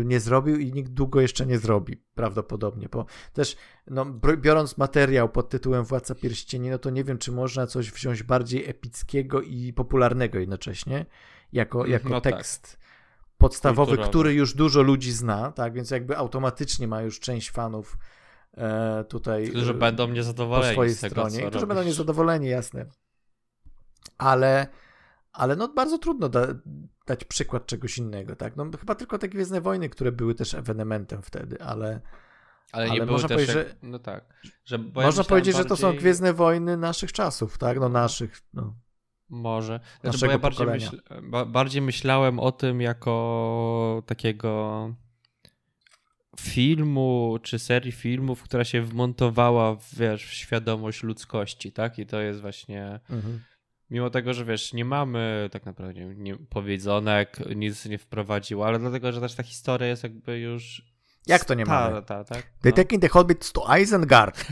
y, 0.00 0.04
nie 0.04 0.20
zrobił 0.20 0.56
i 0.56 0.72
nikt 0.72 0.90
długo 0.90 1.20
jeszcze 1.20 1.46
nie 1.46 1.58
zrobi, 1.58 1.96
prawdopodobnie, 2.14 2.88
bo 2.92 3.06
też 3.32 3.56
no, 3.86 4.04
biorąc 4.36 4.78
materiał 4.78 5.28
pod 5.28 5.48
tytułem 5.48 5.84
Władca 5.84 6.14
Pierścieni, 6.14 6.70
no 6.70 6.78
to 6.78 6.90
nie 6.90 7.04
wiem, 7.04 7.18
czy 7.18 7.32
można 7.32 7.66
coś 7.66 7.90
wziąć 7.92 8.22
bardziej 8.22 8.70
epickiego 8.70 9.42
i 9.42 9.72
popularnego 9.72 10.38
jednocześnie, 10.38 11.06
jako, 11.52 11.86
jako 11.86 12.08
No 12.08 12.20
tak. 12.20 12.32
tekst 12.34 12.78
podstawowy, 13.38 13.86
Kulturowy. 13.90 14.08
który 14.10 14.34
już 14.34 14.54
dużo 14.54 14.82
ludzi 14.82 15.12
zna, 15.12 15.52
tak, 15.52 15.72
więc 15.72 15.90
jakby 15.90 16.16
automatycznie 16.16 16.88
ma 16.88 17.02
już 17.02 17.20
część 17.20 17.50
fanów 17.50 17.98
e, 18.56 19.04
tutaj 19.04 19.48
Którzy 19.48 19.70
e, 19.70 19.74
będą 19.74 20.06
po 20.06 20.12
niezadowoleni 20.12 20.72
swojej 20.72 20.94
z 20.94 21.00
tego, 21.00 21.10
stronie, 21.12 21.38
którzy 21.38 21.50
robisz. 21.52 21.68
będą 21.68 21.82
niezadowoleni, 21.82 22.48
jasne. 22.48 22.86
Ale, 24.18 24.66
ale 25.32 25.56
no 25.56 25.68
bardzo 25.68 25.98
trudno 25.98 26.28
da, 26.28 26.46
dać 27.10 27.24
przykład 27.24 27.66
czegoś 27.66 27.98
innego, 27.98 28.36
tak? 28.36 28.56
No 28.56 28.70
chyba 28.80 28.94
tylko 28.94 29.18
te 29.18 29.28
Gwiezdne 29.28 29.60
Wojny, 29.60 29.88
które 29.88 30.12
były 30.12 30.34
też 30.34 30.54
ewenementem 30.54 31.22
wtedy, 31.22 31.62
ale 31.62 32.00
Ale, 32.72 32.84
ale 32.84 32.90
nie 32.90 32.96
były 33.00 33.10
można 33.12 33.28
też 33.28 33.34
powiedzieć, 33.36 33.54
że- 33.54 33.74
No 33.82 33.98
tak. 33.98 34.24
Że, 34.64 34.76
ja 34.76 34.82
można 34.82 35.06
myślałem 35.08 35.24
powiedzieć, 35.26 35.56
że 35.56 35.64
to 35.64 35.76
są 35.76 35.82
bardziej- 35.86 36.00
Gwiezdne 36.00 36.32
Wojny 36.34 36.76
naszych 36.76 37.12
czasów, 37.12 37.58
tak? 37.58 37.80
No 37.80 37.88
naszych, 37.88 38.40
no. 38.54 38.74
Może. 39.28 39.80
Znaczy, 40.00 40.26
bo 40.26 40.32
ja 40.32 40.38
bardziej, 40.38 40.66
myśl, 40.66 41.00
ba, 41.22 41.44
bardziej 41.44 41.82
myślałem 41.82 42.38
o 42.40 42.52
tym 42.52 42.80
jako 42.80 44.02
takiego 44.06 44.94
filmu 46.40 47.38
czy 47.42 47.58
serii 47.58 47.92
filmów, 47.92 48.42
która 48.42 48.64
się 48.64 48.82
wmontowała 48.82 49.76
wiesz, 49.96 50.26
w 50.26 50.32
świadomość 50.32 51.02
ludzkości, 51.02 51.72
tak? 51.72 51.98
I 51.98 52.06
to 52.06 52.20
jest 52.20 52.40
właśnie. 52.40 53.00
Mhm. 53.10 53.40
Mimo 53.90 54.10
tego, 54.10 54.34
że 54.34 54.44
wiesz, 54.44 54.72
nie 54.72 54.84
mamy 54.84 55.48
tak 55.52 55.66
naprawdę 55.66 56.04
nie, 56.14 56.36
powiedzonek, 56.36 57.38
nic 57.56 57.86
nie 57.86 57.98
wprowadził, 57.98 58.64
ale 58.64 58.78
dlatego, 58.78 59.12
że 59.12 59.20
też 59.20 59.34
ta 59.34 59.42
historia 59.42 59.88
jest 59.88 60.02
jakby 60.02 60.38
już. 60.38 60.82
Jak 61.26 61.44
to 61.44 61.54
nie 61.54 61.64
mamy? 61.64 62.02
Ta, 62.02 62.24
tak? 62.24 62.42
They 62.62 62.72
no. 62.72 62.76
taking 62.76 63.02
the 63.02 63.08
hobbits 63.08 63.52
to 63.52 63.76
Isengard. 63.76 64.46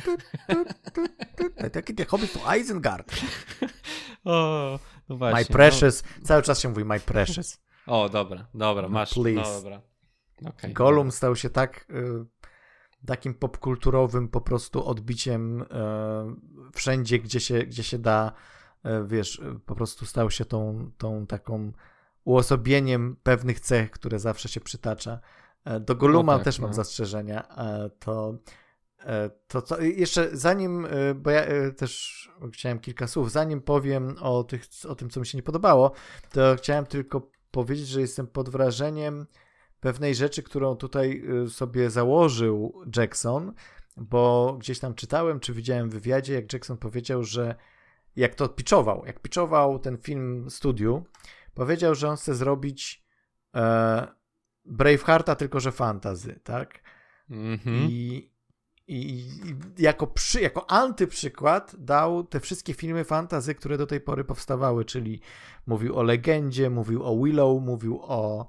They 1.57 1.70
taking 1.70 1.99
the 1.99 2.05
hobbits 2.05 2.32
to 2.32 2.57
Isengard. 2.57 3.12
o, 4.24 4.78
no 5.09 5.16
właśnie. 5.16 5.39
My 5.39 5.45
precious. 5.45 6.05
No. 6.20 6.26
Cały 6.26 6.43
czas 6.43 6.61
się 6.61 6.68
mówi 6.68 6.84
my 6.84 7.01
precious. 7.01 7.61
O, 7.86 8.09
dobra, 8.09 8.47
dobra, 8.55 8.89
masz. 8.89 9.16
No, 9.16 9.22
Please. 9.22 9.51
No, 9.51 9.57
dobra. 9.57 9.82
Okay, 10.47 10.72
Gollum 10.72 11.12
stał 11.12 11.36
się 11.36 11.51
tak 11.51 11.86
y, 11.91 13.07
takim 13.07 13.34
popkulturowym 13.34 14.28
po 14.28 14.41
prostu 14.41 14.84
odbiciem 14.86 15.62
y, 15.62 15.66
wszędzie, 16.74 17.18
gdzie 17.18 17.41
się, 17.41 17.59
gdzie 17.59 17.82
się 17.82 17.99
da, 17.99 18.32
wiesz, 19.07 19.43
po 19.66 19.74
prostu 19.74 20.07
stał 20.07 20.31
się 20.31 20.45
tą, 20.45 20.91
tą 20.99 21.26
taką 21.26 21.72
uosobieniem 22.24 23.16
pewnych 23.22 23.61
cech, 23.61 23.91
które 23.91 24.18
zawsze 24.18 24.49
się 24.49 24.61
przytacza. 24.61 25.20
Do 25.81 25.97
Golluma 25.97 26.33
no 26.33 26.39
tak, 26.39 26.45
też 26.45 26.59
mam 26.59 26.70
no. 26.70 26.74
zastrzeżenia. 26.74 27.49
To, 27.99 28.35
to, 29.49 29.62
to 29.62 29.81
jeszcze 29.81 30.37
zanim, 30.37 30.87
bo 31.16 31.31
ja 31.31 31.47
też 31.76 32.31
chciałem 32.53 32.79
kilka 32.79 33.07
słów, 33.07 33.33
zanim 33.33 33.61
powiem 33.61 34.16
o, 34.20 34.45
tych, 34.45 34.64
o 34.89 34.95
tym, 34.95 35.11
co 35.11 35.20
mi 35.20 35.26
się 35.26 35.39
nie 35.39 35.43
podobało, 35.43 35.93
to 36.33 36.57
chciałem 36.57 36.87
tylko 36.87 37.31
powiedzieć, 37.51 37.89
że 37.89 38.01
jestem 38.01 38.26
pod 38.26 38.49
wrażeniem 38.49 39.26
pewnej 39.81 40.14
rzeczy, 40.14 40.43
którą 40.43 40.76
tutaj 40.76 41.22
sobie 41.49 41.91
założył 41.91 42.83
Jackson, 42.97 43.53
bo 43.97 44.57
gdzieś 44.61 44.79
tam 44.79 44.95
czytałem, 44.95 45.41
czy 45.41 45.53
widziałem 45.53 45.91
w 45.91 45.93
wywiadzie, 45.93 46.35
jak 46.35 46.53
Jackson 46.53 46.76
powiedział, 46.76 47.24
że 47.24 47.55
jak 48.19 48.35
to 48.35 48.49
pitchował, 48.49 49.03
jak 49.07 49.21
pitchował 49.21 49.79
ten 49.79 49.99
film 49.99 50.51
studiu, 50.51 51.05
powiedział, 51.55 51.95
że 51.95 52.09
on 52.09 52.16
chce 52.16 52.35
zrobić 52.35 53.05
e, 53.55 54.07
Bravehearta, 54.64 55.35
tylko 55.35 55.61
że 55.61 55.73
fantazy, 55.73 56.41
tak? 56.45 56.81
Mm-hmm. 57.31 57.87
I, 57.89 58.31
i, 58.87 59.19
I, 59.19 59.55
jako, 59.79 60.07
przy, 60.07 60.41
jako 60.41 60.71
antyprzykład 60.71 61.75
dał 61.79 62.25
te 62.25 62.41
wszystkie 62.41 62.75
filmy 62.75 63.05
fantazy, 63.05 63.55
które 63.55 63.79
do 63.79 63.87
tej 63.87 64.01
pory 64.01 64.25
powstawały, 64.25 64.85
czyli 64.85 65.21
mówił 65.66 65.97
o 65.97 66.03
Legendzie, 66.03 66.71
mówił 66.71 67.05
o 67.05 67.25
Willow, 67.25 67.62
mówił 67.62 68.01
o 68.03 68.49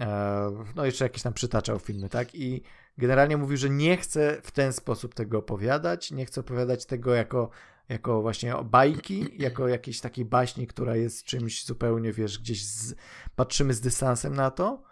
E, 0.00 0.64
no 0.76 0.84
jeszcze 0.84 1.04
jakieś 1.04 1.22
tam 1.22 1.32
przytaczał 1.32 1.78
filmy, 1.78 2.08
tak? 2.08 2.34
I 2.34 2.62
generalnie 2.98 3.36
mówił, 3.36 3.56
że 3.56 3.70
nie 3.70 3.96
chce 3.96 4.40
w 4.42 4.50
ten 4.50 4.72
sposób 4.72 5.14
tego 5.14 5.38
opowiadać, 5.38 6.10
nie 6.10 6.26
chce 6.26 6.40
opowiadać 6.40 6.86
tego 6.86 7.14
jako, 7.14 7.50
jako 7.90 8.22
właśnie 8.22 8.54
bajki, 8.64 9.28
jako 9.38 9.68
jakiejś 9.68 10.00
takiej 10.00 10.24
baśni, 10.24 10.66
która 10.66 10.96
jest 10.96 11.24
czymś 11.24 11.64
zupełnie, 11.64 12.12
wiesz, 12.12 12.38
gdzieś 12.38 12.66
z, 12.66 12.94
patrzymy 13.36 13.74
z 13.74 13.80
dystansem 13.80 14.34
na 14.34 14.50
to, 14.50 14.82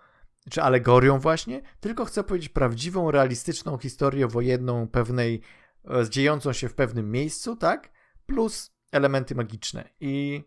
czy 0.51 0.63
alegorią 0.63 1.19
właśnie, 1.19 1.63
tylko 1.81 2.05
chce 2.05 2.25
powiedzieć 2.25 2.49
prawdziwą, 2.49 3.11
realistyczną 3.11 3.79
historię 3.79 4.27
wojenną 4.27 4.89
pewnej, 4.89 5.41
e, 5.85 6.11
dziejącą 6.11 6.53
się 6.53 6.69
w 6.69 6.75
pewnym 6.75 7.11
miejscu, 7.11 7.57
tak? 7.57 7.93
Plus 8.27 8.71
elementy 8.93 9.35
magiczne. 9.35 9.89
I 10.01 10.45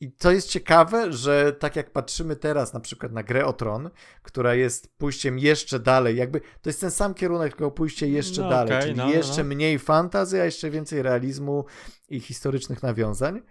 i 0.00 0.12
to 0.12 0.32
jest 0.32 0.48
ciekawe, 0.48 1.12
że 1.12 1.52
tak 1.52 1.76
jak 1.76 1.90
patrzymy 1.90 2.36
teraz 2.36 2.72
na 2.74 2.80
przykład 2.80 3.12
na 3.12 3.22
grę 3.22 3.46
o 3.46 3.52
Tron, 3.52 3.90
która 4.22 4.54
jest 4.54 4.98
pójściem 4.98 5.38
jeszcze 5.38 5.80
dalej, 5.80 6.16
jakby 6.16 6.40
to 6.40 6.68
jest 6.70 6.80
ten 6.80 6.90
sam 6.90 7.14
kierunek, 7.14 7.52
tylko 7.52 7.70
pójście 7.70 8.08
jeszcze 8.08 8.42
no, 8.42 8.50
dalej, 8.50 8.72
okay, 8.72 8.82
czyli 8.82 8.96
no, 8.96 9.06
no, 9.06 9.12
jeszcze 9.12 9.42
no. 9.44 9.48
mniej 9.48 9.78
fantazy, 9.78 10.42
a 10.42 10.44
jeszcze 10.44 10.70
więcej 10.70 11.02
realizmu 11.02 11.64
i 12.08 12.20
historycznych 12.20 12.82
nawiązań, 12.82 13.42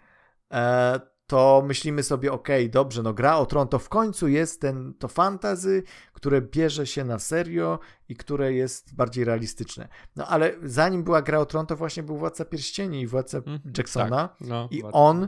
e, 0.51 0.99
to 1.27 1.63
myślimy 1.65 2.03
sobie, 2.03 2.31
ok, 2.31 2.47
dobrze, 2.69 3.03
no 3.03 3.13
gra 3.13 3.37
o 3.37 3.45
Tron 3.45 3.67
to 3.67 3.79
w 3.79 3.89
końcu 3.89 4.27
jest 4.27 4.61
ten, 4.61 4.93
to 4.93 5.07
fantazy, 5.07 5.83
które 6.13 6.41
bierze 6.41 6.87
się 6.87 7.05
na 7.05 7.19
serio 7.19 7.79
i 8.09 8.15
które 8.15 8.53
jest 8.53 8.95
bardziej 8.95 9.25
realistyczne. 9.25 9.87
No 10.15 10.27
ale 10.27 10.53
zanim 10.63 11.03
była 11.03 11.21
gra 11.21 11.39
o 11.39 11.45
Tron, 11.45 11.65
to 11.65 11.75
właśnie 11.75 12.03
był 12.03 12.17
Władca 12.17 12.45
Pierścieni 12.45 13.01
i 13.01 13.07
Władca 13.07 13.37
mm, 13.37 13.59
Jacksona 13.77 14.27
tak, 14.27 14.47
no, 14.47 14.67
i 14.71 14.83
on 14.83 15.27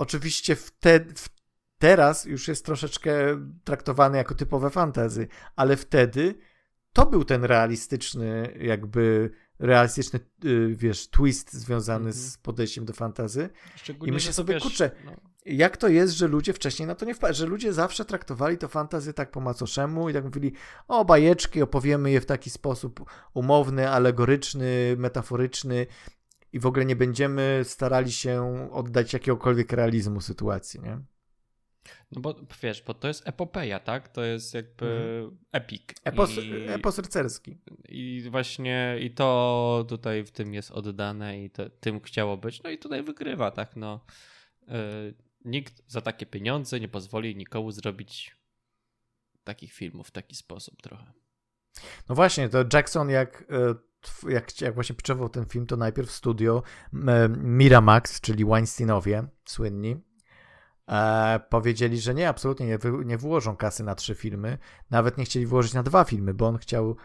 oczywiście 0.00 0.56
wtedy, 0.56 1.14
teraz 1.78 2.24
już 2.24 2.48
jest 2.48 2.64
troszeczkę 2.64 3.12
traktowany 3.64 4.18
jako 4.18 4.34
typowe 4.34 4.70
fantazy, 4.70 5.28
ale 5.56 5.76
wtedy 5.76 6.34
to 6.92 7.06
był 7.06 7.24
ten 7.24 7.44
realistyczny, 7.44 8.58
jakby 8.60 9.30
realistyczny, 9.58 10.20
y, 10.44 10.74
wiesz, 10.76 11.08
twist 11.08 11.52
związany 11.52 12.04
mm 12.04 12.12
-hmm. 12.12 12.30
z 12.30 12.38
podejściem 12.38 12.84
do 12.84 12.92
fantazy. 12.92 13.48
I 14.06 14.12
myślę 14.12 14.32
sobie, 14.32 14.54
wiesz, 14.54 14.62
kurczę, 14.62 14.90
no. 15.04 15.12
jak 15.44 15.76
to 15.76 15.88
jest, 15.88 16.14
że 16.14 16.28
ludzie 16.28 16.52
wcześniej 16.52 16.86
na 16.86 16.94
to 16.94 17.04
nie 17.04 17.14
wpadli, 17.14 17.36
że 17.36 17.46
ludzie 17.46 17.72
zawsze 17.72 18.04
traktowali 18.04 18.58
to 18.58 18.68
fantazy 18.68 19.12
tak 19.12 19.30
po 19.30 19.40
macoszemu 19.40 20.10
i 20.10 20.12
tak 20.12 20.24
mówili, 20.24 20.52
o 20.88 21.04
bajeczki, 21.04 21.62
opowiemy 21.62 22.10
je 22.10 22.20
w 22.20 22.26
taki 22.26 22.50
sposób 22.50 23.10
umowny, 23.34 23.90
alegoryczny, 23.90 24.94
metaforyczny 24.98 25.86
i 26.52 26.60
w 26.60 26.66
ogóle 26.66 26.84
nie 26.84 26.96
będziemy 26.96 27.60
starali 27.64 28.12
się 28.12 28.68
oddać 28.72 29.12
jakiegokolwiek 29.12 29.72
realizmu 29.72 30.20
sytuacji, 30.20 30.80
nie? 30.80 31.00
No 32.12 32.20
bo 32.20 32.34
wiesz, 32.62 32.82
bo 32.82 32.94
to 32.94 33.08
jest 33.08 33.28
epopeja, 33.28 33.80
tak? 33.80 34.08
To 34.08 34.22
jest 34.22 34.54
jakby 34.54 34.86
mhm. 34.86 35.38
epic. 35.52 35.82
Epos, 36.04 36.38
I, 36.38 36.52
epos 36.68 36.98
rycerski. 36.98 37.58
I 37.88 38.28
właśnie 38.30 38.96
i 39.00 39.10
to 39.10 39.84
tutaj 39.88 40.24
w 40.24 40.30
tym 40.30 40.54
jest 40.54 40.70
oddane 40.70 41.44
i 41.44 41.50
to, 41.50 41.70
tym 41.70 42.00
chciało 42.00 42.36
być. 42.36 42.62
No 42.62 42.70
i 42.70 42.78
tutaj 42.78 43.02
wygrywa, 43.02 43.50
tak? 43.50 43.76
No, 43.76 44.04
yy, 44.68 44.74
nikt 45.44 45.82
za 45.86 46.00
takie 46.00 46.26
pieniądze 46.26 46.80
nie 46.80 46.88
pozwoli 46.88 47.36
nikomu 47.36 47.70
zrobić 47.72 48.36
takich 49.44 49.72
filmów 49.72 50.08
w 50.08 50.10
taki 50.10 50.36
sposób 50.36 50.82
trochę. 50.82 51.12
No 52.08 52.14
właśnie, 52.14 52.48
to 52.48 52.64
Jackson 52.72 53.10
jak 53.10 53.42
y, 53.42 53.46
jak, 54.28 54.60
jak 54.60 54.74
właśnie 54.74 54.94
pitchował 54.94 55.28
ten 55.28 55.44
film, 55.46 55.66
to 55.66 55.76
najpierw 55.76 56.10
studio 56.10 56.62
Miramax, 57.38 58.20
czyli 58.20 58.44
Weinsteinowie, 58.44 59.24
słynni, 59.44 59.96
e, 60.88 61.40
powiedzieli, 61.50 62.00
że 62.00 62.14
nie, 62.14 62.28
absolutnie 62.28 62.66
nie, 62.66 62.78
nie 63.04 63.18
włożą 63.18 63.56
kasy 63.56 63.84
na 63.84 63.94
trzy 63.94 64.14
filmy. 64.14 64.58
Nawet 64.90 65.18
nie 65.18 65.24
chcieli 65.24 65.46
włożyć 65.46 65.74
na 65.74 65.82
dwa 65.82 66.04
filmy, 66.04 66.34
bo 66.34 66.46
on 66.46 66.58
chciał. 66.58 66.96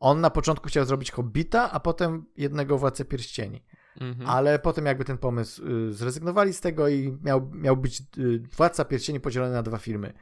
On 0.00 0.20
na 0.20 0.30
początku 0.30 0.68
chciał 0.68 0.84
zrobić 0.84 1.10
Hobbita, 1.10 1.72
a 1.72 1.80
potem 1.80 2.26
jednego 2.36 2.78
Władcę 2.78 3.04
Pierścieni. 3.04 3.64
Mhm. 4.00 4.28
Ale 4.28 4.58
potem 4.58 4.86
jakby 4.86 5.04
ten 5.04 5.18
pomysł 5.18 5.68
y, 5.68 5.92
zrezygnowali 5.92 6.52
z 6.52 6.60
tego 6.60 6.88
i 6.88 7.18
miał, 7.22 7.50
miał 7.54 7.76
być 7.76 8.02
y, 8.18 8.42
Władca 8.56 8.84
Pierścieni 8.84 9.20
podzielony 9.20 9.52
na 9.52 9.62
dwa 9.62 9.78
filmy. 9.78 10.12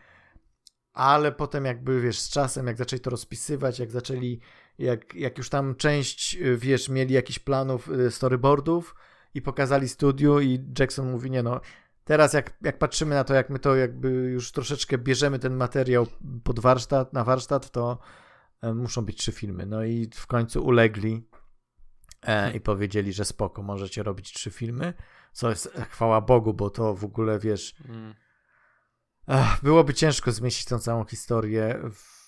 Ale 0.93 1.33
potem 1.33 1.64
jakby, 1.64 2.01
wiesz, 2.01 2.18
z 2.18 2.30
czasem, 2.30 2.66
jak 2.66 2.76
zaczęli 2.76 3.01
to 3.01 3.11
rozpisywać, 3.11 3.78
jak 3.78 3.91
zaczęli 3.91 4.41
jak, 4.79 5.14
jak 5.14 5.39
już 5.39 5.49
tam 5.49 5.75
część, 5.75 6.37
y, 6.37 6.57
wiesz, 6.57 6.89
mieli 6.89 7.14
jakiś 7.14 7.39
planów, 7.39 7.89
y, 7.89 8.11
storyboardów 8.11 8.95
i 9.35 9.43
pokazali 9.43 9.89
studiu 9.89 10.41
i 10.41 10.64
Jackson 10.79 11.11
mówi, 11.11 11.31
nie 11.31 11.43
no, 11.43 11.61
teraz 12.05 12.33
jak, 12.33 12.57
jak 12.62 12.79
patrzymy 12.79 13.14
na 13.14 13.25
to, 13.25 13.35
jak 13.35 13.51
my 13.51 13.59
to 13.59 13.77
jakby 13.77 14.09
już 14.11 14.53
troszeczkę 14.53 14.99
bierzemy 14.99 15.39
ten 15.39 15.57
materiał 15.57 16.07
pod 16.45 16.61
warsztat, 16.61 17.12
na 17.12 17.25
warsztat, 17.25 17.70
to 17.70 17.99
e, 18.62 18.75
muszą 18.75 19.05
być 19.05 19.18
trzy 19.18 19.33
filmy. 19.33 19.66
No 19.66 19.85
i 19.85 20.09
w 20.14 20.27
końcu 20.27 20.64
ulegli 20.64 21.29
e, 22.23 22.53
i 22.53 22.61
powiedzieli, 22.61 23.12
że 23.12 23.25
spoko, 23.25 23.62
możecie 23.62 24.03
robić 24.03 24.33
trzy 24.33 24.51
filmy, 24.51 24.95
co 25.33 25.51
jest 25.51 25.66
e, 25.75 25.85
chwała 25.85 26.20
Bogu, 26.20 26.55
bo 26.55 26.70
to 26.70 26.95
w 26.95 27.05
ogóle, 27.05 27.39
wiesz, 27.39 27.75
mm. 27.89 28.14
byłoby 29.62 29.95
ciężko 29.95 30.33
zmieścić 30.33 30.64
tą 30.64 30.79
całą 30.79 31.05
historię 31.05 31.81
w 31.95 32.22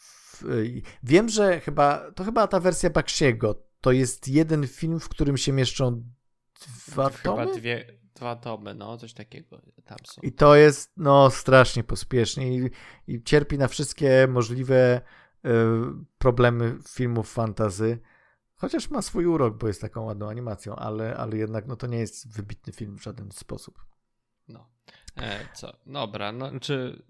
Wiem, 1.03 1.29
że 1.29 1.61
chyba 1.61 2.11
to 2.13 2.25
chyba 2.25 2.47
ta 2.47 2.61
wersja 2.61 2.91
Bakshiego 2.91 3.65
to 3.81 3.93
jest 3.93 4.29
jeden 4.29 4.67
film, 4.67 5.01
w 5.01 5.09
którym 5.09 5.37
się 5.37 5.53
mieszczą 5.53 6.03
dwa 6.87 7.11
chyba 7.11 7.37
tomy? 7.37 7.53
Dwie, 7.53 7.99
dwa 8.15 8.37
tomy, 8.37 8.75
no 8.75 8.97
coś 8.97 9.15
takiego 9.15 9.61
tam 9.85 9.99
są. 10.05 10.23
I 10.23 10.33
to 10.33 10.57
jest 10.57 10.93
no 10.97 11.31
strasznie 11.31 11.85
pospiesznie 11.85 12.59
i, 12.59 12.71
i 13.09 13.23
cierpi 13.23 13.59
na 13.59 13.69
wszystkie 13.69 14.27
możliwe 14.29 15.01
y, 15.47 15.51
problemy 16.19 16.79
filmów 16.89 17.33
fantazy. 17.33 17.99
Chociaż 18.57 18.91
ma 18.91 19.03
swój 19.03 19.27
urok, 19.27 19.57
bo 19.59 19.67
jest 19.67 19.81
taką 19.81 20.05
ładną 20.05 20.29
animacją, 20.29 20.77
ale, 20.77 21.17
ale 21.17 21.37
jednak 21.37 21.67
no 21.67 21.77
to 21.77 21.87
nie 21.87 21.99
jest 21.99 22.33
wybitny 22.33 22.73
film 22.73 22.99
w 22.99 23.03
żaden 23.03 23.33
sposób. 23.33 23.85
E, 25.17 25.49
co? 25.55 25.73
Dobra, 25.87 26.33
no 26.33 26.61
czy 26.61 27.03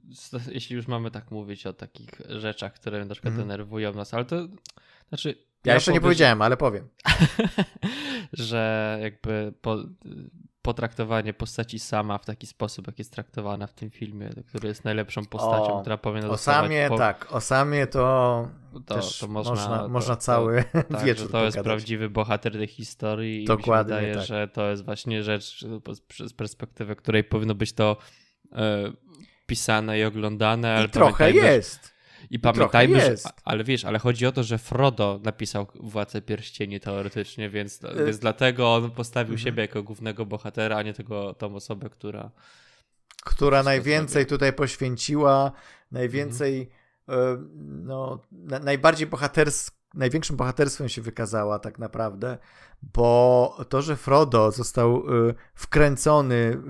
jeśli 0.50 0.76
już 0.76 0.86
mamy 0.86 1.10
tak 1.10 1.30
mówić 1.30 1.66
o 1.66 1.72
takich 1.72 2.10
rzeczach, 2.28 2.72
które 2.72 3.04
na 3.04 3.14
przykład 3.14 3.34
mm. 3.34 3.46
denerwują 3.46 3.92
nas, 3.92 4.14
ale 4.14 4.24
to 4.24 4.48
znaczy. 5.08 5.28
Ja, 5.64 5.70
ja 5.70 5.74
jeszcze 5.74 5.90
powiem, 5.90 6.02
nie 6.02 6.06
powiedziałem, 6.06 6.42
ale 6.42 6.56
powiem. 6.56 6.88
że 8.32 8.98
jakby 9.02 9.54
po, 9.60 9.76
potraktowanie 10.64 11.34
postaci 11.34 11.78
sama 11.78 12.18
w 12.18 12.24
taki 12.24 12.46
sposób, 12.46 12.86
jak 12.86 12.98
jest 12.98 13.12
traktowana 13.12 13.66
w 13.66 13.72
tym 13.74 13.90
filmie, 13.90 14.30
który 14.48 14.68
jest 14.68 14.84
najlepszą 14.84 15.26
postacią, 15.26 15.72
O, 15.74 15.80
która 15.80 15.98
powinna 15.98 16.28
O 16.28 16.36
samie, 16.36 16.86
po- 16.88 16.98
tak, 16.98 17.32
o 17.32 17.40
samie 17.40 17.86
to, 17.86 18.48
to, 18.86 18.94
też 18.94 19.18
to 19.18 19.28
można, 19.28 19.50
można, 19.54 19.88
można, 19.88 20.14
to- 20.14 20.20
to- 20.20 20.24
cały 20.26 20.64
tak, 20.72 21.02
wieczór 21.04 21.26
że 21.26 21.32
to 21.32 21.44
jest 21.44 21.56
pogadać. 21.56 21.64
prawdziwy 21.64 22.10
bohater 22.10 22.52
tej 22.52 22.66
historii 22.66 23.42
i 23.42 23.46
Dokładnie 23.46 23.94
mi 23.94 24.00
się 24.00 24.06
wydaje, 24.06 24.14
tak. 24.14 24.26
że 24.26 24.48
to 24.48 24.70
jest 24.70 24.84
właśnie 24.84 25.22
rzecz 25.22 25.64
z 26.26 26.32
perspektywy, 26.32 26.96
której 26.96 27.24
powinno 27.24 27.54
być 27.54 27.72
to 27.72 27.96
e, 28.52 28.92
pisane 29.46 29.98
i 29.98 30.04
oglądane, 30.04 30.74
ale 30.76 30.86
I 30.86 30.90
trochę 30.90 31.30
jest. 31.30 31.93
I 32.30 32.40
trochę 32.40 32.58
pamiętajmy, 32.58 33.00
że, 33.00 33.14
ale 33.44 33.64
wiesz, 33.64 33.84
ale 33.84 33.98
chodzi 33.98 34.26
o 34.26 34.32
to, 34.32 34.42
że 34.42 34.58
Frodo 34.58 35.20
napisał 35.22 35.66
Władcę 35.74 36.22
Pierścieni 36.22 36.80
teoretycznie, 36.80 37.50
więc, 37.50 37.80
więc 38.06 38.18
dlatego 38.18 38.74
on 38.74 38.90
postawił 38.90 39.34
Y- 39.34 39.36
mhm. 39.36 39.44
siebie 39.44 39.62
jako 39.62 39.82
głównego 39.82 40.26
bohatera, 40.26 40.76
a 40.76 40.82
nie 40.82 40.94
tego, 40.94 41.34
tą 41.34 41.54
osobę, 41.54 41.90
która... 41.90 42.30
która 43.24 43.62
najwięcej 43.62 44.22
zrobię. 44.22 44.26
tutaj 44.26 44.52
poświęciła, 44.52 45.52
najwięcej, 45.92 46.70
Mhm. 47.08 47.38
e, 47.38 47.44
no, 47.84 48.20
na, 48.32 48.58
najbardziej 48.58 49.06
bohaters, 49.06 49.70
największym 49.94 50.36
bohaterstwem 50.36 50.88
się 50.88 51.02
wykazała 51.02 51.58
tak 51.58 51.78
naprawdę, 51.78 52.38
bo 52.82 53.56
to, 53.68 53.82
że 53.82 53.96
Frodo 53.96 54.50
został 54.50 54.96
e, 54.96 55.34
wkręcony, 55.54 56.62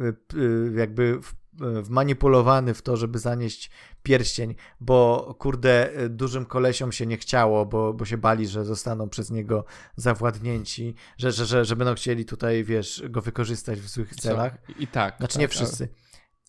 jakby 0.77 1.21
w, 1.23 1.35
wmanipulowany 1.83 2.75
w 2.75 2.83
to, 2.83 2.97
żeby 2.97 3.19
zanieść 3.19 3.71
pierścień, 4.03 4.55
bo 4.81 5.35
kurde, 5.39 5.93
e, 5.93 6.09
dużym 6.09 6.47
kolesiom 6.47 6.93
się 6.93 7.07
nie 7.07 7.17
chciało, 7.17 7.67
bo, 7.67 7.95
bo 7.95 8.05
się 8.05 8.19
bali, 8.19 8.47
że 8.47 8.65
zostaną 8.65 9.09
przez 9.09 9.31
niego 9.31 9.65
zawładnięci, 9.97 10.95
że, 11.19 11.33
że, 11.33 11.47
że, 11.47 11.65
że 11.65 11.77
będą 11.77 11.95
chcieli 11.95 12.25
tutaj, 12.25 12.65
wiesz, 12.65 13.03
go 13.11 13.21
wykorzystać 13.21 13.81
w 13.81 13.89
złych 13.89 14.17
celach. 14.17 14.53
Co? 14.67 14.73
I 14.79 14.87
tak. 14.87 15.17
Znaczy 15.17 15.35
tak, 15.35 15.41
nie 15.41 15.49
wszyscy. 15.49 15.89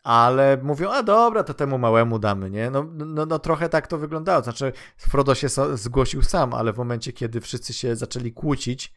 Ale 0.03 0.58
mówią, 0.64 0.91
a 0.91 1.03
dobra, 1.03 1.43
to 1.43 1.53
temu 1.53 1.78
małemu 1.78 2.20
damy, 2.20 2.49
nie? 2.49 2.70
No, 2.70 2.84
no, 2.93 3.26
no 3.26 3.39
trochę 3.39 3.70
tak 3.70 3.88
to 3.88 3.97
wyglądało. 3.97 4.43
Znaczy, 4.43 4.74
Frodo 4.97 5.36
się 5.36 5.47
zgłosił 5.74 6.24
sam, 6.24 6.53
ale 6.53 6.74
w 6.74 6.78
momencie, 6.78 7.14
kiedy 7.14 7.41
wszyscy 7.41 7.74
się 7.74 7.95
zaczęli 7.95 8.32
kłócić 8.32 8.93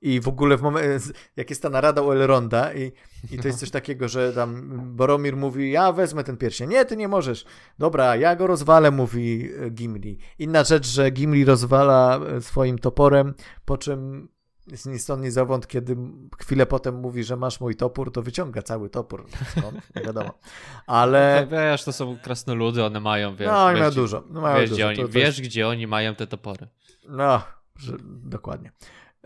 i 0.00 0.20
w 0.20 0.28
ogóle 0.28 0.56
w 0.56 0.62
momencie, 0.62 1.06
jak 1.36 1.50
jest 1.50 1.62
ta 1.62 1.70
narada 1.70 2.02
u 2.02 2.12
Elronda 2.12 2.74
i, 2.74 2.92
i 3.30 3.38
to 3.38 3.48
jest 3.48 3.60
coś 3.60 3.70
takiego, 3.80 4.08
że 4.08 4.32
tam 4.32 4.70
Boromir 4.96 5.36
mówi, 5.36 5.70
ja 5.70 5.92
wezmę 5.92 6.24
ten 6.24 6.36
pierścień. 6.36 6.70
Nie, 6.70 6.84
ty 6.84 6.96
nie 6.96 7.08
możesz. 7.08 7.44
Dobra, 7.78 8.16
ja 8.16 8.36
go 8.36 8.46
rozwalę, 8.46 8.90
mówi 8.90 9.50
e, 9.66 9.70
Gimli. 9.70 10.18
Inna 10.38 10.64
rzecz, 10.64 10.86
że 10.86 11.10
Gimli 11.10 11.44
rozwala 11.44 12.20
e, 12.36 12.40
swoim 12.40 12.78
toporem, 12.78 13.34
po 13.64 13.78
czym 13.78 14.28
jest 14.70 14.86
ni 14.86 14.98
stąd, 14.98 15.22
ni 15.22 15.30
zowąd, 15.30 15.66
kiedy 15.66 15.96
chwilę 16.38 16.66
potem 16.66 16.94
mówi, 16.94 17.24
że 17.24 17.36
masz 17.36 17.60
mój 17.60 17.76
topór, 17.76 18.12
to 18.12 18.22
wyciąga 18.22 18.62
cały 18.62 18.90
topór. 18.90 19.26
Skąd? 19.50 19.96
Nie 19.96 20.02
wiadomo. 20.02 20.38
Ale... 20.86 21.46
No, 21.50 21.56
Wiesz, 21.56 21.84
to 21.84 21.92
są 21.92 22.18
krasnoludy, 22.22 22.84
one 22.84 23.00
mają, 23.00 23.36
wiesz... 23.36 23.48
No, 23.48 23.52
mają 23.54 23.90
dużo. 23.90 24.24
No, 24.30 24.40
mają 24.40 24.60
Wiesz, 24.60 24.70
dużo. 24.70 24.76
gdzie 24.76 24.86
oni, 24.88 24.96
To- 24.96 25.02
to 25.02 25.08
wiesz 25.08 25.40
gdzie 25.40 25.68
oni 25.68 25.86
mają 25.86 26.14
te 26.14 26.26
topory. 26.26 26.66
No, 27.08 27.42
że, 27.78 27.96
dokładnie. 28.24 28.72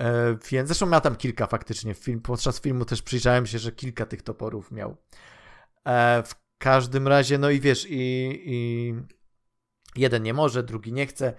E, 0.01 0.37
więc 0.51 0.69
zresztą 0.69 0.87
miał 0.87 1.01
tam 1.01 1.17
kilka 1.17 1.47
faktycznie. 1.47 1.95
Film, 1.95 2.21
podczas 2.21 2.61
filmu 2.61 2.85
też 2.85 3.03
przyjrzałem 3.03 3.47
się, 3.47 3.59
że 3.59 3.73
kilka 3.73 4.07
tych 4.07 4.23
toporów 4.23 4.71
miał. 4.71 4.97
E, 5.85 6.23
w 6.23 6.35
każdym 6.59 7.09
razie, 7.09 7.39
no 7.39 7.51
i 7.51 7.61
wiesz, 7.61 7.87
i, 7.91 8.43
i 8.45 8.95
jeden 9.97 10.23
nie 10.23 10.35
może, 10.35 10.63
drugi 10.63 10.93
nie 10.93 11.07
chce. 11.07 11.35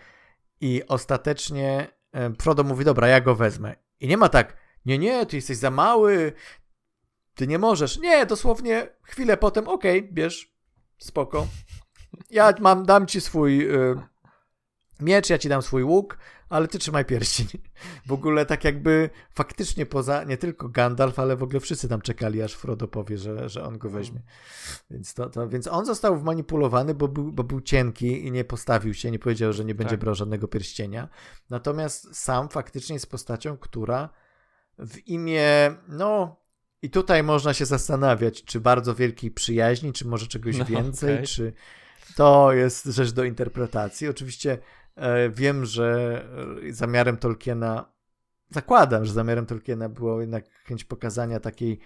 I 0.61 0.83
ostatecznie 0.87 1.87
e, 2.13 2.33
Frodo 2.41 2.63
mówi, 2.63 2.85
dobra, 2.85 3.07
ja 3.07 3.21
go 3.21 3.35
wezmę. 3.35 3.75
I 3.99 4.07
nie 4.07 4.17
ma 4.17 4.29
tak, 4.29 4.57
nie, 4.85 4.97
nie, 4.97 5.25
ty 5.25 5.35
jesteś 5.35 5.57
za 5.57 5.71
mały, 5.71 6.33
ty 7.35 7.47
nie 7.47 7.59
możesz. 7.59 7.99
Nie, 7.99 8.25
dosłownie 8.25 8.87
chwilę 9.03 9.37
potem, 9.37 9.67
okej, 9.67 10.13
bierz, 10.13 10.55
spoko. 10.97 11.47
Ja 12.29 12.53
mam, 12.59 12.85
dam 12.85 13.07
ci 13.07 13.21
swój 13.21 13.75
y, 13.75 13.95
miecz, 14.99 15.29
ja 15.29 15.37
ci 15.37 15.49
dam 15.49 15.61
swój 15.61 15.83
łuk, 15.83 16.17
ale 16.51 16.67
ty 16.67 16.79
trzymaj 16.79 17.05
pierścień. 17.05 17.47
W 18.05 18.11
ogóle 18.11 18.45
tak 18.45 18.63
jakby 18.63 19.09
faktycznie 19.31 19.85
poza, 19.85 20.23
nie 20.23 20.37
tylko 20.37 20.69
Gandalf, 20.69 21.19
ale 21.19 21.35
w 21.35 21.43
ogóle 21.43 21.59
wszyscy 21.59 21.89
tam 21.89 22.01
czekali, 22.01 22.41
aż 22.41 22.53
Frodo 22.53 22.87
powie, 22.87 23.17
że, 23.17 23.49
że 23.49 23.63
on 23.63 23.77
go 23.77 23.89
weźmie. 23.89 24.21
Więc, 24.91 25.13
to, 25.13 25.29
to, 25.29 25.49
więc 25.49 25.67
on 25.67 25.85
został 25.85 26.19
wmanipulowany, 26.19 26.93
bo 26.93 27.07
był, 27.07 27.31
bo 27.31 27.43
był 27.43 27.61
cienki 27.61 28.27
i 28.27 28.31
nie 28.31 28.43
postawił 28.43 28.93
się, 28.93 29.11
nie 29.11 29.19
powiedział, 29.19 29.53
że 29.53 29.65
nie 29.65 29.75
będzie 29.75 29.91
Tak. 29.91 29.99
brał 29.99 30.15
żadnego 30.15 30.47
pierścienia. 30.47 31.09
Natomiast 31.49 32.15
sam 32.15 32.49
faktycznie 32.49 32.93
jest 32.93 33.11
postacią, 33.11 33.57
która 33.57 34.09
w 34.79 35.07
imię, 35.07 35.75
no 35.87 36.41
i 36.81 36.89
tutaj 36.89 37.23
można 37.23 37.53
się 37.53 37.65
zastanawiać, 37.65 38.43
czy 38.43 38.59
bardzo 38.59 38.95
wielkiej 38.95 39.31
przyjaźni, 39.31 39.93
czy 39.93 40.07
może 40.07 40.27
czegoś 40.27 40.57
No, 40.57 40.65
więcej, 40.65 41.13
okej. 41.13 41.27
czy 41.27 41.53
to 42.15 42.53
jest 42.53 42.85
rzecz 42.85 43.11
do 43.11 43.23
interpretacji. 43.23 44.07
Oczywiście 44.07 44.57
wiem, 45.29 45.65
że 45.65 46.21
e, 46.67 46.73
zamiarem 46.73 47.17
Tolkiena, 47.17 47.93
zakładam, 48.49 49.05
że 49.05 49.13
zamiarem 49.13 49.45
Tolkiena 49.45 49.89
było 49.89 50.21
jednak 50.21 50.45
chęć 50.65 50.83
pokazania 50.83 51.39
takiej 51.39 51.79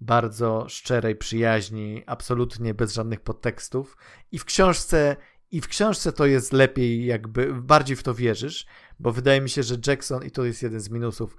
bardzo 0.00 0.66
szczerej 0.68 1.16
przyjaźni, 1.16 2.02
absolutnie 2.06 2.74
bez 2.74 2.94
żadnych 2.94 3.20
podtekstów. 3.20 3.96
I 4.32 4.38
w 4.38 4.44
książce, 4.44 5.16
i 5.50 5.60
w 5.60 5.68
książce 5.68 6.12
to 6.12 6.26
jest 6.26 6.52
lepiej, 6.52 7.06
jakby 7.06 7.54
bardziej 7.54 7.96
w 7.96 8.02
to 8.02 8.14
wierzysz, 8.14 8.66
bo 8.98 9.12
wydaje 9.12 9.40
mi 9.40 9.50
się, 9.50 9.62
że 9.62 9.76
Jackson, 9.86 10.24
i 10.24 10.30
to 10.30 10.44
jest 10.44 10.62
jeden 10.62 10.80
z 10.80 10.90
minusów, 10.90 11.36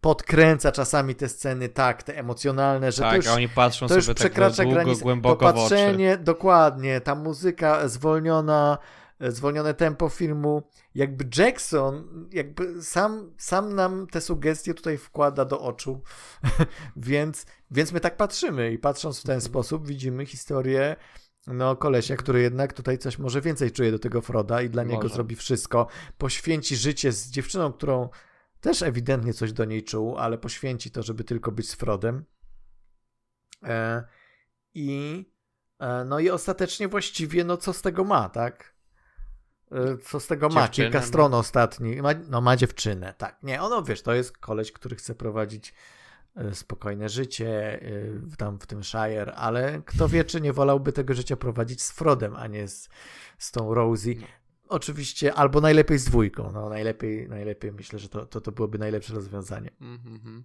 podkręca 0.00 0.72
czasami 0.72 1.14
te 1.14 1.28
sceny 1.28 1.68
tak, 1.68 2.02
te 2.02 2.18
emocjonalne, 2.18 2.92
że 2.92 3.02
tak, 3.02 3.10
to 3.10 3.16
już 3.16 3.26
oni 3.26 3.48
patrzą 3.48 3.86
to 3.86 3.94
już 3.94 4.04
sobie 4.04 4.14
tak 4.14 4.24
przekracza 4.24 4.62
długo, 4.62 4.74
granicę. 4.74 5.02
głęboko 5.02 5.46
to 5.46 5.52
patrzenie, 5.52 6.16
dokładnie, 6.16 7.00
ta 7.00 7.14
muzyka 7.14 7.88
zwolniona, 7.88 8.78
e, 8.80 9.07
zwolnione 9.20 9.74
tempo 9.74 10.08
filmu, 10.08 10.62
jakby 10.94 11.28
Jackson, 11.36 12.28
jakby 12.32 12.82
sam, 12.82 13.34
sam 13.38 13.74
nam 13.74 14.06
te 14.06 14.20
sugestie 14.20 14.74
tutaj 14.74 14.98
wkłada 14.98 15.44
do 15.44 15.60
oczu, 15.60 16.02
więc, 16.96 17.46
więc 17.70 17.92
my 17.92 18.00
tak 18.00 18.16
patrzymy 18.16 18.72
i 18.72 18.78
patrząc 18.78 19.20
w 19.20 19.24
ten 19.24 19.40
sposób 19.40 19.86
widzimy 19.86 20.26
historię 20.26 20.96
no, 21.46 21.76
kolesia, 21.76 22.16
który 22.16 22.42
jednak 22.42 22.72
tutaj 22.72 22.98
coś 22.98 23.18
może 23.18 23.40
więcej 23.40 23.72
czuje 23.72 23.90
do 23.90 23.98
tego 23.98 24.20
Froda 24.20 24.62
i 24.62 24.70
dla 24.70 24.84
niego 24.84 25.02
Może. 25.02 25.14
zrobi 25.14 25.36
wszystko, 25.36 25.86
poświęci 26.18 26.76
życie 26.76 27.12
z 27.12 27.30
dziewczyną, 27.30 27.72
którą 27.72 28.08
też 28.60 28.82
ewidentnie 28.82 29.34
coś 29.34 29.52
do 29.52 29.64
niej 29.64 29.82
czuł, 29.84 30.18
ale 30.18 30.38
poświęci 30.38 30.90
to, 30.90 31.02
żeby 31.02 31.24
tylko 31.24 31.52
być 31.52 31.70
z 31.70 31.74
Frodem. 31.74 32.24
E, 33.64 34.04
I 34.74 35.24
e, 35.78 36.04
no 36.04 36.18
i 36.20 36.30
ostatecznie 36.30 36.88
właściwie, 36.88 37.44
no 37.44 37.56
co 37.56 37.72
z 37.72 37.82
tego 37.82 38.04
ma, 38.04 38.28
tak? 38.28 38.77
E, 39.72 39.98
Co 39.98 40.20
z 40.20 40.26
tego 40.26 40.48
ma? 40.48 40.62
Dziewczynę 40.62 40.86
Kilka 40.86 40.98
ma. 41.00 41.06
stron 41.06 41.34
ostatnich. 41.34 42.02
Ma, 42.02 42.10
no 42.28 42.40
ma 42.40 42.56
dziewczynę, 42.56 43.14
tak. 43.18 43.38
Nie, 43.42 43.62
ono 43.62 43.82
wiesz, 43.82 44.02
to 44.02 44.14
jest 44.14 44.38
koleś, 44.38 44.72
który 44.72 44.96
chce 44.96 45.14
prowadzić 45.14 45.74
e, 46.36 46.54
spokojne 46.54 47.08
życie 47.08 47.82
e, 47.82 48.10
w- 48.10 48.36
tam 48.36 48.58
w 48.58 48.66
tym 48.66 48.84
Shire, 48.84 49.34
ale 49.34 49.82
kto 49.86 50.08
wie, 50.08 50.24
czy 50.24 50.40
nie 50.40 50.52
wolałby 50.52 50.92
tego 50.92 51.14
życia 51.14 51.36
prowadzić 51.36 51.82
z 51.82 51.90
Frodem, 51.92 52.36
a 52.36 52.46
nie 52.46 52.68
z, 52.68 52.88
z 53.38 53.52
tą 53.52 53.74
Rosie. 53.74 54.14
Oczywiście, 54.68 55.34
albo 55.34 55.60
najlepiej 55.60 55.98
z 55.98 56.04
dwójką. 56.04 56.50
No 56.52 56.68
najlepiej, 56.68 57.28
najlepiej 57.28 57.72
myślę, 57.72 57.98
że 57.98 58.08
to, 58.08 58.26
to, 58.26 58.40
to 58.40 58.52
byłoby 58.52 58.78
najlepsze 58.78 59.14
rozwiązanie. 59.14 59.70
Mhm, 59.80 60.14
mhm. 60.14 60.44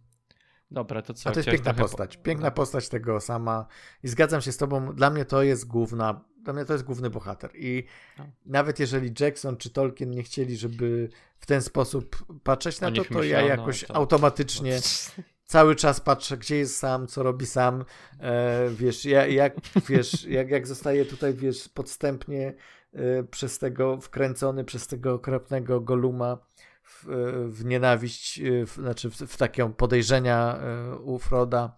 Dobra, 0.74 1.02
to 1.02 1.14
co? 1.14 1.30
A 1.30 1.34
to 1.34 1.40
jest 1.40 1.50
piękna 1.50 1.64
trochę 1.74 1.82
postać. 1.82 2.18
po- 2.18 2.24
Piękna 2.24 2.48
no. 2.48 2.52
postać 2.52 2.90
tego 2.90 3.20
sama. 3.22 3.66
I 4.04 4.08
zgadzam 4.08 4.42
się 4.42 4.52
z 4.52 4.58
tobą. 4.58 4.94
Dla 4.96 5.10
mnie 5.10 5.26
to 5.26 5.44
jest 5.44 5.68
główna. 5.68 6.22
Dla 6.44 6.54
mnie 6.54 6.66
to 6.66 6.74
jest 6.74 6.86
główny 6.86 7.10
bohater. 7.10 7.52
I 7.56 7.84
No. 8.20 8.26
nawet 8.46 8.80
jeżeli 8.80 9.12
Jackson 9.20 9.58
czy 9.58 9.70
Tolkien 9.70 10.12
nie 10.12 10.24
chcieli, 10.24 10.58
żeby 10.58 11.10
w 11.40 11.46
ten 11.46 11.62
sposób 11.62 12.26
patrzeć 12.44 12.82
na 12.82 12.92
to, 12.92 13.04
to 13.06 13.14
ja 13.14 13.38
myślano, 13.38 13.48
jakoś 13.48 13.84
to- 13.84 13.96
automatycznie 13.96 14.80
cały 15.46 15.76
czas 15.76 16.00
patrzę, 16.00 16.38
gdzie 16.38 16.56
jest 16.58 16.78
sam, 16.78 17.08
co 17.08 17.24
robi 17.24 17.46
sam. 17.46 17.86
E, 18.20 18.70
wiesz, 18.70 19.06
ja, 19.06 19.28
jak, 19.28 19.54
wiesz 19.90 20.26
jak, 20.26 20.50
jak 20.50 20.68
zostaje 20.68 21.06
tutaj, 21.06 21.34
wiesz, 21.34 21.70
podstępnie 21.70 22.54
e, 22.94 23.24
przez 23.24 23.60
tego 23.60 23.98
wkręcony, 24.02 24.64
przez 24.64 24.88
tego 24.88 25.14
okropnego 25.14 25.82
Goluma 25.82 26.38
w, 26.84 27.06
w 27.50 27.66
nienawiść, 27.66 28.40
e, 28.40 28.66
w, 28.66 28.74
znaczy 28.74 29.10
w, 29.10 29.14
w 29.16 29.38
takie 29.38 29.70
podejrzenia 29.74 30.58
e, 30.58 30.96
u 30.96 31.20
Froda. 31.20 31.78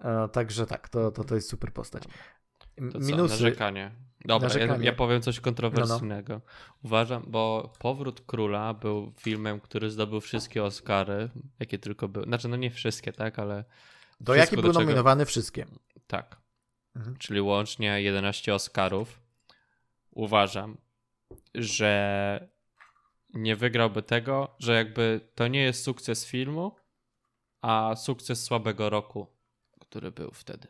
E, 0.00 0.28
także 0.28 0.66
tak, 0.66 0.88
to, 0.88 1.10
to, 1.10 1.24
to 1.24 1.34
jest 1.34 1.48
super 1.48 1.72
postać. 1.72 2.02
To 2.92 2.92
co, 2.92 2.98
Minusy. 2.98 3.34
narzekanie. 3.34 3.90
Dobra, 4.24 4.48
Ja, 4.48 4.54
Narzekanie. 4.54 4.86
ja 4.86 4.92
powiem 4.92 5.22
coś 5.22 5.40
kontrowersyjnego. 5.40 6.40
Uważam, 6.84 7.24
bo 7.26 7.72
Powrót 7.78 8.20
Króla 8.26 8.74
był 8.74 9.12
filmem, 9.18 9.60
który 9.60 9.90
zdobył 9.90 10.20
wszystkie 10.20 10.64
Oscary, 10.64 11.30
jakie 11.60 11.78
tylko 11.78 12.08
były. 12.08 12.24
Znaczy, 12.24 12.48
no 12.48 12.56
nie 12.56 12.70
wszystkie, 12.70 13.12
tak, 13.12 13.38
ale 13.38 13.64
Do 14.20 14.34
jakich 14.34 14.60
był 14.60 14.72
czego- 14.72 14.80
nominowany? 14.84 15.26
Wszystkie. 15.26 15.66
tak. 16.06 16.36
Mhm. 16.96 17.16
Czyli 17.16 17.40
łącznie 17.40 18.02
11 18.02 18.54
Oscarów. 18.54 19.20
Uważam, 20.10 20.76
że 21.54 22.48
nie 23.34 23.56
wygrałby 23.56 24.02
tego, 24.02 24.54
że 24.58 24.74
jakby 24.74 25.20
to 25.34 25.48
nie 25.48 25.62
jest 25.62 25.84
sukces 25.84 26.26
filmu, 26.26 26.76
a 27.62 27.96
sukces 27.96 28.44
słabego 28.44 28.90
roku, 28.90 29.26
który 29.80 30.10
był 30.10 30.30
wtedy. 30.30 30.68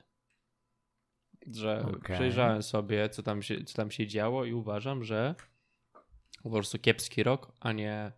Że 1.47 1.85
Okej. 1.89 2.16
przejrzałem 2.16 2.62
sobie, 2.62 3.09
co 3.09 3.23
tam, 3.23 3.43
się, 3.43 3.65
co 3.65 3.74
tam 3.74 3.91
się 3.91 4.07
działo 4.07 4.45
i 4.45 4.53
uważam, 4.53 5.05
że 5.05 5.35
po 6.43 6.51
prostu 6.51 6.78
kiepski 6.78 7.23
rok, 7.23 7.53
a 7.61 7.73
nie 7.73 8.12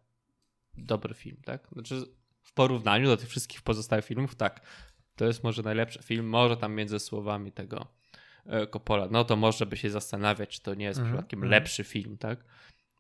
dobry 0.76 1.14
film, 1.14 1.36
tak? 1.44 1.68
Znaczy 1.72 2.02
w 2.42 2.52
porównaniu 2.52 3.06
do 3.06 3.16
tych 3.16 3.28
wszystkich 3.28 3.62
pozostałych 3.62 4.04
filmów, 4.04 4.34
tak. 4.34 4.66
To 5.16 5.24
jest 5.24 5.44
może 5.44 5.62
najlepszy 5.62 6.02
film, 6.02 6.28
może 6.28 6.56
tam 6.56 6.74
między 6.74 6.98
słowami 6.98 7.52
tego 7.52 7.86
e, 8.46 8.66
Coppola. 8.66 9.08
No 9.10 9.24
to 9.24 9.36
może 9.36 9.66
by 9.66 9.76
się 9.76 9.90
zastanawiać, 9.90 10.48
czy 10.48 10.62
to 10.62 10.74
nie 10.74 10.84
jest 10.84 10.98
Mhm, 10.98 11.14
przypadkiem 11.16 11.38
mhm. 11.38 11.50
lepszy 11.50 11.84
film, 11.84 12.18
tak? 12.18 12.44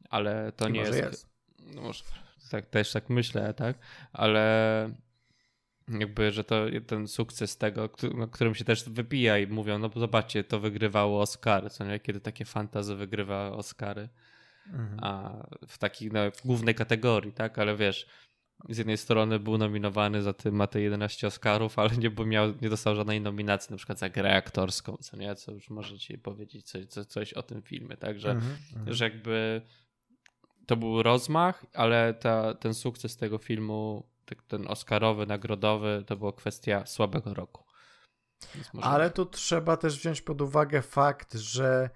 Ale 0.08 0.52
to 0.52 0.68
I 0.68 0.72
nie 0.72 0.80
jest. 0.80 0.98
jest. 0.98 1.31
No 1.74 1.82
może 1.82 2.04
tak, 2.50 2.66
też 2.66 2.92
tak 2.92 3.10
myślę, 3.10 3.54
tak? 3.54 3.78
Ale 4.12 4.90
jakby, 5.88 6.32
że 6.32 6.44
to 6.44 6.64
ten 6.86 7.08
sukces 7.08 7.56
tego, 7.56 7.88
któ- 7.88 8.16
no, 8.16 8.28
którym 8.28 8.54
się 8.54 8.64
też 8.64 8.84
wypija 8.90 9.38
i 9.38 9.46
mówią, 9.46 9.78
no 9.78 9.88
bo 9.88 10.00
zobaczcie, 10.00 10.44
to 10.44 10.60
wygrywało 10.60 11.20
Oscary, 11.20 11.70
co 11.70 11.84
nie? 11.84 12.00
Kiedy 12.00 12.20
takie 12.20 12.44
fantazy 12.44 12.94
wygrywa 12.96 13.52
Oscary 13.52 14.08
Mhm. 14.66 14.98
a 15.02 15.42
w 15.68 15.78
takiej 15.78 16.10
no, 16.12 16.30
w 16.30 16.46
głównej 16.46 16.74
kategorii, 16.74 17.32
tak? 17.32 17.58
Ale 17.58 17.76
wiesz, 17.76 18.06
z 18.68 18.78
jednej 18.78 18.96
strony 18.96 19.38
był 19.38 19.58
nominowany 19.58 20.22
za 20.22 20.32
tym, 20.32 20.54
ma 20.54 20.66
te 20.66 20.80
11 20.80 21.26
Oscarów, 21.26 21.78
ale 21.78 21.90
nie, 21.96 22.10
miał, 22.26 22.54
nie 22.62 22.68
dostał 22.70 22.96
żadnej 22.96 23.20
nominacji, 23.20 23.70
na 23.70 23.76
przykład 23.76 23.98
za 23.98 24.08
grę 24.08 24.34
aktorską, 24.36 24.96
co 24.96 25.16
nie? 25.16 25.34
Co 25.34 25.52
już 25.52 25.70
może 25.70 25.98
ci 25.98 26.18
powiedzieć 26.18 26.66
coś, 26.70 26.86
co, 26.86 27.04
coś 27.04 27.32
o 27.32 27.42
tym 27.42 27.62
filmie, 27.62 27.96
tak? 27.96 28.18
Że, 28.20 28.30
Mhm, 28.30 28.56
mhm. 28.76 28.94
że 28.94 29.04
jakby 29.04 29.62
to 30.66 30.76
był 30.76 31.02
rozmach, 31.02 31.66
ale 31.74 32.14
ta, 32.14 32.54
ten 32.54 32.74
sukces 32.74 33.16
tego 33.16 33.38
filmu, 33.38 34.06
tak, 34.24 34.42
ten 34.42 34.68
Oscarowy, 34.68 35.26
nagrodowy, 35.26 36.04
to 36.06 36.16
była 36.16 36.32
kwestia 36.32 36.86
słabego 36.86 37.34
roku. 37.34 37.64
Ale 38.82 39.10
tu 39.10 39.26
trzeba 39.26 39.76
też 39.76 39.98
wziąć 39.98 40.22
pod 40.22 40.40
uwagę 40.40 40.82
fakt, 40.82 41.34
że 41.34 41.90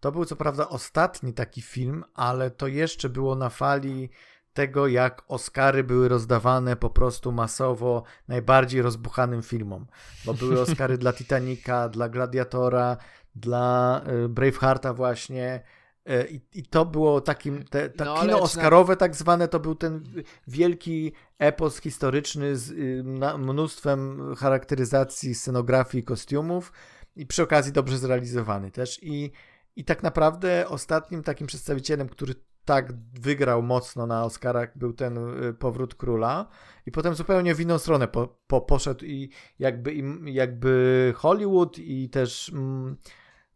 to 0.00 0.12
był 0.12 0.24
co 0.24 0.36
prawda 0.36 0.68
ostatni 0.68 1.32
taki 1.32 1.62
film, 1.62 2.04
ale 2.14 2.50
to 2.50 2.66
jeszcze 2.66 3.08
było 3.08 3.34
na 3.34 3.48
fali 3.48 4.10
tego, 4.52 4.86
jak 4.86 5.22
Oscary 5.28 5.84
były 5.84 6.08
rozdawane 6.08 6.76
po 6.76 6.90
prostu 6.90 7.32
masowo 7.32 8.02
najbardziej 8.28 8.82
rozbuchanym 8.82 9.42
filmom. 9.42 9.86
Bo 10.24 10.34
były 10.34 10.60
Oscary 10.60 10.98
dla 11.02 11.12
Titanica, 11.12 11.88
dla 11.88 12.08
Gladiatora, 12.08 12.96
dla 13.34 14.00
y, 14.24 14.28
Bravehearta 14.28 14.94
właśnie. 14.94 15.62
Y, 16.10 16.28
I, 16.30 16.58
I 16.58 16.62
to 16.62 16.84
było 16.84 17.20
takim, 17.20 17.64
te, 17.64 17.88
ta 17.90 18.04
No, 18.04 18.14
kino 18.20 18.32
na- 18.36 18.38
oscarowe 18.42 18.96
tak 18.96 19.16
zwane, 19.16 19.48
to 19.48 19.60
był 19.60 19.74
ten 19.74 20.04
wielki 20.46 21.12
epos 21.38 21.80
historyczny 21.80 22.56
z 22.56 22.70
y, 22.70 23.02
na, 23.04 23.38
mnóstwem 23.38 24.20
charakteryzacji, 24.34 25.34
scenografii, 25.34 26.04
kostiumów 26.04 26.72
i 27.16 27.26
przy 27.26 27.42
okazji 27.42 27.72
dobrze 27.72 27.98
zrealizowany 27.98 28.70
też. 28.70 29.00
I, 29.02 29.32
I 29.76 29.84
tak 29.84 30.02
naprawdę 30.02 30.68
ostatnim 30.68 31.22
takim 31.22 31.46
przedstawicielem, 31.46 32.08
który 32.08 32.34
tak 32.64 32.92
wygrał 33.20 33.62
mocno 33.62 34.06
na 34.06 34.24
Oscarach, 34.24 34.78
był 34.78 34.92
ten 34.92 35.18
y, 35.44 35.54
Powrót 35.54 35.94
Króla. 35.94 36.48
I 36.86 36.92
potem 36.92 37.14
zupełnie 37.14 37.54
w 37.54 37.60
inną 37.60 37.78
stronę 37.78 38.08
po, 38.08 38.38
po, 38.46 38.60
poszedł 38.60 39.04
i 39.04 39.30
jakby, 39.58 39.92
im- 39.92 40.28
jakby 40.28 41.12
Hollywood 41.16 41.78
i 41.78 42.08
też 42.10 42.48
mm, 42.54 42.96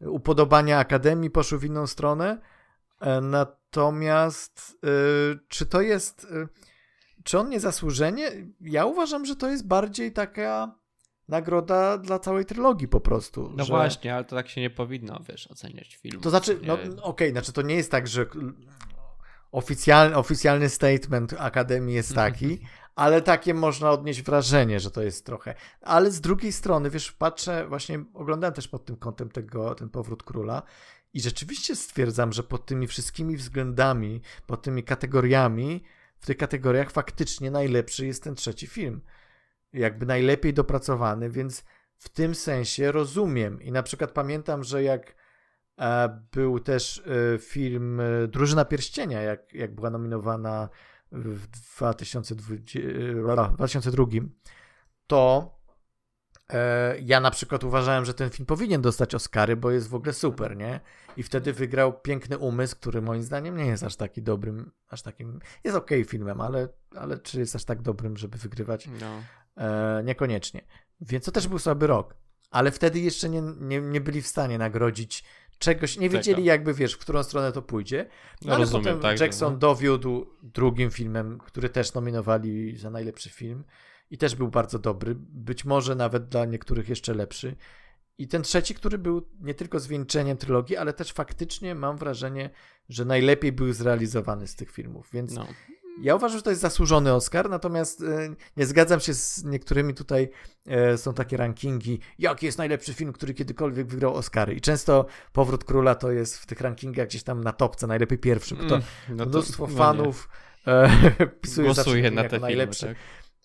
upodobania 0.01 0.79
Akademii 0.79 1.31
poszły 1.31 1.59
w 1.59 1.65
inną 1.65 1.87
stronę. 1.87 2.39
E, 3.01 3.21
Natomiast 3.21 4.77
y, 5.35 5.39
czy 5.49 5.67
to 5.67 5.81
jest. 5.81 6.25
y, 6.25 6.49
Czy 7.25 7.39
on 7.39 7.49
niezasłużenie? 7.49 8.31
Ja 8.61 8.87
uważam, 8.87 9.27
że 9.27 9.37
to 9.37 9.49
jest 9.49 9.67
bardziej 9.67 10.13
taka 10.13 10.75
nagroda 11.29 11.99
dla 11.99 12.19
całej 12.19 12.45
trylogii 12.45 12.89
po 12.89 13.01
prostu. 13.01 13.53
No 13.57 13.65
że... 13.65 13.73
właśnie, 13.73 14.15
ale 14.15 14.25
to 14.25 14.37
tak 14.37 14.49
się 14.49 14.61
nie 14.61 14.71
powinno, 14.71 15.21
wiesz, 15.29 15.47
oceniać 15.51 15.97
filmu. 15.97 16.21
To 16.21 16.31
znaczy, 16.31 16.59
no 16.63 16.77
Nie- 16.77 17.03
okej, 17.03 17.31
znaczy 17.31 17.53
to 17.53 17.63
nie 17.63 17.75
jest 17.75 17.91
tak, 17.91 18.07
że 18.09 18.27
oficjalny, 19.53 20.17
oficjalny 20.17 20.69
statement 20.69 21.35
Akademii 21.39 21.95
jest 21.95 22.15
taki, 22.25 22.59
ale 22.97 23.23
takie 23.23 23.55
można 23.55 23.91
odnieść 23.91 24.23
wrażenie, 24.23 24.81
że 24.81 24.91
to 24.91 25.03
jest 25.03 25.27
trochę. 25.27 25.55
Ale 25.81 26.11
z 26.11 26.21
drugiej 26.21 26.53
strony, 26.53 26.91
wiesz, 26.91 27.13
patrzę, 27.13 27.67
właśnie 27.69 28.05
oglądałem 28.15 28.55
też 28.55 28.69
pod 28.69 28.85
tym 28.85 28.97
kątem 28.97 29.29
tego, 29.29 29.75
ten 29.75 29.89
powrót 29.89 30.23
króla 30.23 30.63
i 31.13 31.21
rzeczywiście 31.21 31.77
stwierdzam, 31.77 32.33
że 32.33 32.43
pod 32.43 32.67
tymi 32.67 32.87
wszystkimi 32.87 33.37
względami, 33.37 34.21
pod 34.47 34.63
tymi 34.63 34.85
kategoriami, 34.85 35.85
w 36.19 36.27
tych 36.27 36.37
kategoriach 36.37 36.91
faktycznie 36.91 37.51
najlepszy 37.51 38.07
jest 38.07 38.23
ten 38.23 38.35
trzeci 38.35 38.67
film. 38.67 39.01
Jakby 39.73 40.07
najlepiej 40.07 40.55
dopracowany, 40.55 41.31
więc 41.31 41.65
w 41.97 42.09
tym 42.09 42.35
sensie 42.35 42.93
rozumiem. 42.93 43.63
I 43.63 43.73
na 43.73 43.83
przykład 43.83 44.11
pamiętam, 44.11 44.65
że 44.65 44.83
jak 44.83 45.15
e, 45.79 46.21
był 46.33 46.61
też 46.61 47.03
e, 47.35 47.39
film 47.39 48.01
e, 48.01 48.29
Drużyna 48.29 48.65
Pierścienia, 48.65 49.23
jak, 49.23 49.55
jak 49.55 49.75
była 49.75 49.91
nominowana 49.91 50.69
w 51.13 51.47
2020, 51.47 52.79
e, 52.79 53.55
2002, 53.57 54.07
to 55.07 55.51
e, 56.53 56.99
ja 57.01 57.21
na 57.21 57.31
przykład 57.31 57.65
uważałem, 57.65 58.05
że 58.05 58.15
ten 58.15 58.31
film 58.31 58.47
powinien 58.47 58.83
dostać 58.83 59.15
Oscary, 59.15 59.57
bo 59.57 59.71
jest 59.71 59.89
w 59.89 59.95
ogóle 59.95 60.13
super, 60.13 60.57
nie? 60.57 60.81
I 61.17 61.23
wtedy 61.23 61.53
wygrał 61.53 62.01
Piękny 62.01 62.39
Umysł, 62.39 62.77
który 62.77 63.03
moim 63.03 63.23
zdaniem 63.23 63.57
nie 63.57 63.67
jest 63.67 63.83
aż 63.83 63.97
taki 63.97 64.23
dobrym, 64.23 64.73
aż 64.89 65.03
takim, 65.03 65.39
jest 65.65 65.77
okej 65.77 66.05
filmem, 66.05 66.41
ale, 66.41 66.69
ale 66.97 67.19
czy 67.19 67.39
jest 67.39 67.57
aż 67.57 67.65
tak 67.65 67.83
dobrym, 67.83 68.17
żeby 68.17 68.39
wygrywać? 68.39 68.89
No. 69.01 69.23
E, 69.57 70.03
niekoniecznie. 70.05 70.65
Więc 71.01 71.25
to 71.25 71.33
też 71.33 71.49
był 71.49 71.59
słaby 71.59 71.87
rok. 71.87 72.15
Ale 72.51 72.71
wtedy 72.71 73.01
jeszcze 73.01 73.29
nie, 73.29 73.43
nie, 73.61 73.81
nie 73.81 74.01
byli 74.01 74.23
w 74.23 74.27
stanie 74.27 74.59
nagrodzić 74.59 75.25
czegoś. 75.59 75.99
Nie 75.99 76.11
wiedzieli 76.11 76.45
jakby, 76.45 76.75
wiesz, 76.75 76.95
w 76.95 76.99
którą 76.99 77.23
stronę 77.23 77.53
to 77.53 77.63
pójdzie. 77.63 78.07
No, 78.43 78.49
No 78.49 78.55
ale 78.55 78.65
rozumiem, 78.65 78.85
potem 78.85 79.01
tak, 79.01 79.21
Jackson 79.21 79.53
no. 79.53 79.59
dowiódł 79.59 80.27
drugim 80.43 80.91
filmem, 80.91 81.39
który 81.39 81.69
też 81.69 81.95
nominowali 81.95 82.77
za 82.77 82.91
najlepszy 82.91 83.31
film. 83.31 83.65
I 84.11 84.19
też 84.19 84.35
był 84.35 84.49
bardzo 84.49 84.79
dobry. 84.79 85.15
Być 85.19 85.65
może 85.65 85.95
nawet 85.95 86.29
dla 86.29 86.45
niektórych 86.45 86.89
jeszcze 86.89 87.15
lepszy. 87.15 87.57
I 88.19 88.29
ten 88.29 88.43
trzeci, 88.43 88.75
który 88.75 88.99
był 88.99 89.29
nie 89.41 89.55
tylko 89.55 89.81
zwieńczeniem 89.81 90.37
trylogii, 90.37 90.77
ale 90.77 90.93
też 90.93 91.13
faktycznie 91.13 91.75
mam 91.75 91.97
wrażenie, 91.97 92.51
że 92.89 93.05
najlepiej 93.05 93.53
był 93.53 93.73
zrealizowany 93.73 94.47
z 94.47 94.57
tych 94.57 94.71
filmów. 94.71 95.09
Więc 95.13 95.35
no. 95.35 95.47
Ja 96.03 96.15
uważam, 96.15 96.39
że 96.39 96.43
to 96.43 96.51
jest 96.51 96.63
zasłużony 96.63 97.13
Oscar, 97.15 97.51
natomiast 97.51 98.03
e, 98.03 98.35
nie 98.57 98.67
zgadzam 98.67 99.01
się 99.01 99.15
z 99.15 99.45
niektórymi 99.45 99.95
tutaj. 99.95 100.29
E, 100.67 100.99
są 100.99 101.15
takie 101.15 101.37
rankingi, 101.37 102.01
jaki 102.19 102.47
jest 102.47 102.59
najlepszy 102.59 102.95
film, 102.95 103.13
który 103.13 103.35
kiedykolwiek 103.35 103.87
wygrał 103.87 104.15
Oscary. 104.15 104.55
I 104.55 104.61
często 104.61 105.07
Powrót 105.33 105.65
Króla 105.65 105.95
to 105.95 106.11
jest 106.13 106.39
w 106.39 106.47
tych 106.47 106.61
rankingach 106.61 107.07
gdzieś 107.09 107.23
tam 107.23 107.45
na 107.45 107.53
topce, 107.53 107.87
najlepiej 107.87 108.19
pierwszy, 108.19 108.55
bo 108.55 108.63
to 108.65 108.75
Mm, 108.75 108.83
no 109.09 109.25
to- 109.25 109.31
mnóstwo 109.31 109.67
no 109.67 109.77
fanów 109.77 110.29
e, 110.67 110.91
pisuje 111.43 111.65
Głosuje 111.67 112.11
na 112.11 112.23
te 112.23 112.29
filmy, 112.29 112.41
najlepszy 112.41 112.87
tak? 112.87 112.97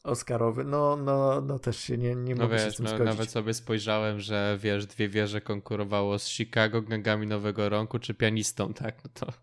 Oscarowy. 0.03 0.63
No, 0.63 0.95
no, 0.95 1.41
no 1.41 1.59
też 1.59 1.77
się 1.79 1.97
nie, 1.97 2.15
nie 2.15 2.35
No 2.35 2.43
mogę 2.43 2.59
się 2.59 2.65
wiesz, 2.65 2.73
z 2.73 2.77
tym 2.77 2.85
no, 2.85 2.89
zgodzić. 2.89 3.05
nawet 3.13 3.29
sobie 3.31 3.53
spojrzałem, 3.53 4.19
że 4.19 4.57
wiesz, 4.61 4.85
dwie 4.85 5.09
wieże 5.09 5.41
konkurowało 5.41 6.19
z 6.19 6.27
Chicago, 6.27 6.81
Gangami 6.81 7.27
Nowego 7.27 7.69
Roku 7.69 7.99
czy 7.99 8.13
Pianistą, 8.13 8.73
tak? 8.73 8.95
No 9.03 9.09
to 9.13 9.33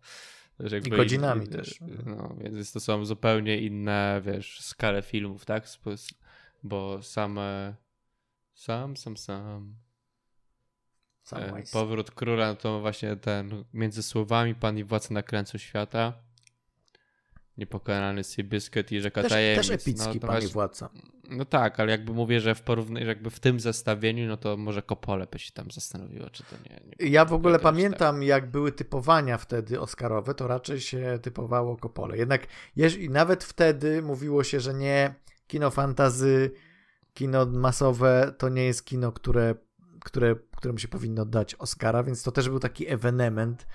jakby 0.73 0.97
godzinami 0.97 1.45
in- 1.45 1.51
też. 1.51 1.79
No, 2.07 2.37
więc 2.41 2.73
to 2.73 2.81
są 2.81 3.05
zupełnie 3.05 3.59
inne, 3.59 4.23
wiesz, 4.25 4.61
skale 4.61 5.03
filmów, 5.03 5.45
tak? 5.45 5.65
Bo 6.63 7.03
same 7.03 7.75
sam, 8.55 8.97
sam, 8.97 9.17
sam. 9.17 9.75
E, 11.33 11.39
Samwise. 11.51 11.73
Powrót 11.73 12.11
króla 12.11 12.49
no 12.49 12.57
to 12.57 12.81
właśnie 12.81 13.17
ten 13.17 13.65
między 13.75 14.03
słowami 14.03 14.55
Pan 14.55 14.79
i 14.79 14.85
Władca 14.85 15.15
na 15.15 15.23
krańcu 15.23 15.59
świata. 15.59 16.13
Niepokonany 17.59 18.25
Seabiscuit 18.25 18.93
i 18.93 19.01
Rzeka 19.01 19.23
też, 19.23 19.33
Tajemnic. 19.33 19.67
też 19.69 19.75
epicki 19.75 20.09
no, 20.09 20.15
to 20.15 20.27
Pani 20.27 20.33
właśnie- 20.33 20.49
Władca. 20.49 20.89
no 21.31 21.45
tak, 21.45 21.81
ale 21.81 21.91
jakby 21.91 22.13
mówię, 22.13 22.41
że 22.41 22.55
w 22.55 22.63
porównaniu, 22.63 23.05
że 23.07 23.11
jakby 23.11 23.31
w 23.31 23.41
tym 23.41 23.61
zestawieniu, 23.61 24.29
no 24.29 24.37
to 24.37 24.57
może 24.57 24.83
Kopole 24.83 25.27
by 25.33 25.39
się 25.39 25.53
tam 25.53 25.71
zastanowiło, 25.71 26.31
czy 26.31 26.43
to 26.43 26.57
nie. 26.71 26.81
nie 27.03 27.11
Ja 27.11 27.25
w 27.25 27.33
ogóle 27.33 27.55
aż 27.57 27.63
tak. 27.63 27.73
pamiętam, 27.73 28.23
jak 28.23 28.51
były 28.51 28.73
typowania 28.73 29.39
wtedy 29.39 29.81
Oscarowe, 29.81 30.35
to 30.35 30.47
raczej 30.47 30.81
się 30.81 31.19
typowało 31.23 31.77
Kopole. 31.77 32.17
Jednak 32.19 32.47
jeż- 32.77 33.11
nawet 33.11 33.45
wtedy 33.45 34.03
mówiło 34.03 34.45
się, 34.45 34.61
że 34.61 34.75
nie 34.75 35.15
kino 35.47 35.71
fantazy, 35.71 36.51
kino 37.15 37.47
masowe 37.47 38.35
to 38.39 38.49
nie 38.49 38.65
jest 38.65 38.85
kino, 38.85 39.13
które, 39.13 39.55
które, 40.05 40.37
któremu 40.57 40.79
się 40.79 40.89
powinno 40.89 41.25
dać 41.25 41.55
Oscara, 41.55 42.03
więc 42.03 42.23
to 42.23 42.33
też 42.33 42.49
był 42.49 42.59
taki 42.59 42.89
ewenement, 42.93 43.67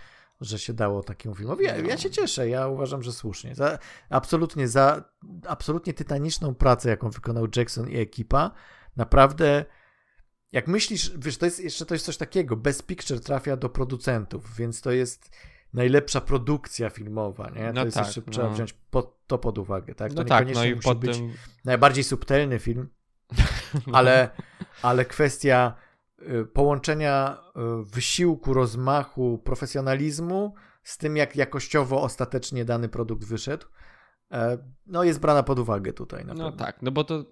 że 0.41 0.59
się 0.59 0.73
dało 0.73 1.03
takiemu 1.03 1.35
filmowi. 1.35 1.65
Ja, 1.65 1.77
ja 1.77 1.97
się 1.97 2.09
cieszę, 2.09 2.49
ja 2.49 2.67
uważam, 2.67 3.03
że 3.03 3.11
słusznie. 3.13 3.55
Za, 3.55 3.79
absolutnie 4.09 4.67
za 4.67 5.03
absolutnie 5.47 5.93
tytaniczną 5.93 6.55
pracę, 6.55 6.89
jaką 6.89 7.09
wykonał 7.09 7.47
Jackson 7.55 7.89
i 7.89 7.97
ekipa. 7.97 8.51
Naprawdę 8.95 9.65
jak 10.51 10.67
myślisz, 10.67 11.11
wiesz, 11.17 11.37
to 11.37 11.45
jest 11.45 11.59
jeszcze 11.59 11.85
to 11.85 11.95
jest 11.95 12.05
coś 12.05 12.17
takiego, 12.17 12.55
Best 12.55 12.85
Picture 12.85 13.19
trafia 13.19 13.57
do 13.57 13.69
producentów, 13.69 14.55
więc 14.55 14.81
to 14.81 14.91
jest 14.91 15.29
najlepsza 15.73 16.21
produkcja 16.21 16.89
filmowa, 16.89 17.49
nie? 17.49 17.67
To 17.67 17.73
No 17.73 17.85
jest 17.85 17.97
tak, 17.97 18.05
jeszcze, 18.05 18.21
no. 18.25 18.31
trzeba 18.31 18.49
wziąć 18.49 18.73
po, 18.73 19.17
to 19.27 19.37
pod 19.37 19.57
uwagę, 19.57 19.95
tak? 19.95 20.13
To 20.13 20.15
No 20.15 20.23
tak, 20.23 20.45
no 20.45 20.49
niekoniecznie 20.49 20.71
i 20.71 20.75
musi 20.75 20.95
być 20.99 21.17
tym, 21.17 21.33
najbardziej 21.65 22.03
subtelny 22.03 22.59
film, 22.59 22.89
Ale, 23.93 24.29
ale 24.81 25.05
kwestia 25.05 25.73
połączenia 26.53 27.37
y, 27.81 27.85
wysiłku, 27.85 28.53
rozmachu, 28.53 29.41
profesjonalizmu 29.43 30.53
z 30.83 30.97
tym, 30.97 31.17
jak 31.17 31.35
jakościowo 31.35 32.01
ostatecznie 32.01 32.65
dany 32.65 32.89
produkt 32.89 33.25
wyszedł, 33.25 33.65
e, 34.31 34.57
no 34.85 35.03
jest 35.03 35.19
brana 35.19 35.43
pod 35.43 35.59
uwagę 35.59 35.93
tutaj. 35.93 36.25
no 36.33 36.51
tak, 36.51 36.81
no 36.81 36.91
bo 36.91 37.03
to, 37.03 37.25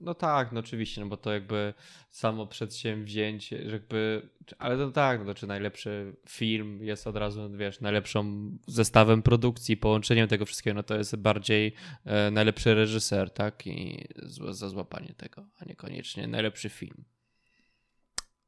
no 0.00 0.14
tak, 0.14 0.52
no 0.52 0.60
oczywiście, 0.60 1.00
no 1.00 1.06
bo 1.06 1.16
to 1.16 1.32
jakby 1.32 1.74
samo 2.10 2.46
przedsięwzięcie, 2.46 3.62
jakby, 3.62 4.28
ale 4.58 4.76
to 4.76 4.90
tak, 4.90 5.26
no 5.26 5.34
czy 5.34 5.46
najlepszy 5.46 6.16
film 6.28 6.84
jest 6.84 7.06
od 7.06 7.16
razu, 7.16 7.50
wiesz, 7.56 7.80
najlepszą 7.80 8.50
zestawem 8.66 9.22
produkcji, 9.22 9.76
połączeniem 9.76 10.28
tego 10.28 10.46
wszystkiego, 10.46 10.74
no 10.74 10.82
to 10.82 10.98
jest 10.98 11.16
bardziej 11.16 11.74
e, 12.04 12.30
najlepszy 12.30 12.74
reżyser, 12.74 13.30
tak, 13.30 13.66
i 13.66 14.08
za 14.50 14.68
złapanie 14.68 15.14
tego, 15.16 15.46
a 15.58 15.64
niekoniecznie 15.64 16.26
najlepszy 16.26 16.68
film. 16.68 17.04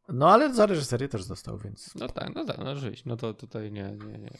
No 0.08 0.30
ale 0.30 0.54
za 0.54 0.66
reżyserię 0.66 1.08
też 1.08 1.22
został, 1.22 1.58
więc. 1.58 1.94
No 1.94 2.08
tak, 2.08 2.34
no 2.34 2.44
tak, 2.44 2.58
no 2.58 2.70
oczywiście. 2.70 3.08
No 3.08 3.16
to 3.16 3.34
tutaj 3.34 3.72
nie, 3.72 3.96
nie, 4.06 4.18
nie. 4.18 4.30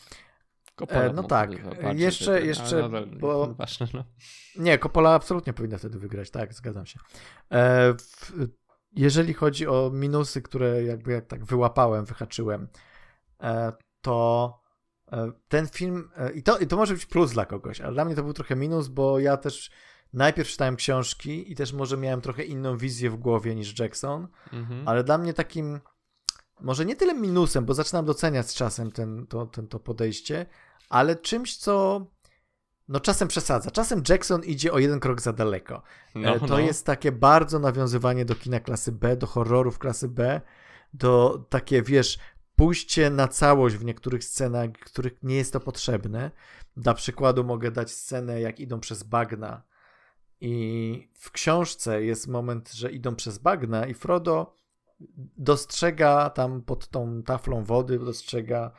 e, 0.88 1.12
no 1.12 1.22
tak, 1.22 1.50
jeszcze, 1.94 2.46
jeszcze, 2.46 2.82
nadal, 2.82 3.06
bo... 3.06 3.46
Ważne, 3.58 3.86
no. 3.94 4.04
Nie, 4.56 4.78
Coppola 4.78 5.14
absolutnie 5.14 5.52
powinna 5.52 5.78
wtedy 5.78 5.98
wygrać, 5.98 6.30
tak, 6.30 6.54
zgadzam 6.54 6.86
się. 6.86 7.00
E, 7.50 7.94
w, 7.94 8.32
jeżeli 8.96 9.34
chodzi 9.34 9.66
o 9.66 9.90
minusy, 9.94 10.42
które 10.42 10.84
jakby 10.84 11.12
jak 11.12 11.26
tak 11.26 11.44
wyłapałem, 11.44 12.04
wyhaczyłem, 12.04 12.68
e, 13.42 13.72
to 14.00 14.60
e, 15.12 15.32
ten 15.48 15.68
film, 15.68 16.10
e, 16.16 16.32
i 16.32 16.42
to, 16.42 16.58
i 16.58 16.66
to 16.66 16.76
może 16.76 16.94
być 16.94 17.06
plus 17.06 17.32
dla 17.32 17.46
kogoś, 17.46 17.80
ale 17.80 17.92
dla 17.92 18.04
mnie 18.04 18.14
to 18.14 18.22
był 18.22 18.32
trochę 18.32 18.56
minus, 18.56 18.88
bo 18.88 19.18
ja 19.18 19.36
też 19.36 19.70
najpierw 20.14 20.48
czytałem 20.48 20.76
książki 20.76 21.52
i 21.52 21.54
też 21.54 21.72
może 21.72 21.96
miałem 21.96 22.20
trochę 22.20 22.44
inną 22.44 22.76
wizję 22.76 23.10
w 23.10 23.16
głowie 23.16 23.54
niż 23.54 23.78
Jackson, 23.78 24.28
mhm. 24.52 24.88
ale 24.88 25.04
dla 25.04 25.18
mnie 25.18 25.34
takim 25.34 25.80
może 26.60 26.84
nie 26.84 26.96
tyle 26.96 27.14
minusem, 27.14 27.64
bo 27.64 27.74
zaczynam 27.74 28.04
doceniać 28.04 28.50
z 28.50 28.54
czasem 28.54 28.92
ten, 28.92 29.26
to, 29.26 29.46
ten, 29.46 29.68
to 29.68 29.80
podejście, 29.80 30.46
ale 30.88 31.16
czymś, 31.16 31.56
co 31.56 32.06
no 32.88 33.00
czasem 33.00 33.28
przesadza. 33.28 33.70
Czasem 33.70 34.02
Jackson 34.08 34.44
idzie 34.44 34.72
o 34.72 34.78
jeden 34.78 35.00
krok 35.00 35.20
za 35.20 35.32
daleko. 35.32 35.82
No, 36.14 36.34
e, 36.34 36.40
to 36.40 36.46
no. 36.46 36.58
jest 36.58 36.86
takie 36.86 37.12
bardzo 37.12 37.58
nawiązywanie 37.58 38.24
do 38.24 38.34
kina 38.34 38.60
klasy 38.60 38.92
B, 38.92 39.16
do 39.16 39.26
horrorów 39.26 39.78
klasy 39.78 40.08
B, 40.08 40.40
do 40.94 41.44
takie, 41.48 41.82
wiesz, 41.82 42.18
pójście 42.56 43.10
na 43.10 43.28
całość 43.28 43.76
w 43.76 43.84
niektórych 43.84 44.24
scenach, 44.24 44.70
których 44.72 45.22
nie 45.22 45.36
jest 45.36 45.52
to 45.52 45.60
potrzebne. 45.60 46.30
Dla 46.76 46.94
przykładu 46.94 47.44
mogę 47.44 47.70
dać 47.70 47.90
scenę, 47.90 48.40
jak 48.40 48.60
idą 48.60 48.80
przez 48.80 49.02
bagna 49.02 49.62
i 50.40 51.08
w 51.14 51.30
książce 51.30 52.04
jest 52.04 52.28
moment, 52.28 52.72
że 52.72 52.92
idą 52.92 53.14
przez 53.14 53.38
bagna 53.38 53.86
i 53.86 53.94
Frodo 53.94 54.54
dostrzega 55.36 56.30
tam 56.30 56.62
pod 56.62 56.88
tą 56.88 57.22
taflą 57.22 57.64
wody, 57.64 57.98
dostrzega 57.98 58.72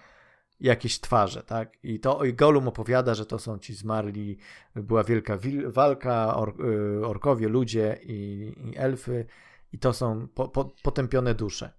jakieś 0.59 0.99
twarze, 0.99 1.43
tak? 1.43 1.77
I 1.83 1.99
to 1.99 2.25
i 2.25 2.33
Gollum 2.33 2.67
opowiada, 2.67 3.13
że 3.13 3.25
to 3.25 3.39
są 3.39 3.59
ci 3.59 3.73
zmarli, 3.73 4.37
była 4.75 5.03
wielka 5.03 5.37
walka, 5.65 6.35
or, 6.35 6.53
y, 6.65 7.05
orkowie, 7.05 7.47
ludzie 7.47 7.99
i, 8.03 8.53
i, 8.65 8.77
elfy 8.77 9.25
i 9.71 9.79
to 9.79 9.93
są 9.93 10.27
po, 10.27 10.47
po, 10.47 10.65
potępione 10.83 11.35
dusze. 11.35 11.73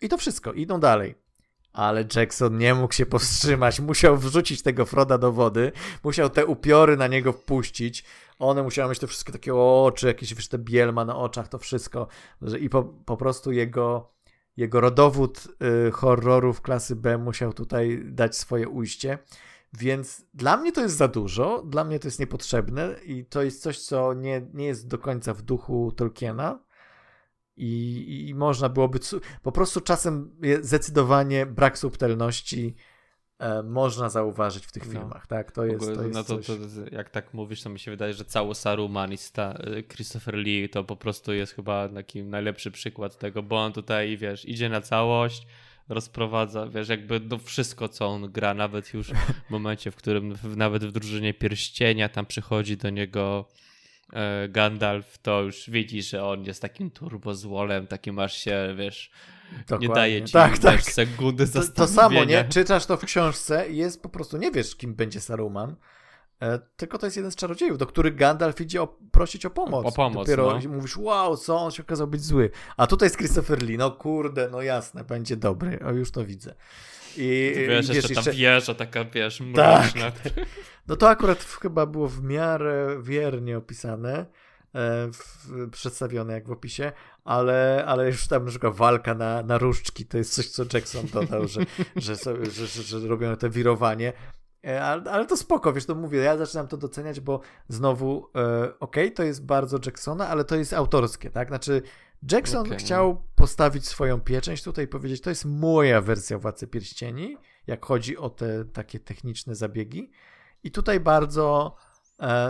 I 0.00 0.08
to 0.08 0.18
wszystko, 0.18 0.52
idą 0.52 0.80
dalej. 0.80 1.14
Ale 1.72 2.04
Jackson 2.16 2.58
nie 2.58 2.74
mógł 2.74 2.94
się 2.94 3.06
powstrzymać, 3.06 3.80
musiał 3.90 4.16
wrzucić 4.16 4.62
tego 4.62 4.86
Froda 4.86 5.18
do 5.18 5.32
wody, 5.32 5.72
musiał 6.04 6.30
te 6.30 6.46
upiory 6.46 6.96
na 6.96 7.06
niego 7.06 7.32
wpuścić, 7.32 8.04
one 8.42 8.62
musiały 8.62 8.90
mieć 8.90 8.98
te 8.98 9.06
wszystkie 9.06 9.32
takie 9.32 9.54
oczy, 9.54 10.06
jakieś 10.06 10.34
wiesz, 10.34 10.48
te 10.48 10.58
bielma 10.58 11.04
na 11.04 11.16
oczach, 11.16 11.48
to 11.48 11.58
wszystko. 11.58 12.06
I 12.60 12.68
po, 12.68 12.84
po 12.84 13.16
prostu 13.16 13.52
jego, 13.52 14.12
jego 14.56 14.80
rodowód 14.80 15.48
y, 15.88 15.90
horrorów 15.90 16.60
klasy 16.60 16.96
B 16.96 17.18
musiał 17.18 17.52
tutaj 17.52 18.02
dać 18.04 18.36
swoje 18.36 18.68
ujście. 18.68 19.18
Więc 19.72 20.24
dla 20.34 20.56
mnie 20.56 20.72
to 20.72 20.80
jest 20.80 20.96
za 20.96 21.08
dużo, 21.08 21.62
dla 21.62 21.84
mnie 21.84 21.98
to 21.98 22.06
jest 22.06 22.20
niepotrzebne 22.20 22.94
i 23.04 23.24
to 23.24 23.42
jest 23.42 23.62
coś, 23.62 23.78
co 23.78 24.14
nie, 24.14 24.46
nie 24.54 24.66
jest 24.66 24.88
do 24.88 24.98
końca 24.98 25.34
w 25.34 25.42
duchu 25.42 25.92
Tolkiena. 25.92 26.58
I, 27.56 28.28
I 28.28 28.34
można 28.34 28.68
byłoby. 28.68 28.98
Po 29.42 29.52
prostu 29.52 29.80
czasem 29.80 30.36
zdecydowanie 30.60 31.46
brak 31.46 31.78
subtelności 31.78 32.76
można 33.64 34.08
zauważyć 34.08 34.66
w 34.66 34.72
tych 34.72 34.86
no. 34.86 34.92
filmach, 34.92 35.26
tak? 35.26 35.52
To 35.52 35.64
jest, 35.64 35.94
to 35.94 36.02
jest 36.02 36.14
no 36.14 36.24
to, 36.24 36.38
coś... 36.38 36.46
to, 36.46 36.54
jak 36.92 37.10
tak 37.10 37.34
mówisz, 37.34 37.62
to 37.62 37.70
mi 37.70 37.78
się 37.78 37.90
wydaje, 37.90 38.14
że 38.14 38.24
cały 38.24 38.54
Saruman 38.54 39.12
i 39.12 39.16
sta, 39.16 39.54
e, 39.54 39.82
Christopher 39.82 40.34
Lee 40.34 40.68
to 40.68 40.84
po 40.84 40.96
prostu 40.96 41.32
jest 41.32 41.52
chyba 41.54 41.88
taki 41.88 42.22
najlepszy 42.22 42.70
przykład 42.70 43.18
tego, 43.18 43.42
bo 43.42 43.64
on 43.64 43.72
tutaj, 43.72 44.16
wiesz, 44.16 44.48
idzie 44.48 44.68
na 44.68 44.80
całość, 44.80 45.46
rozprowadza, 45.88 46.66
wiesz, 46.66 46.88
jakby 46.88 47.20
no 47.20 47.38
wszystko, 47.38 47.88
co 47.88 48.06
on 48.06 48.32
gra, 48.32 48.54
nawet 48.54 48.94
już 48.94 49.08
w 49.08 49.50
momencie, 49.50 49.90
w 49.90 49.96
którym 49.96 50.34
w, 50.34 50.56
nawet 50.56 50.84
w 50.84 50.92
drużynie 50.92 51.34
pierścienia 51.34 52.08
tam 52.08 52.26
przychodzi 52.26 52.76
do 52.76 52.90
niego 52.90 53.48
e, 54.12 54.48
Gandalf, 54.48 55.18
to 55.18 55.42
już 55.42 55.70
widzi, 55.70 56.02
że 56.02 56.24
on 56.24 56.44
jest 56.44 56.62
takim 56.62 56.90
turbozłolem, 56.90 57.86
takim 57.86 58.18
aż 58.18 58.36
się, 58.36 58.74
wiesz, 58.78 59.10
Dokładnie. 59.58 59.88
nie 59.88 59.94
daje 59.94 60.24
ci 60.24 60.32
tak, 60.32 60.58
tak. 60.58 60.82
sekundy 60.82 61.48
to, 61.48 61.62
to 61.74 61.88
samo, 61.88 62.24
nie? 62.24 62.44
Czytasz 62.44 62.86
to 62.86 62.96
w 62.96 63.04
książce 63.04 63.68
i 63.68 63.76
jest 63.76 64.02
po 64.02 64.08
prostu, 64.08 64.36
nie 64.36 64.50
wiesz, 64.50 64.76
kim 64.76 64.94
będzie 64.94 65.20
Saruman, 65.20 65.76
e, 66.40 66.58
tylko 66.76 66.98
to 66.98 67.06
jest 67.06 67.16
jeden 67.16 67.32
z 67.32 67.36
czarodziejów, 67.36 67.78
do 67.78 67.86
których 67.86 68.14
Gandalf 68.14 68.60
idzie 68.60 68.82
o, 68.82 68.98
prosić 69.10 69.46
o 69.46 69.50
pomoc. 69.50 69.86
O 69.86 69.92
pomoc, 69.92 70.26
Dopiero 70.26 70.58
no. 70.64 70.68
mówisz, 70.68 70.96
wow, 70.96 71.36
co, 71.36 71.56
on 71.56 71.70
się 71.70 71.82
okazał 71.82 72.06
być 72.06 72.24
zły. 72.24 72.50
A 72.76 72.86
tutaj 72.86 73.06
jest 73.06 73.16
Christopher 73.16 73.62
Lee, 73.62 73.78
no 73.78 73.90
kurde, 73.90 74.48
no 74.52 74.62
jasne, 74.62 75.04
będzie 75.04 75.36
dobry, 75.36 75.78
o 75.84 75.90
już 75.90 76.10
to 76.10 76.24
widzę. 76.24 76.54
I 77.16 77.52
wiesz, 77.68 77.88
wiesz 77.88 77.96
jeszcze 77.96 78.14
ta 78.14 78.32
wieża 78.32 78.74
taka, 78.74 79.04
wiesz, 79.04 79.40
mroczna. 79.40 80.10
Tak. 80.10 80.32
No 80.88 80.96
to 80.96 81.08
akurat 81.08 81.44
chyba 81.44 81.86
było 81.86 82.08
w 82.08 82.22
miarę 82.22 82.98
wiernie 83.02 83.58
opisane, 83.58 84.26
w, 84.74 85.70
przedstawione 85.70 86.32
jak 86.32 86.48
w 86.48 86.50
opisie, 86.50 86.92
ale, 87.24 87.84
ale 87.86 88.06
już 88.06 88.28
tam 88.28 88.44
na 88.44 88.50
przykład 88.50 88.74
walka 88.74 89.14
na, 89.14 89.42
na 89.42 89.58
różdżki 89.58 90.06
to 90.06 90.18
jest 90.18 90.34
coś, 90.34 90.48
co 90.48 90.64
Jackson 90.74 91.06
dodał, 91.06 91.48
że, 91.48 91.60
że, 91.96 92.14
że, 92.50 92.66
że, 92.66 92.82
że 92.82 93.08
robią 93.08 93.36
te 93.36 93.50
wirowanie. 93.50 94.12
E, 94.66 94.84
ale, 94.84 95.10
ale, 95.10 95.26
to 95.26 95.36
spoko, 95.36 95.72
wiesz, 95.72 95.86
to 95.86 95.94
mówię, 95.94 96.18
ja 96.18 96.36
zaczynam 96.36 96.68
to 96.68 96.76
doceniać, 96.76 97.20
bo 97.20 97.40
znowu, 97.68 98.30
e, 98.36 98.62
okej, 98.64 99.04
okay, 99.04 99.10
to 99.10 99.22
jest 99.22 99.46
bardzo 99.46 99.78
Jacksona, 99.86 100.28
ale 100.28 100.44
to 100.44 100.56
jest 100.56 100.72
autorskie, 100.72 101.30
tak? 101.30 101.48
Znaczy, 101.48 101.82
Jackson 102.32 102.66
okay. 102.66 102.78
chciał 102.78 103.22
postawić 103.34 103.86
swoją 103.86 104.20
pieczęć 104.20 104.62
tutaj 104.62 104.84
i 104.84 104.88
powiedzieć, 104.88 105.20
to 105.20 105.30
jest 105.30 105.44
moja 105.44 106.00
wersja 106.00 106.38
Władcy 106.38 106.66
Pierścieni, 106.66 107.36
jak 107.66 107.84
chodzi 107.84 108.16
o 108.16 108.30
te 108.30 108.64
takie 108.64 109.00
techniczne 109.00 109.54
zabiegi. 109.54 110.10
I 110.64 110.70
tutaj 110.70 111.00
bardzo 111.00 111.76
E, 111.76 111.91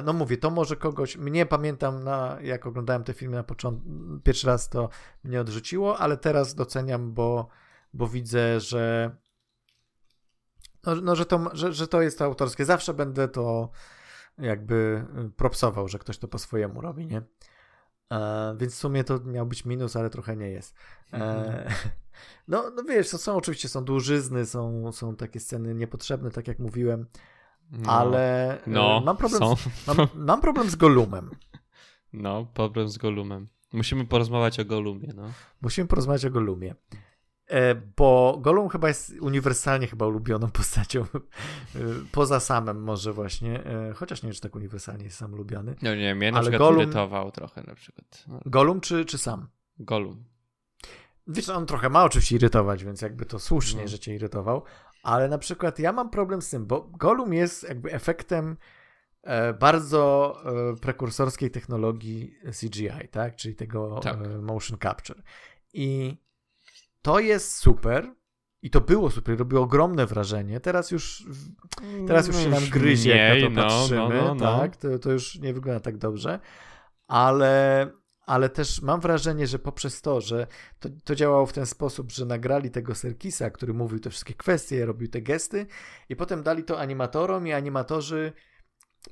no 0.04 0.12
mówię, 0.12 0.36
to 0.36 0.50
może 0.50 0.76
kogoś, 0.76 1.16
mnie 1.16 1.46
pamiętam, 1.46 2.04
na, 2.04 2.38
jak 2.42 2.66
oglądałem 2.66 3.04
te 3.04 3.14
filmy 3.14 3.36
na 3.36 3.42
początku, 3.42 3.88
pierwszy 4.24 4.46
raz 4.46 4.68
to 4.68 4.88
mnie 5.24 5.40
odrzuciło, 5.40 5.98
ale 5.98 6.16
teraz 6.16 6.54
doceniam, 6.54 7.12
bo, 7.12 7.48
bo 7.92 8.08
widzę, 8.08 8.60
że 8.60 9.10
no, 10.86 10.94
no 10.94 11.16
że, 11.16 11.26
to, 11.26 11.50
że, 11.52 11.72
że 11.72 11.88
to 11.88 12.02
jest 12.02 12.22
autorskie. 12.22 12.64
Zawsze 12.64 12.94
będę 12.94 13.28
to 13.28 13.70
jakby 14.38 15.04
propsował, 15.36 15.88
że 15.88 15.98
ktoś 15.98 16.18
to 16.18 16.28
po 16.28 16.38
swojemu 16.38 16.80
robi, 16.80 17.06
nie? 17.06 17.22
E, 18.12 18.54
więc 18.58 18.74
w 18.74 18.78
sumie 18.78 19.04
to 19.04 19.20
miał 19.20 19.46
być 19.46 19.64
minus, 19.64 19.96
ale 19.96 20.10
trochę 20.10 20.36
nie 20.36 20.50
jest. 20.50 20.74
E, 21.12 21.16
mhm. 21.16 21.74
no, 22.48 22.70
no 22.70 22.82
wiesz, 22.82 23.10
to 23.10 23.18
są 23.18 23.36
oczywiście 23.36 23.68
są 23.68 23.84
dłużyzny, 23.84 24.46
są, 24.46 24.92
są 24.92 25.16
takie 25.16 25.40
sceny 25.40 25.74
niepotrzebne, 25.74 26.30
tak 26.30 26.48
jak 26.48 26.58
mówiłem. 26.58 27.06
No, 27.72 27.92
ale 27.92 28.54
e, 28.66 28.70
no, 28.70 29.02
mam, 29.04 29.16
problem 29.16 29.56
z, 29.56 29.86
mam, 29.86 29.96
mam, 30.26 30.40
problem 30.40 30.70
z 30.70 30.76
Golumem. 30.76 31.30
No, 32.12 32.46
problem 32.54 32.88
z 32.88 32.98
Golumem. 32.98 33.48
Musimy 33.72 34.04
porozmawiać 34.04 34.60
o 34.60 34.64
Golumie, 34.64 35.12
no. 35.16 35.22
Musimy 35.62 35.88
porozmawiać 35.88 36.24
o 36.24 36.30
Golumie. 36.30 36.74
E, 37.46 37.74
bo 37.74 38.38
Golum 38.40 38.68
chyba 38.68 38.88
jest 38.88 39.12
uniwersalnie 39.20 39.86
chyba 39.86 40.06
ulubioną 40.06 40.50
postacią. 40.50 41.04
E, 41.74 41.78
poza 42.12 42.40
samym 42.40 42.82
może 42.82 43.12
właśnie. 43.12 43.62
Chociaż 43.94 44.22
nie 44.22 44.26
wiem, 44.26 44.34
czy 44.34 44.40
tak 44.40 44.56
uniwersalnie 44.56 45.04
jest 45.04 45.16
sam 45.16 45.34
lubiany. 45.34 45.74
No 45.82 45.94
nie, 45.94 46.14
mnie 46.14 46.32
na 46.32 46.38
ale 46.38 46.50
przykład 46.50 46.76
irytował 46.76 47.30
trochę 47.30 47.62
na 47.62 47.74
przykład. 47.74 48.24
No. 48.28 48.40
Golum 48.46 48.80
czy, 48.80 49.04
czy 49.04 49.18
sam? 49.18 49.48
Golum. 49.78 50.24
Wiesz, 51.26 51.48
on 51.48 51.66
trochę 51.66 51.88
ma 51.88 52.04
oczywiście 52.04 52.36
irytować, 52.36 52.84
więc 52.84 53.02
jakby 53.02 53.26
to 53.26 53.38
słusznie, 53.38 53.82
no. 53.82 53.88
że 53.88 53.98
cię 53.98 54.14
irytował, 54.14 54.62
ale 55.02 55.28
na 55.28 55.38
przykład 55.38 55.78
ja 55.78 55.92
mam 55.92 56.10
problem 56.10 56.42
z 56.42 56.50
tym, 56.50 56.66
bo 56.66 56.80
Golum 56.80 57.32
jest 57.32 57.68
jakby 57.68 57.92
efektem 57.92 58.56
e, 59.22 59.54
bardzo 59.54 60.34
e, 60.44 60.76
prekursorskiej 60.76 61.50
technologii 61.50 62.34
CGI, 62.60 63.08
tak? 63.10 63.36
Czyli 63.36 63.54
tego 63.54 64.00
tak. 64.02 64.16
E, 64.16 64.28
motion 64.38 64.78
capture. 64.78 65.22
I 65.72 66.16
to 67.02 67.18
jest 67.18 67.56
super. 67.56 68.14
I 68.62 68.70
to 68.70 68.80
było 68.80 69.10
super, 69.10 69.38
robiło 69.38 69.62
ogromne 69.62 70.06
wrażenie. 70.06 70.60
Teraz 70.60 70.90
już 70.90 71.26
teraz 72.06 72.26
już 72.26 72.36
się 72.36 72.48
nam 72.48 72.68
gryzie, 72.70 73.16
jak 73.16 73.42
na 73.42 73.48
to 73.48 73.50
no, 73.50 73.62
patrzymy, 73.62 74.22
no, 74.22 74.24
no, 74.24 74.34
no, 74.34 74.58
tak? 74.58 74.76
To, 74.76 74.98
to 74.98 75.12
już 75.12 75.38
nie 75.38 75.54
wygląda 75.54 75.80
tak 75.80 75.98
dobrze. 75.98 76.40
Ale 77.06 77.90
ale 78.32 78.48
też 78.48 78.82
mam 78.82 79.00
wrażenie, 79.00 79.46
że 79.46 79.58
poprzez 79.58 80.02
to, 80.02 80.20
że 80.20 80.46
to, 80.80 80.88
to, 81.04 81.14
działało 81.14 81.46
w 81.46 81.52
ten 81.52 81.66
sposób, 81.66 82.12
że 82.12 82.24
nagrali 82.24 82.70
tego 82.70 82.94
Serkisa, 82.94 83.50
który 83.50 83.74
mówił 83.74 84.00
te 84.00 84.10
wszystkie 84.10 84.34
kwestie, 84.34 84.86
robił 84.86 85.08
te 85.08 85.22
gesty 85.22 85.66
i 86.08 86.16
potem 86.16 86.42
dali 86.42 86.64
to 86.64 86.80
animatorom 86.80 87.46
i 87.46 87.52
animatorzy 87.52 88.32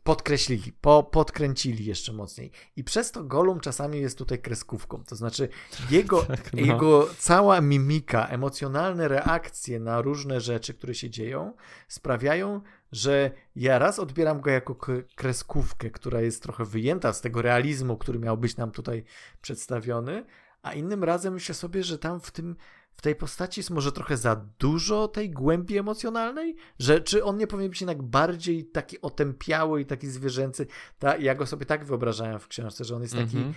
podkreślili, 0.03 0.73
po, 0.81 1.03
podkręcili 1.03 1.85
jeszcze 1.85 2.13
mocniej. 2.13 2.51
I 2.77 2.85
przez 2.85 3.13
to 3.13 3.25
Golum 3.25 3.61
czasami 3.61 4.01
jest 4.01 4.19
tutaj 4.19 4.39
kreskówką. 4.39 5.05
To 5.05 5.17
znaczy 5.17 5.49
jego, 5.91 6.23
tak, 6.37 6.53
no. 6.53 6.61
jego 6.61 7.09
cała 7.19 7.61
mimika, 7.61 8.27
emocjonalne 8.27 9.09
reakcje 9.09 9.81
na 9.81 10.03
różne 10.03 10.41
rzeczy, 10.41 10.75
które 10.75 10.95
się 10.95 11.11
dzieją, 11.11 11.53
sprawiają, 11.89 12.61
że 12.93 13.31
ja 13.57 13.79
raz 13.79 13.99
odbieram 13.99 14.41
go 14.41 14.51
jako 14.51 14.77
kreskówkę, 15.15 15.91
która 15.91 16.21
jest 16.21 16.43
trochę 16.43 16.65
wyjęta 16.65 17.13
z 17.13 17.21
tego 17.21 17.43
realizmu, 17.43 17.97
który 17.97 18.19
miał 18.19 18.37
być 18.37 18.57
nam 18.57 18.71
tutaj 18.71 19.05
przedstawiony, 19.43 20.25
a 20.63 20.73
innym 20.73 21.05
razem 21.05 21.35
myślę 21.35 21.55
sobie, 21.55 21.83
że 21.83 21.99
tam 21.99 22.21
w 22.21 22.31
tym 22.31 22.57
w 23.01 23.03
tej 23.03 23.15
postaci 23.15 23.61
jest 23.61 23.71
może 23.71 23.93
trochę 23.93 24.17
za 24.17 24.37
dużo 24.59 25.09
tej 25.09 25.31
głębi 25.31 25.79
emocjonalnej? 25.79 26.57
Że 26.79 27.01
czy 27.01 27.25
on 27.25 27.37
nie 27.37 27.47
powinien 27.47 27.71
być 27.71 27.81
jednak 27.81 28.03
bardziej 28.03 28.65
taki 28.65 29.01
otępiały 29.01 29.81
i 29.81 29.87
taki 29.87 30.07
zwierzęcy? 30.07 30.67
Ta, 30.99 31.17
ja 31.17 31.35
go 31.35 31.47
sobie 31.47 31.67
tak 31.67 31.85
wyobrażałem 31.85 32.39
w 32.39 32.49
książce, 32.49 32.85
że 32.85 32.97
on 32.97 33.03
jest 33.03 33.15
taki. 33.15 33.37
Mm 33.37 33.51
-hmm. 33.51 33.55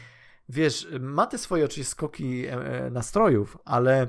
Wiesz, 0.49 0.87
ma 0.99 1.27
te 1.27 1.37
swoje 1.37 1.65
oczywiście 1.65 1.91
skoki 1.91 2.45
e, 2.45 2.53
e, 2.53 2.89
nastrojów, 2.89 3.57
ale, 3.65 4.07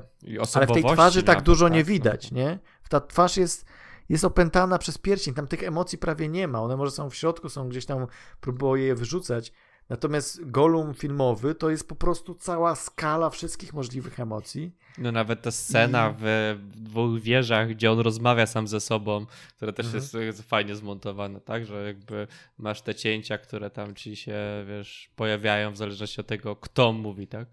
ale 0.53 0.67
w 0.67 0.71
tej 0.71 0.83
twarzy 0.83 1.23
tak 1.23 1.41
dużo 1.41 1.65
tak, 1.65 1.73
nie 1.73 1.83
widać, 1.83 2.31
no. 2.31 2.37
nie? 2.37 2.59
Ta 2.89 3.01
twarz 3.01 3.37
jest, 3.37 3.65
jest 4.09 4.25
opętana 4.25 4.77
przez 4.77 4.97
pierścień, 4.97 5.33
tam 5.33 5.47
tych 5.47 5.63
emocji 5.63 5.97
prawie 5.97 6.29
nie 6.29 6.47
ma. 6.47 6.61
One 6.61 6.77
może 6.77 6.91
są 6.91 7.09
w 7.09 7.15
środku, 7.15 7.49
są 7.49 7.69
gdzieś 7.69 7.85
tam, 7.85 8.07
próbują 8.41 8.75
je 8.75 8.95
wyrzucać, 8.95 9.53
Natomiast 9.89 10.49
Golum 10.49 10.93
filmowy 10.93 11.55
to 11.55 11.69
jest 11.69 11.87
po 11.87 11.95
prostu 11.95 12.35
cała 12.35 12.75
skala 12.75 13.29
wszystkich 13.29 13.73
możliwych 13.73 14.19
emocji. 14.19 14.75
No 14.97 15.11
nawet 15.11 15.41
ta 15.41 15.51
scena 15.51 16.09
I... 16.09 16.13
w 16.19 16.57
dwóch 16.75 17.19
wieżach, 17.19 17.69
gdzie 17.69 17.91
on 17.91 17.99
rozmawia 17.99 18.45
sam 18.45 18.67
ze 18.67 18.79
sobą, 18.79 19.25
która 19.55 19.71
też 19.71 19.85
mhm. 19.85 20.03
jest, 20.03 20.13
jest, 20.13 20.41
fajnie 20.41 20.75
zmontowana, 20.75 21.39
tak? 21.39 21.65
Że 21.65 21.87
jakby 21.87 22.27
masz 22.57 22.81
te 22.81 22.95
cięcia, 22.95 23.37
które 23.37 23.69
tam 23.69 23.95
ci 23.95 24.15
się, 24.15 24.35
wiesz, 24.67 25.11
pojawiają 25.15 25.71
w 25.71 25.77
zależności 25.77 26.21
od 26.21 26.27
tego, 26.27 26.55
kto 26.55 26.93
mówi, 26.93 27.27
tak? 27.27 27.47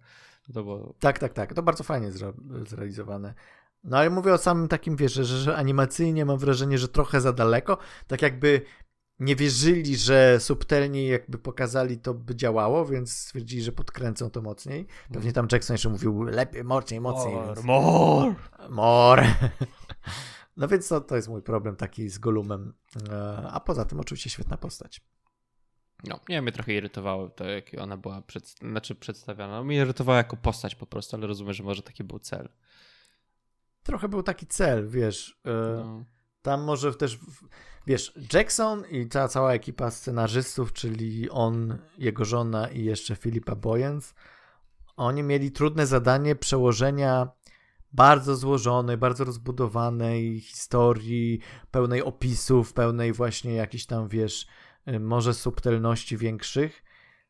To 0.54 0.62
było... 0.62 0.94
Tak, 1.00 1.18
tak, 1.18 1.32
tak. 1.32 1.54
To 1.54 1.62
bardzo 1.62 1.84
fajnie 1.84 2.10
zrealizowane. 2.66 3.34
No 3.84 3.98
ale 3.98 4.10
mówię 4.10 4.34
o 4.34 4.38
samym 4.38 4.68
takim, 4.68 4.96
wiesz, 4.96 5.12
że, 5.12 5.24
że 5.24 5.56
animacyjnie 5.56 6.24
mam 6.24 6.38
wrażenie, 6.38 6.78
że 6.78 6.88
trochę 6.88 7.20
za 7.20 7.32
daleko. 7.32 7.78
Tak 8.06 8.22
jakby 8.22 8.62
nie 9.20 9.36
wierzyli, 9.36 9.96
że 9.96 10.40
subtelniej 10.40 11.08
jakby 11.08 11.38
pokazali 11.38 11.98
to 11.98 12.14
by 12.14 12.36
działało, 12.36 12.86
więc 12.86 13.16
stwierdzili, 13.16 13.62
że 13.62 13.72
podkręcą 13.72 14.30
to 14.30 14.42
mocniej. 14.42 14.86
Pewnie 15.12 15.32
tam 15.32 15.48
Jackson 15.52 15.74
jeszcze 15.74 15.88
mówił 15.88 16.22
lepiej, 16.22 16.64
mocniej, 16.64 17.00
mocniej. 17.00 17.34
More, 17.34 17.54
więc... 17.54 17.64
more. 17.64 18.34
more. 18.70 19.26
No 20.56 20.68
więc 20.68 20.88
to, 20.88 21.00
to 21.00 21.16
jest 21.16 21.28
mój 21.28 21.42
problem 21.42 21.76
taki 21.76 22.08
z 22.08 22.18
Golumem. 22.18 22.74
E, 23.10 23.48
a 23.50 23.60
poza 23.60 23.84
tym 23.84 24.00
oczywiście 24.00 24.30
świetna 24.30 24.56
postać. 24.56 25.00
No, 26.04 26.20
nie 26.28 26.42
mnie 26.42 26.52
trochę 26.52 26.72
irytowało 26.72 27.28
to, 27.28 27.44
jak 27.44 27.64
ona 27.78 27.96
była 27.96 28.22
przed, 28.22 28.48
znaczy 28.48 28.94
przedstawiana. 28.94 29.52
No, 29.52 29.64
mnie 29.64 29.76
irytowała 29.76 30.18
jako 30.18 30.36
postać 30.36 30.74
po 30.74 30.86
prostu, 30.86 31.16
ale 31.16 31.26
rozumiem, 31.26 31.54
że 31.54 31.62
może 31.62 31.82
taki 31.82 32.04
był 32.04 32.18
cel. 32.18 32.48
Trochę 33.82 34.08
był 34.08 34.22
taki 34.22 34.46
cel, 34.46 34.88
wiesz. 34.88 35.40
E, 35.44 35.50
no. 35.76 36.04
Tam 36.42 36.62
może 36.62 36.94
też 36.94 37.18
wiesz, 37.86 38.18
Jackson 38.32 38.84
i 38.90 39.06
ta 39.06 39.28
cała 39.28 39.52
ekipa 39.52 39.90
scenarzystów, 39.90 40.72
czyli 40.72 41.30
on, 41.30 41.78
jego 41.98 42.24
żona 42.24 42.68
i 42.68 42.84
jeszcze 42.84 43.16
Filipa 43.16 43.56
Boyens, 43.56 44.14
oni 44.96 45.22
mieli 45.22 45.52
trudne 45.52 45.86
zadanie 45.86 46.36
przełożenia 46.36 47.28
bardzo 47.92 48.36
złożonej, 48.36 48.96
bardzo 48.96 49.24
rozbudowanej 49.24 50.40
historii, 50.40 51.40
pełnej 51.70 52.02
opisów, 52.02 52.72
pełnej 52.72 53.12
właśnie 53.12 53.54
jakichś 53.54 53.86
tam, 53.86 54.08
wiesz, 54.08 54.46
y, 54.88 55.00
może 55.00 55.34
subtelności 55.34 56.16
większych 56.16 56.82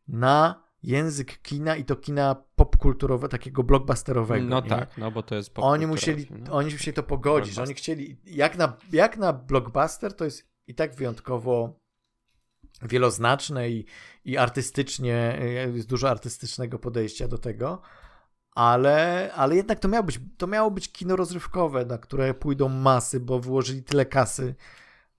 na 0.08 0.62
język 0.82 1.42
kina 1.42 1.76
i 1.76 1.84
to 1.84 1.96
kina 1.96 2.36
popkulturowe, 2.56 3.28
takiego 3.28 3.62
blockbusterowego. 3.62 4.46
No 4.46 4.60
nie? 4.60 4.68
tak, 4.68 4.98
no 4.98 5.10
bo 5.10 5.22
to 5.22 5.34
jest 5.34 5.52
Oni 5.56 5.86
musieli, 5.86 6.26
no. 6.30 6.52
oni 6.52 6.72
musieli 6.72 6.94
to 6.94 7.02
pogodzić, 7.02 7.58
oni 7.58 7.74
chcieli, 7.74 8.16
jak 8.24 8.58
na, 8.58 8.76
jak 8.92 9.16
na 9.16 9.32
blockbuster 9.32 10.12
to 10.12 10.24
jest 10.24 10.52
i 10.66 10.74
tak 10.74 10.94
wyjątkowo 10.94 11.80
wieloznaczne 12.82 13.70
i, 13.70 13.84
i 14.24 14.36
artystycznie, 14.36 15.40
jest 15.74 15.88
dużo 15.88 16.10
artystycznego 16.10 16.78
podejścia 16.78 17.28
do 17.28 17.38
tego, 17.38 17.82
ale, 18.54 19.30
ale 19.34 19.56
jednak 19.56 19.78
to 19.78 19.88
miało, 19.88 20.04
być, 20.04 20.20
to 20.36 20.46
miało 20.46 20.70
być 20.70 20.92
kino 20.92 21.16
rozrywkowe, 21.16 21.84
na 21.84 21.98
które 21.98 22.34
pójdą 22.34 22.68
masy, 22.68 23.20
bo 23.20 23.40
wyłożyli 23.40 23.82
tyle 23.82 24.06
kasy, 24.06 24.54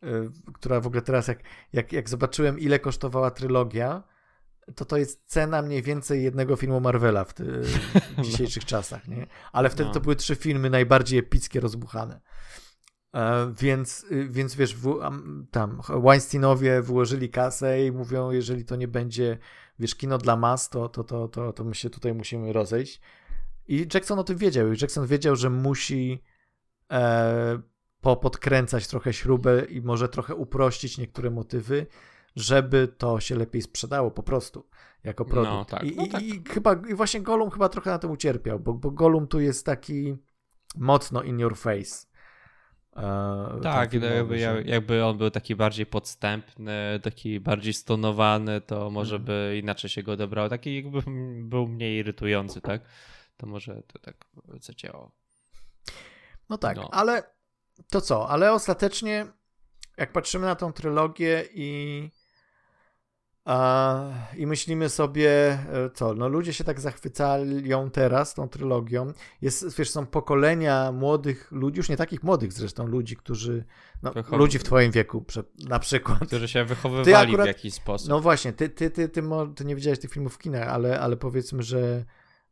yy, 0.02 0.32
która 0.54 0.80
w 0.80 0.88
ogóle 0.88 1.02
teraz, 1.02 1.28
jak, 1.28 1.40
jak, 1.74 1.94
jak 1.94 2.10
zobaczyłem, 2.10 2.60
ile 2.60 2.80
kosztowała 2.80 3.32
trylogia, 3.32 4.04
to 4.76 4.86
to 4.86 4.98
jest 4.98 5.22
cena 5.26 5.62
mniej 5.62 5.82
więcej 5.82 6.24
jednego 6.24 6.56
filmu 6.56 6.80
Marvela 6.80 7.24
w, 7.24 7.34
w 8.18 8.22
dzisiejszych 8.26 8.66
czasach, 8.66 9.08
nie? 9.08 9.28
Ale 9.52 9.70
wtedy 9.70 9.88
no. 9.88 9.94
to 9.94 10.00
były 10.00 10.16
trzy 10.16 10.36
filmy 10.36 10.70
najbardziej 10.70 11.20
epickie, 11.20 11.60
rozbuchane. 11.60 12.22
E, 13.16 13.54
więc, 13.60 14.06
y, 14.12 14.30
więc 14.30 14.56
wiesz, 14.56 14.76
w, 14.76 15.00
tam 15.52 15.82
Weinsteinowie 16.04 16.82
wyłożyli 16.82 17.30
kasę 17.30 17.86
i 17.86 17.92
mówią, 17.92 18.32
jeżeli 18.32 18.66
to 18.66 18.76
nie 18.76 18.88
będzie, 18.88 19.38
wiesz, 19.80 19.96
kino 19.96 20.18
dla 20.18 20.36
mas, 20.36 20.70
to, 20.70 20.90
to, 20.90 21.04
to, 21.04 21.28
to, 21.28 21.54
to 21.54 21.64
my 21.64 21.76
się 21.76 21.90
tutaj 21.90 22.14
musimy 22.14 22.54
rozejść. 22.54 23.02
I 23.68 23.88
Jackson 23.94 24.20
o 24.20 24.24
tym 24.24 24.38
wiedział. 24.38 24.74
I 24.74 24.78
Jackson 24.82 25.08
wiedział, 25.08 25.36
że 25.36 25.50
musi 25.50 26.24
e, 26.92 27.62
podkręcać 28.02 28.88
trochę 28.88 29.14
śrubę 29.14 29.66
i 29.66 29.82
może 29.82 30.10
trochę 30.10 30.36
uprościć 30.36 30.98
niektóre 30.98 31.30
motywy, 31.30 31.88
żeby 32.36 32.88
to 32.88 33.20
się 33.20 33.36
lepiej 33.36 33.62
sprzedało 33.62 34.12
po 34.12 34.24
prostu 34.24 34.70
jako 35.04 35.26
produkt. 35.26 35.54
No, 35.54 35.66
tak, 35.66 35.84
I, 35.84 35.96
no, 35.96 36.08
tak. 36.08 36.22
i, 36.22 36.44
chyba, 36.50 36.76
I 36.90 36.94
właśnie 36.94 37.22
Golum 37.22 37.52
chyba 37.52 37.70
trochę 37.70 37.90
na 37.90 38.00
tym 38.00 38.12
ucierpiał, 38.12 38.60
bo, 38.60 38.74
bo 38.74 38.92
Golum 38.92 39.28
tu 39.28 39.40
jest 39.40 39.66
taki 39.66 40.16
mocno 40.76 41.24
in 41.24 41.40
your 41.40 41.58
face. 41.58 42.08
E, 42.96 43.60
tak, 43.64 43.94
jakby, 43.94 44.40
jakby 44.66 45.06
on 45.06 45.18
był 45.18 45.30
taki 45.30 45.56
bardziej 45.56 45.86
podstępny, 45.86 47.00
taki 47.04 47.40
bardziej 47.40 47.74
stonowany, 47.74 48.62
to 48.62 48.90
może 48.90 49.16
mhm. 49.16 49.26
by 49.26 49.58
inaczej 49.58 49.90
się 49.90 50.04
go 50.04 50.12
odebrało. 50.12 50.50
Taki 50.50 50.76
jakby 50.76 51.00
był 51.50 51.68
mniej 51.68 51.98
irytujący, 51.98 52.62
tak? 52.62 52.82
To 53.38 53.48
może 53.48 53.84
to 53.88 54.00
tak 54.00 54.26
zadziałało. 54.62 55.12
No 56.50 56.58
tak, 56.58 56.78
no. 56.78 56.90
ale 56.92 57.24
to 57.92 58.02
co? 58.02 58.30
Ale 58.30 58.54
ostatecznie, 58.54 59.28
jak 59.98 60.12
patrzymy 60.12 60.46
na 60.46 60.56
tą 60.56 60.74
trylogię 60.74 61.44
i 61.54 62.10
i 64.38 64.48
myślimy 64.48 64.90
sobie, 64.90 65.30
e, 65.30 65.90
co, 65.94 66.14
no 66.14 66.28
ludzie 66.28 66.54
się 66.54 66.64
tak 66.64 66.80
zachwycają 66.80 67.90
teraz 67.92 68.34
tą 68.34 68.50
trylogią. 68.50 69.14
Jest, 69.42 69.78
wiesz, 69.78 69.90
są 69.90 70.06
pokolenia 70.06 70.92
młodych 70.92 71.52
ludzi, 71.52 71.78
już 71.78 71.90
nie 71.90 71.98
takich 71.98 72.24
młodych 72.24 72.54
zresztą, 72.54 72.88
ludzi, 72.88 73.16
którzy, 73.16 73.66
no, 74.04 74.12
Wychow... 74.12 74.40
ludzi 74.40 74.60
w 74.60 74.64
twoim 74.64 74.92
wieku 74.92 75.26
na 75.60 75.80
przykład. 75.80 76.28
Którzy 76.28 76.48
się 76.48 76.66
wychowywali 76.66 77.32
akurat, 77.32 77.46
w 77.46 77.48
jakiś 77.48 77.74
sposób. 77.74 78.10
No 78.10 78.20
właśnie, 78.20 78.54
ty, 78.54 78.70
ty, 78.70 78.90
ty, 78.90 79.10
ty, 79.10 79.24
ty 79.56 79.66
nie 79.66 79.76
widziałeś 79.76 80.00
tych 80.00 80.12
filmów 80.12 80.34
w 80.34 80.38
kinach, 80.38 80.68
ale, 80.68 81.00
ale 81.00 81.18
powiedzmy, 81.18 81.64
że 81.64 82.06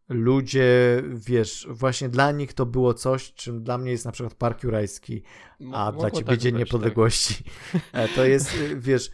ludzie, 0.09 0.68
wiesz, 1.07 1.68
właśnie 1.69 2.09
dla 2.09 2.31
nich 2.31 2.53
to 2.53 2.65
było 2.65 2.93
coś, 2.93 3.34
czym 3.34 3.63
dla 3.63 3.77
mnie 3.77 3.91
jest 3.91 4.05
na 4.05 4.11
przykład 4.11 4.34
Park 4.34 4.63
Jurajski, 4.63 5.23
a 5.73 5.91
dla 5.91 6.11
ciebie 6.11 6.27
tak 6.27 6.38
Dzień 6.38 6.51
tak. 6.51 6.59
Niepodległości. 6.59 7.43
Tak. 7.91 8.11
To 8.15 8.26
jest, 8.26 8.55
wiesz, 8.77 9.11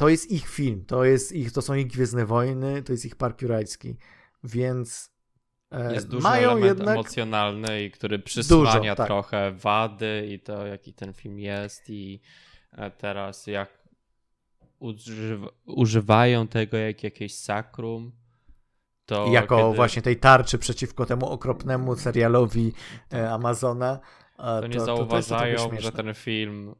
to 0.00 0.08
jest 0.08 0.30
ich 0.30 0.48
film, 0.48 0.84
to, 0.84 1.04
jest 1.04 1.32
ich, 1.32 1.52
to 1.52 1.62
są 1.62 1.74
ich 1.74 1.86
Gwiezdne 1.86 2.26
Wojny, 2.26 2.82
to 2.82 2.92
jest 2.92 3.04
ich 3.04 3.16
Park 3.16 3.42
Jurajski, 3.42 3.96
więc 4.44 5.10
e, 5.70 5.94
jest 5.94 6.08
dużo 6.08 6.28
mają 6.28 6.50
element 6.50 6.78
jednak... 6.78 6.94
emocjonalny 6.94 7.84
i 7.84 7.90
który 7.90 8.18
przysłania 8.18 8.80
dużo, 8.80 8.94
tak. 8.94 9.06
trochę 9.06 9.52
wady 9.52 10.28
i 10.30 10.40
to 10.40 10.66
jaki 10.66 10.94
ten 10.94 11.12
film 11.12 11.38
jest 11.38 11.90
i 11.90 12.20
e, 12.72 12.90
teraz 12.90 13.46
jak 13.46 13.68
używa, 14.78 15.48
używają 15.64 16.48
tego 16.48 16.76
jak 16.76 17.02
jakieś 17.02 17.34
sakrum 17.34 18.12
to 19.06 19.26
jako 19.26 19.56
kiedy... 19.64 19.76
właśnie 19.76 20.02
tej 20.02 20.16
tarczy 20.16 20.58
przeciwko 20.58 21.06
temu 21.06 21.28
okropnemu 21.28 21.96
serialowi 21.96 22.72
e, 23.12 23.30
Amazona 23.30 23.98
to, 24.36 24.60
to 24.60 24.66
nie 24.66 24.80
zauważają, 24.80 25.70
to 25.70 25.80
że 25.80 25.92
ten 25.92 26.14
film 26.14 26.74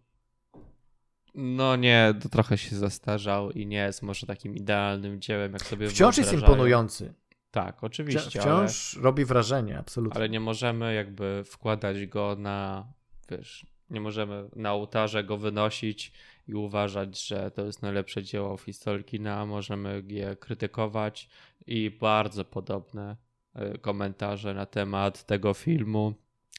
no 1.35 1.77
nie, 1.77 2.15
to 2.23 2.29
trochę 2.29 2.59
się 2.59 2.77
zastarzał 2.77 3.51
i 3.51 3.67
nie 3.67 3.77
jest 3.77 4.03
może 4.03 4.27
takim 4.27 4.57
idealnym 4.57 5.21
dziełem, 5.21 5.53
jak 5.53 5.63
sobie 5.63 5.89
Wciąż 5.89 6.19
jest 6.19 6.33
imponujący. 6.33 7.15
Tak, 7.51 7.85
oczywiście. 7.85 8.41
Wciąż 8.41 8.95
ale, 8.95 9.05
robi 9.05 9.25
wrażenie, 9.25 9.79
absolutnie. 9.79 10.17
Ale 10.17 10.29
nie 10.29 10.41
możemy 10.41 10.95
jakby 10.95 11.43
wkładać 11.47 12.07
go 12.07 12.37
na, 12.39 12.87
wiesz, 13.31 13.67
nie 13.91 14.01
możemy 14.01 14.49
na 14.57 14.73
ołtarze 14.73 15.25
go 15.25 15.37
wynosić 15.37 16.13
i 16.49 16.55
uważać, 16.55 17.27
że 17.27 17.51
to 17.51 17.67
jest 17.67 17.83
najlepsze 17.83 18.23
dzieło 18.23 18.57
w 18.57 18.63
historii 18.63 19.05
kina, 19.05 19.47
możemy 19.47 20.03
je 20.07 20.37
krytykować 20.37 21.29
i 21.67 21.91
bardzo 22.01 22.45
podobne 22.45 23.17
e, 23.55 23.79
komentarze 23.79 24.55
na 24.55 24.67
temat 24.67 25.27
tego 25.27 25.55
filmu, 25.55 26.15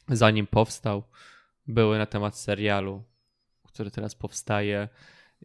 zanim 0.08 0.48
powstał, 0.48 1.04
były 1.68 1.98
na 1.98 2.06
temat 2.06 2.38
serialu, 2.38 3.04
który 3.74 3.92
teraz 3.92 4.16
powstaje 4.16 4.90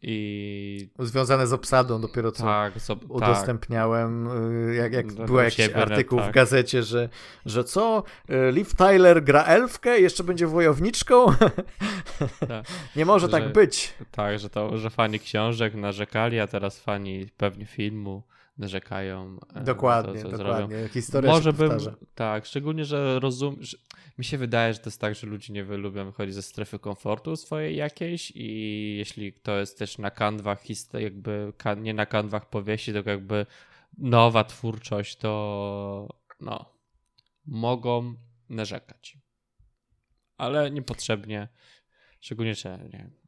i 0.03 0.89
Związane 0.99 1.47
z 1.47 1.53
obsadą 1.53 2.01
dopiero 2.01 2.33
co 2.33 2.45
tak, 2.45 2.81
so, 2.81 2.97
udostępniałem, 3.09 4.29
tak. 4.29 4.77
jak, 4.77 4.93
jak 4.93 5.27
był 5.27 5.37
jakiś 5.37 5.69
artykuł 5.69 6.19
tak. 6.19 6.31
w 6.31 6.35
gazecie, 6.35 6.83
że, 6.83 7.09
że 7.47 7.65
co, 7.65 8.03
y, 8.31 8.53
Liv 8.53 8.71
Tyler 8.77 9.25
gra 9.25 9.45
elfkę, 9.45 10.01
jeszcze 10.01 10.25
będzie 10.25 10.47
wojowniczką? 10.47 11.27
Tak. 12.49 12.67
Nie 12.97 13.05
może 13.05 13.29
tak 13.29 13.43
że, 13.43 13.47
tak 13.47 13.55
być. 13.55 13.95
Tak, 14.11 14.39
że 14.39 14.51
to, 14.51 14.79
że 14.79 14.91
fani 14.91 15.21
książek 15.21 15.75
narzekali, 15.75 16.41
a 16.41 16.47
teraz 16.47 16.81
fani 16.81 17.29
pewnie 17.37 17.67
filmu 17.67 18.23
narzekają. 18.59 19.39
Dokładnie, 19.65 20.23
to, 20.23 20.29
dokładnie. 20.29 20.77
Zrobią. 20.77 20.89
Historia 20.89 21.31
Może 21.31 21.53
bym, 21.53 21.71
tak, 22.15 22.47
szczególnie, 22.47 22.85
że 22.85 23.21
rozum, 23.21 23.57
mi 24.19 24.25
się 24.25 24.39
wydaje, 24.39 24.73
że 24.75 24.79
to 24.79 24.89
jest 24.89 25.01
tak, 25.01 25.15
że 25.15 25.27
ludzie 25.27 25.53
nie 25.53 25.65
lubią 25.65 26.05
wychodzić 26.05 26.35
ze 26.35 26.43
strefy 26.43 26.79
komfortu 26.79 27.37
swojej 27.37 27.77
jakiejś 27.77 28.33
i 28.35 28.97
jeśli 28.99 29.33
to 29.33 29.57
jest 29.57 29.79
też 29.79 29.99
na 29.99 30.11
kanwach, 30.11 30.63
jakby 30.93 31.53
nie 31.77 31.95
na 31.95 32.07
kanwach 32.07 32.49
powieści, 32.49 32.93
tylko 32.93 33.11
jakby 33.11 33.47
nowa 33.99 34.45
twórczość, 34.45 35.17
to 35.17 36.09
no, 36.41 36.73
mogą 37.47 38.15
narzekać. 38.49 39.19
Ale 40.37 40.71
niepotrzebnie, 40.71 41.49
szczególnie, 42.21 42.55
że 42.55 42.89
nie 42.93 43.26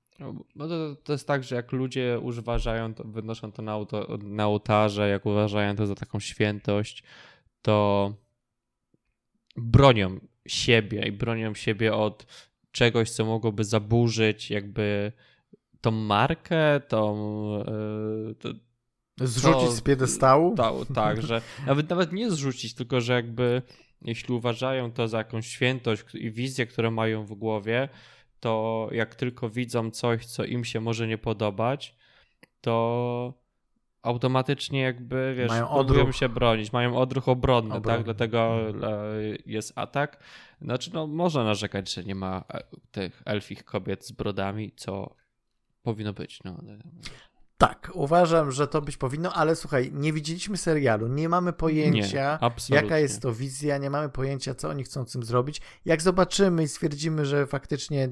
no 0.55 0.69
to, 0.69 0.97
to 1.05 1.13
jest 1.13 1.27
tak, 1.27 1.45
że 1.45 1.57
jak 1.57 1.73
ludzie 1.73 2.19
uważają, 2.23 2.95
to, 2.95 3.05
wynoszą 3.05 3.53
to 3.53 3.63
na, 3.63 3.73
auto, 3.73 4.19
na 4.23 4.47
ołtarze, 4.47 5.09
jak 5.09 5.27
uważają 5.27 5.77
to 5.77 5.87
za 5.87 5.95
taką 5.95 6.21
świętość, 6.21 7.03
to 7.63 8.15
bronią 9.57 10.21
siebie 10.47 11.03
i 11.09 11.13
bronią 11.13 11.55
siebie 11.55 11.95
od 11.95 12.27
czegoś, 12.73 13.11
co 13.11 13.25
mogłoby 13.25 13.65
zaburzyć 13.65 14.51
jakby 14.51 15.13
tą 15.81 15.91
markę, 15.91 16.81
tą... 16.89 17.19
Yy, 18.29 18.35
to, 18.35 18.49
Zrzucić 19.21 19.61
to, 19.61 19.73
z 19.73 19.81
piedestału? 19.81 20.55
To, 20.55 20.85
tak, 20.95 21.23
że 21.23 21.43
nawet, 21.67 21.91
nawet 21.91 22.13
nie 22.13 22.31
zrzucić, 22.31 22.75
tylko 22.75 23.01
że 23.01 23.13
jakby 23.13 23.63
jeśli 24.03 24.35
uważają 24.35 24.93
to 24.93 25.09
za 25.09 25.19
jakąś 25.19 25.47
świętość 25.47 26.05
i 26.15 26.31
wizję, 26.31 26.67
którą 26.67 26.91
mają 26.91 27.25
w 27.25 27.35
głowie, 27.35 27.89
to 28.41 28.89
jak 28.93 29.15
tylko 29.15 29.51
widzą 29.51 29.91
coś, 29.91 30.27
co 30.27 30.45
im 30.45 30.65
się 30.65 30.81
może 30.81 31.07
nie 31.07 31.19
podobać, 31.19 31.97
to 32.61 33.35
automatycznie 34.03 34.81
jakby, 34.81 35.35
wiesz, 35.37 35.49
mają 35.49 35.69
próbują 35.69 36.13
się 36.13 36.29
bronić, 36.29 36.73
mają 36.73 36.97
odruch 36.97 37.29
obronny, 37.29 37.71
tak? 37.71 37.79
obronny. 37.79 38.05
tak? 38.05 38.17
Dlatego 38.17 38.59
jest 39.47 39.73
atak. 39.77 40.23
Znaczy, 40.61 40.91
no 40.95 41.07
można 41.07 41.45
narzekać, 41.45 41.95
że 41.95 42.05
nie 42.05 42.15
ma 42.15 42.45
e, 42.49 42.63
tych 42.91 43.23
elfich 43.25 43.65
kobiet 43.65 44.07
z 44.07 44.13
brodami, 44.13 44.73
co 44.77 45.15
powinno 45.83 46.13
być, 46.13 46.43
no. 46.45 46.59
Tak, 47.59 47.91
uważam, 47.95 48.53
że 48.53 48.69
to 48.69 48.83
być 48.83 48.97
powinno, 48.97 49.33
ale 49.33 49.57
słuchaj, 49.57 49.91
nie 49.95 50.13
widzieliśmy 50.13 50.57
serialu, 50.57 51.09
nie 51.09 51.29
mamy 51.29 51.53
pojęcia, 51.53 52.39
nie, 52.71 52.77
jaka 52.77 52.99
jest 52.99 53.23
to 53.23 53.33
wizja, 53.33 53.79
nie 53.79 53.91
mamy 53.91 54.09
pojęcia, 54.09 54.55
co 54.55 54.69
oni 54.69 54.85
chcą 54.85 55.07
z 55.07 55.13
tym 55.13 55.23
zrobić. 55.23 55.61
Jak 55.85 56.03
zobaczymy 56.03 56.63
i 56.63 56.69
stwierdzimy, 56.69 57.27
że 57.27 57.47
faktycznie 57.47 58.09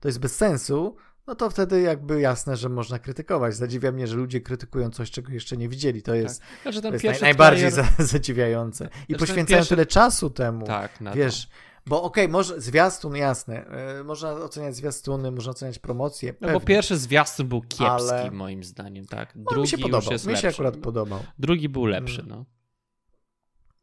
to 0.00 0.08
jest 0.08 0.20
bez 0.20 0.36
sensu, 0.36 0.96
no 1.26 1.34
to 1.34 1.50
wtedy 1.50 1.80
jakby 1.80 2.20
jasne, 2.20 2.56
że 2.56 2.68
można 2.68 2.98
krytykować. 2.98 3.56
Zadziwia 3.56 3.92
mnie, 3.92 4.06
że 4.06 4.16
ludzie 4.16 4.40
krytykują 4.40 4.90
coś, 4.90 5.10
czego 5.10 5.32
jeszcze 5.32 5.56
nie 5.56 5.68
widzieli. 5.68 6.02
To 6.02 6.14
jest, 6.14 6.40
tak. 6.40 6.72
znaczy, 6.74 7.00
to 7.00 7.08
jest 7.08 7.22
najbardziej 7.22 7.72
trailer... 7.72 7.92
zadziwiające. 7.98 8.84
I 8.84 8.88
znaczy, 8.88 9.18
poświęcają 9.18 9.58
pierwszy... 9.58 9.68
tyle 9.68 9.86
czasu 9.86 10.30
temu. 10.30 10.66
Tak, 10.66 10.98
wiesz, 11.14 11.46
to. 11.46 11.52
Bo 11.88 12.02
okej, 12.02 12.24
okay, 12.24 12.32
może 12.32 12.60
zwiastun, 12.60 13.16
jasne. 13.16 13.66
Yy, 13.96 14.04
można 14.04 14.32
oceniać 14.32 14.76
zwiastuny, 14.76 15.30
można 15.30 15.50
oceniać 15.50 15.78
promocję. 15.78 16.34
No 16.40 16.52
bo 16.52 16.60
pierwszy 16.60 16.96
zwiastun 16.96 17.48
był 17.48 17.60
kiepski 17.60 17.84
ale... 17.84 18.30
moim 18.30 18.64
zdaniem, 18.64 19.06
tak. 19.06 19.32
Drugi 19.34 19.54
no, 19.54 19.60
mi 19.62 19.68
się 19.68 19.78
podobał. 19.78 20.12
mi 20.26 20.36
się 20.36 20.48
akurat 20.48 20.76
podobał. 20.76 21.20
Drugi 21.38 21.68
był 21.68 21.84
lepszy, 21.84 22.20
mm. 22.20 22.28
no. 22.28 22.44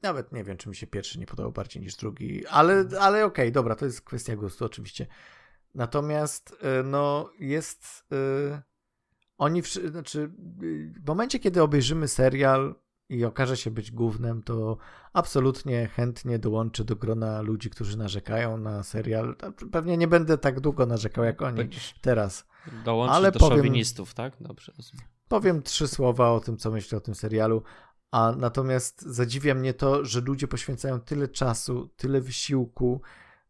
Nawet 0.02 0.32
nie 0.32 0.44
wiem, 0.44 0.58
czy 0.58 0.70
mi 0.70 0.76
się 0.76 0.88
pierwszy 0.88 1.20
nie 1.20 1.26
podobał 1.26 1.52
bardziej 1.52 1.82
niż 1.84 1.96
drugi, 1.96 2.48
ale, 2.48 2.86
ale 3.00 3.26
okej, 3.26 3.46
okay, 3.46 3.52
dobra, 3.52 3.76
to 3.76 3.86
jest 3.86 4.02
kwestia 4.02 4.36
gustu 4.36 4.66
oczywiście. 4.66 5.08
Natomiast 5.76 6.56
yy, 6.62 6.84
no 6.84 7.30
jest... 7.40 8.06
Yy, 8.12 8.62
oni, 9.38 9.62
w, 9.62 9.68
znaczy 9.68 10.32
w 11.04 11.08
momencie, 11.08 11.40
kiedy 11.40 11.62
obejrzymy 11.62 12.08
serial, 12.08 12.76
i 13.10 13.26
okaże 13.26 13.58
się 13.58 13.72
być 13.72 13.92
głównym, 13.92 14.44
to 14.44 14.78
absolutnie 15.14 15.88
chętnie 15.88 16.40
dołączę 16.40 16.84
do 16.84 16.96
grona 16.96 17.42
ludzi, 17.42 17.70
którzy 17.70 17.98
narzekają 17.98 18.58
na 18.58 18.84
serial. 18.84 19.36
Pewnie 19.72 19.98
nie 19.98 20.08
będę 20.08 20.38
tak 20.38 20.60
długo 20.60 20.86
narzekał 20.86 21.24
jak 21.24 21.42
oni 21.42 21.58
Będziesz 21.58 21.96
teraz. 22.02 22.48
Dołączyć 22.86 23.16
ale 23.16 23.32
do 23.32 23.40
powiem, 23.40 23.58
szowinistów, 23.58 24.14
tak? 24.14 24.34
Dobrze. 24.40 24.74
Powiem 25.28 25.62
trzy 25.62 25.88
słowa 25.88 26.32
o 26.32 26.40
tym, 26.40 26.58
co 26.58 26.72
myślę 26.72 26.98
o 26.98 27.02
tym 27.02 27.16
serialu. 27.16 27.64
A 28.12 28.34
natomiast 28.38 29.02
zadziwia 29.02 29.56
mnie 29.56 29.74
to, 29.74 30.06
że 30.06 30.22
ludzie 30.22 30.48
poświęcają 30.48 31.00
tyle 31.00 31.28
czasu, 31.28 31.90
tyle 31.96 32.22
wysiłku. 32.22 33.02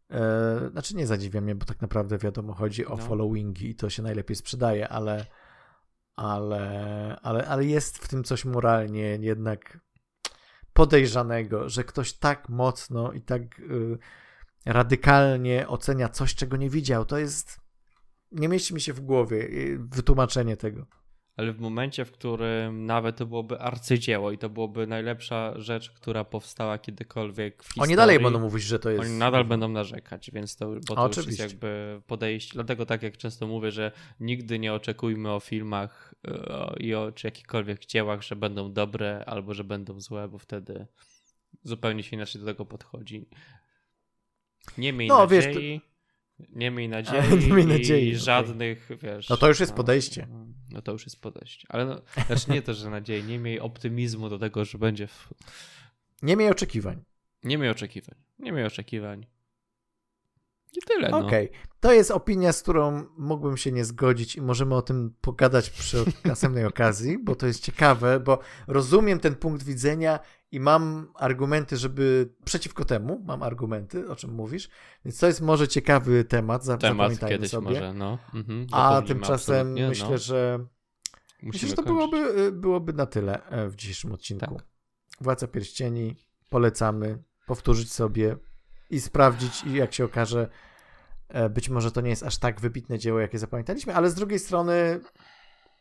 E, 0.10 0.70
znaczy 0.72 0.96
nie 0.96 1.08
zadziwia 1.08 1.42
mnie, 1.42 1.56
bo 1.56 1.66
tak 1.66 1.82
naprawdę 1.82 2.18
wiadomo, 2.18 2.54
chodzi 2.54 2.86
o 2.86 2.96
no. 2.96 2.98
followingi 2.98 3.70
i 3.70 3.76
to 3.76 3.90
się 3.90 4.04
najlepiej 4.04 4.36
sprzedaje, 4.36 4.90
ale 4.90 5.26
ale, 6.16 7.20
ale, 7.22 7.48
ale 7.48 7.66
jest 7.66 7.98
w 7.98 8.08
tym 8.08 8.24
coś 8.24 8.46
moralnie 8.46 9.02
jednak 9.02 9.80
podejrzanego, 10.74 11.70
że 11.70 11.84
ktoś 11.84 12.14
tak 12.14 12.50
mocno 12.50 13.12
i 13.12 13.22
tak 13.22 13.60
y, 13.60 13.98
radykalnie 14.66 15.68
ocenia 15.68 16.10
coś, 16.10 16.36
czego 16.36 16.58
nie 16.58 16.70
widział. 16.70 17.06
To 17.06 17.18
jest. 17.18 17.60
Nie 18.32 18.48
mieści 18.50 18.74
mi 18.74 18.82
się 18.82 18.94
w 18.94 19.02
głowie 19.02 19.38
y, 19.38 19.80
wytłumaczenie 19.80 20.58
tego 20.58 20.86
ale 21.38 21.54
w 21.54 21.60
momencie, 21.60 22.06
w 22.06 22.12
którym 22.12 22.86
nawet 22.86 23.18
to 23.18 23.26
byłoby 23.26 23.60
arcydzieło 23.60 24.32
i 24.32 24.38
to 24.38 24.50
byłoby 24.50 24.88
najlepsza 24.88 25.54
rzecz, 25.62 25.92
która 25.92 26.24
powstała 26.24 26.78
kiedykolwiek 26.78 27.64
w 27.64 27.68
historii. 27.68 27.90
Oni 27.90 27.96
dalej 27.96 28.20
będą 28.20 28.40
mówić, 28.40 28.64
że 28.64 28.80
to 28.80 28.90
jest... 28.90 29.04
Oni 29.04 29.18
nadal 29.18 29.46
będą 29.46 29.70
narzekać, 29.70 30.32
więc 30.32 30.56
to, 30.56 30.70
bo 30.88 30.96
to 30.96 31.02
Oczywiście. 31.02 31.44
jest 31.44 31.54
jakby 31.54 32.02
podejście. 32.08 32.54
Dlatego 32.54 32.86
tak 32.86 33.04
jak 33.04 33.18
często 33.18 33.48
mówię, 33.48 33.72
że 33.72 33.92
nigdy 34.20 34.60
nie 34.60 34.74
oczekujmy 34.74 35.32
o 35.32 35.40
filmach 35.40 36.16
e, 36.28 36.76
i 36.80 36.94
o 36.94 37.12
czy 37.12 37.28
jakichkolwiek 37.28 37.86
dziełach, 37.86 38.22
że 38.22 38.36
będą 38.36 38.74
dobre 38.74 39.24
albo 39.26 39.54
że 39.54 39.64
będą 39.64 40.00
złe, 40.00 40.28
bo 40.28 40.38
wtedy 40.38 40.88
zupełnie 41.64 42.04
się 42.04 42.16
inaczej 42.16 42.42
do 42.42 42.48
tego 42.48 42.66
podchodzi. 42.66 43.30
Nie 44.78 44.94
miej 44.94 45.08
no, 45.08 45.18
nadziei. 45.18 45.42
Wiesz, 45.42 45.56
to 45.56 45.86
nie 46.50 46.72
miej 46.72 46.90
nadziei, 46.90 47.38
nie 47.48 47.54
miej 47.54 47.66
nadziei 47.66 48.08
i 48.08 48.16
żadnych, 48.16 48.86
okay. 48.86 48.98
wiesz... 48.98 49.30
No 49.30 49.38
to 49.38 49.48
już 49.48 49.60
jest 49.60 49.72
no, 49.72 49.78
podejście. 49.78 50.28
No, 50.32 50.46
no, 50.76 50.82
to 50.82 50.92
już 50.92 51.06
jest 51.06 51.22
podejście. 51.22 51.68
Ale 51.70 51.86
no, 51.86 52.02
znaczy 52.28 52.52
nie 52.52 52.62
to, 52.62 52.74
że 52.74 52.90
nadziei, 52.90 53.24
nie 53.24 53.40
miej 53.40 53.60
optymizmu 53.60 54.30
do 54.30 54.40
tego, 54.40 54.66
że 54.66 54.78
będzie... 54.78 55.08
W... 55.08 55.34
Nie 56.22 56.36
miej 56.36 56.50
oczekiwań. 56.50 57.04
Nie 57.44 57.58
miej 57.58 57.70
oczekiwań. 57.70 58.16
Nie 58.40 58.52
miej 58.52 58.66
oczekiwań. 58.66 59.26
I 60.78 60.82
tyle, 60.88 61.10
no. 61.10 61.18
Okej. 61.18 61.50
Okay. 61.50 61.60
To 61.80 61.94
jest 61.94 62.12
opinia, 62.12 62.54
z 62.54 62.62
którą 62.62 63.04
mógłbym 63.18 63.58
się 63.58 63.72
nie 63.72 63.86
zgodzić 63.86 64.36
i 64.36 64.42
możemy 64.42 64.76
o 64.76 64.82
tym 64.82 65.14
pogadać 65.22 65.70
przy 65.70 66.06
następnej 66.26 66.66
okazji, 66.66 67.18
bo 67.24 67.36
to 67.36 67.48
jest 67.48 67.64
ciekawe, 67.64 68.20
bo 68.20 68.40
rozumiem 68.68 69.20
ten 69.20 69.36
punkt 69.36 69.64
widzenia 69.64 70.20
i 70.52 70.60
mam 70.60 71.12
argumenty, 71.16 71.78
żeby 71.78 72.34
przeciwko 72.46 72.86
temu, 72.86 73.24
mam 73.26 73.44
argumenty, 73.44 74.10
o 74.10 74.16
czym 74.16 74.34
mówisz, 74.34 74.70
więc 75.06 75.20
to 75.20 75.28
jest 75.28 75.42
może 75.42 75.68
ciekawy 75.68 76.24
temat, 76.24 76.80
temat 76.80 77.20
kiedyś 77.20 77.50
sobie. 77.50 77.68
może, 77.68 77.94
no. 77.94 78.18
Mhm, 78.34 78.68
A 78.72 79.02
tymczasem 79.08 79.74
myślę, 79.74 80.10
no. 80.10 80.18
że 80.18 80.60
Musimy 81.46 81.54
myślę, 81.54 81.70
że 81.70 81.76
to 81.76 81.84
byłoby, 81.84 82.52
byłoby 82.52 82.94
na 82.94 83.06
tyle 83.06 83.46
e, 83.46 83.70
w 83.70 83.76
dzisiejszym 83.76 84.12
odcinku. 84.12 84.56
Tak. 84.56 84.66
Władca 85.22 85.48
Pierścieni, 85.48 86.16
polecamy 86.50 87.24
powtórzyć 87.46 87.94
sobie 87.94 88.38
i 88.90 89.02
sprawdzić 89.02 89.64
jak 89.64 89.94
się 89.94 90.06
okaże, 90.06 90.50
e, 91.28 91.50
być 91.50 91.70
może 91.70 91.92
to 91.92 92.02
nie 92.02 92.10
jest 92.10 92.24
aż 92.24 92.38
tak 92.38 92.62
wybitne 92.62 93.00
dzieło, 93.00 93.20
jakie 93.20 93.40
zapamiętaliśmy, 93.40 93.96
ale 93.96 94.10
z 94.10 94.16
drugiej 94.16 94.40
strony 94.40 95.00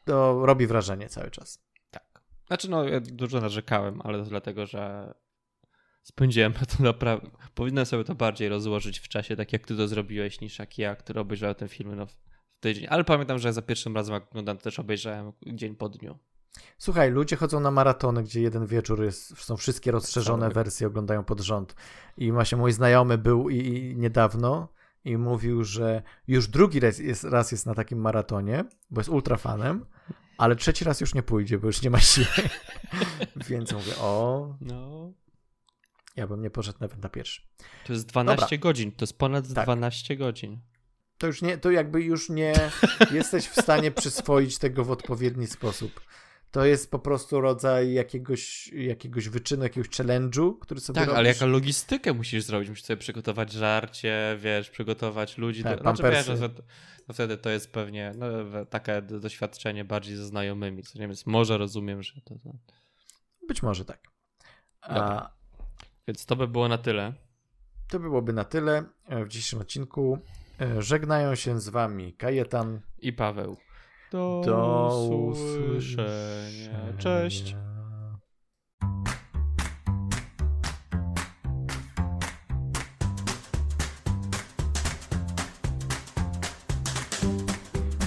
to 0.05 0.47
robi 0.47 0.67
wrażenie 0.67 1.09
cały 1.09 1.31
czas. 1.31 1.65
Znaczy, 2.47 2.71
no, 2.71 2.85
ja 2.85 3.01
dużo 3.01 3.41
narzekałem, 3.41 4.01
ale 4.05 4.19
to 4.19 4.25
dlatego, 4.25 4.67
że 4.67 5.15
spędziłem 6.03 6.53
to 6.53 6.83
naprawdę. 6.83 7.31
Powinienem 7.55 7.87
sobie 7.87 8.05
to 8.05 8.15
bardziej 8.15 8.49
rozłożyć 8.49 8.99
w 8.99 9.09
czasie, 9.09 9.37
tak 9.37 9.53
jak 9.53 9.67
ty 9.67 9.77
to 9.77 9.89
zrobiłeś, 9.89 10.41
niż 10.41 10.59
jak 10.59 10.79
ja, 10.79 10.97
który 10.97 11.21
obejrzałem 11.21 11.55
ten 11.55 11.69
film 11.69 11.97
no, 11.97 12.07
w 12.07 12.17
tydzień. 12.61 12.87
Ale 12.91 13.05
pamiętam, 13.05 13.39
że 13.39 13.53
za 13.53 13.63
pierwszym 13.63 13.97
razem, 13.97 14.15
jak 14.15 14.29
oglądam, 14.29 14.59
też 14.59 14.79
obejrzałem 14.79 15.33
dzień 15.47 15.77
po 15.77 15.89
dniu. 15.89 16.19
Słuchaj, 16.79 17.11
ludzie 17.11 17.37
chodzą 17.37 17.61
na 17.61 17.71
maratony, 17.71 18.23
gdzie 18.23 18.41
jeden 18.41 18.67
wieczór 18.67 19.05
jest, 19.05 19.39
są 19.39 19.57
wszystkie 19.57 19.91
rozszerzone 19.91 20.51
wersje, 20.51 20.87
oglądają 20.87 21.25
pod 21.25 21.41
rząd. 21.41 21.75
I 22.17 22.33
właśnie 22.33 22.59
mój 22.59 22.73
znajomy 22.73 23.19
był 23.19 23.51
i, 23.51 23.57
i 23.57 23.97
niedawno 23.97 24.69
i 25.05 25.17
mówił, 25.17 25.65
że 25.65 26.03
już 26.29 26.49
drugi 26.49 26.81
raz 26.81 26.99
jest, 26.99 27.25
raz 27.25 27.53
jest 27.53 27.67
na 27.67 27.75
takim 27.75 28.01
maratonie, 28.01 28.65
bo 28.91 29.01
jest 29.01 29.11
ultrafanem, 29.11 29.87
ale 30.39 30.57
trzeci 30.57 30.85
raz 30.85 31.01
już 31.01 31.15
nie 31.15 31.23
pójdzie, 31.23 31.59
bo 31.59 31.67
już 31.67 31.83
nie 31.83 31.91
ma 31.91 32.01
siły. 32.01 32.27
Więc 33.49 33.73
mówię, 33.73 33.97
o, 34.01 34.57
No. 34.61 35.13
ja 36.17 36.27
bym 36.27 36.43
nie 36.43 36.51
poszedł 36.51 36.79
nawet 36.81 37.03
na 37.03 37.09
pierwszy. 37.09 37.43
To 37.87 37.93
jest 37.93 38.07
12 38.07 38.41
Dobra. 38.43 38.59
godzin, 38.59 38.93
to 38.93 39.03
jest 39.03 39.19
ponad 39.19 39.55
Tak. 39.55 39.65
12 39.65 40.17
godzin. 40.17 40.61
To 41.19 41.27
już 41.27 41.43
nie, 41.43 41.59
to 41.59 41.71
jakby 41.71 42.03
już 42.03 42.31
nie 42.31 42.71
jesteś 43.11 43.49
w 43.49 43.63
stanie 43.63 43.91
przyswoić 43.91 44.59
tego 44.59 44.85
w 44.85 44.91
odpowiedni 44.91 45.47
sposób. 45.47 46.01
To 46.55 46.65
jest 46.65 46.91
po 46.91 46.99
prostu 46.99 47.41
rodzaj 47.41 47.93
jakiegoś, 47.93 48.69
jakiegoś 48.73 49.29
wyczynu, 49.29 49.63
jakiegoś 49.63 49.89
challenge'u, 49.89 50.59
który 50.59 50.81
sobie 50.81 50.95
Tak, 50.95 51.07
robisz. 51.07 51.19
ale 51.19 51.29
jaka 51.29 51.47
logistykę 51.47 52.13
musisz 52.13 52.45
zrobić? 52.45 52.69
Musisz 52.69 52.85
sobie 52.85 52.97
przygotować 52.97 53.53
żarcie, 53.53 54.37
wiesz, 54.41 54.71
przygotować 54.71 55.39
ludzi. 55.39 55.63
Tak, 55.63 55.77
do... 55.77 55.83
Znaczy 55.83 56.03
wiesz, 56.03 56.41
no, 56.41 56.49
to, 56.49 56.63
to 57.07 57.13
wtedy 57.13 57.37
to 57.37 57.51
jest 57.51 57.73
pewnie 57.73 58.13
no, 58.17 58.27
takie 58.71 59.03
do- 59.03 59.21
doświadczenie 59.21 59.85
bardziej 59.85 60.17
ze 60.17 60.27
znajomymi, 60.27 60.83
co 60.83 60.99
nie 60.99 61.07
więc 61.07 61.27
może 61.27 61.59
rozumiem, 61.59 62.03
że 62.03 62.21
to, 62.21 62.35
to... 62.35 62.51
Być 63.49 63.63
może 63.63 63.85
tak. 63.85 64.01
A. 64.81 65.31
Więc 66.09 66.27
to 66.27 66.37
by 66.37 66.49
było 66.49 66.69
na 66.69 66.79
tyle. 66.79 67.13
to 67.89 67.99
byłoby 68.01 68.33
na 68.33 68.45
tyle 68.45 68.85
e, 69.09 69.25
w 69.25 69.29
dzisiejszym 69.29 69.61
odcinku. 69.61 70.19
E, 70.61 70.83
Żegnają 70.83 71.35
się 71.35 71.61
z 71.61 71.69
wami 71.69 72.13
Kajetan. 72.13 72.81
I 72.99 73.13
Paweł. 73.13 73.57
Do, 74.15 74.43
Do 74.45 75.09
usłyszenia. 75.33 76.93
Cześć. 76.99 77.57